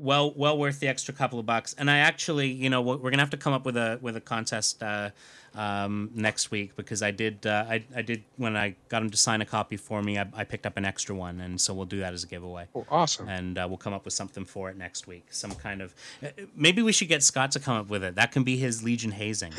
Well 0.03 0.33
well 0.35 0.59
worth 0.59 0.81
the 0.81 0.89
extra 0.89 1.15
couple 1.15 1.39
of 1.39 1.47
bucks. 1.47 1.75
And 1.79 1.91
i 1.91 1.99
actually 1.99 2.51
you 2.51 2.69
know 2.71 2.83
we're 2.83 2.97
we're 2.97 3.11
gonna 3.11 3.23
have 3.23 3.31
to 3.31 3.37
come 3.37 3.53
up 3.53 3.65
with 3.65 3.77
a 3.77 3.99
with 4.03 4.17
a 4.17 4.21
contest 4.21 4.83
uh, 4.83 5.11
um, 5.55 6.11
next 6.15 6.51
week 6.51 6.77
because 6.77 7.03
i 7.03 7.11
did 7.11 7.47
uh, 7.47 7.67
I, 7.69 7.85
I 7.95 8.03
did 8.03 8.25
when 8.37 8.57
i 8.57 8.75
got 8.89 9.03
him 9.03 9.11
to 9.11 9.17
sign 9.17 9.43
a 9.43 9.45
copy 9.45 9.77
for 9.77 10.03
me 10.03 10.19
I, 10.19 10.27
I 10.35 10.45
picked 10.45 10.67
up 10.67 10.77
an 10.77 10.85
extra 10.85 11.15
one. 11.15 11.41
And 11.41 11.61
so 11.61 11.75
we'll 11.75 11.87
do 11.87 12.01
that 12.01 12.13
as 12.13 12.25
a 12.25 12.27
giveaway. 12.27 12.67
Oh, 12.75 12.87
awesome. 12.91 13.29
and 13.29 13.59
uh, 13.59 13.67
we'll 13.69 13.79
come 13.79 13.93
up 13.93 14.05
with 14.05 14.15
something 14.15 14.45
for 14.45 14.71
it 14.71 14.77
next 14.77 15.07
week. 15.07 15.27
Some 15.31 15.53
kind 15.53 15.83
of 15.83 15.95
uh, 16.23 16.29
maybe 16.55 16.83
we 16.83 16.93
should 16.93 17.09
get 17.09 17.23
scott 17.23 17.53
to 17.53 17.61
come 17.61 17.77
up 17.77 17.89
with 17.89 18.05
it. 18.05 18.15
That 18.15 18.33
can 18.33 18.45
be 18.45 18.57
his 18.57 18.83
legion 18.83 19.13
hazing. 19.13 19.53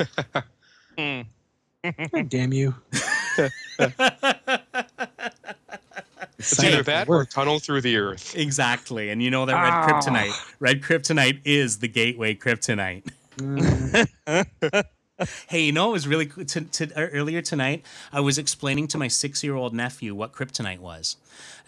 God 0.96 2.28
damn 2.28 2.52
you. 2.52 2.74
It's 6.38 6.58
either 6.62 6.82
that 6.82 7.08
or 7.08 7.24
tunnel 7.24 7.58
through 7.60 7.80
the 7.82 7.96
earth. 7.96 8.34
exactly 8.36 9.10
and 9.10 9.22
you 9.22 9.30
know 9.30 9.46
that 9.46 9.54
red 9.54 9.72
Ah. 9.72 9.86
kryptonite 9.88 10.54
red 10.60 10.82
kryptonite 10.82 11.40
is 11.44 11.78
the 11.78 11.88
gateway 11.88 12.34
kryptonite 12.34 13.04
Mm, 13.38 14.06
Hey, 15.48 15.62
you 15.66 15.70
know, 15.72 15.90
it 15.90 15.92
was 15.92 16.08
really 16.08 16.26
cool. 16.26 16.44
To, 16.44 16.60
to, 16.60 16.84
uh, 16.96 17.06
earlier 17.12 17.40
tonight, 17.40 17.84
I 18.12 18.18
was 18.18 18.36
explaining 18.36 18.88
to 18.88 18.98
my 18.98 19.06
six-year-old 19.06 19.72
nephew 19.72 20.12
what 20.12 20.32
kryptonite 20.32 20.80
was, 20.80 21.16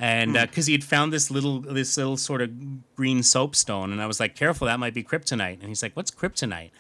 and 0.00 0.32
because 0.32 0.66
he 0.66 0.72
had 0.72 0.82
found 0.82 1.12
this 1.12 1.30
little, 1.30 1.60
this 1.60 1.96
little 1.96 2.16
sort 2.16 2.42
of 2.42 2.50
green 2.96 3.22
soapstone, 3.22 3.92
and 3.92 4.02
I 4.02 4.06
was 4.06 4.18
like, 4.18 4.34
"Careful, 4.34 4.66
that 4.66 4.80
might 4.80 4.94
be 4.94 5.04
kryptonite." 5.04 5.60
And 5.60 5.68
he's 5.68 5.80
like, 5.82 5.94
"What's 5.96 6.10
kryptonite?" 6.10 6.70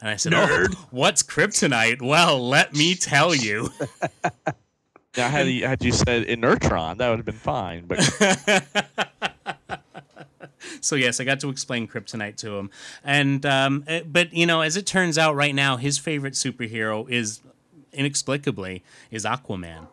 And 0.00 0.10
I 0.10 0.16
said, 0.16 0.34
"Oh, 0.34 0.66
what's 0.90 1.22
kryptonite?" 1.22 2.02
Well, 2.02 2.46
let 2.48 2.74
me 2.74 2.96
tell 2.96 3.32
you. 3.32 3.70
Now, 5.16 5.28
had 5.28 5.46
you, 5.46 5.66
had 5.66 5.82
you 5.82 5.92
said 5.92 6.26
inertron, 6.26 6.98
that 6.98 7.08
would 7.08 7.18
have 7.18 7.24
been 7.24 7.34
fine. 7.34 7.86
But 7.86 8.02
so 10.80 10.96
yes, 10.96 11.20
I 11.20 11.24
got 11.24 11.40
to 11.40 11.48
explain 11.48 11.88
kryptonite 11.88 12.36
to 12.38 12.56
him, 12.58 12.70
and 13.04 13.44
um, 13.46 13.84
eh, 13.86 14.02
but 14.06 14.32
you 14.32 14.46
know, 14.46 14.60
as 14.60 14.76
it 14.76 14.86
turns 14.86 15.18
out, 15.18 15.34
right 15.34 15.54
now, 15.54 15.76
his 15.76 15.98
favorite 15.98 16.34
superhero 16.34 17.08
is 17.08 17.40
inexplicably 17.92 18.82
is 19.10 19.24
Aquaman. 19.24 19.88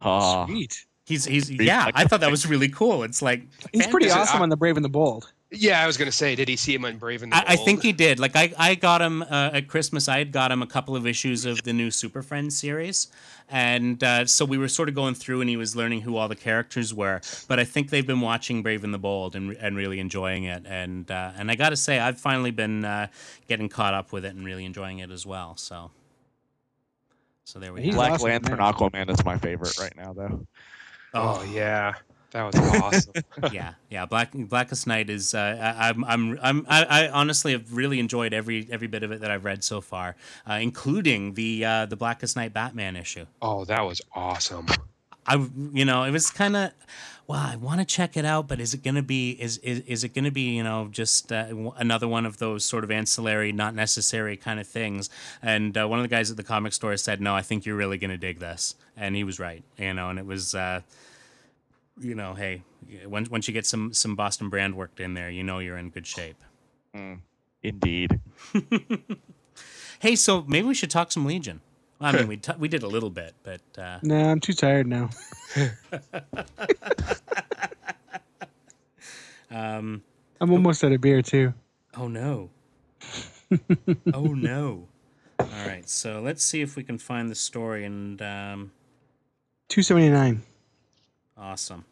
uh, 0.00 0.46
Sweet. 0.46 0.84
He's 1.04 1.24
he's 1.24 1.50
yeah. 1.50 1.90
I 1.94 2.04
thought 2.04 2.20
that 2.20 2.30
was 2.30 2.46
really 2.46 2.68
cool. 2.68 3.02
It's 3.02 3.22
like 3.22 3.42
He's 3.72 3.86
pretty 3.86 4.10
awesome 4.10 4.42
on 4.42 4.48
the 4.48 4.56
Brave 4.56 4.76
and 4.76 4.84
the 4.84 4.88
Bold. 4.88 5.32
Yeah, 5.54 5.82
I 5.82 5.86
was 5.86 5.98
gonna 5.98 6.10
say, 6.10 6.34
did 6.34 6.48
he 6.48 6.56
see 6.56 6.74
him 6.74 6.84
on 6.84 6.96
Brave 6.96 7.22
and 7.22 7.30
the 7.30 7.36
I, 7.36 7.44
I 7.48 7.56
think 7.56 7.82
he 7.82 7.92
did. 7.92 8.18
Like 8.18 8.34
I, 8.34 8.52
I 8.58 8.74
got 8.74 9.02
him 9.02 9.22
uh, 9.22 9.50
at 9.52 9.68
Christmas. 9.68 10.08
I 10.08 10.18
had 10.18 10.32
got 10.32 10.50
him 10.50 10.62
a 10.62 10.66
couple 10.66 10.96
of 10.96 11.06
issues 11.06 11.44
of 11.44 11.62
the 11.62 11.72
new 11.72 11.90
Super 11.90 12.22
Friends 12.22 12.56
series, 12.56 13.08
and 13.50 14.02
uh, 14.02 14.24
so 14.24 14.44
we 14.44 14.56
were 14.56 14.68
sort 14.68 14.88
of 14.88 14.94
going 14.94 15.14
through, 15.14 15.42
and 15.42 15.50
he 15.50 15.58
was 15.58 15.76
learning 15.76 16.00
who 16.00 16.16
all 16.16 16.28
the 16.28 16.36
characters 16.36 16.94
were. 16.94 17.20
But 17.48 17.58
I 17.58 17.64
think 17.64 17.90
they've 17.90 18.06
been 18.06 18.22
watching 18.22 18.62
Brave 18.62 18.82
and 18.82 18.94
the 18.94 18.98
Bold 18.98 19.36
and 19.36 19.52
and 19.56 19.76
really 19.76 20.00
enjoying 20.00 20.44
it. 20.44 20.64
And 20.66 21.10
uh, 21.10 21.32
and 21.36 21.50
I 21.50 21.54
got 21.54 21.68
to 21.70 21.76
say, 21.76 21.98
I've 21.98 22.18
finally 22.18 22.50
been 22.50 22.84
uh, 22.84 23.08
getting 23.46 23.68
caught 23.68 23.92
up 23.92 24.10
with 24.12 24.24
it 24.24 24.34
and 24.34 24.44
really 24.44 24.64
enjoying 24.64 25.00
it 25.00 25.10
as 25.10 25.26
well. 25.26 25.56
So. 25.56 25.90
So 27.44 27.58
there 27.58 27.72
we 27.72 27.82
He's 27.82 27.90
go. 27.90 27.98
Black 27.98 28.12
awesome, 28.12 28.28
Lantern 28.28 28.58
man. 28.58 28.72
Aquaman 28.72 29.10
is 29.10 29.24
my 29.24 29.36
favorite 29.36 29.76
right 29.78 29.94
now, 29.96 30.12
though. 30.12 30.46
Oh 31.12 31.42
yeah, 31.52 31.94
that 32.32 32.42
was 32.44 32.82
awesome. 32.82 33.12
yeah, 33.52 33.74
yeah. 33.90 34.06
Black 34.06 34.32
Blackest 34.32 34.86
Night 34.86 35.10
is. 35.10 35.34
Uh, 35.34 35.74
I, 35.78 35.88
I'm. 35.90 36.04
I'm. 36.04 36.38
I'm. 36.42 36.66
I, 36.68 36.84
I 36.84 37.08
honestly 37.08 37.52
have 37.52 37.72
really 37.74 38.00
enjoyed 38.00 38.32
every 38.32 38.66
every 38.70 38.88
bit 38.88 39.02
of 39.02 39.12
it 39.12 39.20
that 39.20 39.30
I've 39.30 39.44
read 39.44 39.62
so 39.62 39.80
far, 39.80 40.16
uh, 40.48 40.54
including 40.54 41.34
the 41.34 41.64
uh, 41.64 41.86
the 41.86 41.96
Blackest 41.96 42.34
Night 42.36 42.52
Batman 42.52 42.96
issue. 42.96 43.26
oh, 43.40 43.64
that 43.66 43.82
was 43.82 44.00
awesome. 44.14 44.66
I. 45.26 45.36
You 45.72 45.84
know, 45.84 46.04
it 46.04 46.10
was 46.10 46.30
kind 46.30 46.56
of. 46.56 46.72
Well, 47.28 47.38
I 47.38 47.54
want 47.54 47.80
to 47.80 47.86
check 47.86 48.16
it 48.16 48.24
out, 48.24 48.48
but 48.48 48.60
is 48.60 48.74
it 48.74 48.82
going 48.82 48.96
to 48.96 49.02
be 49.02 49.30
is, 49.32 49.58
is 49.58 49.80
is 49.80 50.02
it 50.02 50.12
going 50.12 50.24
to 50.24 50.32
be 50.32 50.56
you 50.56 50.64
know 50.64 50.88
just 50.90 51.30
uh, 51.32 51.48
w- 51.48 51.72
another 51.76 52.08
one 52.08 52.26
of 52.26 52.38
those 52.38 52.64
sort 52.64 52.82
of 52.82 52.90
ancillary, 52.90 53.52
not 53.52 53.74
necessary 53.74 54.36
kind 54.36 54.58
of 54.58 54.66
things? 54.66 55.08
And 55.40 55.76
uh, 55.78 55.86
one 55.86 56.00
of 56.00 56.02
the 56.02 56.08
guys 56.08 56.30
at 56.30 56.36
the 56.36 56.42
comic 56.42 56.72
store 56.72 56.96
said, 56.96 57.20
"No, 57.20 57.34
I 57.34 57.42
think 57.42 57.64
you're 57.64 57.76
really 57.76 57.98
going 57.98 58.10
to 58.10 58.16
dig 58.16 58.40
this," 58.40 58.74
and 58.96 59.14
he 59.14 59.22
was 59.22 59.38
right. 59.38 59.62
You 59.76 59.92
know, 59.94 60.08
and 60.08 60.18
it 60.18 60.26
was. 60.26 60.54
Uh, 60.54 60.80
you 62.00 62.14
know, 62.14 62.34
hey, 62.34 62.62
once 63.06 63.30
once 63.30 63.48
you 63.48 63.54
get 63.54 63.66
some 63.66 63.92
some 63.92 64.14
Boston 64.16 64.48
brand 64.48 64.74
worked 64.74 65.00
in 65.00 65.14
there, 65.14 65.30
you 65.30 65.42
know 65.42 65.58
you're 65.58 65.76
in 65.78 65.90
good 65.90 66.06
shape. 66.06 66.42
Indeed. 67.62 68.20
Hey, 70.02 70.16
so 70.16 70.44
maybe 70.48 70.66
we 70.66 70.74
should 70.74 70.90
talk 70.90 71.12
some 71.12 71.24
Legion. 71.24 71.60
Well, 72.00 72.12
I 72.12 72.18
mean, 72.18 72.26
we 72.26 72.36
t- 72.36 72.54
we 72.58 72.66
did 72.66 72.82
a 72.82 72.88
little 72.88 73.08
bit, 73.08 73.34
but 73.44 73.60
uh, 73.78 74.00
No, 74.02 74.16
I'm 74.16 74.40
too 74.40 74.52
tired 74.52 74.88
now. 74.88 75.10
um, 79.48 80.02
I'm 80.40 80.50
almost 80.50 80.82
out 80.82 80.90
of 80.90 81.00
beer 81.00 81.22
too. 81.22 81.54
oh 81.96 82.08
no, 82.08 82.50
oh 84.12 84.24
no. 84.34 84.88
All 85.38 85.46
right, 85.64 85.88
so 85.88 86.20
let's 86.20 86.44
see 86.44 86.62
if 86.62 86.74
we 86.74 86.82
can 86.82 86.98
find 86.98 87.30
the 87.30 87.36
story 87.36 87.84
and 87.84 88.20
um, 88.20 88.72
Two 89.68 89.82
seventy 89.82 90.08
nine 90.10 90.42
awesome, 91.42 91.84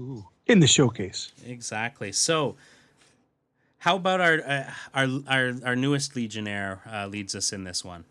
Ooh. 0.00 0.24
in 0.46 0.60
the 0.60 0.66
showcase. 0.66 1.32
exactly. 1.44 2.12
So, 2.12 2.56
how 3.78 3.96
about 3.96 4.20
our 4.20 4.40
uh, 4.46 4.70
our 4.94 5.08
our 5.28 5.52
our 5.66 5.76
newest 5.76 6.14
Legionnaire 6.16 6.80
uh, 6.90 7.06
leads 7.06 7.34
us 7.34 7.52
in 7.52 7.64
this 7.64 7.84
one? 7.84 8.04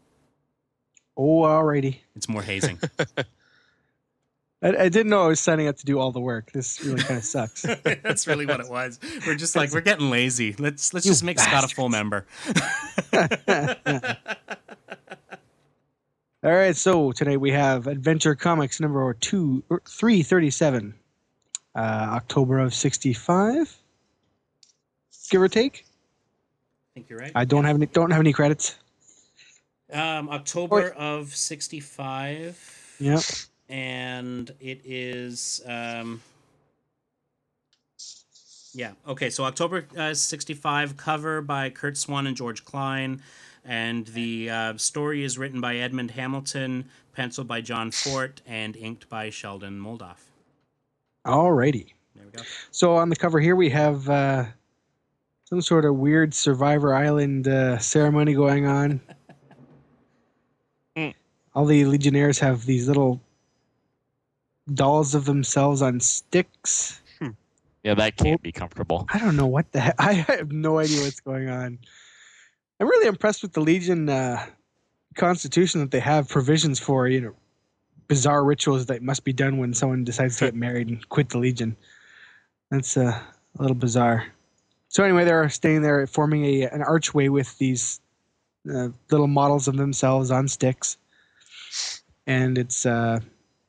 Oh, 1.15 1.41
alrighty. 1.41 1.97
It's 2.15 2.29
more 2.29 2.43
hazing. 2.43 2.79
I, 4.61 4.69
I 4.69 4.89
didn't 4.89 5.09
know 5.09 5.23
I 5.23 5.27
was 5.27 5.39
signing 5.39 5.67
up 5.67 5.77
to 5.77 5.85
do 5.85 5.99
all 5.99 6.11
the 6.11 6.19
work. 6.19 6.51
This 6.51 6.83
really 6.83 7.01
kind 7.01 7.17
of 7.19 7.23
sucks. 7.23 7.61
That's 7.83 8.25
really 8.27 8.45
what 8.45 8.59
it 8.59 8.69
was. 8.69 8.99
We're 9.25 9.35
just 9.35 9.55
like 9.55 9.71
we're 9.71 9.81
getting 9.81 10.09
lazy. 10.09 10.55
Let's 10.57 10.93
let's 10.93 11.05
You 11.05 11.11
just 11.11 11.23
make 11.23 11.39
Scott 11.39 11.63
a 11.63 11.67
full 11.67 11.89
member. 11.89 12.25
All 16.43 16.51
right, 16.51 16.75
so 16.75 17.11
tonight 17.11 17.37
we 17.37 17.49
have 17.51 17.87
Adventure 17.87 18.35
Comics 18.35 18.79
number 18.79 19.11
two, 19.15 19.63
er, 19.71 19.81
three 19.89 20.21
thirty 20.21 20.51
seven, 20.51 20.93
uh, 21.73 21.79
October 21.79 22.59
of 22.59 22.75
sixty 22.75 23.11
five, 23.11 23.75
give 25.31 25.41
or 25.41 25.47
take. 25.47 25.83
I 25.87 26.93
think 26.93 27.09
you're 27.09 27.17
right. 27.17 27.31
I 27.33 27.43
don't 27.43 27.63
have 27.63 27.75
any 27.75 27.87
don't 27.87 28.11
have 28.11 28.19
any 28.19 28.33
credits. 28.33 28.77
Um, 29.91 30.29
October 30.29 30.91
of 30.91 31.35
'65. 31.35 32.95
Yep. 32.99 33.21
and 33.69 34.51
it 34.59 34.81
is 34.83 35.61
um 35.67 36.19
yeah 38.73 38.91
okay 39.07 39.29
so 39.29 39.43
october 39.43 39.85
uh, 39.95 40.15
65 40.15 40.97
cover 40.97 41.41
by 41.43 41.69
curt 41.69 41.95
swan 41.95 42.25
and 42.25 42.35
george 42.35 42.65
klein 42.65 43.21
and 43.67 44.07
the 44.07 44.49
uh, 44.49 44.77
story 44.77 45.23
is 45.23 45.37
written 45.37 45.61
by 45.61 45.75
edmond 45.75 46.11
hamilton 46.11 46.85
penciled 47.13 47.47
by 47.47 47.61
john 47.61 47.91
forte 47.91 48.41
and 48.47 48.75
inked 48.75 49.07
by 49.09 49.29
sheldon 49.29 49.79
moldoff 49.79 50.31
Alrighty. 51.25 51.91
there 52.15 52.25
we 52.25 52.31
go 52.31 52.43
So 52.71 52.95
on 52.95 53.09
the 53.09 53.15
cover 53.15 53.39
here 53.39 53.55
we 53.55 53.69
have 53.69 54.07
uh, 54.09 54.45
some 55.43 55.61
sort 55.61 55.85
of 55.85 55.95
weird 55.95 56.33
Survivor 56.33 56.93
Island 56.93 57.47
uh, 57.47 57.77
ceremony 57.79 58.33
going 58.33 58.65
on. 58.65 59.01
Mm. 60.95 61.13
All 61.55 61.65
the 61.65 61.85
Legionnaires 61.85 62.39
have 62.39 62.65
these 62.65 62.87
little 62.87 63.21
dolls 64.73 65.15
of 65.15 65.25
themselves 65.25 65.81
on 65.81 65.99
sticks. 65.99 67.01
Yeah, 67.83 67.93
that 67.93 68.17
can't 68.17 68.41
be 68.41 68.51
comfortable. 68.51 69.05
I 69.13 69.17
don't 69.19 69.37
know 69.37 69.47
what 69.47 69.71
the 69.71 69.79
heck. 69.79 69.95
I 69.99 70.13
have 70.13 70.51
no 70.51 70.79
idea 70.79 71.01
what's 71.01 71.21
going 71.21 71.47
on. 71.47 71.79
I'm 72.79 72.87
really 72.87 73.07
impressed 73.07 73.41
with 73.41 73.53
the 73.53 73.61
Legion 73.61 74.07
uh, 74.07 74.45
constitution 75.15 75.81
that 75.81 75.91
they 75.91 75.99
have 75.99 76.29
provisions 76.29 76.79
for, 76.79 77.07
you 77.07 77.21
know, 77.21 77.33
bizarre 78.07 78.43
rituals 78.43 78.85
that 78.85 79.01
must 79.01 79.23
be 79.23 79.33
done 79.33 79.57
when 79.57 79.73
someone 79.73 80.03
decides 80.03 80.37
to 80.37 80.45
get 80.45 80.55
married 80.55 80.87
and 80.87 81.09
quit 81.09 81.29
the 81.29 81.39
Legion. 81.39 81.75
That's 82.69 82.95
uh, 82.95 83.19
a 83.57 83.61
little 83.61 83.75
bizarre. 83.75 84.25
So 84.89 85.03
anyway, 85.03 85.25
they're 85.25 85.49
staying 85.49 85.81
there, 85.81 86.05
forming 86.07 86.45
a 86.45 86.63
an 86.63 86.81
archway 86.81 87.27
with 87.27 87.57
these 87.57 87.99
uh, 88.73 88.89
little 89.11 89.27
models 89.27 89.67
of 89.67 89.75
themselves 89.75 90.31
on 90.31 90.47
sticks, 90.47 90.97
and 92.25 92.57
it's 92.57 92.85
uh, 92.85 93.19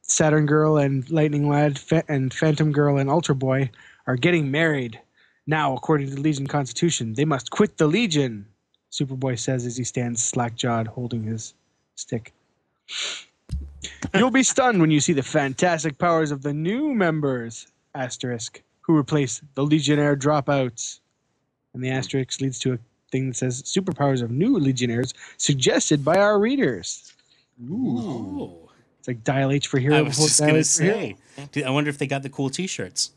Saturn 0.02 0.46
Girl 0.46 0.76
and 0.76 1.08
Lightning 1.10 1.48
Lad 1.48 1.78
Fa- 1.78 2.04
and 2.08 2.32
Phantom 2.32 2.72
Girl 2.72 2.98
and 2.98 3.10
Ultra 3.10 3.34
Boy 3.34 3.70
are 4.06 4.16
getting 4.16 4.50
married. 4.50 5.00
Now, 5.46 5.74
according 5.74 6.08
to 6.08 6.14
the 6.14 6.20
Legion 6.20 6.46
Constitution, 6.46 7.14
they 7.14 7.24
must 7.24 7.50
quit 7.50 7.78
the 7.78 7.86
Legion, 7.86 8.46
Superboy 8.90 9.38
says 9.38 9.66
as 9.66 9.76
he 9.76 9.84
stands 9.84 10.22
slack 10.22 10.56
jawed 10.56 10.86
holding 10.86 11.22
his 11.24 11.54
stick. 11.94 12.32
You'll 14.14 14.30
be 14.30 14.42
stunned 14.42 14.80
when 14.80 14.90
you 14.90 15.00
see 15.00 15.12
the 15.12 15.22
fantastic 15.22 15.98
powers 15.98 16.30
of 16.30 16.42
the 16.42 16.54
new 16.54 16.94
members, 16.94 17.66
asterisk, 17.94 18.62
who 18.80 18.96
replace 18.96 19.42
the 19.54 19.62
Legionnaire 19.62 20.16
dropouts. 20.16 21.00
And 21.74 21.84
the 21.84 21.90
asterisk 21.90 22.40
leads 22.40 22.58
to 22.60 22.72
a 22.74 22.78
thing 23.12 23.28
that 23.28 23.36
says 23.36 23.62
superpowers 23.62 24.22
of 24.22 24.30
new 24.30 24.58
Legionnaires 24.58 25.12
suggested 25.36 26.04
by 26.04 26.16
our 26.18 26.38
readers. 26.38 27.12
Ooh. 27.70 28.68
It's 28.98 29.08
like 29.08 29.22
dial 29.24 29.50
H 29.52 29.66
for 29.68 29.78
hero. 29.78 29.96
I 29.96 30.02
was 30.02 30.16
just 30.16 30.40
gonna 30.40 30.58
H 30.58 30.66
for 30.68 30.82
hero. 30.82 30.96
say. 30.96 31.16
Dude, 31.52 31.64
I 31.64 31.70
wonder 31.70 31.90
if 31.90 31.98
they 31.98 32.06
got 32.06 32.22
the 32.22 32.30
cool 32.30 32.50
T-shirts. 32.50 33.12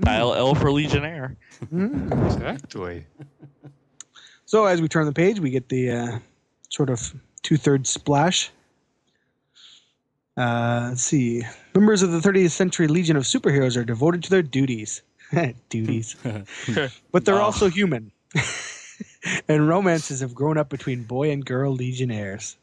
Dial 0.00 0.34
L 0.34 0.54
for 0.54 0.70
Legionnaire. 0.70 1.36
Mm. 1.72 2.26
Exactly. 2.26 3.04
So 4.46 4.64
as 4.66 4.80
we 4.80 4.88
turn 4.88 5.06
the 5.06 5.12
page, 5.12 5.40
we 5.40 5.50
get 5.50 5.68
the 5.68 5.90
uh, 5.90 6.18
sort 6.70 6.88
of 6.90 7.12
two-thirds 7.42 7.90
splash. 7.90 8.50
Uh, 10.36 10.86
let's 10.90 11.02
see. 11.02 11.42
Members 11.74 12.02
of 12.02 12.12
the 12.12 12.20
30th 12.20 12.50
Century 12.50 12.86
Legion 12.86 13.16
of 13.16 13.24
Superheroes 13.24 13.76
are 13.76 13.84
devoted 13.84 14.22
to 14.24 14.30
their 14.30 14.42
duties. 14.42 15.02
duties. 15.68 16.14
but 17.12 17.24
they're 17.24 17.36
Oh. 17.36 17.42
also 17.42 17.68
human. 17.68 18.12
and 19.48 19.66
romances 19.68 20.20
have 20.20 20.34
grown 20.34 20.58
up 20.58 20.68
between 20.68 21.02
boy 21.04 21.30
and 21.30 21.44
girl 21.44 21.74
legionnaires. 21.74 22.56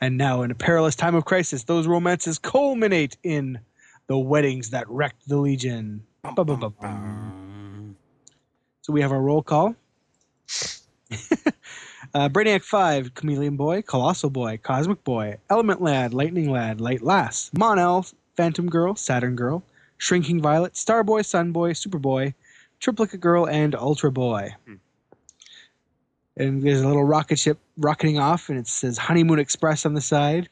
And 0.00 0.16
now, 0.16 0.40
in 0.42 0.50
a 0.50 0.54
perilous 0.54 0.96
time 0.96 1.14
of 1.14 1.26
crisis, 1.26 1.64
those 1.64 1.86
romances 1.86 2.38
culminate 2.38 3.18
in 3.22 3.58
the 4.06 4.16
weddings 4.18 4.70
that 4.70 4.88
wrecked 4.88 5.28
the 5.28 5.36
Legion. 5.36 6.02
Ba-ba-ba-bum. 6.22 7.96
So 8.80 8.92
we 8.94 9.02
have 9.02 9.12
our 9.12 9.20
roll 9.20 9.42
call. 9.42 9.76
uh, 12.14 12.28
Brainiac 12.28 12.62
5, 12.62 13.14
Chameleon 13.14 13.56
Boy, 13.56 13.82
Colossal 13.82 14.30
Boy, 14.30 14.58
Cosmic 14.62 15.02
Boy, 15.04 15.36
Element 15.48 15.82
Lad, 15.82 16.14
Lightning 16.14 16.50
Lad, 16.50 16.80
Light 16.80 17.02
Lass, 17.02 17.50
Mon-El, 17.56 18.06
Phantom 18.36 18.68
Girl, 18.68 18.94
Saturn 18.94 19.36
Girl, 19.36 19.62
Shrinking 19.98 20.40
Violet, 20.40 20.76
Star 20.76 21.02
Boy, 21.02 21.22
Sun 21.22 21.52
Boy, 21.52 21.72
Superboy, 21.72 22.34
Triplicate 22.78 23.20
Girl, 23.20 23.46
and 23.46 23.74
Ultra 23.74 24.10
Boy. 24.10 24.54
Hmm. 24.66 24.74
And 26.36 26.62
there's 26.62 26.80
a 26.80 26.86
little 26.86 27.04
rocket 27.04 27.38
ship 27.38 27.58
rocketing 27.76 28.18
off, 28.18 28.48
and 28.48 28.58
it 28.58 28.66
says 28.66 28.96
Honeymoon 28.96 29.38
Express 29.38 29.84
on 29.84 29.94
the 29.94 30.00
side. 30.00 30.48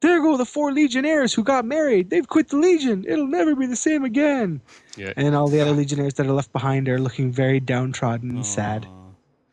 There 0.00 0.20
go 0.20 0.36
the 0.36 0.44
four 0.44 0.72
Legionnaires 0.72 1.32
who 1.32 1.42
got 1.42 1.64
married. 1.64 2.10
They've 2.10 2.28
quit 2.28 2.50
the 2.50 2.58
Legion. 2.58 3.04
It'll 3.08 3.26
never 3.26 3.56
be 3.56 3.66
the 3.66 3.76
same 3.76 4.04
again. 4.04 4.60
Yeah. 4.96 5.12
And 5.16 5.34
all 5.34 5.48
the 5.48 5.60
other 5.60 5.72
Legionnaires 5.72 6.14
that 6.14 6.26
are 6.26 6.32
left 6.32 6.52
behind 6.52 6.88
are 6.88 7.00
looking 7.00 7.32
very 7.32 7.60
downtrodden 7.60 8.30
and 8.30 8.46
sad. 8.46 8.86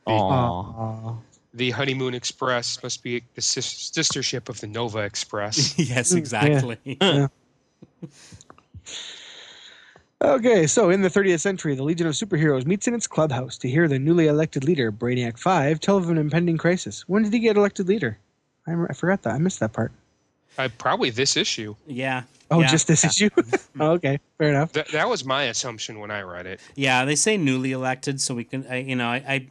Aw. 0.07 0.11
Aw. 0.11 1.15
The 1.55 1.69
Honeymoon 1.71 2.13
Express 2.15 2.81
must 2.81 3.03
be 3.03 3.23
the 3.35 3.41
sis- 3.41 3.91
sister 3.93 4.23
ship 4.23 4.49
of 4.49 4.59
the 4.59 4.67
Nova 4.67 4.99
Express. 4.99 5.77
yes, 5.89 6.13
exactly. 6.13 6.77
Okay, 10.21 10.67
so 10.67 10.89
in 10.89 11.01
the 11.01 11.09
30th 11.09 11.41
century, 11.41 11.75
the 11.75 11.83
Legion 11.83 12.07
of 12.07 12.13
Superheroes 12.13 12.65
meets 12.65 12.87
in 12.87 12.93
its 12.93 13.07
clubhouse 13.07 13.57
to 13.57 13.67
hear 13.69 13.89
the 13.89 13.99
newly 13.99 14.27
elected 14.27 14.63
leader, 14.63 14.89
Brainiac 14.89 15.37
5, 15.37 15.81
tell 15.81 15.97
of 15.97 16.09
an 16.09 16.17
impending 16.17 16.57
crisis. 16.57 17.03
When 17.09 17.23
did 17.23 17.33
he 17.33 17.39
get 17.39 17.57
elected 17.57 17.89
leader? 17.89 18.17
I, 18.65 18.71
I 18.89 18.93
forgot 18.93 19.23
that. 19.23 19.33
I 19.33 19.37
missed 19.37 19.59
that 19.59 19.73
part. 19.73 19.91
Uh, 20.57 20.69
probably 20.77 21.09
this 21.09 21.35
issue. 21.35 21.75
Yeah. 21.87 22.23
Oh, 22.49 22.61
Yeah. 22.61 22.67
just 22.67 22.87
this 22.87 23.03
issue? 23.03 23.29
oh, 23.81 23.91
okay, 23.91 24.17
fair 24.37 24.49
enough. 24.49 24.71
That, 24.71 24.87
that 24.89 25.09
was 25.09 25.25
my 25.25 25.43
assumption 25.45 25.99
when 25.99 26.09
I 26.09 26.21
read 26.21 26.45
it. 26.45 26.61
Yeah, 26.75 27.03
they 27.03 27.15
say 27.15 27.35
newly 27.35 27.73
elected, 27.73 28.21
so 28.21 28.33
we 28.33 28.45
can, 28.45 28.65
I, 28.69 28.77
you 28.77 28.95
know, 28.95 29.07
I, 29.09 29.15
I, 29.27 29.47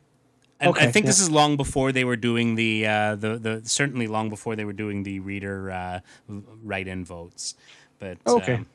I, 0.62 0.68
Okay, 0.68 0.86
I 0.86 0.92
think 0.92 1.06
this 1.06 1.20
is 1.20 1.30
long 1.30 1.56
before 1.56 1.92
they 1.92 2.04
were 2.04 2.16
doing 2.16 2.54
the, 2.54 2.86
uh, 2.86 3.14
the, 3.16 3.38
the, 3.38 3.62
certainly 3.64 4.06
long 4.06 4.28
before 4.28 4.54
they 4.56 4.64
were 4.64 4.72
doing 4.72 5.02
the 5.02 5.20
reader 5.20 5.70
uh, 5.70 6.00
write-in 6.62 7.04
votes. 7.04 7.54
But 7.98 8.18
Okay. 8.26 8.54
um, 8.54 8.66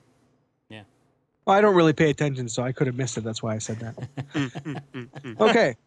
Well, 1.46 1.56
I 1.56 1.62
don't 1.62 1.76
really 1.76 1.94
pay 1.94 2.10
attention, 2.10 2.50
so 2.50 2.62
I 2.62 2.74
could 2.74 2.88
have 2.88 2.98
missed 2.98 3.18
it. 3.18 3.24
That's 3.24 3.42
why 3.42 3.56
I 3.56 3.58
said 3.58 3.80
that. 3.80 4.82
okay. 5.40 5.78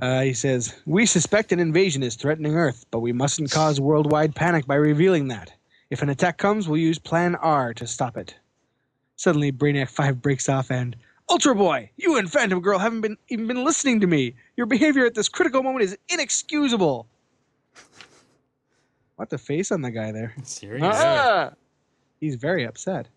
Uh, 0.00 0.22
he 0.22 0.32
says, 0.32 0.74
We 0.86 1.04
suspect 1.04 1.52
an 1.52 1.60
invasion 1.60 2.02
is 2.02 2.16
threatening 2.16 2.54
Earth, 2.56 2.86
but 2.90 3.00
we 3.00 3.12
mustn't 3.12 3.50
cause 3.50 3.78
worldwide 3.78 4.34
panic 4.34 4.66
by 4.66 4.76
revealing 4.76 5.28
that. 5.28 5.52
If 5.90 6.00
an 6.00 6.08
attack 6.08 6.38
comes, 6.38 6.66
we'll 6.66 6.80
use 6.80 6.98
Plan 6.98 7.34
R 7.36 7.74
to 7.74 7.86
stop 7.86 8.16
it. 8.16 8.34
Suddenly, 9.16 9.52
Brainiac 9.52 9.90
5 9.90 10.22
breaks 10.22 10.48
off 10.48 10.70
and, 10.70 10.96
Ultra 11.28 11.54
Boy, 11.54 11.90
you 11.96 12.18
and 12.18 12.30
Phantom 12.30 12.60
Girl 12.60 12.78
haven't 12.78 13.00
been 13.00 13.16
even 13.28 13.46
been 13.46 13.64
listening 13.64 14.00
to 14.00 14.06
me. 14.06 14.34
Your 14.56 14.66
behavior 14.66 15.04
at 15.06 15.14
this 15.14 15.28
critical 15.28 15.62
moment 15.62 15.84
is 15.84 15.98
inexcusable. 16.08 17.06
What 19.16 19.30
the 19.30 19.38
face 19.38 19.72
on 19.72 19.82
the 19.82 19.90
guy 19.90 20.12
there? 20.12 20.34
serious. 20.44 20.84
Ah! 20.84 21.52
He's 22.20 22.36
very 22.36 22.64
upset. 22.64 23.08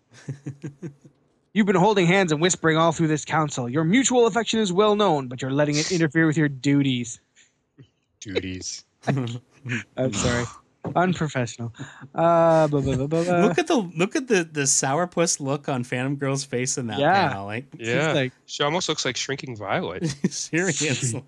You've 1.52 1.66
been 1.66 1.76
holding 1.76 2.06
hands 2.06 2.32
and 2.32 2.40
whispering 2.40 2.76
all 2.76 2.92
through 2.92 3.08
this 3.08 3.24
council. 3.24 3.68
Your 3.68 3.84
mutual 3.84 4.26
affection 4.26 4.60
is 4.60 4.72
well 4.72 4.94
known, 4.94 5.28
but 5.28 5.42
you're 5.42 5.50
letting 5.50 5.76
it 5.76 5.90
interfere 5.90 6.26
with 6.26 6.36
your 6.36 6.48
duties. 6.48 7.20
Duties. 8.20 8.84
I'm 9.96 10.12
sorry. 10.12 10.44
Unprofessional. 10.96 11.72
Uh, 12.14 12.66
blah, 12.68 12.80
blah, 12.80 12.96
blah, 12.96 13.06
blah, 13.06 13.22
blah. 13.24 13.38
look 13.40 13.58
at 13.58 13.66
the 13.66 13.76
look 13.96 14.16
at 14.16 14.26
the 14.28 14.44
the 14.50 14.62
sourpuss 14.62 15.38
look 15.38 15.68
on 15.68 15.84
Phantom 15.84 16.16
Girl's 16.16 16.42
face 16.44 16.78
in 16.78 16.86
that 16.88 16.98
Yeah. 16.98 17.28
panel. 17.28 17.46
Like 17.46 17.66
Yeah. 17.78 18.12
like- 18.12 18.32
she 18.46 18.62
almost 18.62 18.88
looks 18.88 19.04
like 19.04 19.16
Shrinking 19.16 19.56
Violet. 19.56 20.06
seriously. 20.30 21.22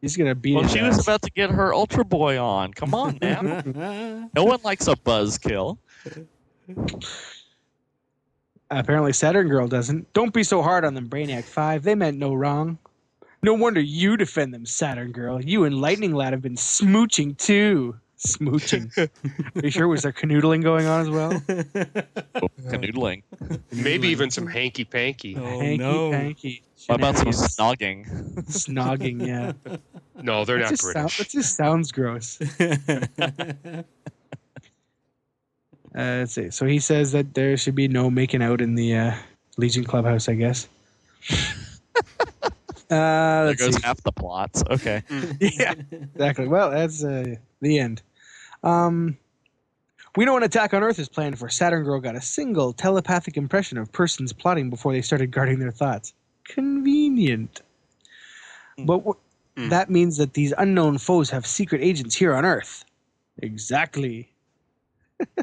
He's 0.00 0.16
gonna 0.16 0.34
beat 0.34 0.54
Well, 0.54 0.64
it. 0.64 0.70
she 0.70 0.80
was 0.82 0.98
about 1.02 1.20
to 1.22 1.30
get 1.30 1.50
her 1.50 1.74
Ultra 1.74 2.04
Boy 2.04 2.38
on. 2.40 2.72
Come 2.72 2.94
on 2.94 3.18
now. 3.20 3.42
no 4.34 4.44
one 4.44 4.60
likes 4.64 4.86
a 4.88 4.94
buzzkill. 4.96 5.76
Apparently, 8.70 9.12
Saturn 9.12 9.48
Girl 9.48 9.66
doesn't. 9.66 10.12
Don't 10.12 10.32
be 10.32 10.44
so 10.44 10.62
hard 10.62 10.84
on 10.84 10.94
them, 10.94 11.08
Brainiac 11.08 11.44
5. 11.44 11.82
They 11.82 11.94
meant 11.96 12.18
no 12.18 12.32
wrong. 12.34 12.78
No 13.42 13.54
wonder 13.54 13.80
you 13.80 14.16
defend 14.16 14.54
them, 14.54 14.64
Saturn 14.64 15.12
Girl. 15.12 15.42
You 15.42 15.64
and 15.64 15.80
Lightning 15.80 16.14
Lad 16.14 16.32
have 16.32 16.42
been 16.42 16.54
smooching 16.56 17.36
too. 17.36 17.96
Smooching. 18.26 18.90
Are 19.56 19.60
you 19.64 19.70
sure? 19.70 19.88
Was 19.88 20.02
there 20.02 20.12
canoodling 20.12 20.62
going 20.62 20.86
on 20.86 21.00
as 21.00 21.08
well? 21.10 21.32
Oh, 22.34 22.48
canoodling. 22.68 23.22
Maybe 23.72 24.08
even 24.08 24.30
some 24.30 24.46
hanky 24.46 24.84
panky. 24.84 25.36
Oh 25.36 25.60
hanky 25.60 25.78
no. 25.78 26.10
panky. 26.10 26.62
What 26.86 26.96
about 26.96 27.16
some 27.16 27.28
snogging? 27.28 28.06
snogging? 28.44 29.26
Yeah, 29.26 29.52
No, 30.22 30.44
they're 30.44 30.58
that 30.58 30.62
not 30.64 30.70
just, 30.70 30.82
sound, 30.82 30.94
British. 30.94 31.16
that 31.18 31.28
just 31.30 31.56
sounds 31.56 31.92
gross. 31.92 32.38
Uh, 35.92 36.22
let's 36.22 36.34
see. 36.34 36.50
So 36.50 36.66
he 36.66 36.78
says 36.78 37.10
that 37.12 37.34
there 37.34 37.56
should 37.56 37.74
be 37.74 37.88
no 37.88 38.10
making 38.10 38.42
out 38.42 38.60
in 38.60 38.76
the 38.76 38.96
uh, 38.96 39.14
Legion 39.56 39.82
clubhouse. 39.82 40.28
I 40.28 40.34
guess. 40.34 40.68
uh, 42.88 43.46
There 43.46 43.54
goes 43.56 43.74
see. 43.74 43.82
half 43.82 44.00
the 44.04 44.12
plots. 44.12 44.62
Okay. 44.70 45.02
yeah, 45.40 45.74
exactly. 45.90 46.46
Well, 46.46 46.70
that's 46.70 47.02
uh, 47.02 47.34
the 47.60 47.78
end. 47.80 48.02
Um, 48.62 49.16
we 50.16 50.24
know 50.24 50.36
an 50.36 50.42
attack 50.42 50.74
on 50.74 50.82
Earth 50.82 50.98
is 50.98 51.08
planned 51.08 51.38
for 51.38 51.48
Saturn 51.48 51.84
Girl 51.84 52.00
got 52.00 52.16
a 52.16 52.20
single 52.20 52.72
telepathic 52.72 53.36
impression 53.36 53.78
of 53.78 53.90
persons 53.92 54.32
plotting 54.32 54.70
before 54.70 54.92
they 54.92 55.02
started 55.02 55.30
guarding 55.30 55.58
their 55.58 55.70
thoughts. 55.70 56.12
Convenient. 56.44 57.62
But 58.78 59.00
wh- 59.06 59.16
Hmm. 59.56 59.68
that 59.68 59.90
means 59.90 60.16
that 60.18 60.34
these 60.34 60.54
unknown 60.58 60.98
foes 60.98 61.28
have 61.30 61.44
secret 61.44 61.82
agents 61.82 62.14
here 62.14 62.32
on 62.34 62.44
Earth. 62.44 62.84
Exactly. 63.38 64.30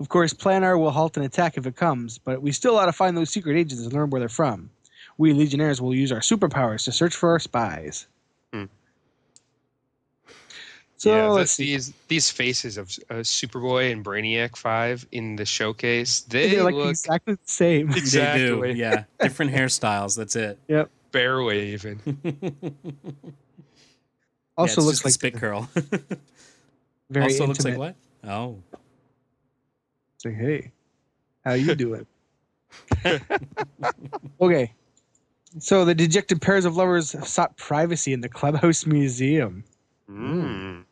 of 0.00 0.08
course, 0.10 0.32
Plan 0.34 0.62
R 0.62 0.76
will 0.78 0.90
halt 0.90 1.16
an 1.16 1.22
attack 1.24 1.56
if 1.56 1.66
it 1.66 1.74
comes, 1.76 2.18
but 2.18 2.42
we 2.42 2.52
still 2.52 2.76
ought 2.76 2.86
to 2.86 2.92
find 2.92 3.16
those 3.16 3.30
secret 3.30 3.56
agents 3.56 3.82
and 3.84 3.92
learn 3.92 4.10
where 4.10 4.20
they're 4.20 4.28
from. 4.28 4.70
We 5.16 5.32
Legionnaires 5.32 5.80
will 5.80 5.94
use 5.94 6.12
our 6.12 6.20
superpowers 6.20 6.84
to 6.84 6.92
search 6.92 7.14
for 7.16 7.30
our 7.30 7.38
spies. 7.38 8.06
So 11.04 11.14
yeah, 11.14 11.28
let's 11.28 11.54
th- 11.58 11.66
see. 11.68 11.72
these 11.74 11.92
these 12.08 12.30
faces 12.30 12.78
of 12.78 12.88
uh, 13.10 13.16
Superboy 13.16 13.92
and 13.92 14.02
Brainiac 14.02 14.56
Five 14.56 15.06
in 15.12 15.36
the 15.36 15.44
showcase, 15.44 16.22
they 16.22 16.48
They're 16.48 16.64
like 16.64 16.72
look 16.74 16.88
exactly 16.88 17.34
the 17.34 17.40
same. 17.44 17.90
exactly 17.90 18.42
They 18.48 18.72
do. 18.72 18.78
Yeah. 18.78 19.04
Different 19.20 19.52
hairstyles. 19.52 20.16
That's 20.16 20.34
it. 20.34 20.58
Yep. 20.68 20.88
Bear 21.12 21.42
waving. 21.42 22.00
Also 24.56 24.80
Yeah, 24.80 24.86
it's 24.86 24.86
looks 24.86 24.86
just 24.86 25.02
a 25.02 25.06
like 25.08 25.12
spit 25.14 25.34
curl. 25.34 25.68
very 27.10 27.24
also 27.24 27.46
looks 27.48 27.64
like 27.64 27.76
what? 27.76 27.96
Oh. 28.22 28.56
It's 30.14 30.24
like, 30.24 30.36
hey, 30.36 30.70
how 31.44 31.52
you 31.54 31.74
doing? 31.74 32.06
okay. 34.40 34.72
So 35.58 35.84
the 35.84 35.94
dejected 35.94 36.40
pairs 36.40 36.64
of 36.64 36.76
lovers 36.76 37.16
sought 37.28 37.56
privacy 37.56 38.12
in 38.12 38.20
the 38.20 38.28
clubhouse 38.28 38.86
museum. 38.86 39.64
Mm. 40.08 40.83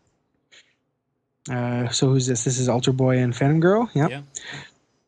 Uh, 1.51 1.89
so 1.89 2.09
who's 2.09 2.27
this? 2.27 2.44
This 2.44 2.59
is 2.59 2.69
Ultra 2.69 2.93
Boy 2.93 3.19
and 3.19 3.35
Phantom 3.35 3.60
Girl. 3.60 3.90
Yep. 3.94 4.10
Yeah. 4.10 4.23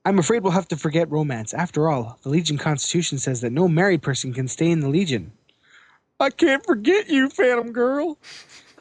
I'm 0.04 0.18
afraid 0.18 0.42
we'll 0.42 0.52
have 0.52 0.68
to 0.68 0.76
forget 0.76 1.10
romance. 1.10 1.54
After 1.54 1.88
all, 1.88 2.18
the 2.22 2.28
Legion 2.28 2.58
Constitution 2.58 3.18
says 3.18 3.40
that 3.40 3.50
no 3.50 3.68
married 3.68 4.02
person 4.02 4.34
can 4.34 4.48
stay 4.48 4.70
in 4.70 4.80
the 4.80 4.88
Legion. 4.88 5.32
I 6.20 6.30
can't 6.30 6.64
forget 6.64 7.08
you, 7.08 7.28
Phantom 7.28 7.72
Girl. 7.72 8.18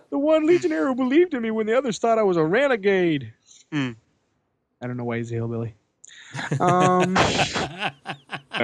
The 0.09 0.17
one 0.17 0.45
Legionnaire 0.45 0.87
who 0.87 0.95
believed 0.95 1.33
in 1.33 1.41
me 1.41 1.51
when 1.51 1.65
the 1.65 1.77
others 1.77 1.97
thought 1.97 2.19
I 2.19 2.23
was 2.23 2.37
a 2.37 2.43
renegade. 2.43 3.33
Hmm. 3.71 3.91
I 4.81 4.87
don't 4.87 4.97
know 4.97 5.05
why 5.05 5.17
he's 5.17 5.31
a 5.31 5.35
hillbilly. 5.35 5.73
Um, 6.59 7.17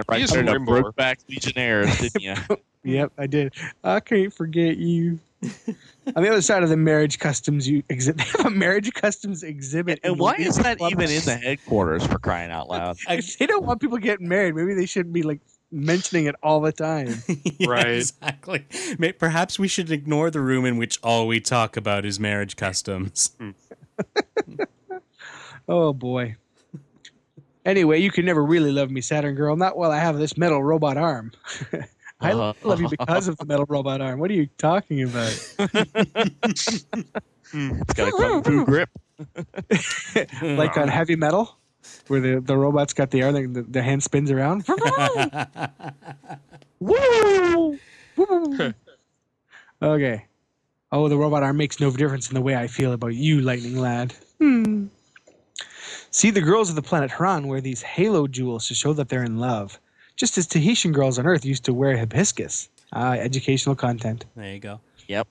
Right 0.08 0.20
He's 0.22 0.30
there, 0.32 0.44
from 0.44 0.46
the 0.46 0.72
Rimbor. 0.72 0.94
Brokeback 0.94 1.18
Legionnaires, 1.28 1.98
didn't 1.98 2.22
you? 2.22 2.36
yep, 2.84 3.12
I 3.18 3.28
did. 3.28 3.54
I 3.84 4.00
can't 4.00 4.34
forget 4.34 4.78
you. 4.78 5.20
On 6.16 6.24
the 6.24 6.30
other 6.30 6.42
side 6.42 6.64
of 6.64 6.70
the 6.70 6.78
marriage 6.78 7.20
customs 7.20 7.68
you 7.68 7.84
exhibit, 7.90 8.18
they 8.26 8.38
have 8.38 8.46
a 8.48 8.50
marriage 8.50 8.92
customs 8.94 9.44
exhibit. 9.44 10.00
in 10.04 10.12
and 10.12 10.20
why 10.20 10.36
is 10.36 10.58
that 10.58 10.78
Club. 10.80 10.92
even 10.92 11.10
in 11.10 11.22
the 11.24 11.36
headquarters 11.36 12.06
for 12.06 12.20
crying 12.20 12.52
out 12.52 12.70
loud? 12.70 12.98
They 13.08 13.46
don't 13.46 13.66
want 13.66 13.80
people 13.82 13.98
getting 13.98 14.28
married, 14.28 14.56
maybe 14.56 14.74
they 14.74 14.86
shouldn't 14.86 15.14
be 15.14 15.24
like 15.24 15.40
mentioning 15.72 16.26
it 16.26 16.36
all 16.42 16.62
the 16.62 16.72
time. 16.72 17.22
Yeah, 17.60 17.70
Right. 17.70 17.88
Exactly. 17.88 18.66
Perhaps 19.20 19.60
we 19.60 19.68
should 19.68 19.92
ignore 19.92 20.32
the 20.32 20.42
room 20.42 20.66
in 20.66 20.78
which 20.78 21.00
all 21.04 21.28
we 21.28 21.40
talk 21.40 21.78
about 21.78 22.06
is 22.06 22.20
marriage 22.20 22.56
customs. 22.56 23.32
Hmm. 23.40 23.52
Oh 25.68 25.94
boy. 25.94 26.36
Anyway, 27.66 28.00
you 28.00 28.10
can 28.10 28.26
never 28.26 28.44
really 28.44 28.72
love 28.72 28.90
me, 28.90 29.02
Saturn 29.02 29.36
Girl. 29.36 29.56
Not 29.56 29.78
while 29.78 29.92
I 29.92 30.00
have 30.00 30.18
this 30.18 30.36
metal 30.38 30.64
robot 30.64 30.98
arm. 30.98 31.32
I 32.22 32.34
Uh-huh. 32.34 32.54
love 32.64 32.82
you 32.82 32.90
because 32.90 33.28
of 33.28 33.38
the 33.38 33.46
metal 33.46 33.66
robot 33.70 34.02
arm. 34.02 34.20
What 34.20 34.30
are 34.30 34.34
you 34.34 34.48
talking 34.58 35.04
about? 35.04 35.34
It's 37.52 37.94
got 37.96 38.08
a 38.08 38.12
kung 38.12 38.44
fu 38.44 38.64
grip. 38.66 38.90
like 40.44 40.78
on 40.78 40.88
heavy 40.88 41.16
metal, 41.16 41.58
where 42.08 42.20
the, 42.20 42.40
the 42.40 42.56
robot's 42.56 42.94
got 42.94 43.10
the 43.12 43.24
arm, 43.24 43.54
the, 43.54 43.64
the 43.64 43.82
hand 43.82 44.04
spins 44.04 44.30
around. 44.30 44.66
Woo! 46.80 47.80
Woo! 48.16 48.74
okay. 49.82 50.26
Oh, 50.92 51.08
the 51.10 51.18
robot 51.18 51.42
arm 51.44 51.58
makes 51.58 51.80
no 51.80 51.92
difference 51.92 52.30
in 52.30 52.36
the 52.36 52.42
way 52.42 52.56
I 52.56 52.68
feel 52.68 52.94
about 52.94 53.16
you, 53.16 53.42
Lightning 53.42 53.78
Lad. 53.80 54.14
Hmm. 54.40 54.88
See, 56.12 56.30
the 56.32 56.42
girls 56.42 56.70
of 56.70 56.76
the 56.76 56.82
planet 56.82 57.12
Haran 57.12 57.48
wear 57.48 57.62
these 57.62 57.82
halo 57.82 58.28
jewels 58.28 58.68
to 58.68 58.74
show 58.76 58.94
that 58.94 59.10
they're 59.10 59.24
in 59.24 59.38
love, 59.38 59.80
just 60.20 60.38
as 60.38 60.46
Tahitian 60.46 60.92
girls 60.92 61.18
on 61.18 61.26
Earth 61.26 61.46
used 61.46 61.64
to 61.64 61.74
wear 61.74 61.98
hibiscus. 61.98 62.68
Ah, 62.92 63.14
educational 63.14 63.76
content. 63.76 64.26
there 64.36 64.54
you 64.54 64.60
go. 64.60 64.82
Yep. 65.08 65.28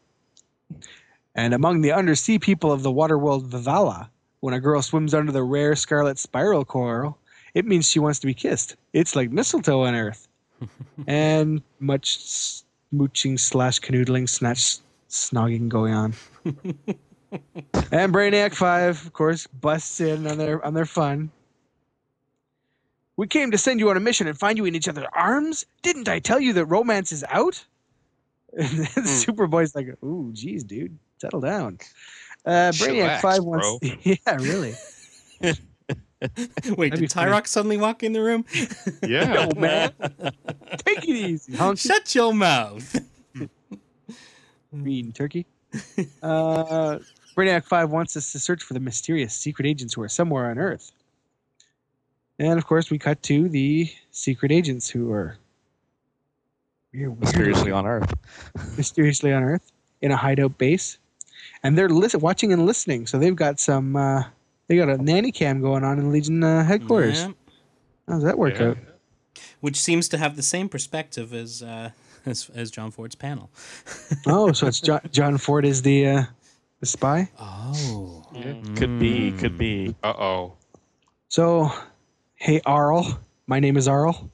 And 1.35 1.53
among 1.53 1.83
the 1.83 1.93
undersea 1.93 2.39
people 2.39 2.73
of 2.73 2.83
the 2.83 2.91
water 2.91 3.19
world 3.19 3.51
Vivala, 3.51 4.09
when 4.41 4.55
a 4.55 4.61
girl 4.61 4.81
swims 4.81 5.13
under 5.13 5.31
the 5.31 5.43
rare 5.43 5.77
scarlet 5.77 6.19
spiral 6.19 6.65
coral, 6.65 7.19
it 7.55 7.67
means 7.67 7.89
she 7.89 7.99
wants 7.99 8.19
to 8.21 8.27
be 8.27 8.35
kissed. 8.35 8.77
It's 8.93 9.15
like 9.15 9.31
mistletoe 9.31 9.83
on 9.83 9.95
Earth. 9.95 10.27
and 11.07 11.63
much 11.81 12.19
smooching 12.19 13.39
slash 13.39 13.81
canoodling 13.81 14.29
slash 14.29 14.79
snogging 15.11 15.69
going 15.69 15.93
on. 15.93 16.15
and 16.45 18.13
Brainiac 18.13 18.55
5, 18.55 19.07
of 19.07 19.13
course, 19.13 19.47
busts 19.47 20.01
in 20.01 20.27
on 20.27 20.39
their 20.39 20.65
on 20.65 20.75
their 20.75 20.87
fun. 20.87 21.31
We 23.19 23.27
came 23.27 23.51
to 23.51 23.59
send 23.59 23.81
you 23.81 23.91
on 23.91 23.97
a 23.97 24.01
mission 24.01 24.29
and 24.29 24.39
find 24.39 24.57
you 24.57 24.65
in 24.65 24.77
each 24.77 24.87
other's 24.87 25.05
arms? 25.13 25.67
Didn't 25.83 26.09
I 26.09 26.21
tell 26.21 26.39
you 26.39 26.53
that 26.53 26.67
romance 26.67 27.11
is 27.11 27.25
out? 27.29 27.65
And 28.57 28.69
then 28.79 28.87
Superboy's 28.87 29.75
like, 29.75 29.89
ooh, 30.05 30.31
geez, 30.33 30.63
dude, 30.63 30.97
settle 31.21 31.41
down. 31.41 31.81
Uh, 32.47 32.71
Brainiac 32.71 33.19
Chillax, 33.19 33.21
5 33.21 33.45
wants. 33.45 33.79
yeah, 34.05 34.37
really. 34.37 34.75
Wait, 35.41 35.61
That'd 36.21 36.77
be 36.77 36.91
did 36.91 37.13
funny. 37.13 37.33
Tyroc 37.33 37.49
suddenly 37.49 37.77
walk 37.77 38.05
in 38.05 38.13
the 38.13 38.23
room? 38.23 38.45
Yeah. 39.03 39.35
Yo, 39.35 39.61
man. 39.61 39.93
Take 40.79 41.03
it 41.03 41.09
easy. 41.09 41.55
Honky 41.55 41.89
Shut 41.89 42.15
your 42.15 42.33
mouth. 42.33 43.01
green 44.73 45.11
turkey. 45.11 45.45
Uh, 46.23 46.99
Brainiac 47.37 47.65
5 47.65 47.91
wants 47.91 48.17
us 48.17 48.31
to 48.31 48.39
search 48.39 48.63
for 48.63 48.75
the 48.75 48.81
mysterious 48.81 49.35
secret 49.35 49.67
agents 49.67 49.95
who 49.95 50.03
are 50.03 50.09
somewhere 50.09 50.51
on 50.51 50.59
Earth. 50.59 50.93
And 52.39 52.59
of 52.59 52.67
course, 52.67 52.91
we 52.91 52.99
cut 52.99 53.23
to 53.25 53.49
the 53.49 53.91
secret 54.11 54.53
agents 54.53 54.89
who 54.89 55.11
are 55.13 55.37
weird- 56.93 57.19
Mysteriously 57.21 57.71
on 57.73 57.87
Earth. 57.87 58.13
mysteriously 58.77 59.33
on 59.33 59.43
Earth 59.43 59.73
in 60.01 60.11
a 60.13 60.17
hideout 60.17 60.57
base, 60.59 60.99
and 61.63 61.77
they're 61.77 61.89
listen, 61.89 62.21
watching 62.21 62.53
and 62.53 62.65
listening. 62.67 63.07
So 63.07 63.19
they've 63.19 63.35
got 63.37 63.59
some. 63.61 63.97
Uh, 63.97 64.25
they 64.69 64.77
got 64.77 64.89
a 64.89 64.99
nanny 64.99 65.33
cam 65.33 65.61
going 65.61 65.83
on 65.83 65.99
in 65.99 66.13
Legion 66.13 66.43
uh, 66.45 66.63
headquarters. 66.65 67.21
Yeah. 67.23 67.33
How 68.07 68.15
does 68.15 68.23
that 68.25 68.39
work 68.39 68.59
Yeah. 68.59 68.69
out? 68.69 68.79
Which 69.61 69.81
seems 69.81 70.09
to 70.11 70.19
have 70.19 70.37
the 70.37 70.43
same 70.43 70.69
perspective 70.69 71.33
as 71.35 71.63
uh, 71.63 71.91
as, 72.27 72.51
as 72.55 72.71
John 72.71 72.91
Forte's 72.91 73.15
panel. 73.17 73.51
Oh, 74.27 74.53
so 74.53 74.67
it's 74.67 74.81
John, 74.81 75.01
John 75.11 75.39
Forte 75.39 75.69
is 75.69 75.83
the 75.83 76.07
uh, 76.07 76.25
the 76.81 76.87
spy. 76.87 77.31
Oh. 77.41 78.25
Could 78.77 78.99
be, 79.01 79.33
could 79.33 79.59
be. 79.59 79.95
Uh 80.03 80.13
oh. 80.17 80.53
So, 81.29 81.73
hey 82.39 82.61
Arl, 82.67 83.19
my 83.47 83.61
name 83.61 83.77
is 83.77 83.89
Arl. 83.89 84.31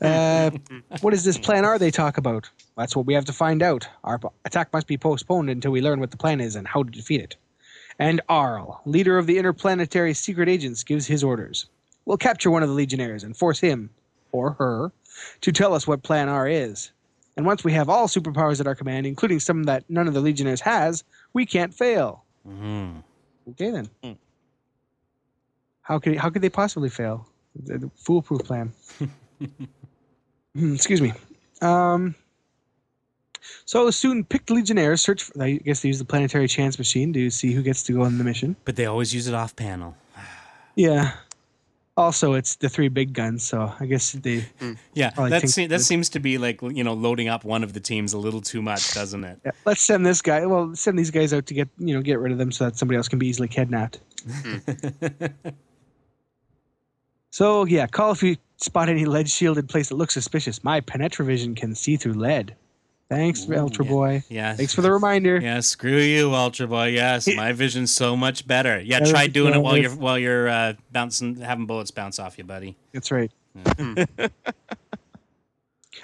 Uh, 0.00 0.50
what 1.00 1.14
is 1.14 1.24
this 1.24 1.38
plan 1.38 1.64
R 1.64 1.78
they 1.78 1.90
talk 1.90 2.18
about? 2.18 2.48
That's 2.76 2.96
what 2.96 3.06
we 3.06 3.14
have 3.14 3.24
to 3.26 3.32
find 3.32 3.62
out. 3.62 3.86
Our 4.02 4.20
attack 4.44 4.72
must 4.72 4.86
be 4.86 4.96
postponed 4.96 5.50
until 5.50 5.70
we 5.70 5.80
learn 5.80 6.00
what 6.00 6.10
the 6.10 6.16
plan 6.16 6.40
is 6.40 6.56
and 6.56 6.66
how 6.66 6.82
to 6.82 6.90
defeat 6.90 7.20
it. 7.20 7.36
And 7.98 8.20
Arl, 8.28 8.80
leader 8.84 9.18
of 9.18 9.26
the 9.26 9.38
interplanetary 9.38 10.14
secret 10.14 10.48
agents, 10.48 10.82
gives 10.82 11.06
his 11.06 11.22
orders. 11.22 11.66
We'll 12.06 12.16
capture 12.16 12.50
one 12.50 12.62
of 12.62 12.68
the 12.68 12.74
Legionnaires 12.74 13.22
and 13.22 13.36
force 13.36 13.60
him, 13.60 13.88
or 14.32 14.52
her, 14.52 14.92
to 15.42 15.52
tell 15.52 15.74
us 15.74 15.86
what 15.86 16.02
Plan 16.02 16.28
R 16.28 16.48
is. 16.48 16.90
And 17.36 17.46
once 17.46 17.62
we 17.64 17.72
have 17.72 17.88
all 17.88 18.08
superpowers 18.08 18.60
at 18.60 18.66
our 18.66 18.74
command, 18.74 19.06
including 19.06 19.40
some 19.40 19.64
that 19.64 19.84
none 19.88 20.08
of 20.08 20.14
the 20.14 20.20
Legionnaires 20.20 20.60
has, 20.60 21.04
we 21.32 21.46
can't 21.46 21.72
fail. 21.72 22.24
Mhm. 22.46 23.02
Okay 23.50 23.70
then. 23.70 23.88
Hmm. 24.02 24.12
How 25.84 25.98
could 26.00 26.16
how 26.16 26.28
could 26.30 26.42
they 26.42 26.50
possibly 26.50 26.88
fail? 26.90 27.26
The, 27.64 27.78
the 27.78 27.90
foolproof 27.96 28.42
plan. 28.44 28.72
Hmm, 30.56 30.74
Excuse 30.74 31.00
me. 31.00 31.12
Um. 31.60 32.14
So 33.66 33.90
soon, 33.90 34.22
picked 34.24 34.50
legionnaires 34.50 35.00
search. 35.00 35.24
For, 35.24 35.42
I 35.42 35.54
guess 35.54 35.82
they 35.82 35.88
use 35.88 35.98
the 35.98 36.04
planetary 36.04 36.46
chance 36.48 36.78
machine 36.78 37.12
to 37.12 37.28
see 37.30 37.52
who 37.52 37.60
gets 37.62 37.82
to 37.84 37.92
go 37.92 38.02
on 38.02 38.18
the 38.18 38.24
mission. 38.24 38.54
But 38.64 38.76
they 38.76 38.86
always 38.86 39.12
use 39.14 39.26
it 39.28 39.34
off 39.34 39.54
panel. 39.56 39.96
Yeah. 40.76 41.12
Also, 41.96 42.32
it's 42.34 42.56
the 42.56 42.68
three 42.68 42.88
big 42.88 43.12
guns, 43.12 43.44
so 43.44 43.72
I 43.78 43.86
guess 43.86 44.10
they. 44.12 44.44
Yeah, 44.94 45.10
that, 45.10 45.48
se- 45.48 45.68
that 45.68 45.80
seems 45.82 46.08
to 46.10 46.18
be 46.20 46.36
like 46.38 46.60
you 46.62 46.82
know 46.82 46.94
loading 46.94 47.28
up 47.28 47.44
one 47.44 47.62
of 47.62 47.72
the 47.72 47.78
teams 47.80 48.12
a 48.12 48.18
little 48.18 48.40
too 48.40 48.60
much, 48.62 48.92
doesn't 48.94 49.22
it? 49.24 49.38
Yeah, 49.44 49.52
let's 49.64 49.82
send 49.82 50.04
this 50.04 50.20
guy. 50.22 50.46
Well, 50.46 50.74
send 50.74 50.98
these 50.98 51.12
guys 51.12 51.32
out 51.32 51.46
to 51.46 51.54
get 51.54 51.68
you 51.78 51.94
know 51.94 52.02
get 52.02 52.18
rid 52.18 52.32
of 52.32 52.38
them 52.38 52.50
so 52.50 52.64
that 52.64 52.76
somebody 52.76 52.96
else 52.96 53.06
can 53.08 53.18
be 53.20 53.26
easily 53.28 53.46
kidnapped. 53.48 54.00
so 57.34 57.64
yeah, 57.64 57.88
call 57.88 58.12
if 58.12 58.22
you 58.22 58.36
spot 58.58 58.88
any 58.88 59.06
lead 59.06 59.28
shielded 59.28 59.68
place 59.68 59.88
that 59.88 59.96
looks 59.96 60.14
suspicious. 60.14 60.62
My 60.62 60.80
penetravision 60.80 61.56
can 61.56 61.74
see 61.74 61.96
through 61.96 62.12
lead. 62.12 62.54
Thanks, 63.08 63.48
Ooh, 63.48 63.56
Ultra 63.56 63.84
yeah. 63.84 63.90
Boy. 63.90 64.22
Yeah. 64.28 64.54
Thanks 64.54 64.72
for 64.72 64.82
the 64.82 64.92
reminder. 64.92 65.40
Yeah, 65.40 65.58
screw 65.58 65.98
you, 65.98 66.32
Ultra 66.32 66.68
Boy. 66.68 66.90
Yes, 66.90 67.26
my 67.34 67.50
vision's 67.50 67.92
so 67.92 68.16
much 68.16 68.46
better. 68.46 68.80
Yeah, 68.80 69.00
Yeah, 69.00 69.10
try 69.10 69.26
doing 69.26 69.52
it 69.52 69.58
while 69.58 69.76
you're 69.76 69.90
while 69.90 70.16
you're 70.16 70.48
uh, 70.48 70.74
bouncing, 70.92 71.34
having 71.40 71.66
bullets 71.66 71.90
bounce 71.90 72.20
off 72.20 72.38
you, 72.38 72.44
buddy. 72.44 72.76
That's 72.92 73.10
right. 73.10 73.32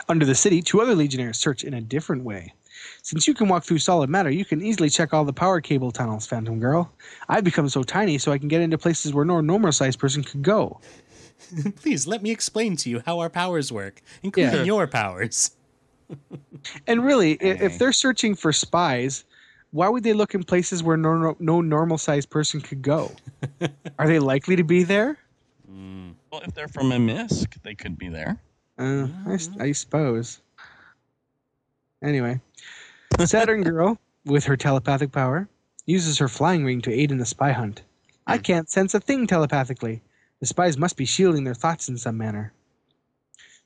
Under 0.08 0.26
the 0.26 0.34
city, 0.34 0.62
two 0.62 0.80
other 0.80 0.96
Legionnaires 0.96 1.38
search 1.38 1.62
in 1.62 1.74
a 1.74 1.80
different 1.80 2.24
way. 2.24 2.52
Since 3.02 3.28
you 3.28 3.34
can 3.34 3.46
walk 3.46 3.62
through 3.62 3.78
solid 3.78 4.10
matter, 4.10 4.30
you 4.30 4.44
can 4.44 4.60
easily 4.60 4.90
check 4.90 5.14
all 5.14 5.24
the 5.24 5.32
power 5.32 5.60
cable 5.60 5.92
tunnels, 5.92 6.26
Phantom 6.26 6.58
Girl. 6.58 6.92
I've 7.28 7.44
become 7.44 7.68
so 7.68 7.84
tiny 7.84 8.18
so 8.18 8.32
I 8.32 8.38
can 8.38 8.48
get 8.48 8.62
into 8.62 8.78
places 8.78 9.14
where 9.14 9.24
no 9.24 9.40
normal 9.40 9.70
sized 9.70 10.00
person 10.00 10.24
could 10.24 10.42
go. 10.42 10.80
Please 11.76 12.06
let 12.06 12.22
me 12.22 12.30
explain 12.30 12.76
to 12.76 12.90
you 12.90 13.02
how 13.06 13.18
our 13.20 13.30
powers 13.30 13.72
work, 13.72 14.02
including 14.22 14.52
Yeah. 14.54 14.62
your 14.64 14.86
powers. 14.86 15.52
And 16.88 17.04
really, 17.04 17.40
i- 17.40 17.44
Hey. 17.56 17.64
if 17.66 17.78
they're 17.78 17.92
searching 17.92 18.34
for 18.34 18.52
spies, 18.52 19.24
why 19.70 19.88
would 19.88 20.02
they 20.02 20.12
look 20.12 20.34
in 20.34 20.42
places 20.42 20.82
where 20.82 20.96
no, 20.96 21.36
no 21.38 21.60
normal 21.60 21.98
sized 21.98 22.28
person 22.30 22.60
could 22.60 22.82
go? 22.82 23.12
Are 23.98 24.08
they 24.08 24.18
likely 24.18 24.56
to 24.56 24.64
be 24.64 24.82
there? 24.82 25.16
Mm. 25.70 26.14
Well, 26.32 26.40
if 26.44 26.52
they're 26.54 26.66
from 26.68 26.90
a 26.90 26.98
misc, 26.98 27.54
they 27.62 27.74
could 27.76 27.96
be 27.96 28.08
there. 28.08 28.40
Uh, 28.78 29.06
I, 29.26 29.34
s- 29.34 29.50
I 29.60 29.70
suppose. 29.72 30.40
Anyway, 32.02 32.40
Saturn 33.24 33.62
Girl, 33.62 33.98
with 34.24 34.44
her 34.44 34.56
telepathic 34.56 35.12
power, 35.12 35.48
uses 35.86 36.18
her 36.18 36.28
flying 36.28 36.64
ring 36.64 36.80
to 36.82 36.92
aid 36.92 37.10
in 37.12 37.18
the 37.18 37.26
spy 37.26 37.52
hunt. 37.52 37.82
I 38.26 38.36
Hmm. 38.36 38.42
can't 38.42 38.70
sense 38.70 38.94
a 38.94 39.00
thing 39.00 39.26
telepathically. 39.26 40.02
The 40.40 40.46
spies 40.46 40.76
must 40.78 40.96
be 40.96 41.04
shielding 41.04 41.44
their 41.44 41.54
thoughts 41.54 41.88
in 41.88 41.98
some 41.98 42.16
manner. 42.16 42.52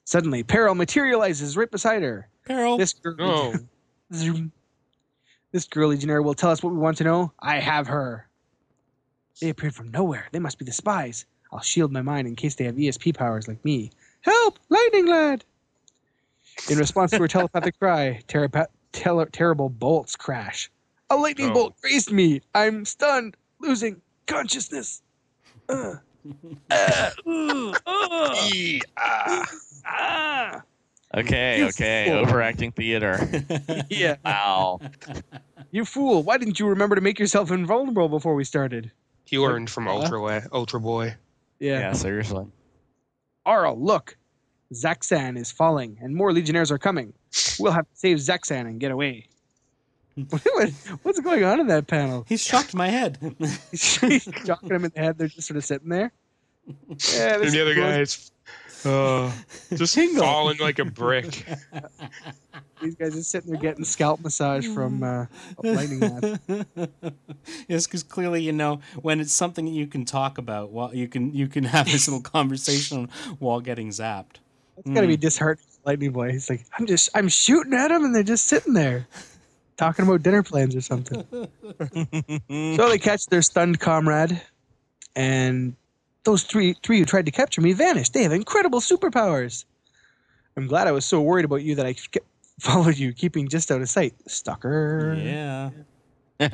Suddenly, 0.05 0.43
Peril 0.43 0.75
materializes 0.75 1.57
right 1.57 1.71
beside 1.71 2.03
her. 2.03 2.29
Peril. 2.45 2.77
This 2.77 2.93
girl, 2.93 3.15
No. 3.17 3.55
Zoom. 4.13 4.53
This 5.53 5.67
girl 5.67 5.89
legionnaire 5.91 6.21
will 6.23 6.35
tell 6.35 6.51
us 6.51 6.63
what 6.63 6.73
we 6.73 6.79
want 6.79 6.97
to 6.99 7.05
know. 7.05 7.33
I 7.41 7.61
have 7.61 7.87
her. 7.87 8.29
They 9.41 9.49
appeared 9.51 9.75
from 9.75 9.91
nowhere. 9.91 10.27
They 10.33 10.41
must 10.41 10.59
be 10.59 10.65
the 10.65 10.73
spies. 10.73 11.27
I'll 11.53 11.61
shield 11.61 11.93
my 11.93 12.03
mind 12.03 12.27
in 12.27 12.35
case 12.37 12.57
they 12.57 12.65
have 12.65 12.75
ESP 12.75 13.17
powers 13.17 13.47
like 13.47 13.65
me. 13.65 13.91
Help! 14.23 14.59
Lightning 14.69 15.07
lad! 15.07 15.45
In 16.69 16.79
response 16.79 17.13
to 17.13 17.19
her 17.19 17.29
telepathic 17.29 17.79
cry, 17.79 18.21
terapa- 18.27 18.67
ter- 18.93 19.27
terrible 19.27 19.69
bolts 19.69 20.17
crash. 20.17 20.71
A 21.11 21.17
lightning 21.17 21.51
Oh. 21.51 21.55
bolt 21.55 21.81
grazed 21.81 22.11
me. 22.11 22.43
I'm 22.55 22.85
stunned, 22.85 23.37
losing 23.61 24.01
consciousness. 24.27 25.03
Uh. 25.69 25.95
Ooh, 27.27 27.73
ah. 28.97 29.45
ah. 29.87 30.63
Okay, 31.17 31.59
You 31.61 31.67
okay. 31.69 32.07
fool. 32.09 32.19
Overacting 32.19 32.73
theater. 32.73 33.19
Yeah. 33.91 34.17
Wow. 34.25 34.81
You 35.71 35.85
fool! 35.85 36.23
Why 36.23 36.39
didn't 36.39 36.59
you 36.59 36.69
remember 36.69 36.95
to 36.97 37.01
make 37.01 37.19
yourself 37.19 37.51
invulnerable 37.51 38.09
before 38.09 38.35
we 38.35 38.45
started? 38.45 38.91
He 39.25 39.39
learned 39.39 39.71
from 39.71 39.87
Uh, 39.89 39.93
Ultra 39.93 40.21
Wa- 40.21 40.41
Ultra 40.53 40.81
Boy. 40.81 41.15
Yeah, 41.61 41.93
seriously. 41.93 42.47
Arl, 43.47 43.79
look! 43.81 44.17
Zaxan 44.73 45.39
is 45.39 45.53
falling, 45.53 45.99
and 46.01 46.15
more 46.17 46.33
legionnaires 46.33 46.71
are 46.73 46.79
coming. 46.79 47.13
We'll 47.59 47.73
have 47.73 47.85
to 47.89 47.97
save 47.97 48.17
Zaxan 48.19 48.63
and 48.63 48.81
get 48.81 48.91
away. 48.91 49.29
What- 50.15 50.71
What's 51.03 51.21
going 51.21 51.45
on 51.45 51.61
in 51.61 51.67
that 51.69 51.87
panel? 51.87 52.25
He's 52.29 52.43
shocked 52.43 52.75
my 52.75 52.89
head. 52.89 53.19
He's 53.71 53.99
jocking 53.99 54.71
him 54.71 54.85
in 54.85 54.93
the 54.95 55.01
head. 55.01 55.19
They're 55.19 55.29
just 55.29 55.49
sort 55.49 55.57
of 55.57 55.65
sitting 55.65 55.89
there. 55.89 56.13
Yeah, 56.67 57.41
And 57.41 57.51
the 57.53 57.61
other 57.61 57.73
is- 57.73 57.77
guy 57.77 58.01
is 58.01 58.31
uh, 58.87 59.33
just 59.75 59.95
Tingle. 59.95 60.23
falling 60.23 60.59
like 60.59 60.79
a 60.79 60.85
brick. 60.85 61.45
These 62.83 62.97
guys 62.97 63.17
are 63.17 63.23
sitting 63.23 63.51
there 63.53 63.61
getting 63.61 63.85
scalp 63.85 64.21
massage 64.21 64.67
from 64.67 65.03
uh, 65.03 65.27
Lightning 65.63 66.01
Lad. 66.01 66.41
yes, 67.69 67.87
because 67.87 68.03
clearly 68.03 68.43
you 68.43 68.53
know 68.53 68.81
when 69.01 69.21
it's 69.21 69.33
something 69.33 69.67
you 69.67 69.87
can 69.87 70.05
talk 70.05 70.37
about, 70.37 70.71
while 70.71 70.95
you 70.95 71.09
can 71.09 71.33
you 71.35 71.49
can 71.49 71.65
have 71.65 71.87
this 71.91 72.07
little 72.09 72.21
conversation 72.23 73.09
while 73.39 73.61
getting 73.61 73.89
zapped. 73.89 74.37
That's 74.77 74.91
gotta 74.91 75.07
be 75.07 75.17
disheartening, 75.17 75.67
for 75.71 75.91
Lightning 75.91 76.11
Boy. 76.13 76.33
He's 76.33 76.51
like, 76.51 76.67
I'm 76.79 76.85
just, 76.87 77.09
I'm 77.15 77.29
shooting 77.29 77.73
at 77.73 77.91
him, 77.91 78.05
and 78.05 78.15
they're 78.15 78.23
just 78.23 78.47
sitting 78.49 78.75
there, 78.75 79.07
talking 79.77 80.07
about 80.07 80.23
dinner 80.23 80.43
plans 80.43 80.77
or 80.77 80.81
something. 80.81 81.25
So 82.77 82.89
they 82.89 82.99
catch 82.99 83.27
their 83.27 83.43
stunned 83.43 83.81
comrade, 83.81 84.41
and 85.17 85.75
those 86.25 86.45
three 86.45 86.77
three 86.83 86.99
who 86.99 87.05
tried 87.05 87.27
to 87.27 87.33
capture 87.33 87.61
me 87.61 87.73
vanished. 87.73 88.13
They 88.13 88.23
have 88.23 88.33
incredible 88.33 88.81
superpowers. 88.81 89.65
I'm 90.57 90.67
glad 90.67 90.87
I 90.87 90.93
was 90.93 91.05
so 91.05 91.21
worried 91.21 91.45
about 91.45 91.63
you 91.63 91.75
that 91.75 91.87
I 91.87 91.95
kept, 91.95 92.27
followed 92.61 92.97
you, 92.97 93.13
keeping 93.13 93.49
just 93.49 93.71
out 93.71 93.81
of 93.81 93.89
sight, 93.89 94.15
stalker. 94.27 95.17
Yeah. 95.19 95.71
when 96.41 96.51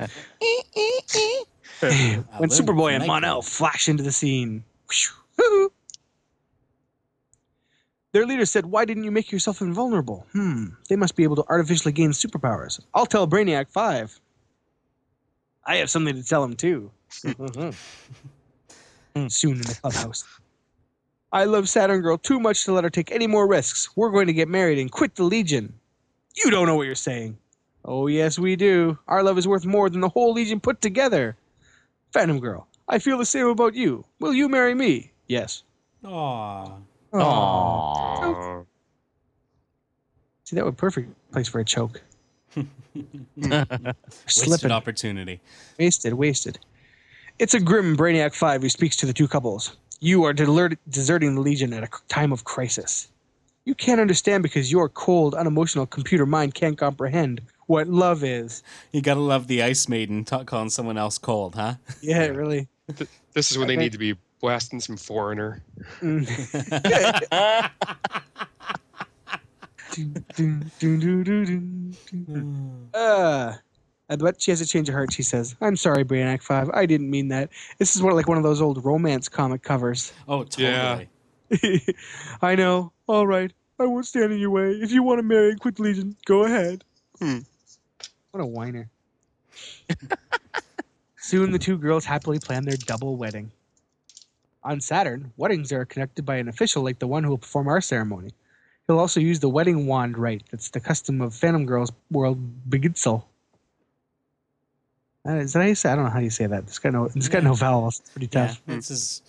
Superboy 2.51 2.93
and 2.93 3.03
from 3.03 3.09
Mon-El 3.09 3.43
flash 3.43 3.89
into 3.89 4.03
the 4.03 4.13
scene. 4.13 4.65
Whew. 5.37 5.73
Their 8.13 8.27
leader 8.27 8.45
said, 8.45 8.67
Why 8.67 8.85
didn't 8.85 9.05
you 9.05 9.11
make 9.11 9.31
yourself 9.31 9.61
invulnerable? 9.61 10.27
Hmm, 10.33 10.67
they 10.89 10.97
must 10.97 11.15
be 11.17 11.23
able 11.23 11.37
to 11.37 11.45
artificially 11.49 11.93
gain 11.93 12.11
superpowers. 12.11 12.81
I'll 12.95 13.07
tell 13.07 13.29
Brainiac 13.29 13.71
5. 13.71 14.21
I 15.65 15.77
have 15.77 15.91
something 15.91 16.15
to 16.15 16.25
tell 16.25 16.43
him, 16.43 16.57
too. 16.57 16.91
Soon 19.29 19.57
in 19.57 19.63
the 19.63 19.79
clubhouse. 19.81 20.25
I 21.33 21.45
love 21.45 21.69
Saturn 21.69 22.01
Girl 22.01 22.19
too 22.19 22.41
much 22.41 22.65
to 22.65 22.73
let 22.73 22.83
her 22.83 22.91
take 22.91 23.13
any 23.13 23.29
more 23.29 23.47
risks. 23.47 23.89
We're 23.97 24.11
going 24.11 24.27
to 24.27 24.33
get 24.33 24.49
married 24.49 24.79
and 24.79 24.91
quit 24.91 25.15
the 25.15 25.23
Legion. 25.23 25.73
You 26.43 26.51
don't 26.51 26.67
know 26.67 26.75
what 26.75 26.87
you're 26.87 26.95
saying. 26.97 27.39
Oh, 27.85 28.09
yes, 28.09 28.39
we 28.39 28.57
do. 28.57 28.99
Our 29.07 29.23
love 29.23 29.39
is 29.39 29.47
worth 29.47 29.65
more 29.65 29.89
than 29.89 30.01
the 30.01 30.09
whole 30.09 30.33
Legion 30.33 30.59
put 30.61 30.81
together. 30.81 31.37
Phantom 32.13 32.41
Girl, 32.41 32.67
I 32.89 32.99
feel 32.99 33.19
the 33.19 33.25
same 33.25 33.47
about 33.47 33.75
you. 33.75 34.05
Will 34.19 34.35
you 34.35 34.49
marry 34.49 34.75
me? 34.75 35.13
Yes. 35.29 35.63
Aw. 36.05 36.73
Aww. 37.13 37.21
Aw. 37.23 38.63
See, 40.45 40.57
that 40.57 40.65
would 40.65 40.77
be 40.77 40.81
perfect 40.81 41.33
place 41.33 41.49
for 41.49 41.61
a 41.61 41.65
choke. 41.65 42.03
Wasted 43.37 43.95
Slipping. 44.27 44.71
opportunity. 44.73 45.41
Wasted, 45.79 46.15
wasted. 46.15 46.59
It's 47.39 47.55
a 47.55 47.61
grim 47.61 47.97
Brainiac 47.97 48.35
5 48.35 48.63
who 48.63 48.69
speaks 48.69 48.97
to 48.97 49.07
the 49.07 49.13
two 49.13 49.29
couples. 49.29 49.77
You 50.01 50.25
are 50.25 50.33
deler- 50.33 50.77
deserting 50.89 51.35
the 51.35 51.41
Legion 51.41 51.73
at 51.73 51.85
a 51.85 51.89
time 52.09 52.33
of 52.33 52.45
crisis. 52.45 53.09
You 53.65 53.75
can't 53.75 54.01
understand 54.01 54.43
because 54.43 54.73
your 54.73 54.89
cold, 54.89 55.35
unemotional 55.35 55.87
computer 55.87 56.27
mind 56.27 56.55
can't 56.55 56.77
comprehend 56.77 57.41
what 57.67 57.87
love 57.87 58.25
is. 58.25 58.63
You 58.93 59.01
gotta 59.03 59.21
love 59.21 59.47
the 59.47 59.63
Ice 59.63 59.89
Maiden 59.89 60.25
ta 60.25 60.43
calling 60.45 60.71
someone 60.71 60.99
else 60.99 61.19
cold, 61.19 61.55
huh? 61.55 61.75
Yeah, 62.03 62.27
really. 62.27 62.67
This 63.35 63.53
is 63.53 63.59
when 63.59 63.69
they 63.69 63.77
need 63.77 63.93
to 63.93 63.99
be 63.99 64.17
blasting 64.41 64.81
some 64.81 64.97
foreigner. 64.97 65.63
Mm. 66.01 66.27
Uh, 72.95 74.17
but 74.19 74.41
she 74.41 74.51
has 74.51 74.61
a 74.61 74.67
change 74.67 74.89
of 74.89 74.95
heart. 74.95 75.13
She 75.13 75.23
says, 75.23 75.57
"I'm 75.61 75.77
sorry, 75.77 76.05
Brainiac 76.05 76.43
Five. 76.43 76.71
I 76.71 76.87
didn't 76.87 77.11
mean 77.11 77.29
that. 77.29 77.51
This 77.79 77.95
is 77.95 78.03
what 78.03 78.15
like 78.15 78.29
one 78.29 78.37
of 78.37 78.45
those 78.45 78.61
old 78.61 78.85
romance 78.85 79.29
comic 79.29 79.63
covers." 79.63 80.13
oh, 80.29 80.45
totally. 80.45 81.09
Yeah. 81.51 81.79
I 82.43 82.55
know. 82.55 82.93
All 83.07 83.27
right. 83.27 83.53
I 83.79 83.87
won't 83.87 84.07
stand 84.07 84.33
in 84.33 84.39
your 84.39 84.51
way. 84.51 84.73
If 84.73 84.93
you 84.93 85.03
want 85.03 85.19
to 85.19 85.23
marry 85.23 85.51
and 85.51 85.61
quit 85.61 85.81
Legion, 85.81 86.17
go 86.25 86.45
ahead. 86.45 86.85
Hmm. 87.19 87.39
What 88.31 88.41
a 88.41 88.47
whiner. 88.47 88.91
Soon 91.17 91.51
the 91.51 91.59
two 91.59 91.79
girls 91.79 92.05
happily 92.05 92.39
plan 92.39 92.65
their 92.65 92.77
double 92.77 93.17
wedding. 93.17 93.51
On 94.63 94.81
Saturn, 94.81 95.33
weddings 95.37 95.73
are 95.73 95.85
conducted 95.87 96.25
by 96.27 96.37
an 96.37 96.49
official 96.49 96.83
like 96.83 96.99
the 96.99 97.07
one 97.07 97.25
who 97.25 97.31
will 97.31 97.39
perform 97.39 97.69
our 97.69 97.81
ceremony. 97.81 98.33
He'll 98.87 98.99
also 98.99 99.21
use 99.21 99.41
the 99.41 99.49
wedding 99.49 99.87
wand 99.87 100.19
rite. 100.19 100.43
That's 100.51 100.69
the 100.71 100.81
custom 100.81 101.21
of 101.23 101.35
Phantom 101.35 101.65
Girl's 101.65 101.93
world, 102.11 102.39
Begitzel. 102.69 103.25
Uh, 105.27 105.33
is 105.37 105.53
that 105.53 105.61
how 105.61 105.67
you 105.67 105.75
say? 105.75 105.91
I 105.91 105.97
don't 105.97 106.05
know 106.05 106.11
how 106.11 106.19
you 106.21 106.31
say 106.31 106.47
that. 106.47 106.65
It's 106.65 106.79
got 106.79 106.93
no. 106.93 107.05
It's 107.15 107.29
got 107.29 107.43
no 107.45 107.55
vowels. 107.55 108.01
It's 108.01 108.11
pretty 108.11 108.29
Yeah, 108.33 108.47
tough. 108.49 108.63
this 108.67 108.91
is 108.91 109.23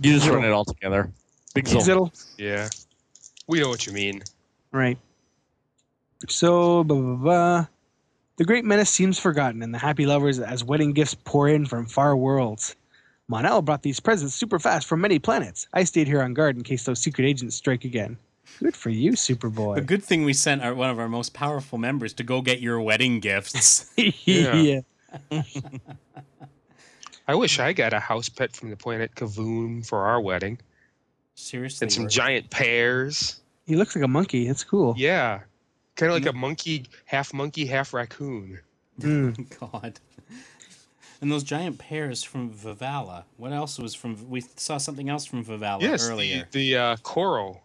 You 0.00 0.14
just 0.14 0.28
run 0.28 0.44
it 0.44 0.50
all 0.50 0.64
together. 0.64 1.10
Big 1.54 1.66
Zol. 1.66 2.10
Yeah. 2.38 2.68
We 3.46 3.60
know 3.60 3.68
what 3.68 3.86
you 3.86 3.92
mean. 3.92 4.22
Right. 4.72 4.98
So, 6.28 6.84
blah, 6.84 6.96
blah, 6.98 7.14
blah. 7.16 7.66
The 8.36 8.44
great 8.44 8.64
menace 8.64 8.90
seems 8.90 9.18
forgotten, 9.18 9.62
and 9.62 9.72
the 9.72 9.78
happy 9.78 10.06
lovers 10.06 10.40
as 10.40 10.64
wedding 10.64 10.92
gifts 10.94 11.14
pour 11.14 11.48
in 11.48 11.66
from 11.66 11.86
far 11.86 12.16
worlds. 12.16 12.74
Mon-El 13.28 13.62
brought 13.62 13.82
these 13.82 14.00
presents 14.00 14.34
super 14.34 14.58
fast 14.58 14.86
from 14.86 15.00
many 15.00 15.18
planets. 15.18 15.66
I 15.72 15.84
stayed 15.84 16.06
here 16.06 16.22
on 16.22 16.34
guard 16.34 16.56
in 16.56 16.62
case 16.62 16.84
those 16.84 17.00
secret 17.00 17.24
agents 17.26 17.56
strike 17.56 17.84
again. 17.84 18.18
Good 18.60 18.76
for 18.76 18.90
you, 18.90 19.12
Superboy. 19.12 19.78
a 19.78 19.80
good 19.80 20.04
thing 20.04 20.24
we 20.24 20.34
sent 20.34 20.62
our, 20.62 20.74
one 20.74 20.90
of 20.90 20.98
our 20.98 21.08
most 21.08 21.32
powerful 21.32 21.78
members 21.78 22.12
to 22.14 22.22
go 22.22 22.42
get 22.42 22.60
your 22.60 22.80
wedding 22.80 23.20
gifts. 23.20 23.90
yeah. 23.96 24.80
I 27.26 27.34
wish 27.34 27.58
I 27.58 27.72
got 27.72 27.94
a 27.94 28.00
house 28.00 28.28
pet 28.28 28.54
from 28.54 28.68
the 28.70 28.76
planet 28.76 29.14
Kavoon 29.14 29.84
for 29.86 30.00
our 30.06 30.20
wedding. 30.20 30.58
Seriously, 31.34 31.86
And 31.86 31.92
some 31.92 32.02
we're- 32.04 32.10
giant 32.10 32.50
pears. 32.50 33.40
He 33.66 33.76
looks 33.76 33.96
like 33.96 34.04
a 34.04 34.08
monkey. 34.08 34.46
It's 34.46 34.62
cool. 34.62 34.94
Yeah. 34.98 35.40
Kind 35.96 36.12
of 36.12 36.18
like 36.22 36.26
a 36.32 36.36
monkey, 36.36 36.84
half 37.06 37.32
monkey, 37.32 37.64
half 37.64 37.94
raccoon. 37.94 38.60
Mm. 39.00 39.58
God. 39.72 39.98
And 41.24 41.32
those 41.32 41.42
giant 41.42 41.78
pears 41.78 42.22
from 42.22 42.50
Vivala. 42.50 43.24
What 43.38 43.50
else 43.50 43.78
was 43.78 43.94
from? 43.94 44.28
We 44.28 44.42
saw 44.56 44.76
something 44.76 45.08
else 45.08 45.24
from 45.24 45.42
Vivala 45.42 45.80
yes, 45.80 46.06
earlier. 46.06 46.46
the, 46.50 46.72
the 46.72 46.76
uh, 46.76 46.96
coral. 46.96 47.62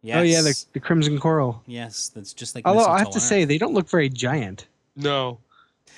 Yes. 0.00 0.16
Oh, 0.16 0.22
yeah, 0.22 0.40
the, 0.40 0.64
the 0.72 0.80
Crimson 0.80 1.18
Coral. 1.18 1.62
yes, 1.66 2.08
that's 2.08 2.32
just 2.32 2.54
like. 2.54 2.66
Although 2.66 2.86
I 2.86 3.00
have 3.00 3.10
to 3.10 3.20
say, 3.20 3.44
they 3.44 3.58
don't 3.58 3.74
look 3.74 3.90
very 3.90 4.08
giant. 4.08 4.66
No. 4.96 5.40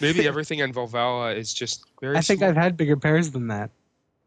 Maybe 0.00 0.26
everything 0.26 0.60
on 0.60 0.72
Volvala 0.72 1.36
is 1.36 1.54
just 1.54 1.84
very 2.00 2.16
I 2.16 2.20
think 2.20 2.40
small. 2.40 2.50
I've 2.50 2.56
had 2.56 2.76
bigger 2.76 2.96
pears 2.96 3.30
than 3.30 3.46
that. 3.46 3.70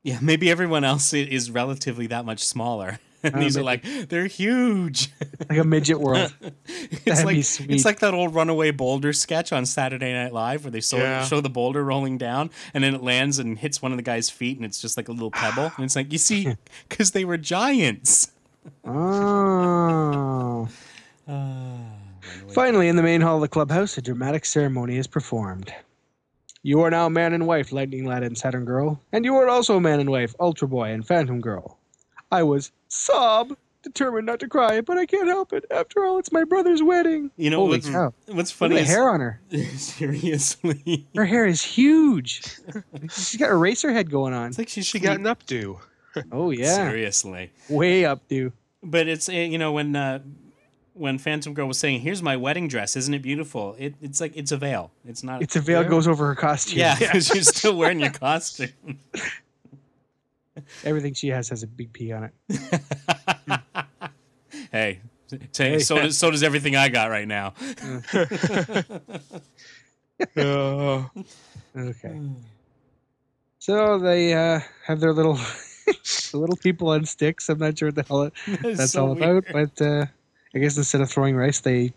yeah, 0.03 0.19
maybe 0.21 0.49
everyone 0.49 0.85
else 0.85 1.13
is 1.13 1.51
relatively 1.51 2.07
that 2.07 2.23
much 2.23 2.41
smaller. 2.41 2.99
And 3.23 3.35
Oh, 3.35 3.39
these 3.39 3.55
are 3.57 3.63
like 3.63 3.83
they're 4.09 4.25
huge. 4.27 5.11
like 5.49 5.59
a 5.59 5.63
midget 5.63 5.99
world. 5.99 6.33
it's 6.65 7.03
That'd 7.05 7.25
like 7.25 7.43
sweet. 7.43 7.69
it's 7.71 7.85
like 7.85 7.99
that 7.99 8.13
old 8.13 8.33
runaway 8.33 8.71
boulder 8.71 9.13
sketch 9.13 9.51
on 9.53 9.65
Saturday 9.65 10.11
Night 10.13 10.33
Live 10.33 10.63
where 10.63 10.71
they 10.71 10.81
show, 10.81 10.97
Yeah. 10.97 11.23
show 11.25 11.39
the 11.41 11.49
boulder 11.49 11.83
rolling 11.83 12.17
down 12.17 12.49
and 12.73 12.83
then 12.83 12.95
it 12.95 13.03
lands 13.03 13.37
and 13.39 13.59
hits 13.59 13.81
one 13.81 13.91
of 13.91 13.97
the 13.97 14.03
guy's 14.03 14.29
feet 14.29 14.57
and 14.57 14.65
it's 14.65 14.81
just 14.81 14.97
like 14.97 15.07
a 15.07 15.11
little 15.11 15.31
pebble 15.31 15.71
and 15.75 15.85
it's 15.85 15.95
like 15.95 16.11
you 16.11 16.17
see 16.17 16.55
because 16.89 17.11
they 17.11 17.25
were 17.25 17.37
giants. 17.37 18.31
Oh. 18.85 20.67
Ah. 21.27 21.77
Finally, 22.53 22.87
in 22.87 22.95
the 22.95 23.03
main 23.03 23.21
hall 23.21 23.35
of 23.35 23.41
the 23.41 23.47
clubhouse, 23.47 23.97
a 23.97 24.01
dramatic 24.01 24.43
ceremony 24.43 24.97
is 24.97 25.07
performed. 25.07 25.71
You 26.63 26.81
are 26.81 26.89
now 26.89 27.07
man 27.09 27.33
and 27.33 27.47
wife, 27.47 27.71
Lightning 27.71 28.05
Lad 28.05 28.23
and 28.23 28.37
Saturn 28.37 28.65
Girl, 28.65 28.99
and 29.13 29.23
you 29.23 29.35
are 29.35 29.47
also 29.47 29.79
man 29.79 29.99
and 29.99 30.09
wife, 30.09 30.35
Ultra 30.39 30.67
Boy 30.67 30.89
and 30.91 31.05
Phantom 31.07 31.39
Girl. 31.39 31.77
I 32.31 32.43
was 32.43 32.71
sob, 32.91 33.55
determined 33.83 34.25
not 34.27 34.39
to 34.41 34.47
cry, 34.47 34.81
but 34.81 34.97
I 34.97 35.05
can't 35.05 35.27
help 35.27 35.53
it. 35.53 35.65
After 35.71 36.05
all, 36.05 36.19
it's 36.19 36.31
my 36.31 36.43
brother's 36.43 36.83
wedding. 36.83 37.31
You 37.37 37.49
know 37.49 37.57
Holy 37.57 37.77
what's, 37.77 37.89
cow! 37.89 38.13
what's 38.27 38.51
Look 38.51 38.57
funny 38.69 38.75
at 38.75 38.77
the 38.79 38.83
is 38.83 38.89
hair 38.89 39.09
on 39.09 39.19
her. 39.21 39.41
seriously, 39.77 41.07
Her 41.15 41.25
hair 41.25 41.45
is 41.45 41.63
huge. 41.63 42.43
She's 43.11 43.37
got 43.37 43.49
a 43.49 43.55
racer 43.55 43.91
head 43.91 44.09
going 44.11 44.33
on. 44.33 44.47
it's 44.49 44.57
like 44.57 44.69
she's 44.69 44.85
She 44.85 44.99
got 44.99 45.17
an 45.17 45.23
updo. 45.23 45.79
Oh 46.31 46.51
yeah, 46.51 46.75
seriously. 46.75 47.51
way 47.69 48.03
up, 48.05 48.27
dude. 48.27 48.51
But 48.83 49.07
it's 49.07 49.29
uh, 49.29 49.33
you 49.33 49.57
know 49.57 49.71
when 49.71 49.95
uh, 49.95 50.19
when 50.93 51.17
Phantom 51.17 51.53
Girl 51.53 51.67
was 51.67 51.77
saying, 51.79 52.01
"Here's 52.01 52.21
my 52.21 52.35
wedding 52.35 52.67
dress, 52.67 52.97
isn't 52.97 53.13
it 53.13 53.21
beautiful?" 53.21 53.75
It, 53.79 53.95
it's 54.01 54.19
like 54.19 54.35
it's 54.35 54.51
a 54.51 54.57
veil. 54.57 54.91
It's 55.05 55.23
not. 55.23 55.41
It's 55.41 55.55
a 55.55 55.61
veil 55.61 55.83
Yeah. 55.83 55.87
goes 55.87 56.07
over 56.09 56.27
her 56.27 56.35
costume. 56.35 56.79
yeah, 56.79 56.95
because 56.99 57.33
you're 57.33 57.43
still 57.43 57.77
wearing 57.77 58.01
your 58.01 58.11
costume. 58.11 58.69
everything 60.83 61.13
she 61.13 61.27
has 61.29 61.49
has 61.49 61.63
a 61.63 61.67
big 61.67 61.91
P 61.93 62.11
on 62.11 62.25
it. 62.25 62.33
hey, 64.71 64.99
say, 65.51 65.79
so 65.79 65.95
does 65.97 66.17
so 66.17 66.31
does 66.31 66.43
everything 66.43 66.75
I 66.75 66.89
got 66.89 67.09
right 67.09 67.27
now. 67.27 67.53
Uh, 70.37 71.03
Okay. 71.75 72.19
So 73.59 73.97
they 73.99 74.33
uh, 74.33 74.59
have 74.85 74.99
their 74.99 75.13
little 75.13 75.39
little 76.33 76.57
people 76.57 76.89
on 76.89 77.05
sticks. 77.05 77.47
I'm 77.49 77.59
not 77.59 77.77
sure 77.77 77.87
what 77.89 77.95
the 77.95 78.03
hell 78.03 78.23
it, 78.23 78.33
that's 78.75 78.91
so 78.91 79.07
all 79.07 79.15
weird. 79.15 79.47
about, 79.49 79.71
but 79.77 79.85
uh, 79.85 80.05
I 80.53 80.59
guess 80.59 80.77
instead 80.77 81.01
of 81.01 81.09
throwing 81.09 81.35
rice, 81.35 81.59
they 81.61 81.93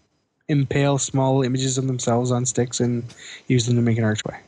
impale 0.48 0.98
small 0.98 1.42
images 1.42 1.78
of 1.78 1.86
themselves 1.86 2.30
on 2.30 2.44
sticks 2.44 2.80
and 2.80 3.02
use 3.48 3.66
them 3.66 3.76
to 3.76 3.82
make 3.82 3.96
an 3.98 4.04
archway. 4.04 4.38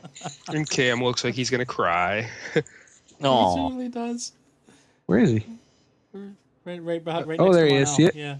and 0.49 0.69
Cam 0.69 1.03
looks 1.03 1.23
like 1.23 1.33
he's 1.33 1.49
gonna 1.49 1.65
cry. 1.65 2.29
He 3.19 3.25
Oh, 3.25 3.55
certainly 3.55 3.89
does. 3.89 4.31
Where 5.05 5.19
is 5.19 5.31
he? 5.31 5.45
Right, 6.65 6.81
right, 6.83 7.03
behind, 7.03 7.27
right 7.27 7.39
Oh, 7.39 7.53
there 7.53 7.67
to 7.67 7.73
he 7.73 7.77
is. 7.79 7.89
Lionel. 7.97 8.11
Yeah. 8.15 8.21
Yeah. 8.25 8.37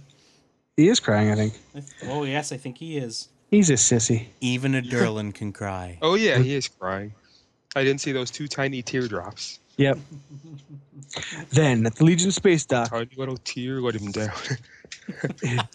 He 0.76 0.90
is 0.90 1.00
crying. 1.00 1.32
I 1.32 1.36
think 1.36 1.54
Oh 2.06 2.24
yes, 2.24 2.52
I 2.52 2.58
think 2.58 2.78
he 2.78 2.98
is. 2.98 3.30
he's 3.50 3.70
a 3.70 3.74
sissy. 3.74 4.28
Even 4.42 4.76
a 4.76 4.82
Durlan 4.82 5.34
can 5.34 5.52
cry. 5.54 5.98
Oh 6.02 6.16
yeah, 6.16 6.38
he 6.38 6.54
is 6.54 6.68
crying. 6.68 7.14
I 7.76 7.84
didn't 7.84 8.02
see 8.02 8.12
those 8.12 8.30
two 8.32 8.48
tiny 8.48 8.82
teardrops. 8.82 9.60
Yep. 9.78 9.98
then 11.52 11.86
at 11.86 11.96
the 11.96 12.04
Legion 12.04 12.32
space 12.32 12.66
dock, 12.66 12.90
Tiny 12.90 13.10
little 13.16 13.38
tear 13.38 13.80
let 13.82 13.96
him 13.96 14.12
down. 14.12 14.32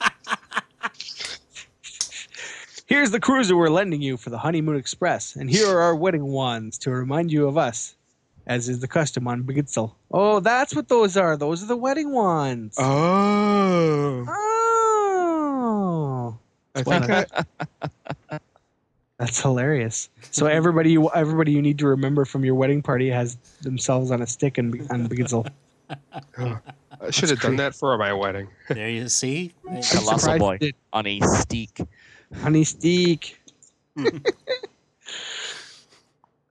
Here's 2.87 3.11
the 3.11 3.21
cruiser 3.21 3.57
we're 3.57 3.69
lending 3.71 4.03
you 4.03 4.17
for 4.17 4.31
the 4.31 4.39
Honeymoon 4.39 4.77
Express, 4.77 5.37
and 5.37 5.49
here 5.49 5.67
are 5.69 5.81
our 5.81 5.95
wedding 5.97 6.27
wands 6.27 6.79
to 6.79 6.91
remind 6.91 7.33
you 7.33 7.47
of 7.47 7.57
us, 7.57 7.95
as 8.47 8.69
is 8.69 8.81
the 8.81 8.89
custom 8.89 9.29
on 9.29 9.45
Bigitzel. 9.45 9.93
Oh, 10.11 10.41
that's 10.41 10.75
what 10.75 10.89
those 10.89 11.17
are. 11.17 11.37
Those 11.37 11.63
are 11.63 11.67
the 11.67 11.77
wedding 11.77 12.13
wands. 12.13 12.77
oh. 12.79 14.25
Oh, 14.29 16.39
I 16.75 16.83
think 16.83 17.11
I, 17.11 17.27
that's 19.19 19.41
hilarious. 19.41 20.09
So 20.31 20.47
everybody, 20.47 20.93
you, 20.93 21.11
everybody 21.11 21.53
you 21.53 21.63
need 21.63 21.79
to 21.79 21.87
remember 21.87 22.25
from 22.25 22.45
your 22.45 22.55
wedding 22.55 22.83
party 22.83 23.11
has 23.11 23.37
themselves 23.61 24.11
on 24.11 24.23
a 24.23 24.27
stick 24.27 24.59
and 24.59 24.75
on 24.91 25.09
Bigitzel. 25.09 25.49
Oh. 26.39 26.59
I 27.01 27.11
should 27.11 27.31
have 27.31 27.41
done 27.41 27.57
that 27.57 27.75
for 27.75 27.97
my 27.99 28.13
wedding. 28.13 28.49
There 28.69 28.89
you 28.89 29.09
see. 29.09 29.53
Colossal 29.65 30.19
surprised 30.19 30.41
boy 30.41 30.53
you 30.55 30.59
did. 30.59 30.75
on 30.93 31.07
a 31.07 31.21
steak. 31.21 31.81
Honey 32.41 32.65
steak. 32.65 33.39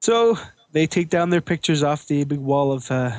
so 0.02 0.38
they 0.72 0.88
take 0.88 1.10
down 1.10 1.30
their 1.30 1.42
pictures 1.42 1.84
off 1.84 2.08
the 2.08 2.24
big 2.24 2.40
wall 2.40 2.72
of 2.72 2.90
uh, 2.92 3.12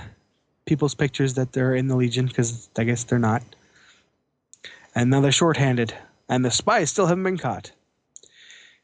people's 0.66 0.95
pictures 0.95 1.35
that 1.35 1.53
they're 1.53 1.74
in 1.74 1.89
the 1.89 1.97
Legion 1.97 2.27
because 2.27 2.69
I 2.77 2.85
guess 2.85 3.05
they're 3.05 3.19
not. 3.19 3.43
And 4.95 5.11
now 5.11 5.20
they're 5.20 5.33
shorthanded, 5.33 5.95
and 6.29 6.45
the 6.45 6.51
spies 6.51 6.91
still 6.91 7.07
haven't 7.07 7.24
been 7.24 7.39
caught. 7.39 7.73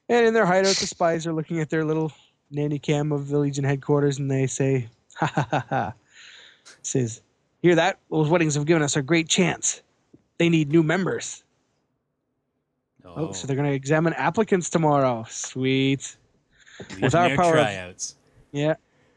And 0.09 0.27
in 0.27 0.32
their 0.32 0.47
hideout, 0.47 0.77
the 0.77 0.86
spies 0.86 1.27
are 1.27 1.35
looking 1.35 1.61
at 1.61 1.69
their 1.69 1.85
little 1.85 2.12
nanny 2.51 2.78
cam 2.78 3.12
of 3.12 3.28
the 3.28 3.39
Legion 3.39 3.65
headquarters, 3.65 4.19
and 4.19 4.31
they 4.31 4.47
say, 4.47 4.89
"Ha 5.16 5.27
ha 5.27 5.47
ha 5.51 5.66
ha!" 5.69 5.93
Says, 6.82 7.20
"Hear 7.61 7.74
that? 7.74 7.99
Those 8.11 8.31
weddings 8.31 8.55
have 8.55 8.65
given 8.65 8.82
us 8.82 8.97
a 8.97 9.03
great 9.03 9.28
chance. 9.28 9.82
They 10.39 10.49
need 10.49 10.70
new 10.70 10.82
members." 10.82 11.45
Oh, 13.05 13.32
so 13.32 13.47
they're 13.47 13.57
going 13.57 13.69
to 13.69 13.74
examine 13.74 14.12
applicants 14.15 14.70
tomorrow. 14.70 15.27
Sweet. 15.28 16.16
with 17.01 17.15
our 17.15 17.35
power 17.36 17.57
of- 17.57 17.65
tryouts. 17.65 18.15
Yeah. 18.53 18.75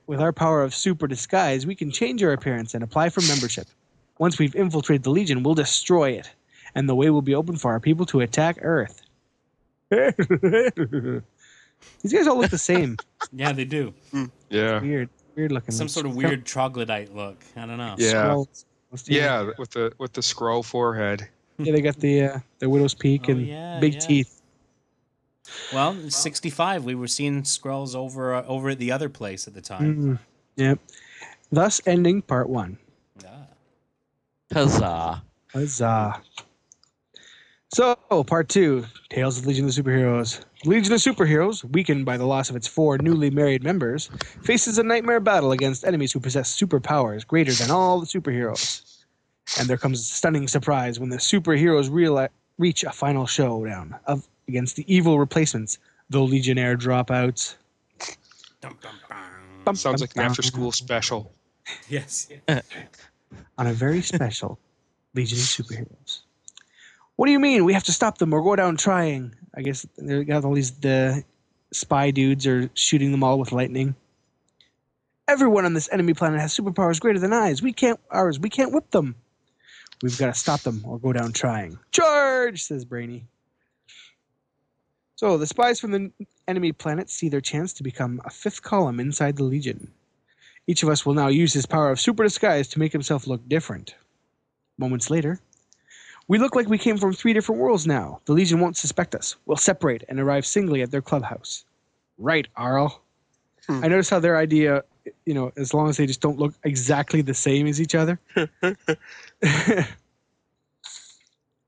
With 0.08 0.20
our 0.20 0.34
power 0.34 0.64
of 0.64 0.74
super 0.76 1.08
disguise, 1.08 1.66
we 1.66 1.76
can 1.76 1.91
change 1.91 2.22
our 2.24 2.34
appearance 2.34 2.74
and 2.74 2.84
apply 2.84 3.10
for 3.10 3.22
membership. 3.22 3.68
Once 4.20 4.38
we've 4.40 4.56
infiltrated 4.56 5.03
the 5.03 5.10
Legion, 5.10 5.44
we'll 5.44 5.56
destroy 5.56 6.12
it, 6.12 6.30
and 6.76 6.90
the 6.90 6.95
way 6.95 7.10
will 7.10 7.22
be 7.22 7.36
open 7.36 7.56
for 7.58 7.72
our 7.72 7.80
people 7.80 8.06
to 8.08 8.22
attack 8.22 8.58
Earth. 8.62 9.02
These 9.90 11.24
guys 12.14 12.28
all 12.28 12.40
look 12.40 12.52
the 12.52 12.58
same. 12.58 12.98
Yeah, 13.32 13.52
they 13.52 13.66
do. 13.66 13.94
Yeah. 14.49 14.82
Weird, 14.82 15.10
weird 15.36 15.52
looking. 15.52 15.74
Some 15.74 15.88
sort 15.88 16.06
of 16.06 16.16
weird 16.16 16.45
troglodyte 16.45 17.16
look. 17.16 17.44
I 17.56 17.66
don't 17.66 17.78
know. 17.78 17.95
Yeah. 17.98 18.10
Skulls. 18.32 18.66
Yeah, 19.06 19.52
with 19.58 19.72
the 19.72 19.94
with 19.98 20.14
the 20.14 20.22
scroll 20.22 20.64
forehead. 20.64 21.28
Yeah, 21.58 21.72
they 21.72 21.82
got 21.82 21.98
the 21.98 22.24
uh, 22.24 22.40
the 22.60 22.70
widow's 22.70 22.94
peak 22.94 23.26
Oh, 23.28 23.32
and 23.32 23.48
yeah, 23.48 23.80
big 23.80 23.94
yeah. 23.94 23.99
teeth. 23.99 24.40
Well, 25.73 25.95
65. 26.09 26.85
We 26.85 26.95
were 26.95 27.07
seeing 27.07 27.43
scrolls 27.43 27.95
over 27.95 28.35
uh, 28.35 28.45
over 28.45 28.69
at 28.69 28.80
the 28.80 28.91
other 28.91 29.09
place 29.09 29.47
at 29.47 29.53
the 29.53 29.61
time. 29.61 29.95
Mm, 29.95 30.19
yep. 30.55 30.80
Thus 31.51 31.81
ending 31.85 32.22
part 32.22 32.49
one. 32.49 32.77
Yeah. 33.22 33.45
Huzzah. 34.53 35.23
Huzzah. 35.53 36.22
So, 37.73 37.95
part 38.27 38.49
two 38.49 38.85
Tales 39.09 39.38
of 39.38 39.45
Legion 39.45 39.65
of 39.65 39.72
Superheroes. 39.72 40.43
Legion 40.65 40.93
of 40.93 40.99
Superheroes, 40.99 41.63
weakened 41.72 42.05
by 42.05 42.18
the 42.18 42.26
loss 42.26 42.49
of 42.49 42.55
its 42.55 42.68
four 42.68 42.97
newly 42.97 43.30
married 43.30 43.63
members, 43.63 44.09
faces 44.43 44.77
a 44.77 44.84
nightmare 44.84 45.22
battle 45.22 45.53
against 45.53 45.85
enemies 45.85 46.11
who 46.11 46.19
possess 46.19 46.55
superpowers 46.55 47.26
greater 47.26 47.53
than 47.53 47.72
all 47.72 47.99
the 47.99 48.05
superheroes. 48.05 49.03
And 49.57 49.69
there 49.69 49.77
comes 49.77 50.01
a 50.01 50.03
stunning 50.03 50.47
surprise 50.47 50.99
when 50.99 51.09
the 51.09 51.18
superheroes 51.18 51.89
reali- 51.89 52.30
reach 52.57 52.84
a 52.84 52.91
final 52.91 53.26
showdown 53.26 53.95
of, 54.05 54.27
against 54.47 54.76
the 54.76 54.93
evil 54.93 55.19
replacements, 55.19 55.77
the 56.09 56.19
Legionnaire 56.19 56.77
dropouts. 56.77 57.55
Dum, 58.61 58.77
dum, 58.81 58.95
bum. 59.09 59.18
Bum, 59.63 59.76
Sounds 59.76 60.01
bum, 60.01 60.07
like 60.07 60.15
an 60.15 60.22
after 60.23 60.41
school 60.41 60.72
special. 60.72 61.31
Yes. 61.88 62.27
on 63.57 63.68
a 63.68 63.73
very 63.73 64.01
special 64.01 64.59
Legion 65.13 65.38
of 65.38 65.43
Superheroes. 65.43 66.22
What 67.15 67.27
do 67.27 67.31
you 67.31 67.39
mean? 67.39 67.65
We 67.65 67.73
have 67.73 67.84
to 67.84 67.91
stop 67.91 68.18
them 68.18 68.34
or 68.34 68.41
go 68.41 68.55
down 68.55 68.77
trying. 68.77 69.35
I 69.55 69.61
guess 69.61 69.85
they 69.97 70.23
got 70.23 70.43
all 70.43 70.53
these 70.53 70.72
the 70.72 71.23
spy 71.72 72.11
dudes 72.11 72.47
are 72.47 72.69
shooting 72.73 73.11
them 73.11 73.23
all 73.23 73.38
with 73.38 73.51
lightning. 73.51 73.95
Everyone 75.27 75.65
on 75.65 75.73
this 75.73 75.89
enemy 75.91 76.13
planet 76.13 76.41
has 76.41 76.57
superpowers 76.57 76.99
greater 76.99 77.19
than 77.19 77.31
ours. 77.31 77.61
We 77.61 77.73
can't 77.73 77.99
ours. 78.09 78.39
We 78.39 78.49
can't 78.49 78.73
whip 78.73 78.89
them. 78.91 79.15
We've 80.01 80.18
got 80.18 80.27
to 80.27 80.34
stop 80.34 80.61
them 80.61 80.81
or 80.84 80.97
go 80.97 81.13
down 81.13 81.31
trying. 81.31 81.77
Charge, 81.91 82.63
says 82.63 82.84
Brainy. 82.84 83.27
So 85.22 85.38
the 85.38 85.45
spies 85.45 85.80
from 85.80 85.91
the 85.91 86.11
enemy 86.48 86.72
planet 86.72 87.07
see 87.07 87.30
their 87.30 87.41
chance 87.41 87.73
to 87.73 87.84
become 87.84 88.19
a 88.26 88.31
fifth 88.31 88.64
column 88.64 88.99
inside 88.99 89.35
the 89.35 89.43
Legion. 89.43 89.91
Each 90.65 90.81
of 90.81 90.89
us 90.89 91.06
will 91.06 91.14
now 91.14 91.27
use 91.27 91.53
his 91.53 91.68
power 91.68 91.91
of 91.91 91.99
super 91.99 92.23
disguise 92.23 92.68
to 92.69 92.80
make 92.80 92.91
himself 92.91 93.27
look 93.27 93.48
different. 93.48 93.93
Moments 94.80 95.11
later, 95.11 95.39
we 96.27 96.39
look 96.39 96.56
like 96.56 96.69
we 96.69 96.80
came 96.80 96.98
from 96.98 97.14
three 97.14 97.34
different 97.34 97.61
worlds 97.61 97.85
now. 97.85 98.19
The 98.26 98.34
Legion 98.34 98.60
won't 98.60 98.77
suspect 98.77 99.14
us. 99.14 99.35
We'll 99.45 99.57
separate 99.57 100.03
and 100.10 100.19
arrive 100.19 100.43
singly 100.43 100.81
at 100.81 100.89
their 100.89 101.03
clubhouse. 101.03 101.65
Right, 102.18 102.48
Arl. 102.56 102.99
Hmm. 103.68 103.85
I 103.85 103.89
notice 103.89 104.10
how 104.10 104.19
their 104.19 104.38
idea, 104.38 104.84
you 105.27 105.35
know, 105.35 105.52
as 105.56 105.72
long 105.72 105.88
as 105.88 105.98
they 105.98 106.07
just 106.07 106.22
don't 106.22 106.39
look 106.39 106.56
exactly 106.64 107.22
the 107.22 107.35
same 107.35 107.68
as 107.68 107.80
each 107.80 107.93
other. 107.93 108.19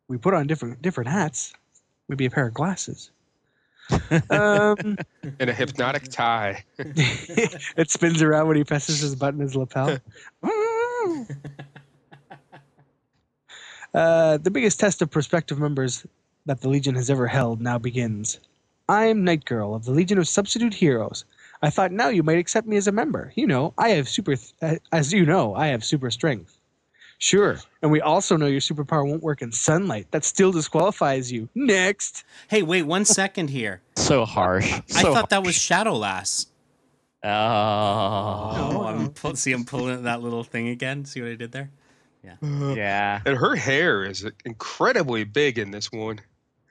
we 0.08 0.18
put 0.18 0.34
on 0.34 0.48
different 0.48 0.82
different 0.82 1.12
hats, 1.12 1.54
maybe 2.10 2.26
a 2.26 2.32
pair 2.32 2.48
of 2.48 2.56
glasses. 2.56 3.12
Um, 4.30 4.98
And 5.40 5.50
a 5.50 5.54
hypnotic 5.54 6.10
tie. 6.10 6.64
it 6.78 7.90
spins 7.90 8.22
around 8.22 8.48
when 8.48 8.58
he 8.58 8.64
presses 8.64 9.00
his 9.00 9.16
button 9.16 9.40
his 9.40 9.56
lapel. 9.56 9.98
Uh, 13.94 14.38
the 14.38 14.50
biggest 14.50 14.80
test 14.80 15.04
of 15.04 15.12
prospective 15.12 15.60
members 15.60 16.04
that 16.48 16.62
the 16.62 16.68
Legion 16.68 16.96
has 16.96 17.12
ever 17.12 17.28
held 17.28 17.62
now 17.62 17.78
begins. 17.78 18.40
I'm 18.90 19.24
Night 19.24 19.46
Girl 19.46 19.76
of 19.76 19.86
the 19.86 19.92
Legion 19.92 20.18
of 20.18 20.28
Substitute 20.28 20.74
Heroes. 20.74 21.26
I 21.62 21.70
thought 21.70 21.92
now 21.92 22.10
you 22.10 22.24
might 22.24 22.40
accept 22.40 22.68
me 22.68 22.76
as 22.76 22.88
a 22.88 22.92
member. 22.92 23.32
You 23.36 23.46
know, 23.46 23.74
I 23.78 23.90
have 23.90 24.10
super, 24.10 24.36
th- 24.36 24.82
as 24.92 25.14
you 25.14 25.26
know, 25.26 25.54
I 25.56 25.68
have 25.68 25.86
super 25.86 26.10
strength. 26.10 26.58
Sure, 27.24 27.58
and 27.82 27.90
we 27.90 28.02
also 28.02 28.36
know 28.36 28.48
your 28.48 28.60
superpower 28.60 29.08
won't 29.08 29.24
work 29.24 29.42
in 29.42 29.50
sunlight. 29.50 30.08
That 30.12 30.26
still 30.26 30.52
disqualifies 30.52 31.32
you. 31.32 31.48
Next. 31.56 32.26
Hey, 32.50 32.64
wait 32.64 32.84
one 32.84 33.06
second 33.06 33.50
here. 33.50 33.80
So 33.96 34.26
harsh. 34.26 34.70
I 34.74 34.82
So 34.88 35.14
thought 35.14 35.30
that 35.30 35.42
was 35.42 35.56
Shadow 35.56 35.94
Lass. 35.96 36.48
Oh. 37.24 37.30
Oh, 37.30 38.86
I'm 38.88 39.10
pull, 39.12 39.38
see, 39.38 39.54
I'm 39.54 39.64
pulling 39.64 40.04
that 40.04 40.22
little 40.22 40.44
thing 40.44 40.68
again. 40.68 41.06
See 41.06 41.22
what 41.22 41.32
I 41.32 41.36
did 41.36 41.54
there? 41.54 41.72
Yeah. 42.26 42.36
Yeah. 42.76 43.22
And 43.26 43.38
her 43.38 43.56
hair 43.56 44.04
is 44.04 44.30
incredibly 44.44 45.24
big 45.24 45.58
in 45.58 45.72
this 45.72 45.94
one. 45.94 46.20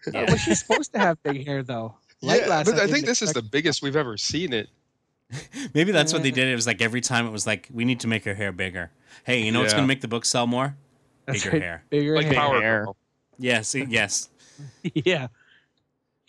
Uh, 0.07 0.25
well, 0.29 0.37
she's 0.37 0.61
supposed 0.61 0.93
to 0.93 0.99
have 0.99 1.23
big 1.23 1.47
hair 1.47 1.63
though. 1.63 1.95
Light 2.21 2.43
yeah, 2.43 2.63
but 2.63 2.75
I 2.75 2.81
didn't 2.81 2.91
think 2.91 3.07
this 3.07 3.23
is 3.23 3.33
the 3.33 3.41
biggest 3.41 3.81
we've 3.81 3.97
ever 3.97 4.19
seen 4.19 4.53
it. 4.53 4.69
Maybe 5.75 5.93
that's 5.93 6.13
what 6.13 6.23
they 6.23 6.31
did. 6.31 6.47
It 6.49 6.55
was 6.55 6.67
like 6.67 6.83
every 6.83 7.01
time 7.01 7.27
it 7.27 7.31
was 7.31 7.47
like, 7.47 7.71
we 7.73 7.87
need 7.87 8.01
to 8.01 8.07
make 8.07 8.27
her 8.27 8.35
hair 8.35 8.53
bigger. 8.53 8.91
Hey, 9.25 9.43
you 9.43 9.53
know 9.53 9.61
what's 9.61 9.73
going 9.73 9.85
to 9.85 9.89
make 9.89 10.01
the 10.01 10.09
book 10.09 10.25
sell 10.25 10.47
more? 10.47 10.77
That's 11.27 11.43
bigger 11.45 11.57
right, 11.57 11.63
hair. 11.63 11.85
Bigger 11.91 12.17
Like 12.17 12.27
hair. 12.27 12.35
Power 12.35 12.61
hair. 12.61 12.87
Yes, 13.39 13.75
yes. 13.75 14.29
yeah. 14.95 15.29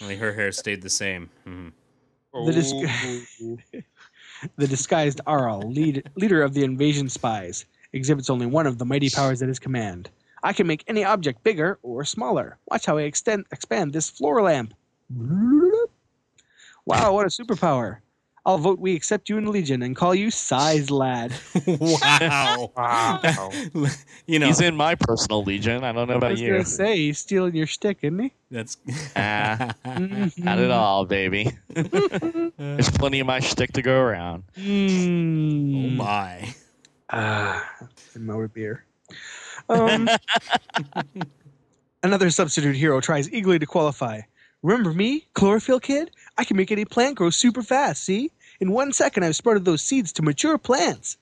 Only 0.02 0.18
her 0.18 0.34
hair 0.34 0.52
stayed 0.52 0.82
the 0.82 0.90
same. 0.90 1.30
Mhm. 1.48 1.72
The 2.46 2.52
disc- 2.52 2.76
Oh. 2.76 3.58
The 4.58 4.68
disguised 4.68 5.22
Arl, 5.26 5.72
lead, 5.72 6.04
leader 6.16 6.42
of 6.42 6.54
the 6.54 6.66
invasion 6.66 7.08
spies, 7.08 7.66
exhibits 7.94 8.30
only 8.30 8.46
one 8.46 8.68
of 8.68 8.78
the 8.78 8.84
mighty 8.84 9.10
powers 9.10 9.42
at 9.42 9.48
his 9.48 9.58
command. 9.58 10.10
I 10.44 10.52
can 10.52 10.68
make 10.68 10.84
any 10.88 11.06
object 11.06 11.44
bigger 11.44 11.80
or 11.82 12.04
smaller. 12.04 12.58
Watch 12.70 12.86
how 12.86 12.98
I 12.98 13.04
extend 13.04 13.46
expand 13.54 13.94
this 13.94 14.10
floor 14.10 14.42
lamp. 14.42 14.74
Wow, 16.86 17.14
what 17.14 17.26
a 17.26 17.30
superpower. 17.30 18.00
I'll 18.46 18.58
vote 18.58 18.78
we 18.80 18.94
accept 18.96 19.30
you 19.30 19.38
in 19.38 19.46
the 19.46 19.52
Legion 19.52 19.82
and 19.84 19.96
call 19.96 20.14
you 20.14 20.30
Size 20.30 20.92
Lad. 20.92 21.34
wow. 21.66 22.72
Wow. 22.76 23.22
you 24.28 24.38
know, 24.40 24.48
He's 24.48 24.60
in 24.60 24.76
my 24.76 24.96
personal 24.96 25.44
legion. 25.44 25.84
I 25.86 25.94
don't 25.94 26.08
know 26.10 26.16
I 26.16 26.18
about 26.18 26.32
was 26.32 26.42
you. 26.42 26.52
gonna 26.52 26.66
say 26.66 26.98
he's 26.98 27.20
stealing 27.20 27.56
your 27.56 27.68
stick, 27.68 28.00
isn't 28.02 28.20
he? 28.20 28.34
that's 28.52 28.76
Ah. 29.16 29.74
Not 30.38 30.60
at 30.60 30.72
all, 30.72 31.06
baby. 31.06 31.52
There's 31.70 32.90
plenty 32.92 33.22
of 33.22 33.28
my 33.28 33.40
shtick 33.40 33.72
to 33.74 33.82
go 33.82 33.98
around. 34.00 34.44
Oh 34.58 34.62
Mm. 34.62 35.96
my. 35.96 36.54
Ah, 37.10 37.70
and 38.16 38.26
more 38.28 38.48
beer. 38.50 38.86
Um, 39.70 40.10
another 42.04 42.30
substitute 42.30 42.76
hero 42.76 43.00
tries 43.00 43.32
eagerly 43.32 43.60
to 43.60 43.66
qualify. 43.66 44.22
Remember 44.64 44.94
me, 44.94 45.28
Chlorophyll 45.34 45.82
Kid? 45.82 46.12
I 46.38 46.46
can 46.46 46.58
make 46.58 46.72
any 46.72 46.86
plant 46.86 47.18
grow 47.18 47.30
super 47.30 47.62
fast, 47.62 48.04
see? 48.04 48.32
In 48.60 48.72
one 48.72 48.94
second, 48.94 49.24
I've 49.24 49.36
sprouted 49.36 49.66
those 49.66 49.82
seeds 49.82 50.12
to 50.14 50.22
mature 50.22 50.58
plants. 50.58 51.18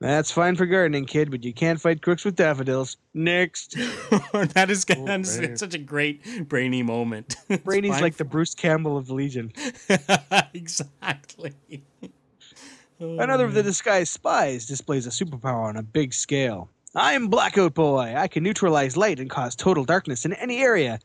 That's 0.00 0.30
fine 0.30 0.56
for 0.56 0.64
gardening, 0.64 1.04
kid, 1.04 1.30
but 1.30 1.44
you 1.44 1.52
can't 1.52 1.78
fight 1.78 2.00
crooks 2.00 2.24
with 2.24 2.34
daffodils. 2.34 2.96
Next. 3.12 3.72
that 4.32 4.68
is 4.70 4.86
Oh, 4.96 5.04
that's 5.04 5.38
man. 5.38 5.56
such 5.58 5.74
a 5.74 5.78
great 5.78 6.48
brainy 6.48 6.82
moment. 6.82 7.36
Brainy's 7.64 7.92
fine 7.92 8.02
like 8.02 8.16
the 8.16 8.24
Bruce 8.24 8.54
Campbell 8.54 8.96
of 8.96 9.06
the 9.08 9.12
Legion. 9.14 9.52
exactly. 10.54 11.52
Oh, 12.98 13.18
Another 13.18 13.44
of 13.44 13.52
the 13.52 13.62
disguised 13.62 14.12
spies 14.12 14.64
displays 14.64 15.06
a 15.06 15.10
superpower 15.10 15.64
on 15.68 15.76
a 15.76 15.82
big 15.82 16.14
scale. 16.14 16.70
I'm 16.94 17.28
Blackout 17.28 17.74
Boy. 17.74 18.14
I 18.16 18.26
can 18.26 18.42
neutralize 18.42 18.96
light 18.96 19.20
and 19.20 19.28
cause 19.28 19.54
total 19.54 19.84
darkness 19.84 20.24
in 20.24 20.32
any 20.32 20.62
area, 20.62 20.98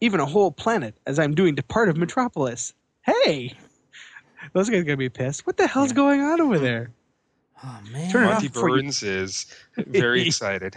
even 0.00 0.20
a 0.20 0.26
whole 0.26 0.50
planet, 0.52 0.94
as 1.06 1.18
I'm 1.18 1.34
doing 1.34 1.56
to 1.56 1.62
part 1.62 1.88
of 1.88 1.96
Metropolis. 1.96 2.72
Hey! 3.02 3.54
Those 4.52 4.68
guys 4.70 4.80
are 4.80 4.84
gonna 4.84 4.96
be 4.96 5.08
pissed. 5.08 5.46
What 5.46 5.56
the 5.56 5.66
hell's 5.66 5.90
Yeah. 5.90 5.96
going 5.96 6.20
on 6.20 6.40
over 6.40 6.58
there? 6.58 6.90
Oh 7.64 7.80
man. 7.90 8.10
Turn 8.10 8.24
it 8.24 8.26
Monty 8.26 8.46
off 8.48 8.52
before 8.52 8.68
you- 8.70 8.82
Burns 8.82 9.02
is 9.02 9.46
very 9.76 10.22
excited. 10.26 10.76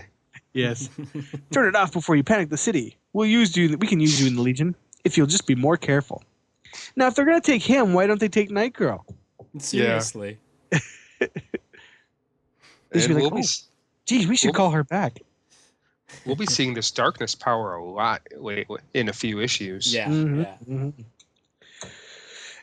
Yes. 0.53 0.89
Turn 1.51 1.67
it 1.67 1.75
off 1.75 1.91
before 1.91 2.15
you 2.15 2.23
panic 2.23 2.49
the 2.49 2.57
city. 2.57 2.97
We'll 3.13 3.27
use 3.27 3.55
you. 3.55 3.77
We 3.77 3.87
can 3.87 3.99
use 3.99 4.19
you 4.21 4.27
in 4.27 4.35
the 4.35 4.41
Legion 4.41 4.75
if 5.03 5.17
you'll 5.17 5.27
just 5.27 5.45
be 5.47 5.55
more 5.55 5.77
careful. 5.77 6.23
Now, 6.95 7.07
if 7.07 7.15
they're 7.15 7.25
gonna 7.25 7.41
take 7.41 7.61
him, 7.63 7.93
why 7.93 8.07
don't 8.07 8.19
they 8.19 8.27
take 8.29 8.49
Night 8.49 8.73
Girl? 8.73 9.05
Seriously. 9.57 10.37
They 12.91 13.01
should 13.01 13.11
And 13.11 13.19
we'll 13.19 13.29
like, 13.29 13.41
be 13.43 13.47
"Oh." 13.47 13.67
Geez, 14.05 14.27
we 14.27 14.35
should 14.35 14.47
Well- 14.47 14.53
call 14.55 14.71
her 14.71 14.83
back. 14.83 15.19
We'll 16.25 16.35
be 16.35 16.45
seeing 16.45 16.73
this 16.73 16.91
darkness 16.91 17.35
power 17.35 17.75
a 17.75 17.83
lot 17.83 18.21
wait, 18.35 18.67
wait, 18.69 18.81
in 18.93 19.09
a 19.09 19.13
few 19.13 19.39
issues. 19.39 19.93
Yeah. 19.93 20.07
Mhm, 20.09 20.43
yeah. 20.43 20.55
mhm. 20.75 20.93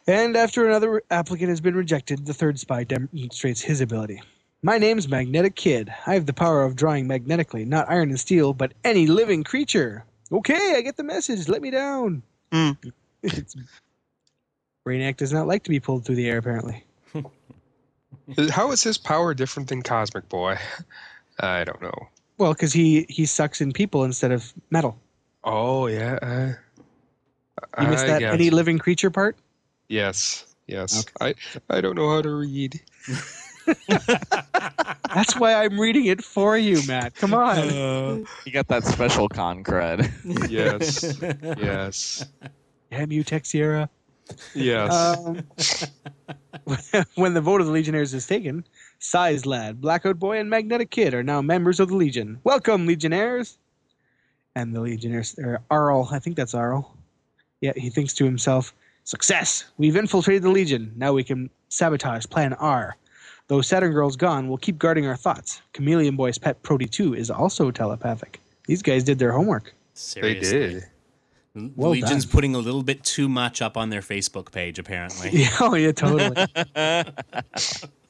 And 0.09 0.37
after 0.37 0.67
another 0.69 1.03
applicant 1.11 1.49
has 1.49 1.61
been 1.61 1.75
rejected, 1.75 2.27
the 2.27 2.35
third 2.35 2.61
spy 2.61 2.85
demonstrates 2.85 3.61
his 3.61 3.81
ability. 3.81 4.23
My 4.63 4.79
name's 4.79 5.09
Magnetic 5.09 5.57
Kid. 5.57 5.93
I 6.07 6.15
have 6.15 6.27
the 6.27 6.33
power 6.33 6.63
of 6.63 6.77
drawing 6.77 7.07
magnetically, 7.07 7.65
not 7.65 7.89
iron 7.91 8.11
and 8.11 8.19
steel, 8.21 8.53
but 8.53 8.73
any 8.85 9.07
living 9.07 9.43
creature. 9.45 10.05
Okay, 10.31 10.75
I 10.77 10.81
get 10.81 10.97
the 10.97 11.03
message. 11.05 11.49
Let 11.49 11.63
me 11.63 11.71
down. 11.71 12.23
Mm. 12.53 12.77
It's- 13.23 13.57
Brainiac 14.87 15.17
does 15.17 15.33
not 15.33 15.49
like 15.49 15.65
to 15.65 15.71
be 15.71 15.81
pulled 15.81 16.05
through 16.05 16.15
the 16.15 16.29
air, 16.29 16.39
apparently. 16.39 16.85
How 18.51 18.71
is 18.71 18.85
his 18.85 18.99
power 18.99 19.35
different 19.35 19.69
than 19.69 19.83
Cosmic 19.83 20.29
Boy? 20.29 20.57
I 21.41 21.65
don't 21.65 21.83
know. 21.83 22.09
Well, 22.39 22.53
because 22.53 22.73
he 22.73 23.07
he 23.09 23.27
sucks 23.27 23.61
in 23.61 23.73
people 23.73 24.05
instead 24.05 24.33
of 24.33 24.53
metal. 24.71 24.99
Oh 25.45 25.87
yeah. 25.87 26.19
Uh, 26.21 27.83
You 27.83 27.89
missed 27.89 28.05
I 28.05 28.09
that 28.09 28.21
guess. 28.21 28.35
any 28.35 28.51
living 28.51 28.79
creature 28.79 29.11
part. 29.11 29.37
Yes. 29.89 30.45
Yes. 30.67 31.05
I 31.21 31.35
I 31.71 31.81
don't 31.81 31.97
know 31.97 32.11
how 32.11 32.23
to 32.23 32.31
read. 32.31 32.81
That's 33.89 35.37
why 35.39 35.55
I'm 35.55 35.81
reading 35.81 36.07
it 36.07 36.23
for 36.23 36.57
you, 36.57 36.81
Matt. 36.87 37.15
Come 37.17 37.35
on. 37.35 38.27
You 38.45 38.53
got 38.53 38.69
that 38.69 38.85
special 38.85 39.29
con 39.29 39.65
cred. 39.65 40.11
Yes. 40.49 41.19
yes. 41.59 42.25
Damn 42.91 43.11
you, 43.11 43.25
Teixeira. 43.25 43.89
Yes. 44.55 44.93
Um, 44.93 45.43
when 47.15 47.35
the 47.35 47.41
vote 47.41 47.61
of 47.61 47.67
the 47.67 47.73
Legionnaires 47.73 48.15
is 48.15 48.27
taken, 48.27 48.65
Size 48.99 49.47
Lad, 49.47 49.81
Blackout 49.81 50.19
Boy, 50.19 50.39
and 50.39 50.49
Magnetic 50.51 50.91
Kid 50.91 51.15
are 51.15 51.23
now 51.23 51.43
members 51.43 51.81
of 51.81 51.89
the 51.89 51.97
Legion. 51.97 52.39
Welcome, 52.45 52.87
Legionnaires! 52.87 53.59
And 54.55 54.75
the 54.75 54.81
Legionnaires, 54.81 55.35
or 55.39 55.61
Arl, 55.71 56.09
I 56.11 56.19
think 56.19 56.37
that's 56.37 56.55
Arl. 56.55 56.97
Yeah, 57.61 57.73
he 57.77 57.91
thinks 57.91 58.15
to 58.15 58.25
himself, 58.25 58.73
Success! 59.05 59.65
We've 59.79 59.97
infiltrated 59.97 60.43
the 60.43 60.51
Legion. 60.51 60.93
Now 60.97 61.13
we 61.13 61.23
can 61.23 61.49
sabotage 61.69 62.27
Plan 62.27 62.55
R. 62.55 62.97
Though 63.49 63.61
Saturn 63.61 63.93
Girl's 63.93 64.17
gone, 64.17 64.49
we'll 64.49 64.59
keep 64.59 64.79
guarding 64.79 65.07
our 65.07 65.17
thoughts. 65.17 65.63
Chameleon 65.73 66.17
Boy's 66.17 66.39
pet 66.39 66.61
Proty 66.65 66.87
2 66.87 67.15
is 67.15 67.31
also 67.31 67.71
telepathic. 67.71 68.41
These 68.67 68.83
guys 68.83 69.05
did 69.05 69.21
their 69.21 69.31
homework. 69.31 69.73
they 70.21 70.35
did. 70.41 70.85
The 71.55 71.71
Well 71.77 71.93
Legion's 71.93 72.25
done. 72.25 72.33
putting 72.33 72.55
a 72.57 72.59
little 72.59 72.83
bit 72.83 73.05
too 73.05 73.29
much 73.29 73.63
up 73.63 73.77
on 73.77 73.91
their 73.91 74.01
Facebook 74.01 74.51
page, 74.51 74.79
apparently. 74.81 75.31
Yeah, 75.33 75.51
oh, 75.61 75.75
yeah, 75.77 75.93
totally. 75.93 76.47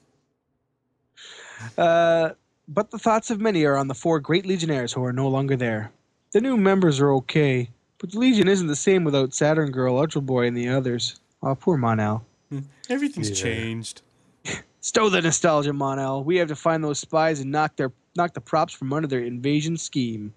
Uh, 1.79 2.31
but 2.69 2.91
the 2.91 2.99
thoughts 2.99 3.31
of 3.31 3.41
many 3.41 3.65
are 3.65 3.77
on 3.77 3.89
the 3.89 3.95
four 3.95 4.19
great 4.21 4.47
legionnaires 4.47 4.93
who 4.93 5.05
are 5.05 5.13
no 5.13 5.29
longer 5.29 5.57
there. 5.57 5.91
The 6.33 6.41
new 6.41 6.57
members 6.57 7.01
are 7.01 7.13
okay, 7.13 7.71
but 7.99 8.13
the 8.13 8.19
Legion 8.19 8.49
isn't 8.49 8.67
the 8.67 8.77
same 8.77 9.05
without 9.05 9.35
Saturn 9.35 9.71
Girl, 9.71 9.99
Ultra 9.99 10.21
Boy, 10.21 10.47
and 10.47 10.57
the 10.57 10.69
others. 10.69 11.21
Oh, 11.43 11.55
poor 11.55 11.77
Mon-El. 11.77 12.25
Everything's 12.89 13.31
Yeah. 13.31 13.37
changed. 13.37 14.03
Stow 14.81 15.09
the 15.09 15.23
nostalgia, 15.23 15.73
Mon-El. 15.73 16.25
We 16.25 16.37
have 16.37 16.49
to 16.49 16.57
find 16.57 16.83
those 16.85 16.99
spies 16.99 17.41
and 17.41 17.51
knock 17.51 17.77
their 17.77 17.93
knock 18.17 18.35
the 18.35 18.41
props 18.41 18.73
from 18.73 18.93
under 18.93 19.07
their 19.09 19.21
invasion 19.21 19.77
scheme. 19.77 20.33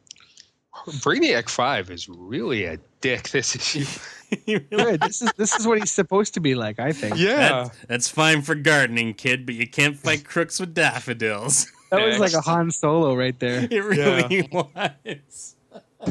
Brainiac 0.87 1.49
Five 1.49 1.89
is 1.89 2.07
really 2.09 2.65
a 2.65 2.77
dick 3.01 3.29
this 3.29 3.55
issue. 3.55 3.85
You 4.45 4.61
really- 4.71 4.91
Good. 4.97 5.01
this 5.01 5.21
is 5.21 5.31
this 5.37 5.55
is 5.59 5.65
what 5.67 5.79
he's 5.79 5.91
supposed 5.91 6.33
to 6.35 6.39
be 6.39 6.55
like, 6.55 6.79
I 6.79 6.91
think. 6.91 7.17
yeah. 7.17 7.63
That- 7.63 7.71
that's 7.87 8.09
fine 8.09 8.41
for 8.41 8.55
gardening, 8.55 9.13
kid, 9.13 9.45
but 9.45 9.55
you 9.55 9.67
can't 9.67 9.97
fight 9.97 10.23
crooks 10.25 10.59
with 10.59 10.73
daffodils. 10.73 11.71
That 11.91 12.05
was 12.05 12.19
like 12.19 12.33
a 12.33 12.41
Han 12.41 12.69
Solo 12.69 13.15
right 13.15 13.39
there. 13.39 13.67
It 13.71 13.83
really 13.83 14.47
was. 14.51 15.55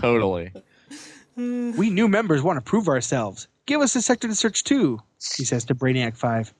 totally. 0.01 0.51
We 1.37 1.89
new 1.91 2.09
members 2.09 2.43
want 2.43 2.57
to 2.57 2.61
prove 2.69 2.89
ourselves. 2.89 3.47
Give 3.67 3.81
us 3.81 3.95
a 3.95 4.03
sector 4.03 4.27
to 4.27 4.35
search 4.35 4.65
too, 4.65 5.01
he 5.37 5.45
says 5.45 5.65
to 5.67 5.77
Brainiac 5.77 6.17
5. 6.17 6.53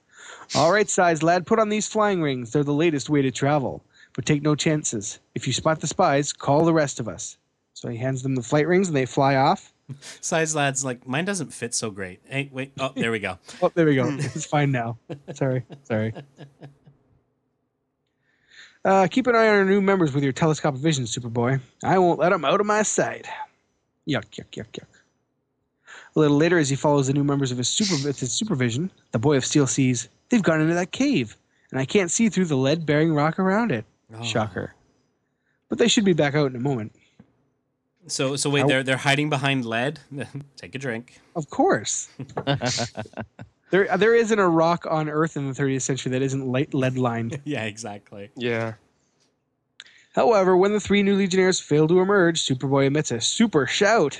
All 0.55 0.71
right, 0.71 0.89
size 0.89 1.21
lad, 1.21 1.45
put 1.45 1.59
on 1.59 1.67
these 1.67 1.87
flying 1.87 2.21
rings. 2.21 2.51
They're 2.53 2.63
the 2.63 2.71
latest 2.73 3.09
way 3.09 3.21
to 3.21 3.29
travel. 3.29 3.83
But 4.13 4.25
take 4.25 4.41
no 4.41 4.55
chances. 4.55 5.19
If 5.35 5.45
you 5.47 5.51
spot 5.53 5.81
the 5.81 5.87
spies, 5.87 6.31
call 6.31 6.63
the 6.63 6.73
rest 6.73 7.01
of 7.01 7.09
us. 7.09 7.37
So 7.73 7.89
he 7.89 7.97
hands 7.97 8.23
them 8.23 8.35
the 8.35 8.41
flight 8.41 8.67
rings 8.67 8.87
and 8.87 8.95
they 8.95 9.05
fly 9.05 9.35
off. 9.35 9.73
Size 10.21 10.55
lads, 10.55 10.83
like 10.85 11.07
mine 11.07 11.25
doesn't 11.25 11.53
fit 11.53 11.73
so 11.73 11.91
great. 11.91 12.19
Hey, 12.25 12.49
wait. 12.51 12.71
Oh, 12.79 12.91
there 12.95 13.11
we 13.11 13.19
go. 13.19 13.37
Oh, 13.61 13.71
there 13.73 13.85
we 13.85 13.95
go. 13.95 14.07
it's 14.19 14.45
fine 14.45 14.71
now. 14.71 14.97
Sorry. 15.33 15.65
Sorry. 15.83 16.13
Uh, 18.85 19.07
keep 19.07 19.27
an 19.27 19.35
eye 19.35 19.49
on 19.49 19.55
our 19.55 19.65
new 19.65 19.81
members 19.81 20.13
with 20.13 20.23
your 20.23 20.31
telescopic 20.31 20.79
vision, 20.79 21.03
Superboy. 21.03 21.59
I 21.83 21.97
won't 21.99 22.19
let 22.19 22.29
them 22.29 22.45
out 22.45 22.61
of 22.61 22.65
my 22.65 22.83
sight. 22.83 23.27
Yuck, 24.07 24.25
yuck, 24.31 24.49
yuck, 24.51 24.71
yuck. 24.71 24.87
A 26.15 26.19
little 26.19 26.37
later, 26.37 26.57
as 26.57 26.69
he 26.69 26.75
follows 26.75 27.07
the 27.07 27.13
new 27.13 27.23
members 27.23 27.51
of 27.51 27.57
his, 27.57 27.67
super, 27.69 27.95
his 28.07 28.31
supervision, 28.31 28.89
the 29.11 29.19
Boy 29.19 29.35
of 29.35 29.45
Steel 29.45 29.67
sees 29.67 30.07
they've 30.29 30.41
gone 30.41 30.61
into 30.61 30.73
that 30.73 30.91
cave, 30.91 31.37
and 31.71 31.79
I 31.79 31.85
can't 31.85 32.09
see 32.09 32.29
through 32.29 32.45
the 32.45 32.55
lead 32.55 32.85
bearing 32.85 33.13
rock 33.13 33.37
around 33.37 33.71
it. 33.71 33.85
Oh. 34.15 34.23
Shocker. 34.23 34.73
But 35.67 35.77
they 35.77 35.87
should 35.87 36.05
be 36.05 36.13
back 36.13 36.33
out 36.33 36.49
in 36.49 36.55
a 36.55 36.59
moment. 36.59 36.95
So 38.07 38.35
so 38.35 38.49
wait, 38.49 38.63
I- 38.63 38.67
they're 38.67 38.83
they're 38.83 38.97
hiding 38.97 39.29
behind 39.29 39.65
lead. 39.65 39.99
Take 40.57 40.75
a 40.75 40.77
drink. 40.79 41.19
Of 41.35 41.49
course. 41.49 42.09
there, 43.71 43.97
there 43.97 44.15
isn't 44.15 44.39
a 44.39 44.47
rock 44.49 44.85
on 44.89 45.09
Earth 45.09 45.37
in 45.37 45.47
the 45.47 45.53
30th 45.53 45.81
century 45.83 46.11
that 46.13 46.21
isn't 46.21 46.47
lead 46.51 46.73
lined. 46.97 47.39
Yeah, 47.45 47.65
exactly. 47.65 48.31
Yeah. 48.35 48.73
However, 50.15 50.57
when 50.57 50.73
the 50.73 50.79
three 50.79 51.03
new 51.03 51.15
Legionnaires 51.15 51.59
fail 51.59 51.87
to 51.87 51.99
emerge, 51.99 52.41
Superboy 52.43 52.87
emits 52.87 53.11
a 53.11 53.21
super 53.21 53.67
shout. 53.67 54.19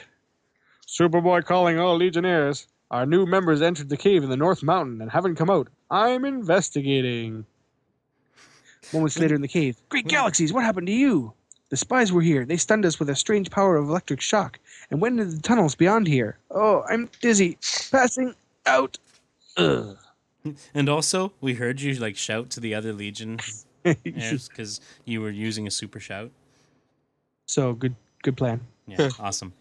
Superboy 0.87 1.43
calling 1.45 1.79
all 1.79 1.97
Legionnaires. 1.97 2.67
Our 2.91 3.05
new 3.05 3.25
members 3.25 3.61
entered 3.61 3.89
the 3.89 3.97
cave 3.97 4.23
in 4.23 4.29
the 4.29 4.37
North 4.37 4.61
Mountain 4.63 5.01
and 5.01 5.11
haven't 5.11 5.35
come 5.35 5.49
out. 5.49 5.67
I'm 5.91 6.25
investigating. 6.25 7.45
Moments 8.93 9.17
later 9.19 9.35
in 9.35 9.41
the 9.41 9.47
cave. 9.47 9.77
Great 9.89 10.07
galaxies, 10.07 10.53
what 10.53 10.63
happened 10.63 10.87
to 10.87 10.93
you? 10.93 11.33
The 11.69 11.77
spies 11.77 12.11
were 12.11 12.21
here. 12.21 12.45
They 12.45 12.57
stunned 12.57 12.85
us 12.85 12.99
with 12.99 13.09
a 13.09 13.15
strange 13.15 13.51
power 13.51 13.75
of 13.75 13.87
electric 13.87 14.21
shock 14.21 14.59
and 14.89 14.99
went 14.99 15.19
into 15.19 15.35
the 15.35 15.41
tunnels 15.41 15.75
beyond 15.75 16.07
here. 16.07 16.37
Oh, 16.49 16.83
I'm 16.89 17.09
dizzy. 17.21 17.57
Passing 17.91 18.33
out. 18.65 18.97
Ugh. 19.57 19.97
And 20.73 20.89
also, 20.89 21.33
we 21.41 21.53
heard 21.53 21.79
you 21.81 21.93
like 21.95 22.15
shout 22.17 22.49
to 22.51 22.59
the 22.59 22.73
other 22.73 22.91
Legion 22.93 23.39
because 24.03 24.81
you 25.05 25.21
were 25.21 25.29
using 25.29 25.67
a 25.67 25.71
super 25.71 25.99
shout. 25.99 26.31
so 27.45 27.73
good 27.73 27.95
good 28.23 28.35
plan. 28.37 28.61
Yeah, 28.87 29.09
awesome. 29.19 29.53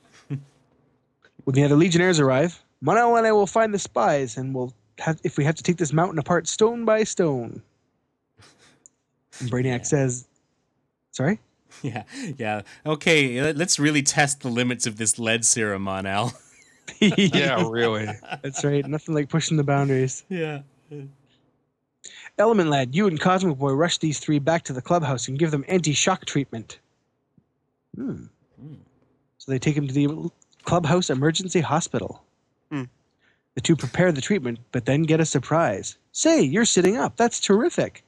When 1.44 1.54
the 1.54 1.64
other 1.64 1.76
Legionnaires 1.76 2.20
arrive, 2.20 2.62
Mon-El 2.80 3.16
and 3.16 3.26
I 3.26 3.32
will 3.32 3.46
find 3.46 3.72
the 3.74 3.78
spies, 3.78 4.36
and 4.36 4.54
we'll 4.54 4.72
have 4.98 5.20
if 5.24 5.36
we 5.36 5.44
have 5.44 5.54
to 5.56 5.62
take 5.62 5.76
this 5.78 5.92
mountain 5.92 6.18
apart 6.18 6.46
stone 6.48 6.84
by 6.84 7.04
stone. 7.04 7.60
And 9.40 9.50
Brainiac 9.50 9.78
Yeah. 9.78 9.82
says, 9.82 10.26
"Sorry." 11.12 11.38
Yeah, 11.82 12.02
yeah. 12.38 12.62
Okay, 12.84 13.40
let- 13.42 13.56
let's 13.56 13.78
really 13.78 14.02
test 14.02 14.40
the 14.40 14.48
limits 14.48 14.86
of 14.86 14.96
this 14.96 15.18
lead 15.18 15.44
serum 15.44 15.86
on 15.88 16.06
Al. 16.06 16.32
Yeah, 17.00 17.68
really. 17.70 18.08
that's 18.42 18.64
right. 18.64 18.84
Nothing 18.86 19.14
like 19.14 19.28
pushing 19.28 19.56
the 19.58 19.62
boundaries. 19.62 20.24
Yeah. 20.30 20.62
Element 22.38 22.70
Lad, 22.70 22.94
you 22.94 23.06
and 23.06 23.20
Cosmic 23.20 23.58
Boy 23.58 23.72
rush 23.72 23.98
these 23.98 24.18
three 24.18 24.38
back 24.38 24.64
to 24.64 24.72
the 24.72 24.80
clubhouse 24.82 25.28
and 25.28 25.38
give 25.38 25.50
them 25.50 25.64
anti-shock 25.68 26.24
treatment. 26.24 26.78
Hmm. 27.94 28.24
Hmm. 28.60 28.74
So 29.38 29.52
they 29.52 29.58
take 29.58 29.76
him 29.76 29.86
to 29.86 29.92
the 29.94 30.30
clubhouse 30.62 31.10
emergency 31.10 31.60
hospital. 31.60 32.22
Hmm. 32.70 32.84
The 33.54 33.60
two 33.60 33.76
prepare 33.76 34.10
the 34.12 34.20
treatment, 34.20 34.58
but 34.72 34.86
then 34.86 35.02
get 35.02 35.20
a 35.20 35.24
surprise. 35.26 35.98
Say, 36.12 36.42
you're 36.42 36.64
sitting 36.64 36.96
up. 36.96 37.16
That's 37.16 37.40
terrific. 37.40 38.02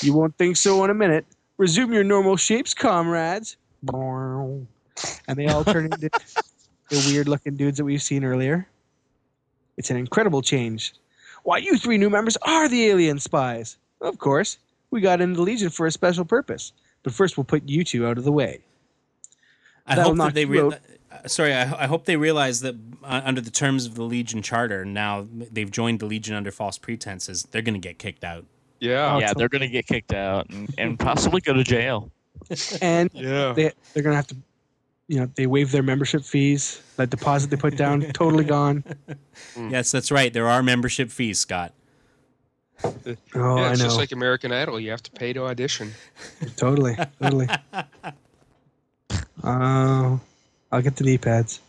You 0.00 0.14
won't 0.14 0.36
think 0.36 0.56
so 0.56 0.82
in 0.84 0.90
a 0.90 0.94
minute. 0.94 1.26
Resume 1.58 1.92
your 1.92 2.04
normal 2.04 2.36
shapes, 2.36 2.74
comrades. 2.74 3.56
And 5.28 5.38
they 5.38 5.46
all 5.48 5.64
turn 5.64 5.86
into 5.86 5.98
the 6.90 7.10
weird 7.10 7.28
looking 7.28 7.56
dudes 7.56 7.78
that 7.78 7.84
we've 7.84 8.02
seen 8.02 8.24
earlier. 8.24 8.66
It's 9.76 9.90
an 9.90 9.96
incredible 9.96 10.42
change. 10.42 10.94
Why, 11.44 11.58
you 11.58 11.76
three 11.78 11.98
new 11.98 12.10
members 12.10 12.36
are 12.42 12.68
the 12.68 12.86
alien 12.86 13.18
spies. 13.18 13.78
Of 14.00 14.18
course. 14.18 14.58
We 14.90 15.00
got 15.00 15.20
into 15.20 15.36
the 15.36 15.42
Legion 15.42 15.70
for 15.70 15.86
a 15.86 15.90
special 15.90 16.24
purpose. 16.24 16.72
But 17.02 17.12
first, 17.12 17.36
we'll 17.36 17.44
put 17.44 17.68
you 17.68 17.84
two 17.84 18.06
out 18.06 18.18
of 18.18 18.24
the 18.24 18.32
way. 18.32 18.60
I 19.86 19.94
That'll 19.94 20.16
hope 20.16 20.26
that 20.26 20.34
they 20.34 20.44
you 20.44 20.74
uh, 21.12 21.28
Sorry, 21.28 21.54
I, 21.54 21.84
I 21.84 21.86
hope 21.86 22.04
they 22.04 22.16
realize 22.16 22.60
that 22.60 22.74
uh, 23.04 23.22
under 23.24 23.40
the 23.40 23.50
terms 23.50 23.86
of 23.86 23.94
the 23.94 24.02
Legion 24.02 24.42
Charter, 24.42 24.84
now 24.84 25.26
they've 25.30 25.70
joined 25.70 26.00
the 26.00 26.06
Legion 26.06 26.34
under 26.34 26.50
false 26.50 26.78
pretenses. 26.78 27.44
They're 27.50 27.62
going 27.62 27.80
to 27.80 27.80
get 27.80 27.98
kicked 27.98 28.24
out. 28.24 28.44
Yeah. 28.80 29.18
Yeah, 29.18 29.32
they're 29.34 29.48
going 29.48 29.62
to 29.62 29.68
get 29.68 29.86
kicked 29.86 30.12
out 30.12 30.48
and, 30.50 30.72
and 30.78 30.98
possibly 30.98 31.40
go 31.40 31.52
to 31.52 31.64
jail. 31.64 32.10
And 32.82 33.10
Yeah. 33.14 33.52
they, 33.54 33.72
they're 33.94 34.02
going 34.02 34.12
to 34.12 34.16
have 34.16 34.26
to, 34.28 34.36
you 35.08 35.18
know, 35.20 35.30
they 35.34 35.46
waive 35.46 35.72
their 35.72 35.82
membership 35.82 36.22
fees. 36.22 36.82
That 36.96 37.10
deposit 37.10 37.50
they 37.50 37.56
put 37.56 37.76
down, 37.76 38.00
totally 38.12 38.44
gone. 38.44 38.84
Yes, 39.56 39.90
that's 39.90 40.10
right. 40.12 40.32
There 40.32 40.46
are 40.48 40.62
membership 40.62 41.10
fees, 41.10 41.40
Scott. 41.40 41.72
Oh, 42.84 43.56
yeah, 43.56 43.62
I 43.68 43.70
it's 43.70 43.78
know. 43.80 43.86
just 43.86 43.96
like 43.98 44.12
American 44.12 44.52
Idol. 44.52 44.78
You 44.78 44.90
have 44.90 45.02
to 45.04 45.10
pay 45.10 45.32
to 45.32 45.44
audition. 45.46 45.92
totally, 46.56 46.94
totally. 47.22 47.48
Oh, 49.42 50.20
I'll 50.72 50.82
get 50.82 50.96
the 50.96 51.04
knee 51.04 51.18
pads. 51.18 51.60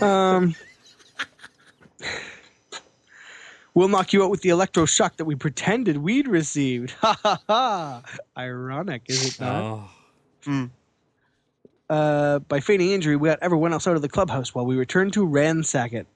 Um, 0.00 0.54
we'll 3.74 3.88
knock 3.88 4.12
you 4.12 4.22
out 4.24 4.30
with 4.30 4.42
the 4.42 4.50
electroshock 4.50 5.16
that 5.16 5.24
we 5.24 5.34
pretended 5.34 5.96
we'd 5.98 6.28
received. 6.28 6.90
Ha 7.00 7.18
ha 7.22 7.40
ha! 7.48 8.02
Ironic, 8.36 9.02
is 9.06 9.24
it 9.26 9.40
not? 9.40 9.88
Oh, 10.46 10.68
Uh, 11.90 12.38
by 12.40 12.60
feigning 12.60 12.90
injury, 12.92 13.16
we 13.16 13.28
got 13.28 13.38
everyone 13.42 13.72
else 13.72 13.86
out 13.86 13.96
of 13.96 14.02
the 14.02 14.08
clubhouse 14.08 14.54
while 14.54 14.64
we 14.64 14.76
returned 14.76 15.12
to 15.12 15.26
ransack 15.26 15.92
it. 15.92 16.06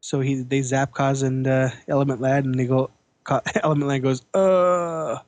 So 0.00 0.20
he, 0.20 0.42
they 0.42 0.60
zap 0.62 0.92
Kaz 0.92 1.22
and 1.22 1.46
uh, 1.46 1.70
Element 1.88 2.20
Lad, 2.20 2.44
and 2.44 2.54
they 2.58 2.66
go. 2.66 2.90
Ka- 3.24 3.40
Element 3.62 3.88
Lad 3.88 4.02
goes, 4.02 4.22
uh, 4.34 5.18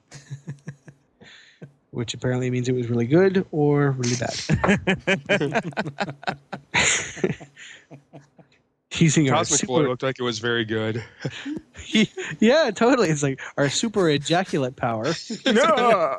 which 1.93 2.13
apparently 2.13 2.51
means 2.51 2.69
it 2.69 2.75
was 2.75 2.89
really 2.89 3.07
good 3.07 3.47
or 3.53 3.93
really 3.93 4.17
bad. 4.17 4.35
Using 8.99 9.31
our 9.31 9.39
Cosmic 9.39 9.67
Boy 9.67 9.79
super, 9.79 9.89
looked 9.89 10.03
like 10.03 10.19
it 10.19 10.23
was 10.23 10.39
very 10.39 10.65
good. 10.65 11.03
yeah, 12.41 12.71
totally. 12.73 13.09
It's 13.09 13.23
like 13.23 13.41
our 13.57 13.69
super 13.69 14.09
ejaculate 14.11 14.77
power. 14.77 15.13
no! 15.47 16.19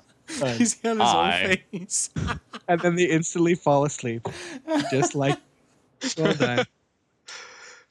he's 0.58 0.76
got 0.76 0.98
his 0.98 1.02
I- 1.02 1.44
own 1.44 1.80
face. 1.80 2.10
and 2.68 2.82
then 2.82 2.96
they 2.96 3.06
instantly 3.06 3.56
fall 3.56 3.86
asleep, 3.86 4.28
just 4.92 5.16
like 5.16 5.38
well 6.18 6.34
done. 6.34 6.66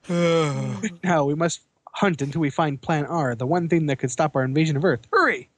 Now 1.03 1.25
we 1.25 1.35
must 1.35 1.63
hunt 1.93 2.21
until 2.21 2.43
we 2.43 2.51
find 2.51 2.81
Plan 2.81 3.07
R, 3.07 3.35
the 3.35 3.47
one 3.47 3.71
thing 3.71 3.87
that 3.87 3.99
could 3.99 4.11
stop 4.11 4.37
our 4.37 4.45
invasion 4.45 4.77
of 4.77 4.85
Earth. 4.85 5.01
Hurry! 5.11 5.49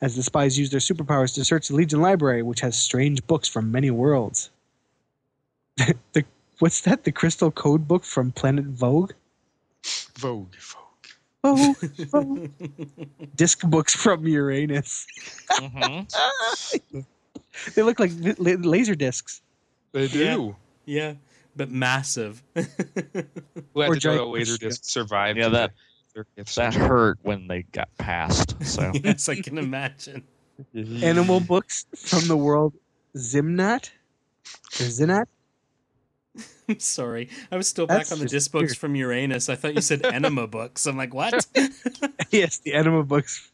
As 0.00 0.14
the 0.14 0.22
spies 0.22 0.56
use 0.56 0.70
their 0.70 0.78
superpowers 0.78 1.34
to 1.34 1.44
search 1.44 1.66
the 1.66 1.74
Legion 1.74 2.00
library, 2.00 2.44
which 2.44 2.60
has 2.60 2.76
strange 2.76 3.26
books 3.26 3.48
from 3.48 3.72
many 3.72 3.90
worlds. 3.90 4.50
the 5.76 6.24
what's 6.58 6.80
that? 6.82 7.04
The 7.04 7.12
Crystal 7.12 7.50
Code 7.50 7.86
book 7.88 8.04
from 8.04 8.32
Planet 8.32 8.64
Vogue? 8.66 9.12
Vogue, 10.16 10.54
Vogue. 10.56 11.56
Vogue, 11.56 11.76
Vogue. 12.10 12.50
Disc 13.36 13.60
books 13.62 13.94
from 13.94 14.26
Uranus. 14.26 15.06
Mhm. 15.50 17.04
They 17.74 17.82
look 17.82 17.98
like 17.98 18.12
la- 18.38 18.52
laser 18.70 18.94
discs. 18.94 19.42
They 19.90 20.06
do. 20.06 20.54
yeah, 20.84 21.14
but 21.56 21.70
massive. 21.70 22.40
We'll 23.74 23.90
Or 23.90 23.96
to 23.96 24.08
know 24.08 24.14
that 24.16 24.24
laser 24.26 24.52
push, 24.52 24.58
disc 24.60 24.84
survived. 24.84 25.38
Yeah, 25.38 25.48
that- 25.48 25.72
the 26.14 26.24
30th 26.42 26.54
That 26.54 26.74
hurt 26.74 27.18
when 27.22 27.48
they 27.48 27.62
got 27.72 27.88
passed. 27.98 28.54
So 28.64 28.92
yes, 29.02 29.28
I 29.28 29.40
can 29.40 29.58
imagine. 29.58 30.22
Animal 30.74 31.40
books 31.40 31.86
from 31.96 32.26
the 32.28 32.36
world 32.36 32.74
Zimnat? 33.16 33.90
Or 34.80 34.86
Zinat? 34.86 35.26
I'm 36.68 36.78
sorry. 36.80 37.30
I 37.50 37.56
was 37.56 37.66
still 37.66 37.86
back 37.86 38.12
on 38.12 38.18
the 38.18 38.24
just 38.24 38.32
disc 38.32 38.52
books 38.52 38.74
from 38.74 38.94
Uranus. 38.94 39.48
I 39.48 39.54
thought 39.54 39.74
you 39.74 39.80
said 39.80 40.04
enema 40.12 40.46
books. 40.46 40.86
I'm 40.86 40.96
like, 40.96 41.14
what? 41.14 41.46
Yes, 42.30 42.58
the 42.58 42.74
enema 42.74 43.04
books. 43.04 43.50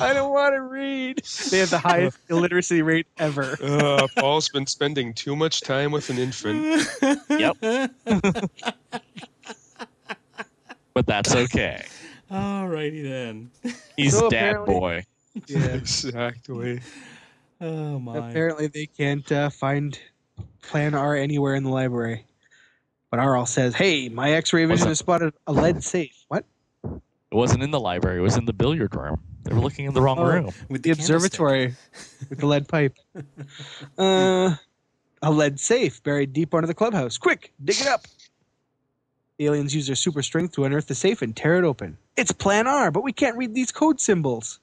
I 0.00 0.12
don't 0.12 0.32
want 0.32 0.54
to 0.54 0.60
read. 0.60 1.22
They 1.50 1.58
have 1.58 1.70
the 1.70 1.78
highest 1.78 2.18
illiteracy 2.28 2.82
rate 2.82 3.06
ever. 3.16 3.56
Uh, 3.62 4.08
Paul's 4.16 4.48
been 4.48 4.66
spending 4.66 5.14
too 5.14 5.36
much 5.36 5.60
time 5.60 5.92
with 5.92 6.10
an 6.10 6.18
infant. 6.18 6.84
Yep. 7.30 7.58
but 10.94 11.06
that's 11.06 11.36
okay. 11.36 11.84
Alrighty 12.28 13.04
then. 13.04 13.50
He's 13.96 14.18
So 14.18 14.28
dad 14.28 14.64
boy. 14.64 15.04
Yeah. 15.46 15.66
Exactly. 15.66 16.80
Oh 17.60 18.00
my. 18.00 18.16
Apparently, 18.30 18.66
they 18.66 18.86
can't 18.86 19.30
uh, 19.30 19.48
find 19.48 19.96
Plan 20.62 20.94
R 20.94 21.14
anywhere 21.16 21.54
in 21.54 21.64
the 21.64 21.70
library. 21.70 22.24
But 23.10 23.20
Arl 23.20 23.44
says, 23.46 23.74
"Hey, 23.74 24.08
my 24.08 24.32
X-ray 24.32 24.64
vision 24.64 24.88
has 24.88 24.98
spotted 24.98 25.34
a 25.46 25.52
lead 25.52 25.84
safe. 25.84 26.24
What? 26.28 26.44
It 26.84 27.00
wasn't 27.34 27.62
in 27.62 27.70
the 27.70 27.80
library. 27.80 28.18
It 28.18 28.22
was 28.22 28.36
in 28.36 28.44
the 28.46 28.52
billiard 28.52 28.94
room. 28.94 29.20
They 29.44 29.52
were 29.54 29.60
looking 29.60 29.84
in 29.86 29.94
the 29.94 30.00
wrong 30.02 30.18
Oh. 30.18 30.24
room. 30.24 30.50
With 30.68 30.82
The 30.82 30.90
observatory 30.92 31.74
with 32.30 32.38
the 32.38 32.46
lead 32.46 32.68
pipe. 32.68 32.96
Uh, 33.98 34.54
a 35.22 35.30
lead 35.30 35.58
safe 35.60 36.02
buried 36.02 36.32
deep 36.32 36.54
under 36.54 36.66
the 36.66 36.74
clubhouse. 36.74 37.18
Quick, 37.18 37.52
dig 37.64 37.80
it 37.80 37.86
up." 37.86 38.06
The 39.38 39.46
aliens 39.46 39.74
use 39.74 39.86
their 39.86 39.96
super 39.96 40.22
strength 40.22 40.54
to 40.54 40.64
unearth 40.64 40.86
the 40.86 40.94
safe 40.94 41.20
and 41.22 41.34
tear 41.34 41.56
it 41.58 41.64
open. 41.64 41.98
It's 42.16 42.32
Plan 42.32 42.66
R, 42.66 42.90
but 42.90 43.02
we 43.02 43.12
can't 43.12 43.36
read 43.36 43.54
these 43.54 43.72
code 43.72 44.00
symbols. 44.00 44.60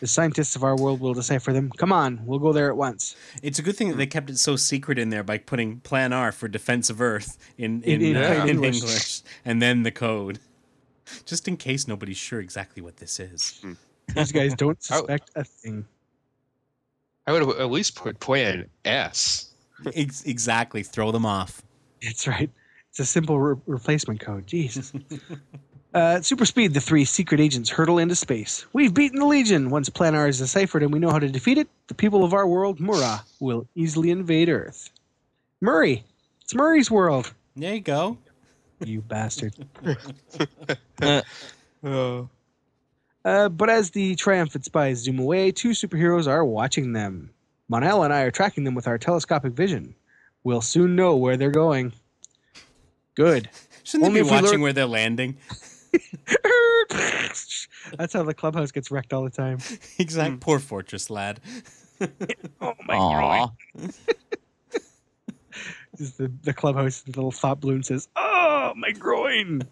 The 0.00 0.06
scientists 0.06 0.54
of 0.54 0.62
our 0.62 0.76
world 0.76 1.00
will 1.00 1.14
decipher 1.14 1.52
them. 1.52 1.70
Come 1.76 1.92
on, 1.92 2.20
we'll 2.24 2.38
go 2.38 2.52
there 2.52 2.68
at 2.70 2.76
once. 2.76 3.16
It's 3.42 3.58
a 3.58 3.62
good 3.62 3.76
thing 3.76 3.88
that 3.88 3.96
they 3.96 4.06
kept 4.06 4.30
it 4.30 4.38
so 4.38 4.54
secret 4.56 4.98
in 4.98 5.10
there 5.10 5.24
by 5.24 5.38
putting 5.38 5.80
Plan 5.80 6.12
R 6.12 6.30
for 6.30 6.46
Defense 6.46 6.88
of 6.88 7.00
Earth 7.00 7.36
in 7.56 7.82
in, 7.82 8.00
In- 8.02 8.02
in, 8.02 8.16
in 8.16 8.22
uh, 8.22 8.42
in 8.44 8.48
English. 8.50 8.76
English, 8.82 9.22
and 9.44 9.60
then 9.60 9.82
the 9.82 9.90
code, 9.90 10.38
just 11.24 11.48
in 11.48 11.56
case 11.56 11.88
nobody's 11.88 12.16
sure 12.16 12.40
exactly 12.40 12.80
what 12.80 12.98
this 12.98 13.18
is. 13.18 13.60
These 14.14 14.32
guys 14.32 14.54
don't 14.56 14.80
suspect 14.82 15.30
a 15.34 15.42
thing. 15.44 15.84
I 17.26 17.32
would 17.32 17.58
at 17.60 17.70
least 17.70 17.94
put 17.96 18.20
Plan 18.20 18.70
S. 18.84 19.52
Ex- 19.94 20.22
exactly, 20.24 20.82
throw 20.82 21.10
them 21.12 21.26
off. 21.26 21.62
That's 22.02 22.26
right. 22.26 22.50
It's 22.90 23.00
a 23.00 23.04
simple 23.04 23.38
re- 23.38 23.60
replacement 23.66 24.20
code. 24.20 24.46
Jesus. 24.46 24.92
uh, 25.94 26.16
at 26.16 26.24
super 26.24 26.44
speed, 26.44 26.74
the 26.74 26.80
three 26.80 27.04
secret 27.04 27.40
agents 27.40 27.70
hurtle 27.70 27.98
into 27.98 28.14
space. 28.14 28.66
We've 28.72 28.92
beaten 28.92 29.18
the 29.18 29.26
Legion. 29.26 29.70
Once 29.70 29.88
Plan 29.88 30.14
R 30.14 30.28
is 30.28 30.38
deciphered 30.38 30.82
and 30.82 30.92
we 30.92 30.98
know 30.98 31.10
how 31.10 31.18
to 31.18 31.28
defeat 31.28 31.58
it, 31.58 31.68
the 31.86 31.94
people 31.94 32.24
of 32.24 32.34
our 32.34 32.46
world, 32.46 32.78
Murrah, 32.78 33.22
will 33.40 33.66
easily 33.74 34.10
invade 34.10 34.48
Earth. 34.48 34.90
Murray! 35.60 36.04
It's 36.42 36.54
Murray's 36.54 36.90
world. 36.90 37.32
There 37.56 37.74
you 37.74 37.80
go. 37.80 38.18
You 38.84 39.00
bastard. 39.08 39.54
Oh. 41.84 42.28
Uh, 43.24 43.48
but 43.48 43.70
as 43.70 43.90
the 43.90 44.16
triumphant 44.16 44.64
spies 44.64 44.98
zoom 44.98 45.18
away, 45.20 45.52
two 45.52 45.70
superheroes 45.70 46.26
are 46.26 46.44
watching 46.44 46.92
them. 46.92 47.30
Mon-El 47.68 48.02
and 48.02 48.12
I 48.12 48.22
are 48.22 48.30
tracking 48.32 48.64
them 48.64 48.74
with 48.74 48.88
our 48.88 48.98
telescopic 48.98 49.52
vision. 49.52 49.94
We'll 50.42 50.60
soon 50.60 50.96
know 50.96 51.14
where 51.16 51.36
they're 51.36 51.50
going. 51.50 51.92
Good. 53.14 53.48
Shouldn't 53.84 54.08
Only 54.08 54.22
they 54.22 54.28
be 54.28 54.30
watching 54.32 54.50
learn- 54.50 54.60
where 54.62 54.72
they're 54.72 54.86
landing? 54.86 55.36
That's 57.96 58.12
how 58.12 58.22
the 58.22 58.34
clubhouse 58.34 58.70
gets 58.70 58.90
wrecked 58.90 59.12
all 59.12 59.24
the 59.24 59.30
time. 59.30 59.58
exact. 59.98 60.40
Poor 60.40 60.58
Fortress 60.58 61.10
lad. 61.10 61.40
Oh 62.60 62.74
my 62.86 62.94
Aw. 62.94 63.50
Just 65.96 66.16
the, 66.18 66.30
the 66.44 66.52
clubhouse 66.52 67.00
the 67.00 67.10
little 67.10 67.32
thought 67.32 67.60
balloon 67.60 67.82
says, 67.82 68.06
"Oh, 68.14 68.72
my 68.76 68.92
groin." 68.92 69.62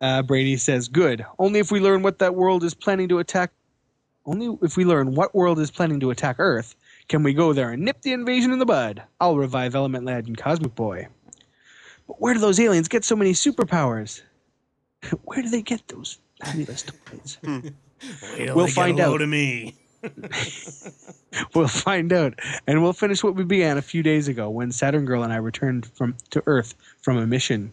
uh, 0.00 0.22
Brainy 0.22 0.56
says, 0.56 0.88
"Good. 0.88 1.24
Only 1.38 1.60
if 1.60 1.70
we 1.70 1.78
learn 1.78 2.02
what 2.02 2.18
that 2.18 2.34
world 2.34 2.64
is 2.64 2.74
planning 2.74 3.08
to 3.10 3.20
attack. 3.20 3.52
Only 4.26 4.58
if 4.62 4.76
we 4.76 4.84
learn 4.84 5.14
what 5.14 5.32
world 5.32 5.60
is 5.60 5.70
planning 5.70 6.00
to 6.00 6.10
attack 6.10 6.36
Earth, 6.40 6.74
can 7.08 7.22
we 7.22 7.34
go 7.34 7.52
there 7.52 7.70
and 7.70 7.84
nip 7.84 8.02
the 8.02 8.12
invasion 8.12 8.52
in 8.52 8.58
the 8.58 8.66
bud. 8.66 9.02
I'll 9.20 9.36
revive 9.36 9.76
Element 9.76 10.04
Lad 10.04 10.26
and 10.26 10.36
Cosmic 10.36 10.74
Boy. 10.74 11.06
But 12.06 12.20
where 12.20 12.34
do 12.34 12.40
those 12.40 12.60
aliens 12.60 12.88
get 12.88 13.04
so 13.04 13.16
many 13.16 13.32
superpowers? 13.32 14.22
where 15.24 15.42
do 15.42 15.48
they 15.48 15.62
get 15.62 15.86
those 15.88 16.18
fabulous 16.42 16.82
toys? 16.82 17.38
We'll 18.38 18.66
they 18.66 18.66
get 18.66 18.70
find 18.74 19.00
a 19.00 19.04
out. 19.04 19.10
load 19.12 19.22
of 19.22 19.28
me. 19.30 19.74
We'll 21.54 21.66
find 21.68 22.12
out, 22.12 22.38
and 22.66 22.80
we'll 22.82 22.92
finish 22.92 23.24
what 23.24 23.34
we 23.34 23.42
began 23.44 23.76
a 23.76 23.82
few 23.82 24.02
days 24.04 24.28
ago 24.28 24.48
when 24.50 24.70
Saturn 24.70 25.04
Girl 25.04 25.24
and 25.24 25.32
I 25.32 25.36
returned 25.36 25.86
from 25.86 26.14
to 26.30 26.42
Earth 26.46 26.74
from 27.02 27.16
a 27.16 27.26
mission. 27.26 27.72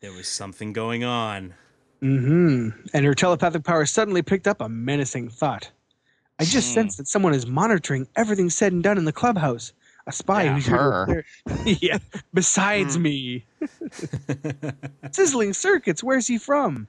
There 0.00 0.12
was 0.12 0.28
something 0.28 0.72
going 0.72 1.02
on. 1.04 1.54
Mm-hmm. 2.02 2.86
And 2.94 3.04
her 3.04 3.14
telepathic 3.14 3.64
power 3.64 3.86
suddenly 3.86 4.22
picked 4.22 4.46
up 4.46 4.60
a 4.60 4.68
menacing 4.68 5.30
thought. 5.30 5.70
I 6.38 6.44
just 6.44 6.68
Hmm. 6.68 6.74
sense 6.74 6.96
that 6.96 7.08
someone 7.08 7.34
is 7.34 7.46
monitoring 7.46 8.06
everything 8.16 8.50
said 8.50 8.72
and 8.72 8.82
done 8.82 8.98
in 8.98 9.04
the 9.04 9.12
clubhouse. 9.12 9.72
A 10.06 10.12
spy 10.12 10.44
Yeah, 10.44 10.54
who's 10.54 10.66
her. 10.66 11.04
clear- 11.04 11.24
yeah, 11.80 11.98
besides 12.34 12.96
Hmm. 12.96 13.02
me. 13.02 13.44
Sizzling 15.12 15.52
circuits, 15.52 16.02
where's 16.02 16.26
he 16.26 16.38
from? 16.38 16.88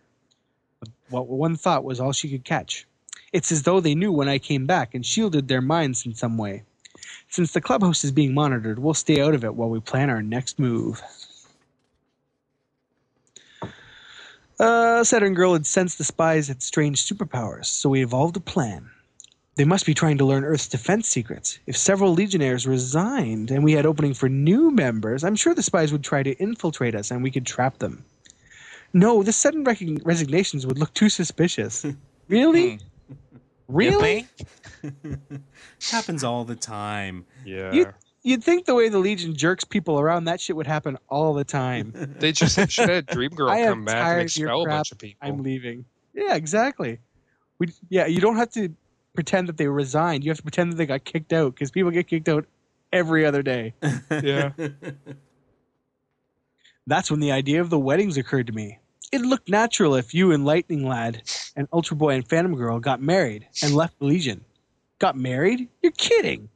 What 1.09 1.27
one 1.27 1.55
thought 1.55 1.83
was 1.83 1.99
all 1.99 2.11
she 2.11 2.29
could 2.29 2.43
catch. 2.43 2.85
It's 3.31 3.51
as 3.51 3.63
though 3.63 3.79
they 3.79 3.95
knew 3.95 4.11
when 4.11 4.29
I 4.29 4.39
came 4.39 4.65
back 4.65 4.93
and 4.95 5.05
shielded 5.05 5.47
their 5.47 5.61
minds 5.61 6.05
in 6.05 6.15
some 6.15 6.37
way. 6.37 6.63
Since 7.29 7.51
the 7.53 7.61
clubhouse 7.61 8.03
is 8.03 8.11
being 8.11 8.33
monitored, 8.33 8.79
we'll 8.79 8.93
stay 8.93 9.21
out 9.21 9.33
of 9.35 9.43
it 9.43 9.55
while 9.55 9.69
we 9.69 9.79
plan 9.79 10.09
our 10.09 10.21
next 10.21 10.59
move. 10.59 11.01
Uh, 14.59 15.03
Saturn 15.03 15.33
Girl 15.33 15.53
had 15.53 15.65
sensed 15.65 15.97
the 15.97 16.03
spies 16.03 16.47
had 16.47 16.61
strange 16.61 17.03
superpowers, 17.03 17.65
so 17.65 17.89
we 17.89 18.03
evolved 18.03 18.37
a 18.37 18.39
plan. 18.39 18.89
They 19.55 19.65
must 19.65 19.85
be 19.85 19.93
trying 19.93 20.17
to 20.17 20.25
learn 20.25 20.43
Earth's 20.43 20.67
defense 20.67 21.07
secrets. 21.07 21.59
If 21.67 21.77
several 21.77 22.13
Legionnaires 22.13 22.65
resigned 22.65 23.51
and 23.51 23.63
we 23.63 23.73
had 23.73 23.85
opening 23.85 24.13
for 24.15 24.27
new 24.27 24.71
members, 24.71 25.23
I'm 25.23 25.35
sure 25.35 25.53
the 25.53 25.61
spies 25.61 25.91
would 25.91 26.03
try 26.03 26.23
to 26.23 26.31
infiltrate 26.39 26.95
us 26.95 27.11
and 27.11 27.21
we 27.21 27.29
could 27.29 27.45
trap 27.45 27.77
them. 27.77 28.03
No, 28.93 29.21
the 29.23 29.31
sudden 29.31 29.63
rec- 29.63 29.79
resignations 30.03 30.65
would 30.65 30.79
look 30.79 30.93
too 30.95 31.09
suspicious. 31.09 31.85
really? 32.29 32.75
Hmm. 32.77 33.13
Really? 33.67 34.27
Happens 35.91 36.23
all 36.23 36.43
the 36.45 36.55
time. 36.55 37.25
Yeah. 37.45 37.71
You- 37.71 37.93
You'd 38.25 38.41
think 38.41 38.63
the 38.63 38.73
way 38.73 38.87
the 38.87 38.99
Legion 38.99 39.35
jerks 39.35 39.65
people 39.65 39.99
around, 39.99 40.23
that 40.25 40.39
shit 40.39 40.55
would 40.55 40.65
happen 40.65 40.97
all 41.09 41.33
the 41.33 41.43
time. 41.43 41.91
They 42.19 42.31
just 42.31 42.55
should 42.71 42.87
have 42.87 43.05
Dream 43.07 43.31
Girl 43.31 43.49
I 43.49 43.57
am 43.57 43.73
come 43.73 43.85
back 43.85 44.13
and 44.13 44.21
expel 44.21 44.63
a 44.63 44.65
bunch 44.65 44.93
of 44.93 44.97
people. 44.97 45.27
I'm 45.27 45.43
leaving. 45.43 45.83
Yeah, 46.13 46.35
exactly. 46.35 46.99
We 47.59 47.67
yeah, 47.89 48.05
you 48.05 48.21
don't 48.21 48.37
have 48.37 48.49
to 48.51 48.69
pretend 49.13 49.47
that 49.47 49.57
they 49.57 49.67
resigned. 49.67 50.23
You 50.23 50.31
have 50.31 50.37
to 50.37 50.43
pretend 50.43 50.71
that 50.71 50.75
they 50.77 50.85
got 50.85 51.03
kicked 51.03 51.33
out 51.33 51.53
because 51.53 51.71
people 51.71 51.91
get 51.91 52.07
kicked 52.07 52.29
out 52.29 52.45
every 52.91 53.25
other 53.25 53.41
day. 53.43 53.73
Yeah. 54.11 54.51
That's 56.85 57.09
when 57.09 57.19
the 57.21 57.31
idea 57.31 57.61
of 57.61 57.69
the 57.69 57.79
weddings 57.79 58.17
occurred 58.17 58.47
to 58.47 58.53
me. 58.53 58.79
It 59.11 59.21
looked 59.21 59.47
natural 59.47 59.95
if 59.95 60.13
you 60.13 60.31
and 60.31 60.43
Lightning 60.45 60.85
Lad 60.87 61.21
and 61.55 61.67
Ultra 61.71 61.95
Boy 61.95 62.15
and 62.15 62.27
Phantom 62.27 62.55
Girl 62.55 62.79
got 62.79 63.01
married 63.01 63.47
and 63.61 63.73
left 63.75 63.97
the 63.99 64.05
Legion. 64.05 64.43
Got 64.99 65.15
married? 65.17 65.69
You're 65.81 65.91
kidding. 65.93 66.49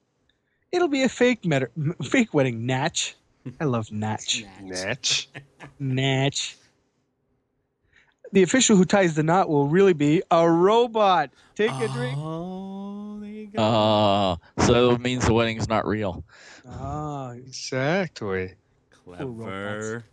It'll 0.72 0.88
be 0.90 1.04
a 1.04 1.10
fake 1.10 1.46
met- 1.46 1.72
fake 2.04 2.34
wedding, 2.34 2.66
Natch. 2.66 3.16
I 3.62 3.66
love 3.66 3.92
Natch. 3.92 4.44
Natch. 4.62 5.30
Natch. 5.80 6.58
The 8.34 8.44
official 8.44 8.76
who 8.76 8.86
ties 8.86 9.16
the 9.16 9.24
knot 9.24 9.50
will 9.50 9.68
really 9.68 9.94
be 9.94 10.22
a 10.30 10.50
robot. 10.50 11.32
Take 11.56 11.72
a 11.72 11.88
drink. 11.88 12.18
Oh, 12.20 13.20
there 13.22 13.30
you 13.30 13.48
go. 13.48 13.62
Uh, 13.64 14.36
so 14.64 14.92
it 14.92 15.02
means 15.02 15.26
the 15.26 15.34
wedding's 15.34 15.68
not 15.70 15.88
real. 15.88 16.24
Ah, 16.68 17.32
Exactly. 17.32 18.54
Clever. 18.92 20.04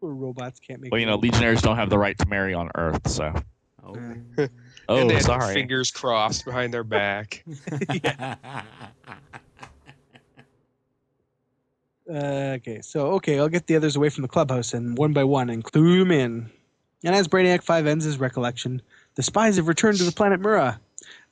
poor 0.00 0.12
robots 0.12 0.58
can't 0.58 0.80
make. 0.80 0.90
Well, 0.90 1.00
you 1.00 1.06
know, 1.06 1.16
babies. 1.16 1.32
Legionnaires 1.34 1.62
don't 1.62 1.76
have 1.76 1.88
the 1.90 1.98
right 1.98 2.18
to 2.18 2.26
marry 2.26 2.52
on 2.54 2.70
Earth, 2.74 3.08
so. 3.08 3.32
Oh. 3.84 3.94
and 3.94 4.20
they 4.36 4.48
Oh, 4.88 4.98
have 4.98 5.08
their 5.08 5.20
sorry. 5.20 5.54
fingers 5.54 5.90
crossed 5.92 6.44
behind 6.44 6.74
their 6.74 6.84
back. 6.84 7.44
Uh, 12.06 12.56
okay, 12.58 12.82
so 12.82 13.12
okay, 13.12 13.38
I'll 13.38 13.48
get 13.48 13.66
the 13.66 13.76
others 13.76 13.96
away 13.96 14.10
from 14.10 14.20
the 14.22 14.28
clubhouse 14.28 14.74
and 14.74 14.98
one 14.98 15.14
by 15.14 15.24
one 15.24 15.48
and 15.48 15.64
clue 15.64 16.00
them 16.00 16.10
in. 16.10 16.50
And 17.04 17.14
as 17.14 17.28
Brainiac 17.28 17.62
Five 17.62 17.86
ends 17.86 18.04
his 18.04 18.18
recollection, 18.18 18.80
the 19.14 19.22
spies 19.22 19.56
have 19.56 19.68
returned 19.68 19.98
to 19.98 20.04
the 20.04 20.12
planet 20.12 20.40
Mura. 20.40 20.80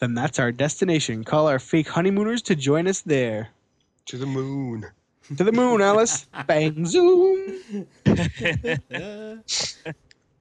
Then 0.01 0.15
that's 0.15 0.39
our 0.39 0.53
destination. 0.53 1.24
Call 1.24 1.49
our 1.49 1.59
fake 1.59 1.89
honeymooners 1.89 2.43
to 2.43 2.55
join 2.55 2.86
us 2.86 3.01
there. 3.01 3.49
to 4.07 4.19
the 4.19 4.27
moon. 4.27 4.86
To 5.36 5.44
the 5.44 5.53
moon, 5.53 5.81
Alice. 5.81 6.27
Bang 6.47 6.85
zoom. 6.85 7.62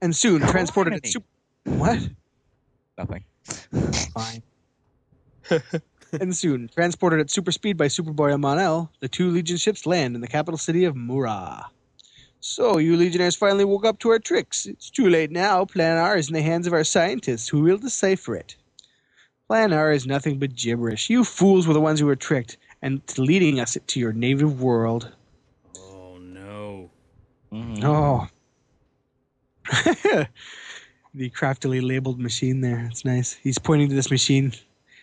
And 0.01 0.15
soon 0.15 0.41
transported 0.41 0.93
at 0.95 1.07
super. 1.07 1.25
What? 1.63 1.99
Nothing. 2.97 3.23
Fine. 4.13 4.43
and 6.19 6.35
soon, 6.35 6.69
transported 6.73 7.19
at 7.19 7.29
super 7.29 7.51
speed 7.51 7.77
by 7.77 7.85
Superboy 7.85 8.33
and 8.33 8.41
Mon-El, 8.41 8.91
the 8.99 9.07
two 9.07 9.29
Legion 9.29 9.57
ships 9.57 9.85
land 9.85 10.15
in 10.15 10.21
the 10.21 10.27
capital 10.27 10.57
city 10.57 10.85
of 10.85 10.95
Mura. 10.95 11.67
So, 12.41 12.79
you 12.79 12.97
Legionnaires 12.97 13.35
finally 13.35 13.65
woke 13.65 13.85
up 13.85 13.99
to 13.99 14.09
our 14.09 14.19
tricks. 14.19 14.65
It's 14.65 14.89
too 14.89 15.09
late 15.09 15.31
now. 15.31 15.63
Plan 15.65 15.97
R 15.97 16.17
is 16.17 16.27
in 16.27 16.33
the 16.33 16.41
hands 16.41 16.65
of 16.65 16.73
our 16.73 16.83
scientists, 16.83 17.47
who 17.47 17.61
will 17.61 17.77
decipher 17.77 18.35
it. 18.35 18.55
Plan 19.47 19.71
R 19.71 19.91
is 19.91 20.07
nothing 20.07 20.39
but 20.39 20.55
gibberish. 20.55 21.09
You 21.09 21.23
fools 21.23 21.67
were 21.67 21.73
the 21.75 21.81
ones 21.81 21.99
who 21.99 22.07
were 22.07 22.15
tricked, 22.15 22.57
and 22.81 23.01
leading 23.17 23.59
us 23.59 23.77
to 23.85 23.99
your 23.99 24.11
native 24.11 24.61
world. 24.61 25.11
oh 25.77 26.17
no. 26.17 26.89
Mhm. 27.53 27.83
Oh. 27.83 28.27
the 31.13 31.29
craftily 31.29 31.81
labeled 31.81 32.19
machine 32.19 32.61
there. 32.61 32.87
It's 32.89 33.05
nice. 33.05 33.33
He's 33.33 33.59
pointing 33.59 33.89
to 33.89 33.95
this 33.95 34.09
machine. 34.09 34.51
He 34.51 34.59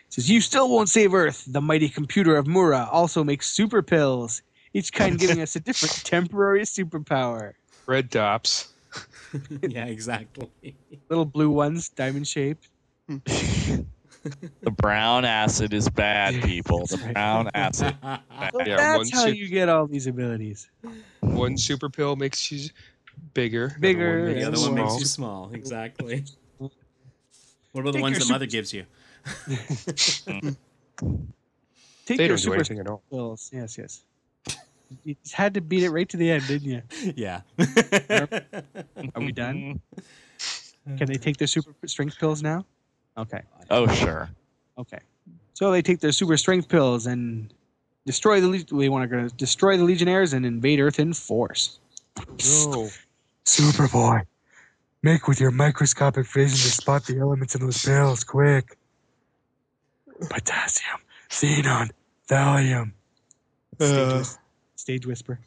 says, 0.08 0.28
You 0.28 0.40
still 0.40 0.68
won't 0.68 0.88
save 0.88 1.14
Earth. 1.14 1.44
The 1.46 1.60
mighty 1.60 1.88
computer 1.88 2.36
of 2.36 2.46
Mura 2.48 2.88
also 2.90 3.22
makes 3.22 3.48
super 3.48 3.82
pills, 3.82 4.42
each 4.74 4.92
kind 4.92 5.18
giving 5.18 5.40
us 5.42 5.56
a 5.56 5.60
different 5.60 6.04
temporary 6.04 6.62
superpower. 6.62 7.52
Red 7.86 8.10
tops. 8.10 8.72
yeah, 9.62 9.84
exactly. 9.86 10.48
Little 11.08 11.24
blue 11.24 11.50
ones, 11.50 11.88
diamond 11.90 12.26
shaped. 12.26 12.68
The 13.06 14.70
brown 14.76 15.24
acid 15.24 15.72
is 15.72 15.88
bad, 15.88 16.42
people. 16.44 16.86
The 16.86 16.98
brown 17.12 17.50
acid. 17.54 17.94
So 18.02 18.18
Yeah, 18.66 18.76
that's 18.76 19.10
how 19.12 19.26
sup- 19.26 19.34
you 19.34 19.48
get 19.48 19.68
all 19.68 19.86
these 19.86 20.06
abilities. 20.06 20.68
One 21.20 21.56
super 21.56 21.88
pill 21.88 22.16
makes 22.16 22.50
you 22.50 22.68
bigger. 23.34 23.68
the 23.74 23.80
Bigger, 23.80 24.18
one 24.18 24.28
The 24.28 24.34
makes 24.34 24.46
other 24.46 24.56
you 24.58 24.62
one 24.64 24.74
makes 24.74 24.98
you 25.00 25.06
small. 25.06 25.50
Exactly. 25.52 26.24
What 26.58 26.70
about 27.82 27.84
the 27.84 27.92
Take 27.92 28.02
ones 28.02 28.12
your 28.14 28.18
that 28.18 28.24
super- 28.24 28.32
mother 28.34 28.46
gives 28.46 28.72
you? 28.72 28.84
Take 32.06 32.18
They 32.18 32.26
your 32.26 32.36
don't 32.36 32.42
do 32.42 32.52
anything 32.54 32.78
at 32.80 32.86
all. 32.88 33.02
pills. 33.10 33.50
Yes, 33.52 33.76
yes. 33.78 34.02
You 35.04 35.14
just 35.22 35.34
had 35.34 35.54
to 35.54 35.60
beat 35.60 35.82
it 35.82 35.90
right 35.90 36.08
to 36.08 36.16
the 36.16 36.30
end, 36.30 36.46
didn't 36.46 36.68
you? 36.68 36.82
yeah. 37.16 37.40
Are 39.14 39.20
we 39.20 39.32
done? 39.32 39.80
Can 40.96 41.06
they 41.06 41.14
take 41.18 41.36
their 41.36 41.46
super 41.46 41.74
strength 41.86 42.18
pills 42.18 42.42
now? 42.42 42.64
Okay. 43.16 43.42
Oh, 43.70 43.86
sure. 43.88 44.30
Okay. 44.78 44.98
So 45.54 45.70
they 45.70 45.82
take 45.82 46.00
their 46.00 46.12
super 46.12 46.36
strength 46.36 46.68
pills 46.68 47.06
and 47.06 47.52
destroy 48.06 48.40
the. 48.40 48.48
Le- 48.48 48.76
we 48.76 48.88
want 48.88 49.10
to 49.10 49.28
destroy 49.36 49.76
the 49.76 49.84
Legionnaires 49.84 50.32
and 50.32 50.46
invade 50.46 50.80
Earth 50.80 50.98
in 50.98 51.12
force. 51.12 51.78
No. 52.16 52.88
Superboy, 53.44 54.22
make 55.02 55.26
with 55.28 55.40
your 55.40 55.50
microscopic 55.50 56.26
vision 56.26 56.56
to 56.56 56.70
spot 56.70 57.04
the 57.06 57.18
elements 57.18 57.54
in 57.54 57.60
those 57.62 57.84
pills, 57.84 58.24
quick. 58.24 58.76
Potassium, 60.28 60.98
xenon, 61.30 61.90
thallium. 62.28 62.92
Uh, 63.80 64.18
whis- 64.18 64.38
stage 64.78 65.06
whisper. 65.06 65.40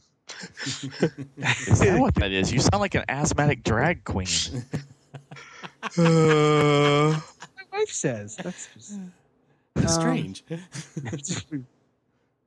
Is 0.67 1.79
that 1.79 1.97
what 1.99 2.13
that 2.15 2.31
is? 2.31 2.51
You 2.53 2.59
sound 2.59 2.79
like 2.81 2.95
an 2.95 3.03
asthmatic 3.09 3.63
drag 3.63 4.03
queen. 4.03 4.27
uh, 5.97 7.19
My 7.19 7.19
wife 7.73 7.89
says 7.89 8.35
that's 8.37 8.67
just, 8.73 8.99
Strange. 9.87 10.43
it's 10.49 11.45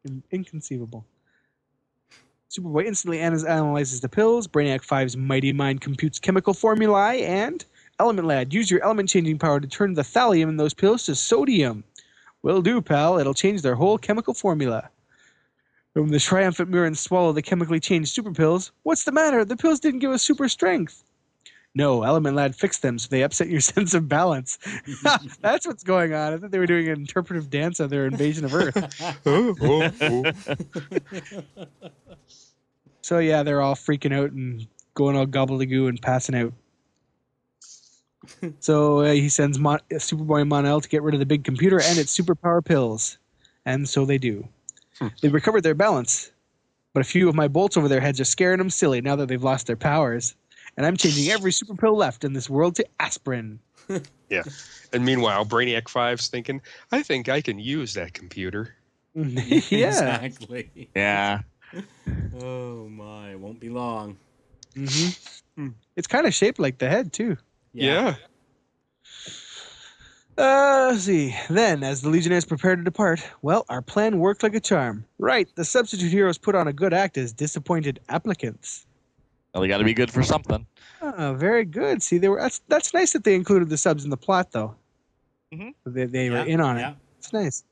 in- 0.04 0.22
inconceivable. 0.30 1.04
Superboy 2.50 2.84
instantly 2.86 3.20
ana- 3.20 3.46
analyzes 3.48 4.00
the 4.00 4.08
pills. 4.08 4.46
Brainiac 4.46 4.86
5's 4.86 5.16
mighty 5.16 5.52
mind 5.52 5.80
computes 5.80 6.18
chemical 6.20 6.54
formulae, 6.54 7.22
and 7.22 7.64
Element 7.98 8.26
Lad, 8.28 8.52
use 8.54 8.70
your 8.70 8.82
element 8.84 9.08
changing 9.08 9.38
power 9.38 9.58
to 9.60 9.66
turn 9.66 9.94
the 9.94 10.02
thallium 10.02 10.48
in 10.48 10.56
those 10.56 10.74
pills 10.74 11.04
to 11.06 11.14
sodium. 11.14 11.82
Will 12.42 12.60
do, 12.62 12.80
pal. 12.80 13.18
It'll 13.18 13.34
change 13.34 13.62
their 13.62 13.74
whole 13.74 13.98
chemical 13.98 14.34
formula. 14.34 14.90
When 15.94 16.08
the 16.08 16.18
triumphant 16.18 16.70
Mirrans 16.70 16.98
swallow 16.98 17.32
the 17.32 17.42
chemically 17.42 17.78
changed 17.78 18.12
super 18.12 18.32
pills, 18.32 18.72
what's 18.82 19.04
the 19.04 19.12
matter? 19.12 19.44
The 19.44 19.56
pills 19.56 19.78
didn't 19.78 20.00
give 20.00 20.10
us 20.10 20.22
super 20.22 20.48
strength. 20.48 21.04
No, 21.76 22.02
Element 22.02 22.36
Lad 22.36 22.54
fixed 22.54 22.82
them 22.82 22.98
so 22.98 23.08
they 23.08 23.22
upset 23.22 23.48
your 23.48 23.60
sense 23.72 23.94
of 23.94 24.08
balance. 24.08 24.58
That's 25.40 25.66
what's 25.66 25.84
going 25.84 26.12
on. 26.14 26.32
I 26.32 26.36
thought 26.38 26.50
they 26.50 26.58
were 26.58 26.66
doing 26.66 26.88
an 26.88 27.00
interpretive 27.00 27.48
dance 27.50 27.80
on 27.80 27.88
their 27.88 28.06
invasion 28.06 28.44
of 28.44 28.54
Earth. 28.54 28.76
oh, 29.26 29.54
oh, 29.60 29.90
oh. 30.00 31.66
So 33.02 33.18
yeah, 33.18 33.42
they're 33.42 33.60
all 33.60 33.74
freaking 33.74 34.14
out 34.14 34.32
and 34.32 34.66
going 34.94 35.16
all 35.16 35.26
gobbledygoo 35.26 35.88
and 35.88 36.00
passing 36.00 36.34
out. 36.36 36.52
so 38.60 39.00
uh, 39.00 39.12
he 39.12 39.28
sends 39.28 39.58
Mon- 39.58 39.80
Superboy 39.92 40.46
Mon-El 40.48 40.80
to 40.80 40.88
get 40.88 41.02
rid 41.02 41.14
of 41.14 41.20
the 41.20 41.26
big 41.26 41.44
computer 41.44 41.80
and 41.82 41.98
its 41.98 42.18
superpower 42.18 42.64
pills, 42.64 43.18
and 43.66 43.88
so 43.88 44.04
they 44.04 44.18
do. 44.18 44.48
Hmm. 44.98 45.08
They 45.20 45.28
recovered 45.28 45.62
their 45.62 45.74
balance, 45.74 46.30
but 46.92 47.00
a 47.00 47.04
few 47.04 47.28
of 47.28 47.34
my 47.34 47.48
bolts 47.48 47.76
over 47.76 47.88
their 47.88 48.00
heads 48.00 48.20
are 48.20 48.24
scaring 48.24 48.58
them 48.58 48.70
silly 48.70 49.00
now 49.00 49.16
that 49.16 49.26
they've 49.28 49.42
lost 49.42 49.66
their 49.66 49.76
powers. 49.76 50.34
And 50.76 50.86
I'm 50.86 50.96
changing 50.96 51.30
every 51.30 51.52
super 51.58 51.74
pill 51.74 51.96
left 51.96 52.24
in 52.24 52.32
this 52.32 52.48
world 52.50 52.76
to 52.76 52.86
aspirin. 53.00 53.60
Yeah. 54.30 54.42
And 54.92 55.04
meanwhile, 55.04 55.44
Brainiac 55.44 55.82
5's 55.82 56.28
thinking, 56.28 56.62
I 56.90 57.02
think 57.02 57.28
I 57.28 57.42
can 57.42 57.58
use 57.58 57.92
that 57.94 58.14
computer. 58.14 58.74
yeah. 59.14 60.22
Exactly. 60.22 60.88
Yeah. 60.96 61.40
Oh 62.40 62.88
my, 62.88 63.32
it 63.32 63.38
won't 63.38 63.60
be 63.60 63.68
long. 63.68 64.16
hmm 64.74 65.10
Hmm. 65.56 65.68
It's 65.94 66.08
kind 66.08 66.26
of 66.26 66.34
shaped 66.34 66.58
like 66.58 66.78
the 66.78 66.88
head 66.88 67.12
too. 67.12 67.36
Yeah. 67.74 68.16
Uh, 70.36 70.88
let's 70.90 71.04
see. 71.04 71.34
Then, 71.48 71.84
as 71.84 72.02
the 72.02 72.08
Legionnaires 72.08 72.44
prepare 72.44 72.74
to 72.74 72.82
depart, 72.82 73.24
well, 73.42 73.64
our 73.68 73.82
plan 73.82 74.18
worked 74.18 74.42
like 74.42 74.54
a 74.54 74.60
charm. 74.60 75.04
Right, 75.18 75.48
the 75.54 75.64
substitute 75.64 76.10
heroes 76.10 76.38
put 76.38 76.54
on 76.54 76.66
a 76.66 76.72
good 76.72 76.92
act 76.92 77.16
as 77.16 77.32
disappointed 77.32 78.00
applicants. 78.08 78.86
Well, 79.52 79.60
they 79.62 79.68
got 79.68 79.78
to 79.78 79.84
be 79.84 79.94
good 79.94 80.10
for 80.10 80.22
something. 80.24 80.66
Ah, 81.00 81.34
very 81.34 81.64
good. 81.64 82.02
See, 82.02 82.18
they 82.18 82.28
were. 82.28 82.40
That's 82.40 82.60
that's 82.66 82.92
nice 82.92 83.12
that 83.12 83.22
they 83.22 83.34
included 83.36 83.68
the 83.68 83.76
subs 83.76 84.02
in 84.04 84.10
the 84.10 84.16
plot, 84.16 84.50
though. 84.50 84.74
Mm-hmm. 85.52 85.92
They 85.94 86.06
they 86.06 86.26
Yeah, 86.26 86.32
were 86.42 86.46
in 86.46 86.60
on 86.60 86.78
yeah. 86.78 86.90
it. 86.90 86.96
It's 87.18 87.32
nice. 87.32 87.62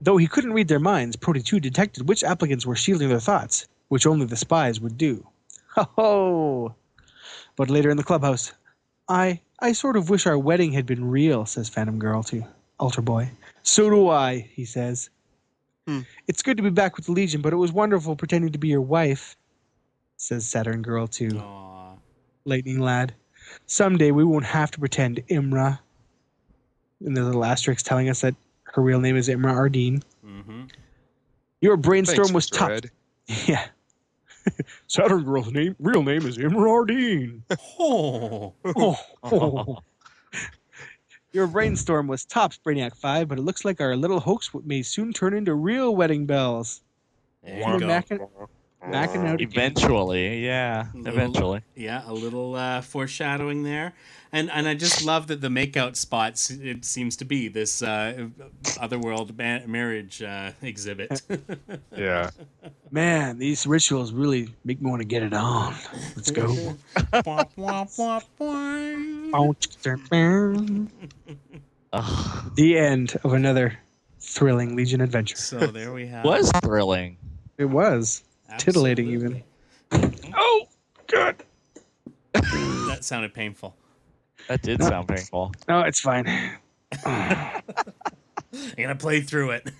Though 0.00 0.16
he 0.16 0.26
couldn't 0.26 0.52
read 0.52 0.68
their 0.68 0.78
minds, 0.80 1.16
Proty 1.16 1.40
2 1.42 1.60
detected 1.60 2.08
which 2.08 2.22
applicants 2.24 2.64
were 2.66 2.76
shielding 2.76 3.08
their 3.08 3.20
thoughts, 3.20 3.66
which 3.88 4.06
only 4.06 4.26
the 4.26 4.36
spies 4.36 4.80
would 4.80 4.96
do. 4.96 5.26
Ho 5.76 5.86
ho! 5.96 6.74
But 7.56 7.68
later 7.70 7.90
in 7.90 7.96
the 7.98 8.02
clubhouse, 8.02 8.52
I 9.08 9.40
I 9.58 9.72
sort 9.72 9.96
of 9.96 10.10
wish 10.10 10.26
our 10.26 10.38
wedding 10.38 10.72
had 10.72 10.86
been 10.86 11.04
real, 11.04 11.46
says 11.46 11.68
Phantom 11.68 11.98
Girl 11.98 12.22
to 12.24 12.44
Ultra 12.78 13.02
Boy. 13.02 13.30
So 13.62 13.88
do 13.88 14.08
I, 14.08 14.48
he 14.52 14.64
says. 14.64 15.08
Hmm. 15.86 16.00
It's 16.26 16.42
good 16.42 16.56
to 16.56 16.62
be 16.62 16.70
back 16.70 16.96
with 16.96 17.06
the 17.06 17.12
Legion, 17.12 17.40
but 17.40 17.52
it 17.52 17.56
was 17.56 17.72
wonderful 17.72 18.16
pretending 18.16 18.52
to 18.52 18.58
be 18.58 18.68
your 18.68 18.80
wife, 18.80 19.36
says 20.16 20.46
Saturn 20.46 20.82
Girl 20.82 21.06
to 21.08 21.38
Aw. 21.38 21.94
Lightning 22.44 22.80
Lad. 22.80 23.14
Someday 23.66 24.10
we 24.10 24.24
won't 24.24 24.44
have 24.44 24.70
to 24.72 24.78
pretend 24.78 25.26
Imra. 25.28 25.78
And 27.04 27.16
the 27.16 27.22
little 27.22 27.44
asterisk 27.44 27.84
telling 27.84 28.08
us 28.08 28.22
that 28.22 28.34
her 28.64 28.82
real 28.82 29.00
name 29.00 29.16
is 29.16 29.28
Imra 29.28 29.54
Ardeen. 29.54 30.02
Mm-hmm. 30.24 30.64
Your 31.60 31.76
brainstorm 31.76 32.28
Thanks, 32.28 32.32
was 32.32 32.50
Mr. 32.50 32.80
tough. 32.82 32.90
Yeah. 33.48 33.66
Saturn 34.86 35.24
Girl's 35.24 35.52
name, 35.52 35.76
real 35.78 36.02
name 36.02 36.26
is 36.26 36.38
Imra 36.38 36.86
Ardeen. 36.86 37.42
Oh. 37.78 38.54
Oh. 39.22 39.78
Your 41.32 41.46
brainstorm 41.46 42.06
was 42.06 42.24
tops, 42.24 42.58
Brainiac 42.64 42.96
5, 42.96 43.28
but 43.28 43.38
it 43.38 43.42
looks 43.42 43.64
like 43.64 43.80
our 43.80 43.96
little 43.96 44.20
hoax 44.20 44.50
may 44.64 44.82
soon 44.82 45.12
turn 45.12 45.34
into 45.34 45.54
real 45.54 45.94
wedding 45.94 46.26
bells. 46.26 46.82
There 47.42 47.62
We're 48.36 48.46
you 48.86 48.92
go. 48.92 48.98
macking, 48.98 49.08
macking 49.22 49.26
out 49.28 49.34
again. 49.40 49.48
Eventually, 49.52 50.44
yeah. 50.44 50.86
Little- 50.94 51.12
Eventually. 51.12 51.60
Yeah, 51.74 52.02
a 52.06 52.12
little 52.12 52.54
uh, 52.54 52.80
foreshadowing 52.82 53.62
there, 53.62 53.92
and 54.32 54.50
and 54.50 54.66
I 54.68 54.74
just 54.74 55.04
love 55.04 55.26
that 55.28 55.40
the 55.40 55.48
makeout 55.48 55.96
spots. 55.96 56.50
It 56.50 56.84
seems 56.84 57.16
to 57.16 57.24
be 57.24 57.48
this 57.48 57.82
uh, 57.82 58.28
otherworld 58.80 59.36
ma- 59.36 59.66
marriage 59.66 60.22
uh, 60.22 60.52
exhibit. 60.62 61.22
Yeah. 61.96 62.30
Man, 62.90 63.38
these 63.38 63.66
rituals 63.66 64.12
really 64.12 64.48
make 64.64 64.82
me 64.82 64.90
want 64.90 65.00
to 65.00 65.06
get 65.08 65.22
it 65.22 65.32
on. 65.32 65.74
Let's 66.14 66.30
go. 66.30 66.76
The 72.54 72.76
end 72.78 73.16
of 73.24 73.32
another 73.32 73.78
thrilling 74.20 74.76
Legion 74.76 75.00
adventure. 75.00 75.36
So 75.36 75.58
there 75.58 75.92
we 75.92 76.06
have. 76.08 76.24
Was 76.24 76.50
thrilling. 76.62 77.16
It 77.58 77.64
was. 77.66 78.22
Titillating 78.58 79.08
even. 79.08 79.42
Oh, 79.92 80.66
God. 81.06 81.36
That 82.32 82.98
sounded 83.02 83.34
painful. 83.34 83.74
That 84.48 84.62
did 84.62 84.82
sound 84.82 85.08
painful. 85.08 85.52
No, 85.68 85.80
it's 85.80 86.00
fine. 86.00 86.26
I'm 87.04 87.62
gonna 88.76 88.94
play 88.96 89.20
through 89.20 89.50
it. 89.50 89.70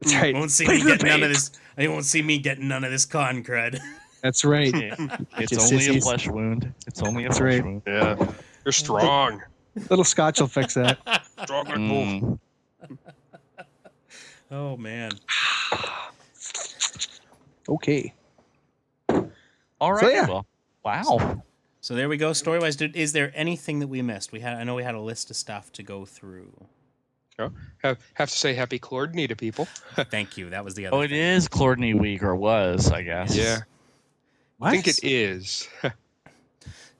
That's 0.00 0.14
right. 0.14 0.34
won't 0.34 0.50
see 0.50 0.64
Play 0.64 0.76
me 0.76 0.80
through 0.82 0.90
getting 0.92 1.06
the 1.06 1.10
none 1.10 1.22
of 1.22 1.26
pain. 1.26 1.32
this. 1.32 1.50
You 1.78 1.90
won't 1.92 2.04
see 2.04 2.22
me 2.22 2.38
getting 2.38 2.68
none 2.68 2.84
of 2.84 2.90
this 2.90 3.04
con 3.04 3.42
cred. 3.44 3.78
That's 4.22 4.44
right. 4.44 4.72
It's 5.38 5.50
Just 5.52 5.72
only 5.72 5.84
a 5.84 5.86
sissies. 5.88 6.04
flesh 6.04 6.28
wound. 6.28 6.72
It's 6.86 7.02
only 7.02 7.24
a 7.24 7.28
That's 7.28 7.38
flesh 7.38 7.54
right. 7.54 7.64
wound. 7.64 7.82
Yeah. 7.86 8.32
You're 8.64 8.72
strong. 8.72 9.42
Little 9.90 10.04
scotch 10.04 10.40
will 10.40 10.48
fix 10.48 10.74
that. 10.74 10.98
Strong 11.44 11.66
like 11.66 11.74
bull. 11.76 12.38
Mm. 12.88 12.98
Oh 14.50 14.76
man. 14.78 15.10
Okay. 17.68 18.14
All 19.80 19.92
right. 19.92 20.00
So, 20.00 20.08
yeah. 20.08 20.26
Well, 20.26 20.46
wow. 20.84 21.42
So 21.80 21.94
there 21.94 22.08
we 22.08 22.16
go. 22.16 22.32
Story 22.32 22.58
wise, 22.58 22.80
is 22.80 23.12
there 23.12 23.32
anything 23.34 23.78
that 23.80 23.86
we 23.86 24.02
missed? 24.02 24.32
We 24.32 24.40
had. 24.40 24.54
I 24.54 24.64
know 24.64 24.74
we 24.74 24.82
had 24.82 24.94
a 24.94 25.00
list 25.00 25.30
of 25.30 25.36
stuff 25.36 25.72
to 25.72 25.82
go 25.82 26.04
through. 26.04 26.52
Oh, 27.40 27.52
have, 27.84 27.98
have 28.14 28.28
to 28.30 28.36
say 28.36 28.52
happy 28.52 28.80
Clordney 28.80 29.28
to 29.28 29.36
people. 29.36 29.66
Thank 30.10 30.36
you. 30.36 30.50
That 30.50 30.64
was 30.64 30.74
the 30.74 30.86
oh, 30.86 30.88
other. 30.88 30.96
Oh, 30.96 31.00
it 31.02 31.10
thing. 31.10 31.20
is 31.20 31.48
Clordney 31.48 31.98
week, 31.98 32.22
or 32.22 32.34
was, 32.34 32.90
I 32.90 33.02
guess. 33.02 33.36
Yeah. 33.36 33.58
What? 34.58 34.68
I 34.68 34.70
think 34.72 34.88
it 34.88 35.00
is. 35.02 35.68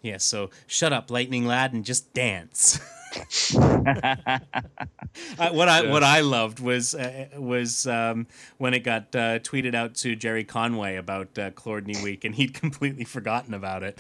Yeah. 0.01 0.19
So 0.19 0.51
shut 0.69 0.93
up, 0.93 1.11
lightning 1.11 1.45
lad, 1.45 1.73
and 1.73 1.85
just 1.85 2.15
dance. 2.15 2.79
Uh, 5.39 5.51
what 5.51 5.69
I 5.69 5.91
what 5.91 6.05
I 6.05 6.21
loved 6.21 6.61
was 6.61 6.95
uh, 6.95 7.27
was 7.37 7.87
um, 7.87 8.27
when 8.59 8.75
it 8.75 8.81
got 8.81 9.15
uh, 9.17 9.39
tweeted 9.41 9.75
out 9.75 9.95
to 9.97 10.15
Gerry 10.15 10.45
Conway 10.45 10.97
about 10.97 11.37
uh, 11.39 11.51
Clordney 11.51 12.01
Week, 12.03 12.25
and 12.25 12.35
he'd 12.35 12.55
completely 12.61 13.05
forgotten 13.05 13.55
about 13.55 13.83
it. 13.83 13.99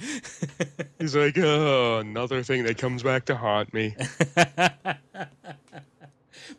He's 0.98 1.16
like, 1.16 1.36
oh, 1.38 1.98
another 1.98 2.42
thing 2.42 2.64
that 2.64 2.78
comes 2.78 3.02
back 3.02 3.24
to 3.26 3.36
haunt 3.36 3.74
me. 3.74 3.96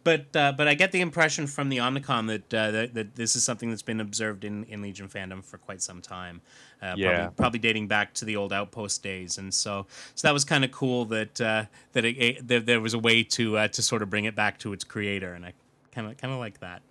but 0.04 0.36
uh, 0.36 0.52
but 0.52 0.68
I 0.68 0.74
get 0.74 0.92
the 0.92 1.02
impression 1.02 1.48
from 1.48 1.70
the 1.70 1.78
Omnicom 1.78 2.28
that, 2.28 2.54
uh, 2.54 2.72
that 2.72 2.94
that 2.94 3.16
this 3.16 3.36
is 3.36 3.44
something 3.44 3.70
that's 3.70 3.82
been 3.82 4.02
observed 4.02 4.44
in, 4.44 4.66
in 4.66 4.82
Legion 4.82 5.08
fandom 5.08 5.44
for 5.44 5.58
quite 5.58 5.82
some 5.82 6.02
time. 6.02 6.42
Uh, 6.82 6.94
Yeah. 6.96 7.18
probably, 7.18 7.36
probably 7.36 7.60
dating 7.60 7.88
back 7.88 8.14
to 8.16 8.26
the 8.26 8.36
old 8.38 8.54
Outpost 8.54 9.04
days, 9.04 9.38
and 9.38 9.54
so 9.54 9.86
so 10.16 10.28
that 10.28 10.34
was 10.34 10.46
kind 10.46 10.64
of 10.64 10.72
cool 10.72 11.06
that 11.06 11.42
uh, 11.42 11.66
that 11.94 12.06
it, 12.06 12.18
it, 12.18 12.48
there, 12.48 12.60
there 12.62 12.80
was 12.82 12.94
a 12.94 13.00
way 13.00 13.24
to 13.24 13.58
uh, 13.58 13.68
to 13.68 13.82
sort 13.82 14.02
of 14.02 14.10
bring 14.10 14.26
it 14.26 14.36
back 14.36 14.58
to 14.60 14.72
its 14.74 14.84
creator, 14.84 15.34
and 15.34 15.46
I 15.46 15.54
kind 15.92 16.10
of 16.10 16.18
kind 16.18 16.34
of 16.34 16.40
like 16.40 16.60
that. 16.62 16.82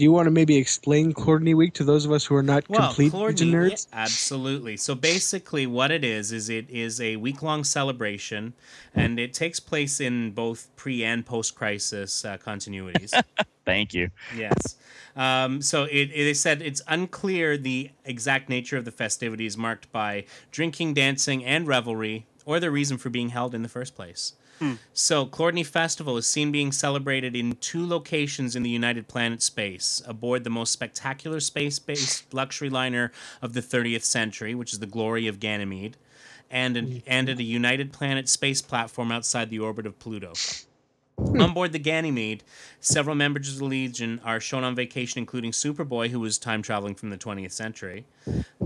Do 0.00 0.04
you 0.04 0.12
want 0.12 0.28
to 0.28 0.30
maybe 0.30 0.56
explain 0.56 1.12
Clordney 1.12 1.54
Week 1.54 1.74
to 1.74 1.84
those 1.84 2.06
of 2.06 2.12
us 2.12 2.24
who 2.24 2.34
are 2.34 2.42
not 2.42 2.64
complete 2.64 3.12
Clordney- 3.12 3.26
Legion 3.26 3.52
nerds? 3.52 3.86
yeah, 3.92 3.98
absolutely. 3.98 4.78
So 4.78 4.94
basically, 4.94 5.66
what 5.66 5.90
it 5.90 6.02
is 6.04 6.32
is 6.32 6.48
it 6.48 6.70
is 6.70 7.02
a 7.02 7.16
week 7.16 7.42
long 7.42 7.64
celebration, 7.64 8.54
and 8.94 9.20
it 9.20 9.34
takes 9.34 9.60
place 9.60 10.00
in 10.00 10.30
both 10.30 10.74
pre 10.74 11.04
and 11.04 11.26
post 11.26 11.54
crisis 11.54 12.24
uh, 12.24 12.38
continuities. 12.38 13.12
Thank 13.66 13.92
you. 13.92 14.08
yes. 14.34 14.76
Um, 15.16 15.60
so 15.60 15.84
it, 15.84 16.08
it 16.08 16.14
is 16.14 16.40
said 16.40 16.62
it's 16.62 16.80
unclear 16.88 17.58
the 17.58 17.90
exact 18.06 18.48
nature 18.48 18.78
of 18.78 18.86
the 18.86 18.90
festivities 18.90 19.58
marked 19.58 19.92
by 19.92 20.24
drinking, 20.50 20.94
dancing, 20.94 21.44
and 21.44 21.66
revelry, 21.66 22.24
or 22.46 22.58
the 22.58 22.70
reason 22.70 22.96
for 22.96 23.10
being 23.10 23.28
held 23.28 23.54
in 23.54 23.62
the 23.62 23.68
first 23.68 23.94
place. 23.94 24.32
Hmm. 24.60 24.74
So, 24.92 25.24
Clordney 25.24 25.64
Festival 25.64 26.18
is 26.18 26.26
seen 26.26 26.52
being 26.52 26.70
celebrated 26.70 27.34
in 27.34 27.56
two 27.56 27.86
locations 27.86 28.54
in 28.54 28.62
the 28.62 28.68
United 28.68 29.08
Planet 29.08 29.40
space 29.40 30.02
aboard 30.06 30.44
the 30.44 30.50
most 30.50 30.70
spectacular 30.70 31.40
space 31.40 31.78
based 31.78 32.32
luxury 32.34 32.68
liner 32.68 33.10
of 33.40 33.54
the 33.54 33.62
30th 33.62 34.04
century, 34.04 34.54
which 34.54 34.74
is 34.74 34.78
the 34.78 34.86
Glory 34.86 35.26
of 35.26 35.40
Ganymede, 35.40 35.96
and, 36.50 36.76
an, 36.76 36.86
hmm. 36.86 36.98
and 37.06 37.30
at 37.30 37.38
a 37.38 37.42
United 37.42 37.90
Planet 37.90 38.28
space 38.28 38.60
platform 38.60 39.10
outside 39.10 39.48
the 39.48 39.58
orbit 39.58 39.86
of 39.86 39.98
Pluto. 39.98 40.34
On 41.20 41.52
board 41.52 41.72
the 41.72 41.78
Ganymede, 41.78 42.42
several 42.80 43.14
members 43.14 43.52
of 43.52 43.58
the 43.58 43.64
Legion 43.64 44.20
are 44.24 44.40
shown 44.40 44.64
on 44.64 44.74
vacation, 44.74 45.18
including 45.18 45.52
Superboy, 45.52 46.08
who 46.08 46.18
was 46.18 46.38
time 46.38 46.62
traveling 46.62 46.94
from 46.94 47.10
the 47.10 47.18
20th 47.18 47.52
century. 47.52 48.04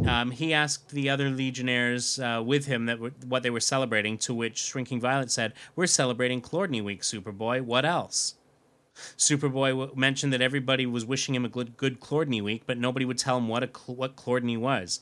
Um, 0.06 0.30
he 0.30 0.54
asked 0.54 0.90
the 0.90 1.10
other 1.10 1.30
Legionnaires 1.30 2.18
uh, 2.18 2.42
with 2.44 2.66
him 2.66 2.86
that 2.86 2.98
what 3.26 3.42
they 3.42 3.50
were 3.50 3.60
celebrating, 3.60 4.16
to 4.18 4.32
which 4.32 4.58
Shrinking 4.58 5.00
Violet 5.00 5.30
said, 5.30 5.52
"We're 5.74 5.86
celebrating 5.86 6.40
Clordney 6.40 6.82
Week, 6.82 7.02
Superboy. 7.02 7.62
What 7.62 7.84
else?" 7.84 8.34
Superboy 9.16 9.70
w- 9.70 9.92
mentioned 9.96 10.32
that 10.32 10.40
everybody 10.40 10.86
was 10.86 11.04
wishing 11.04 11.34
him 11.34 11.44
a 11.44 11.48
good, 11.48 11.76
good 11.76 11.98
Week, 12.42 12.62
but 12.66 12.78
nobody 12.78 13.04
would 13.04 13.18
tell 13.18 13.38
him 13.38 13.48
what 13.48 13.64
a 13.64 13.66
what 13.90 14.16
Clordney 14.16 14.58
was. 14.58 15.00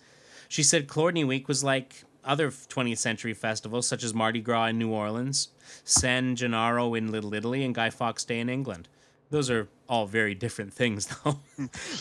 She 0.48 0.62
said 0.62 0.88
Clordney 0.88 1.26
Week 1.26 1.48
was 1.48 1.62
like 1.62 2.04
other 2.24 2.50
20th 2.50 2.98
century 2.98 3.34
festivals, 3.34 3.86
such 3.86 4.04
as 4.04 4.14
Mardi 4.14 4.40
Gras 4.40 4.66
in 4.66 4.78
New 4.78 4.90
Orleans, 4.90 5.48
San 5.84 6.36
Gennaro 6.36 6.94
in 6.94 7.10
Little 7.10 7.34
Italy, 7.34 7.64
and 7.64 7.74
Guy 7.74 7.90
Fawkes 7.90 8.24
Day 8.24 8.40
in 8.40 8.48
England. 8.48 8.88
Those 9.30 9.50
are 9.50 9.68
all 9.88 10.06
very 10.06 10.34
different 10.34 10.72
things, 10.74 11.06
though. 11.24 11.38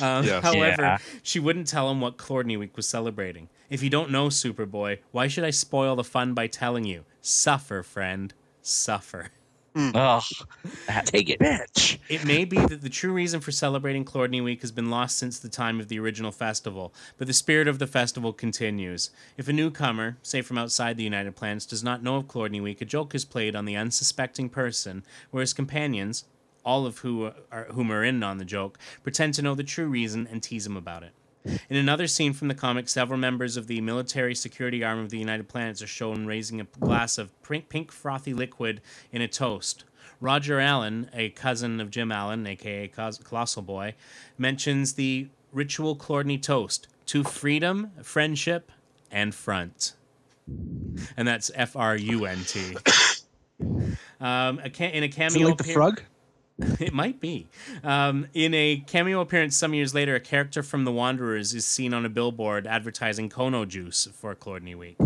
um, 0.05 0.25
Yes. 0.25 0.43
However, 0.43 0.81
Yeah. 0.81 0.97
she 1.23 1.39
wouldn't 1.39 1.67
tell 1.67 1.89
him 1.89 2.01
what 2.01 2.17
Clordney 2.17 2.59
Week 2.59 2.75
was 2.75 2.87
celebrating. 2.87 3.47
If 3.69 3.81
you 3.81 3.89
don't 3.89 4.11
know 4.11 4.27
Superboy, 4.27 4.99
why 5.11 5.27
should 5.27 5.45
I 5.45 5.49
spoil 5.51 5.95
the 5.95 6.03
fun 6.03 6.33
by 6.33 6.47
telling 6.47 6.83
you? 6.85 7.05
Suffer, 7.21 7.83
friend. 7.83 8.33
Suffer. 8.61 9.29
Oh, 9.75 10.21
take 11.05 11.29
it, 11.29 11.39
bitch. 11.39 11.97
It 12.09 12.25
may 12.25 12.43
be 12.43 12.57
that 12.57 12.81
the 12.81 12.89
true 12.89 13.13
reason 13.13 13.39
for 13.39 13.51
celebrating 13.51 14.03
Clordney 14.03 14.43
Week 14.43 14.61
has 14.61 14.71
been 14.71 14.89
lost 14.89 15.17
since 15.17 15.39
the 15.39 15.47
time 15.49 15.79
of 15.79 15.87
the 15.87 15.99
original 15.99 16.31
festival, 16.31 16.93
but 17.17 17.27
the 17.27 17.33
spirit 17.33 17.67
of 17.67 17.79
the 17.79 17.87
festival 17.87 18.33
continues. 18.33 19.11
If 19.37 19.47
a 19.47 19.53
newcomer, 19.53 20.17
say 20.23 20.41
from 20.41 20.57
outside 20.57 20.97
the 20.97 21.03
United 21.03 21.35
Planets, 21.35 21.65
does 21.65 21.83
not 21.83 22.03
know 22.03 22.17
of 22.17 22.27
Clordney 22.27 22.61
Week, 22.61 22.81
a 22.81 22.85
joke 22.85 23.15
is 23.15 23.23
played 23.23 23.55
on 23.55 23.65
the 23.65 23.77
unsuspecting 23.77 24.49
person, 24.49 25.03
whereas 25.31 25.53
companions, 25.53 26.25
all 26.65 26.85
of 26.85 26.99
who 26.99 27.31
are, 27.51 27.65
whom 27.71 27.91
are 27.91 28.03
in 28.03 28.23
on 28.23 28.39
the 28.39 28.45
joke, 28.45 28.77
pretend 29.03 29.33
to 29.35 29.41
know 29.41 29.55
the 29.55 29.63
true 29.63 29.87
reason 29.87 30.27
and 30.29 30.43
tease 30.43 30.65
him 30.65 30.75
about 30.75 31.03
it. 31.03 31.13
In 31.45 31.75
another 31.77 32.07
scene 32.07 32.33
from 32.33 32.47
the 32.49 32.53
comic, 32.55 32.87
several 32.87 33.17
members 33.17 33.57
of 33.57 33.67
the 33.67 33.81
military 33.81 34.35
security 34.35 34.83
arm 34.83 34.99
of 34.99 35.09
the 35.09 35.17
United 35.17 35.47
Planets 35.47 35.81
are 35.81 35.87
shown 35.87 36.25
raising 36.25 36.61
a 36.61 36.65
glass 36.79 37.17
of 37.17 37.31
pink, 37.43 37.67
pink 37.69 37.91
frothy 37.91 38.33
liquid 38.33 38.81
in 39.11 39.21
a 39.21 39.27
toast. 39.27 39.83
Roger 40.19 40.59
Allon, 40.59 41.09
a 41.13 41.29
cousin 41.29 41.79
of 41.81 41.89
Gim 41.89 42.11
Allon, 42.11 42.45
aka 42.45 42.87
Colossal 42.87 43.63
Boy, 43.63 43.95
mentions 44.37 44.93
the 44.93 45.29
ritual 45.51 45.95
Clordney 45.95 46.39
toast 46.39 46.87
to 47.07 47.23
freedom, 47.23 47.91
friendship, 48.03 48.71
and 49.11 49.33
front. 49.33 49.93
And 50.47 51.27
that's 51.27 51.49
F 51.55 51.75
R 51.75 51.95
U 51.95 52.25
N 52.25 52.39
T. 52.45 52.75
Um, 54.19 54.59
a 54.63 54.69
ca- 54.69 54.91
in 54.91 55.03
a 55.03 55.09
cameo 55.09 55.49
like 55.49 55.57
the 55.57 55.63
appear- 55.63 55.73
frog? 55.73 56.01
it 56.79 56.93
might 56.93 57.19
be. 57.19 57.47
Um, 57.83 58.27
in 58.33 58.53
a 58.53 58.83
cameo 58.87 59.21
appearance 59.21 59.55
some 59.55 59.73
years 59.73 59.93
later, 59.93 60.15
a 60.15 60.19
character 60.19 60.63
from 60.63 60.85
The 60.85 60.91
Wanderers 60.91 61.53
is 61.53 61.65
seen 61.65 61.93
on 61.93 62.05
a 62.05 62.09
billboard 62.09 62.67
advertising 62.67 63.29
Kono 63.29 63.67
juice 63.67 64.07
for 64.13 64.35
Clordney 64.35 64.75
Week. 64.75 64.97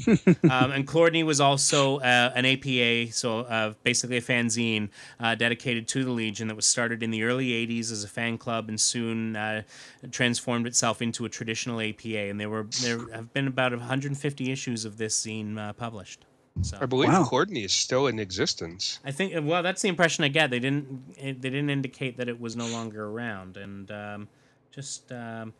um, 0.50 0.72
and 0.72 0.86
Clordney 0.86 1.24
was 1.24 1.40
also 1.40 1.98
uh, 1.98 2.32
an 2.34 2.46
APA, 2.46 3.12
so 3.12 3.40
uh, 3.40 3.74
basically 3.82 4.16
a 4.16 4.22
fanzine 4.22 4.88
uh, 5.18 5.34
dedicated 5.34 5.88
to 5.88 6.04
the 6.04 6.10
Legion 6.10 6.48
that 6.48 6.54
was 6.54 6.66
started 6.66 7.02
in 7.02 7.10
the 7.10 7.22
early 7.22 7.48
80s 7.48 7.92
as 7.92 8.04
a 8.04 8.08
fan 8.08 8.38
club 8.38 8.68
and 8.68 8.80
soon 8.80 9.36
uh, 9.36 9.62
transformed 10.10 10.66
itself 10.66 11.02
into 11.02 11.24
a 11.24 11.28
traditional 11.28 11.80
APA. 11.80 12.18
And 12.18 12.40
there 12.40 12.48
were 12.48 12.66
there 12.82 12.98
have 13.12 13.32
been 13.32 13.46
about 13.46 13.72
150 13.72 14.50
issues 14.50 14.84
of 14.84 14.96
this 14.96 15.24
zine 15.24 15.58
uh, 15.58 15.72
published. 15.72 16.24
So. 16.62 16.78
I 16.80 16.86
believe 16.86 17.10
Wow. 17.10 17.24
Clordney 17.24 17.64
is 17.64 17.72
still 17.72 18.06
in 18.06 18.18
existence. 18.18 18.98
I 19.04 19.12
think 19.12 19.32
well, 19.46 19.62
that's 19.62 19.82
the 19.82 19.88
impression 19.88 20.24
I 20.24 20.28
get. 20.28 20.50
They 20.50 20.58
didn't 20.58 21.14
they 21.16 21.32
didn't 21.32 21.70
indicate 21.70 22.16
that 22.18 22.28
it 22.28 22.40
was 22.40 22.56
no 22.56 22.66
longer 22.66 23.06
around, 23.06 23.56
and 23.56 23.90
um, 23.90 24.28
just 24.70 25.10
um, 25.12 25.54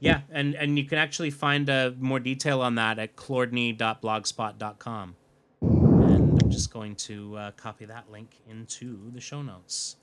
yeah, 0.00 0.20
and 0.30 0.54
and 0.54 0.78
you 0.78 0.84
can 0.84 0.98
actually 0.98 1.30
find 1.30 1.68
uh, 1.68 1.92
more 1.98 2.20
detail 2.20 2.60
on 2.60 2.74
that 2.76 2.98
at 2.98 3.16
clordney.blogspot.com. 3.16 5.16
And 5.60 6.42
I'm 6.42 6.50
just 6.50 6.72
going 6.72 6.94
to 6.96 7.36
uh, 7.36 7.50
copy 7.52 7.84
that 7.86 8.10
link 8.12 8.36
into 8.48 9.10
the 9.12 9.20
show 9.20 9.42
notes. 9.42 9.96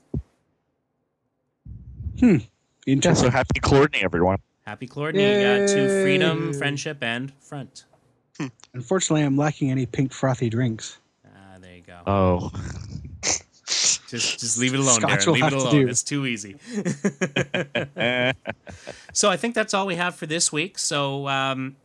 Yeah, 2.16 2.38
Interesting. 2.86 3.24
so 3.26 3.30
happy 3.30 3.58
Clordney, 3.60 4.04
everyone. 4.04 4.38
Happy 4.66 4.86
Clordney 4.86 5.64
uh, 5.64 5.66
to 5.66 6.02
freedom, 6.02 6.52
friendship, 6.52 6.98
and 7.02 7.32
front. 7.40 7.84
Unfortunately, 8.74 9.22
I'm 9.22 9.36
lacking 9.36 9.70
any 9.70 9.86
pink 9.86 10.12
frothy 10.12 10.50
drinks. 10.50 10.98
Ah, 11.26 11.58
there 11.60 11.76
you 11.76 11.82
go. 11.82 12.00
Oh, 12.06 12.50
Just 14.08 14.40
just 14.40 14.58
leave 14.58 14.74
it 14.74 14.80
alone, 14.80 14.94
Scotch 14.96 15.20
Darren. 15.20 15.26
will 15.26 15.32
Leave 15.34 15.44
it 15.44 15.46
have 15.52 15.52
to 15.52 15.58
alone. 15.68 15.72
do. 15.72 15.88
It's 15.88 16.02
too 16.02 16.26
easy. 16.26 16.56
so 19.14 19.30
I 19.30 19.38
think 19.38 19.54
that's 19.54 19.72
all 19.72 19.86
we 19.86 19.94
have 19.94 20.14
for 20.14 20.26
this 20.26 20.52
week. 20.52 20.78
So 20.78 21.26
um, 21.28 21.76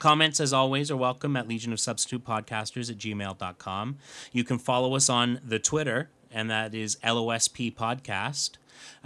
comments, 0.00 0.40
as 0.40 0.52
always, 0.52 0.90
are 0.90 0.96
welcome 0.96 1.36
at 1.36 1.46
Legion 1.46 1.72
of 1.72 1.78
Substitute 1.78 2.24
Podcasters 2.24 2.90
at 2.90 2.98
gmail.com. 2.98 3.96
You 4.32 4.42
can 4.42 4.58
follow 4.58 4.96
us 4.96 5.08
on 5.08 5.38
the 5.46 5.60
Twitter, 5.60 6.10
and 6.32 6.50
that 6.50 6.74
is 6.74 6.96
LOSP 7.04 7.76
Podcast. 7.76 8.56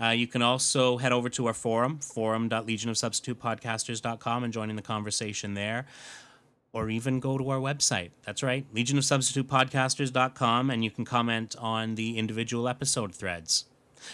Uh, 0.00 0.06
you 0.08 0.26
can 0.26 0.40
also 0.42 0.96
head 0.96 1.12
over 1.12 1.28
to 1.28 1.46
our 1.46 1.54
forum, 1.54 1.98
forum.legionofsubstitutepodcasters.com, 1.98 4.44
and 4.44 4.52
join 4.52 4.70
in 4.70 4.76
the 4.76 4.82
conversation 4.82 5.54
there 5.54 5.86
or 6.72 6.88
even 6.90 7.20
go 7.20 7.36
to 7.36 7.51
our 7.51 7.59
website. 7.59 8.10
That's 8.24 8.42
right, 8.42 8.64
legionofsubstitutepodcasters.com, 8.74 10.70
and 10.70 10.84
you 10.84 10.90
can 10.90 11.05
comment 11.05 11.56
on 11.59 11.97
the 11.97 12.18
individual 12.18 12.68
episode 12.68 13.14
threads. 13.14 13.64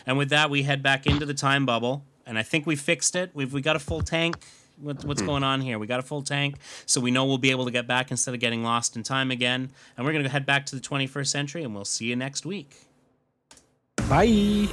And 0.06 0.18
with 0.18 0.30
that, 0.30 0.50
we 0.50 0.62
head 0.62 0.82
back 0.82 1.06
into 1.06 1.26
the 1.26 1.34
time 1.34 1.66
bubble, 1.66 2.04
and 2.24 2.38
I 2.38 2.42
think 2.42 2.66
we 2.66 2.76
fixed 2.76 3.14
it. 3.14 3.30
We've 3.34 3.52
we 3.52 3.60
got 3.60 3.76
a 3.76 3.80
full 3.80 4.02
tank. 4.02 4.44
What, 4.80 5.04
what's 5.04 5.20
hmm. 5.20 5.26
going 5.26 5.42
on 5.42 5.60
here? 5.60 5.78
We 5.78 5.86
got 5.86 6.00
a 6.00 6.02
full 6.02 6.22
tank, 6.22 6.56
so 6.84 7.00
we 7.00 7.10
know 7.10 7.24
we'll 7.24 7.38
be 7.38 7.50
able 7.50 7.64
to 7.64 7.70
get 7.70 7.86
back 7.86 8.10
instead 8.10 8.34
of 8.34 8.40
getting 8.40 8.62
lost 8.62 8.96
in 8.96 9.02
time 9.02 9.30
again. 9.30 9.70
And 9.96 10.06
we're 10.06 10.12
going 10.12 10.24
to 10.24 10.30
head 10.30 10.44
back 10.44 10.66
to 10.66 10.76
the 10.76 10.82
21st 10.82 11.28
century, 11.28 11.62
and 11.62 11.74
we'll 11.74 11.84
see 11.84 12.06
you 12.06 12.16
next 12.16 12.44
week. 12.44 12.76
Bye. 14.08 14.68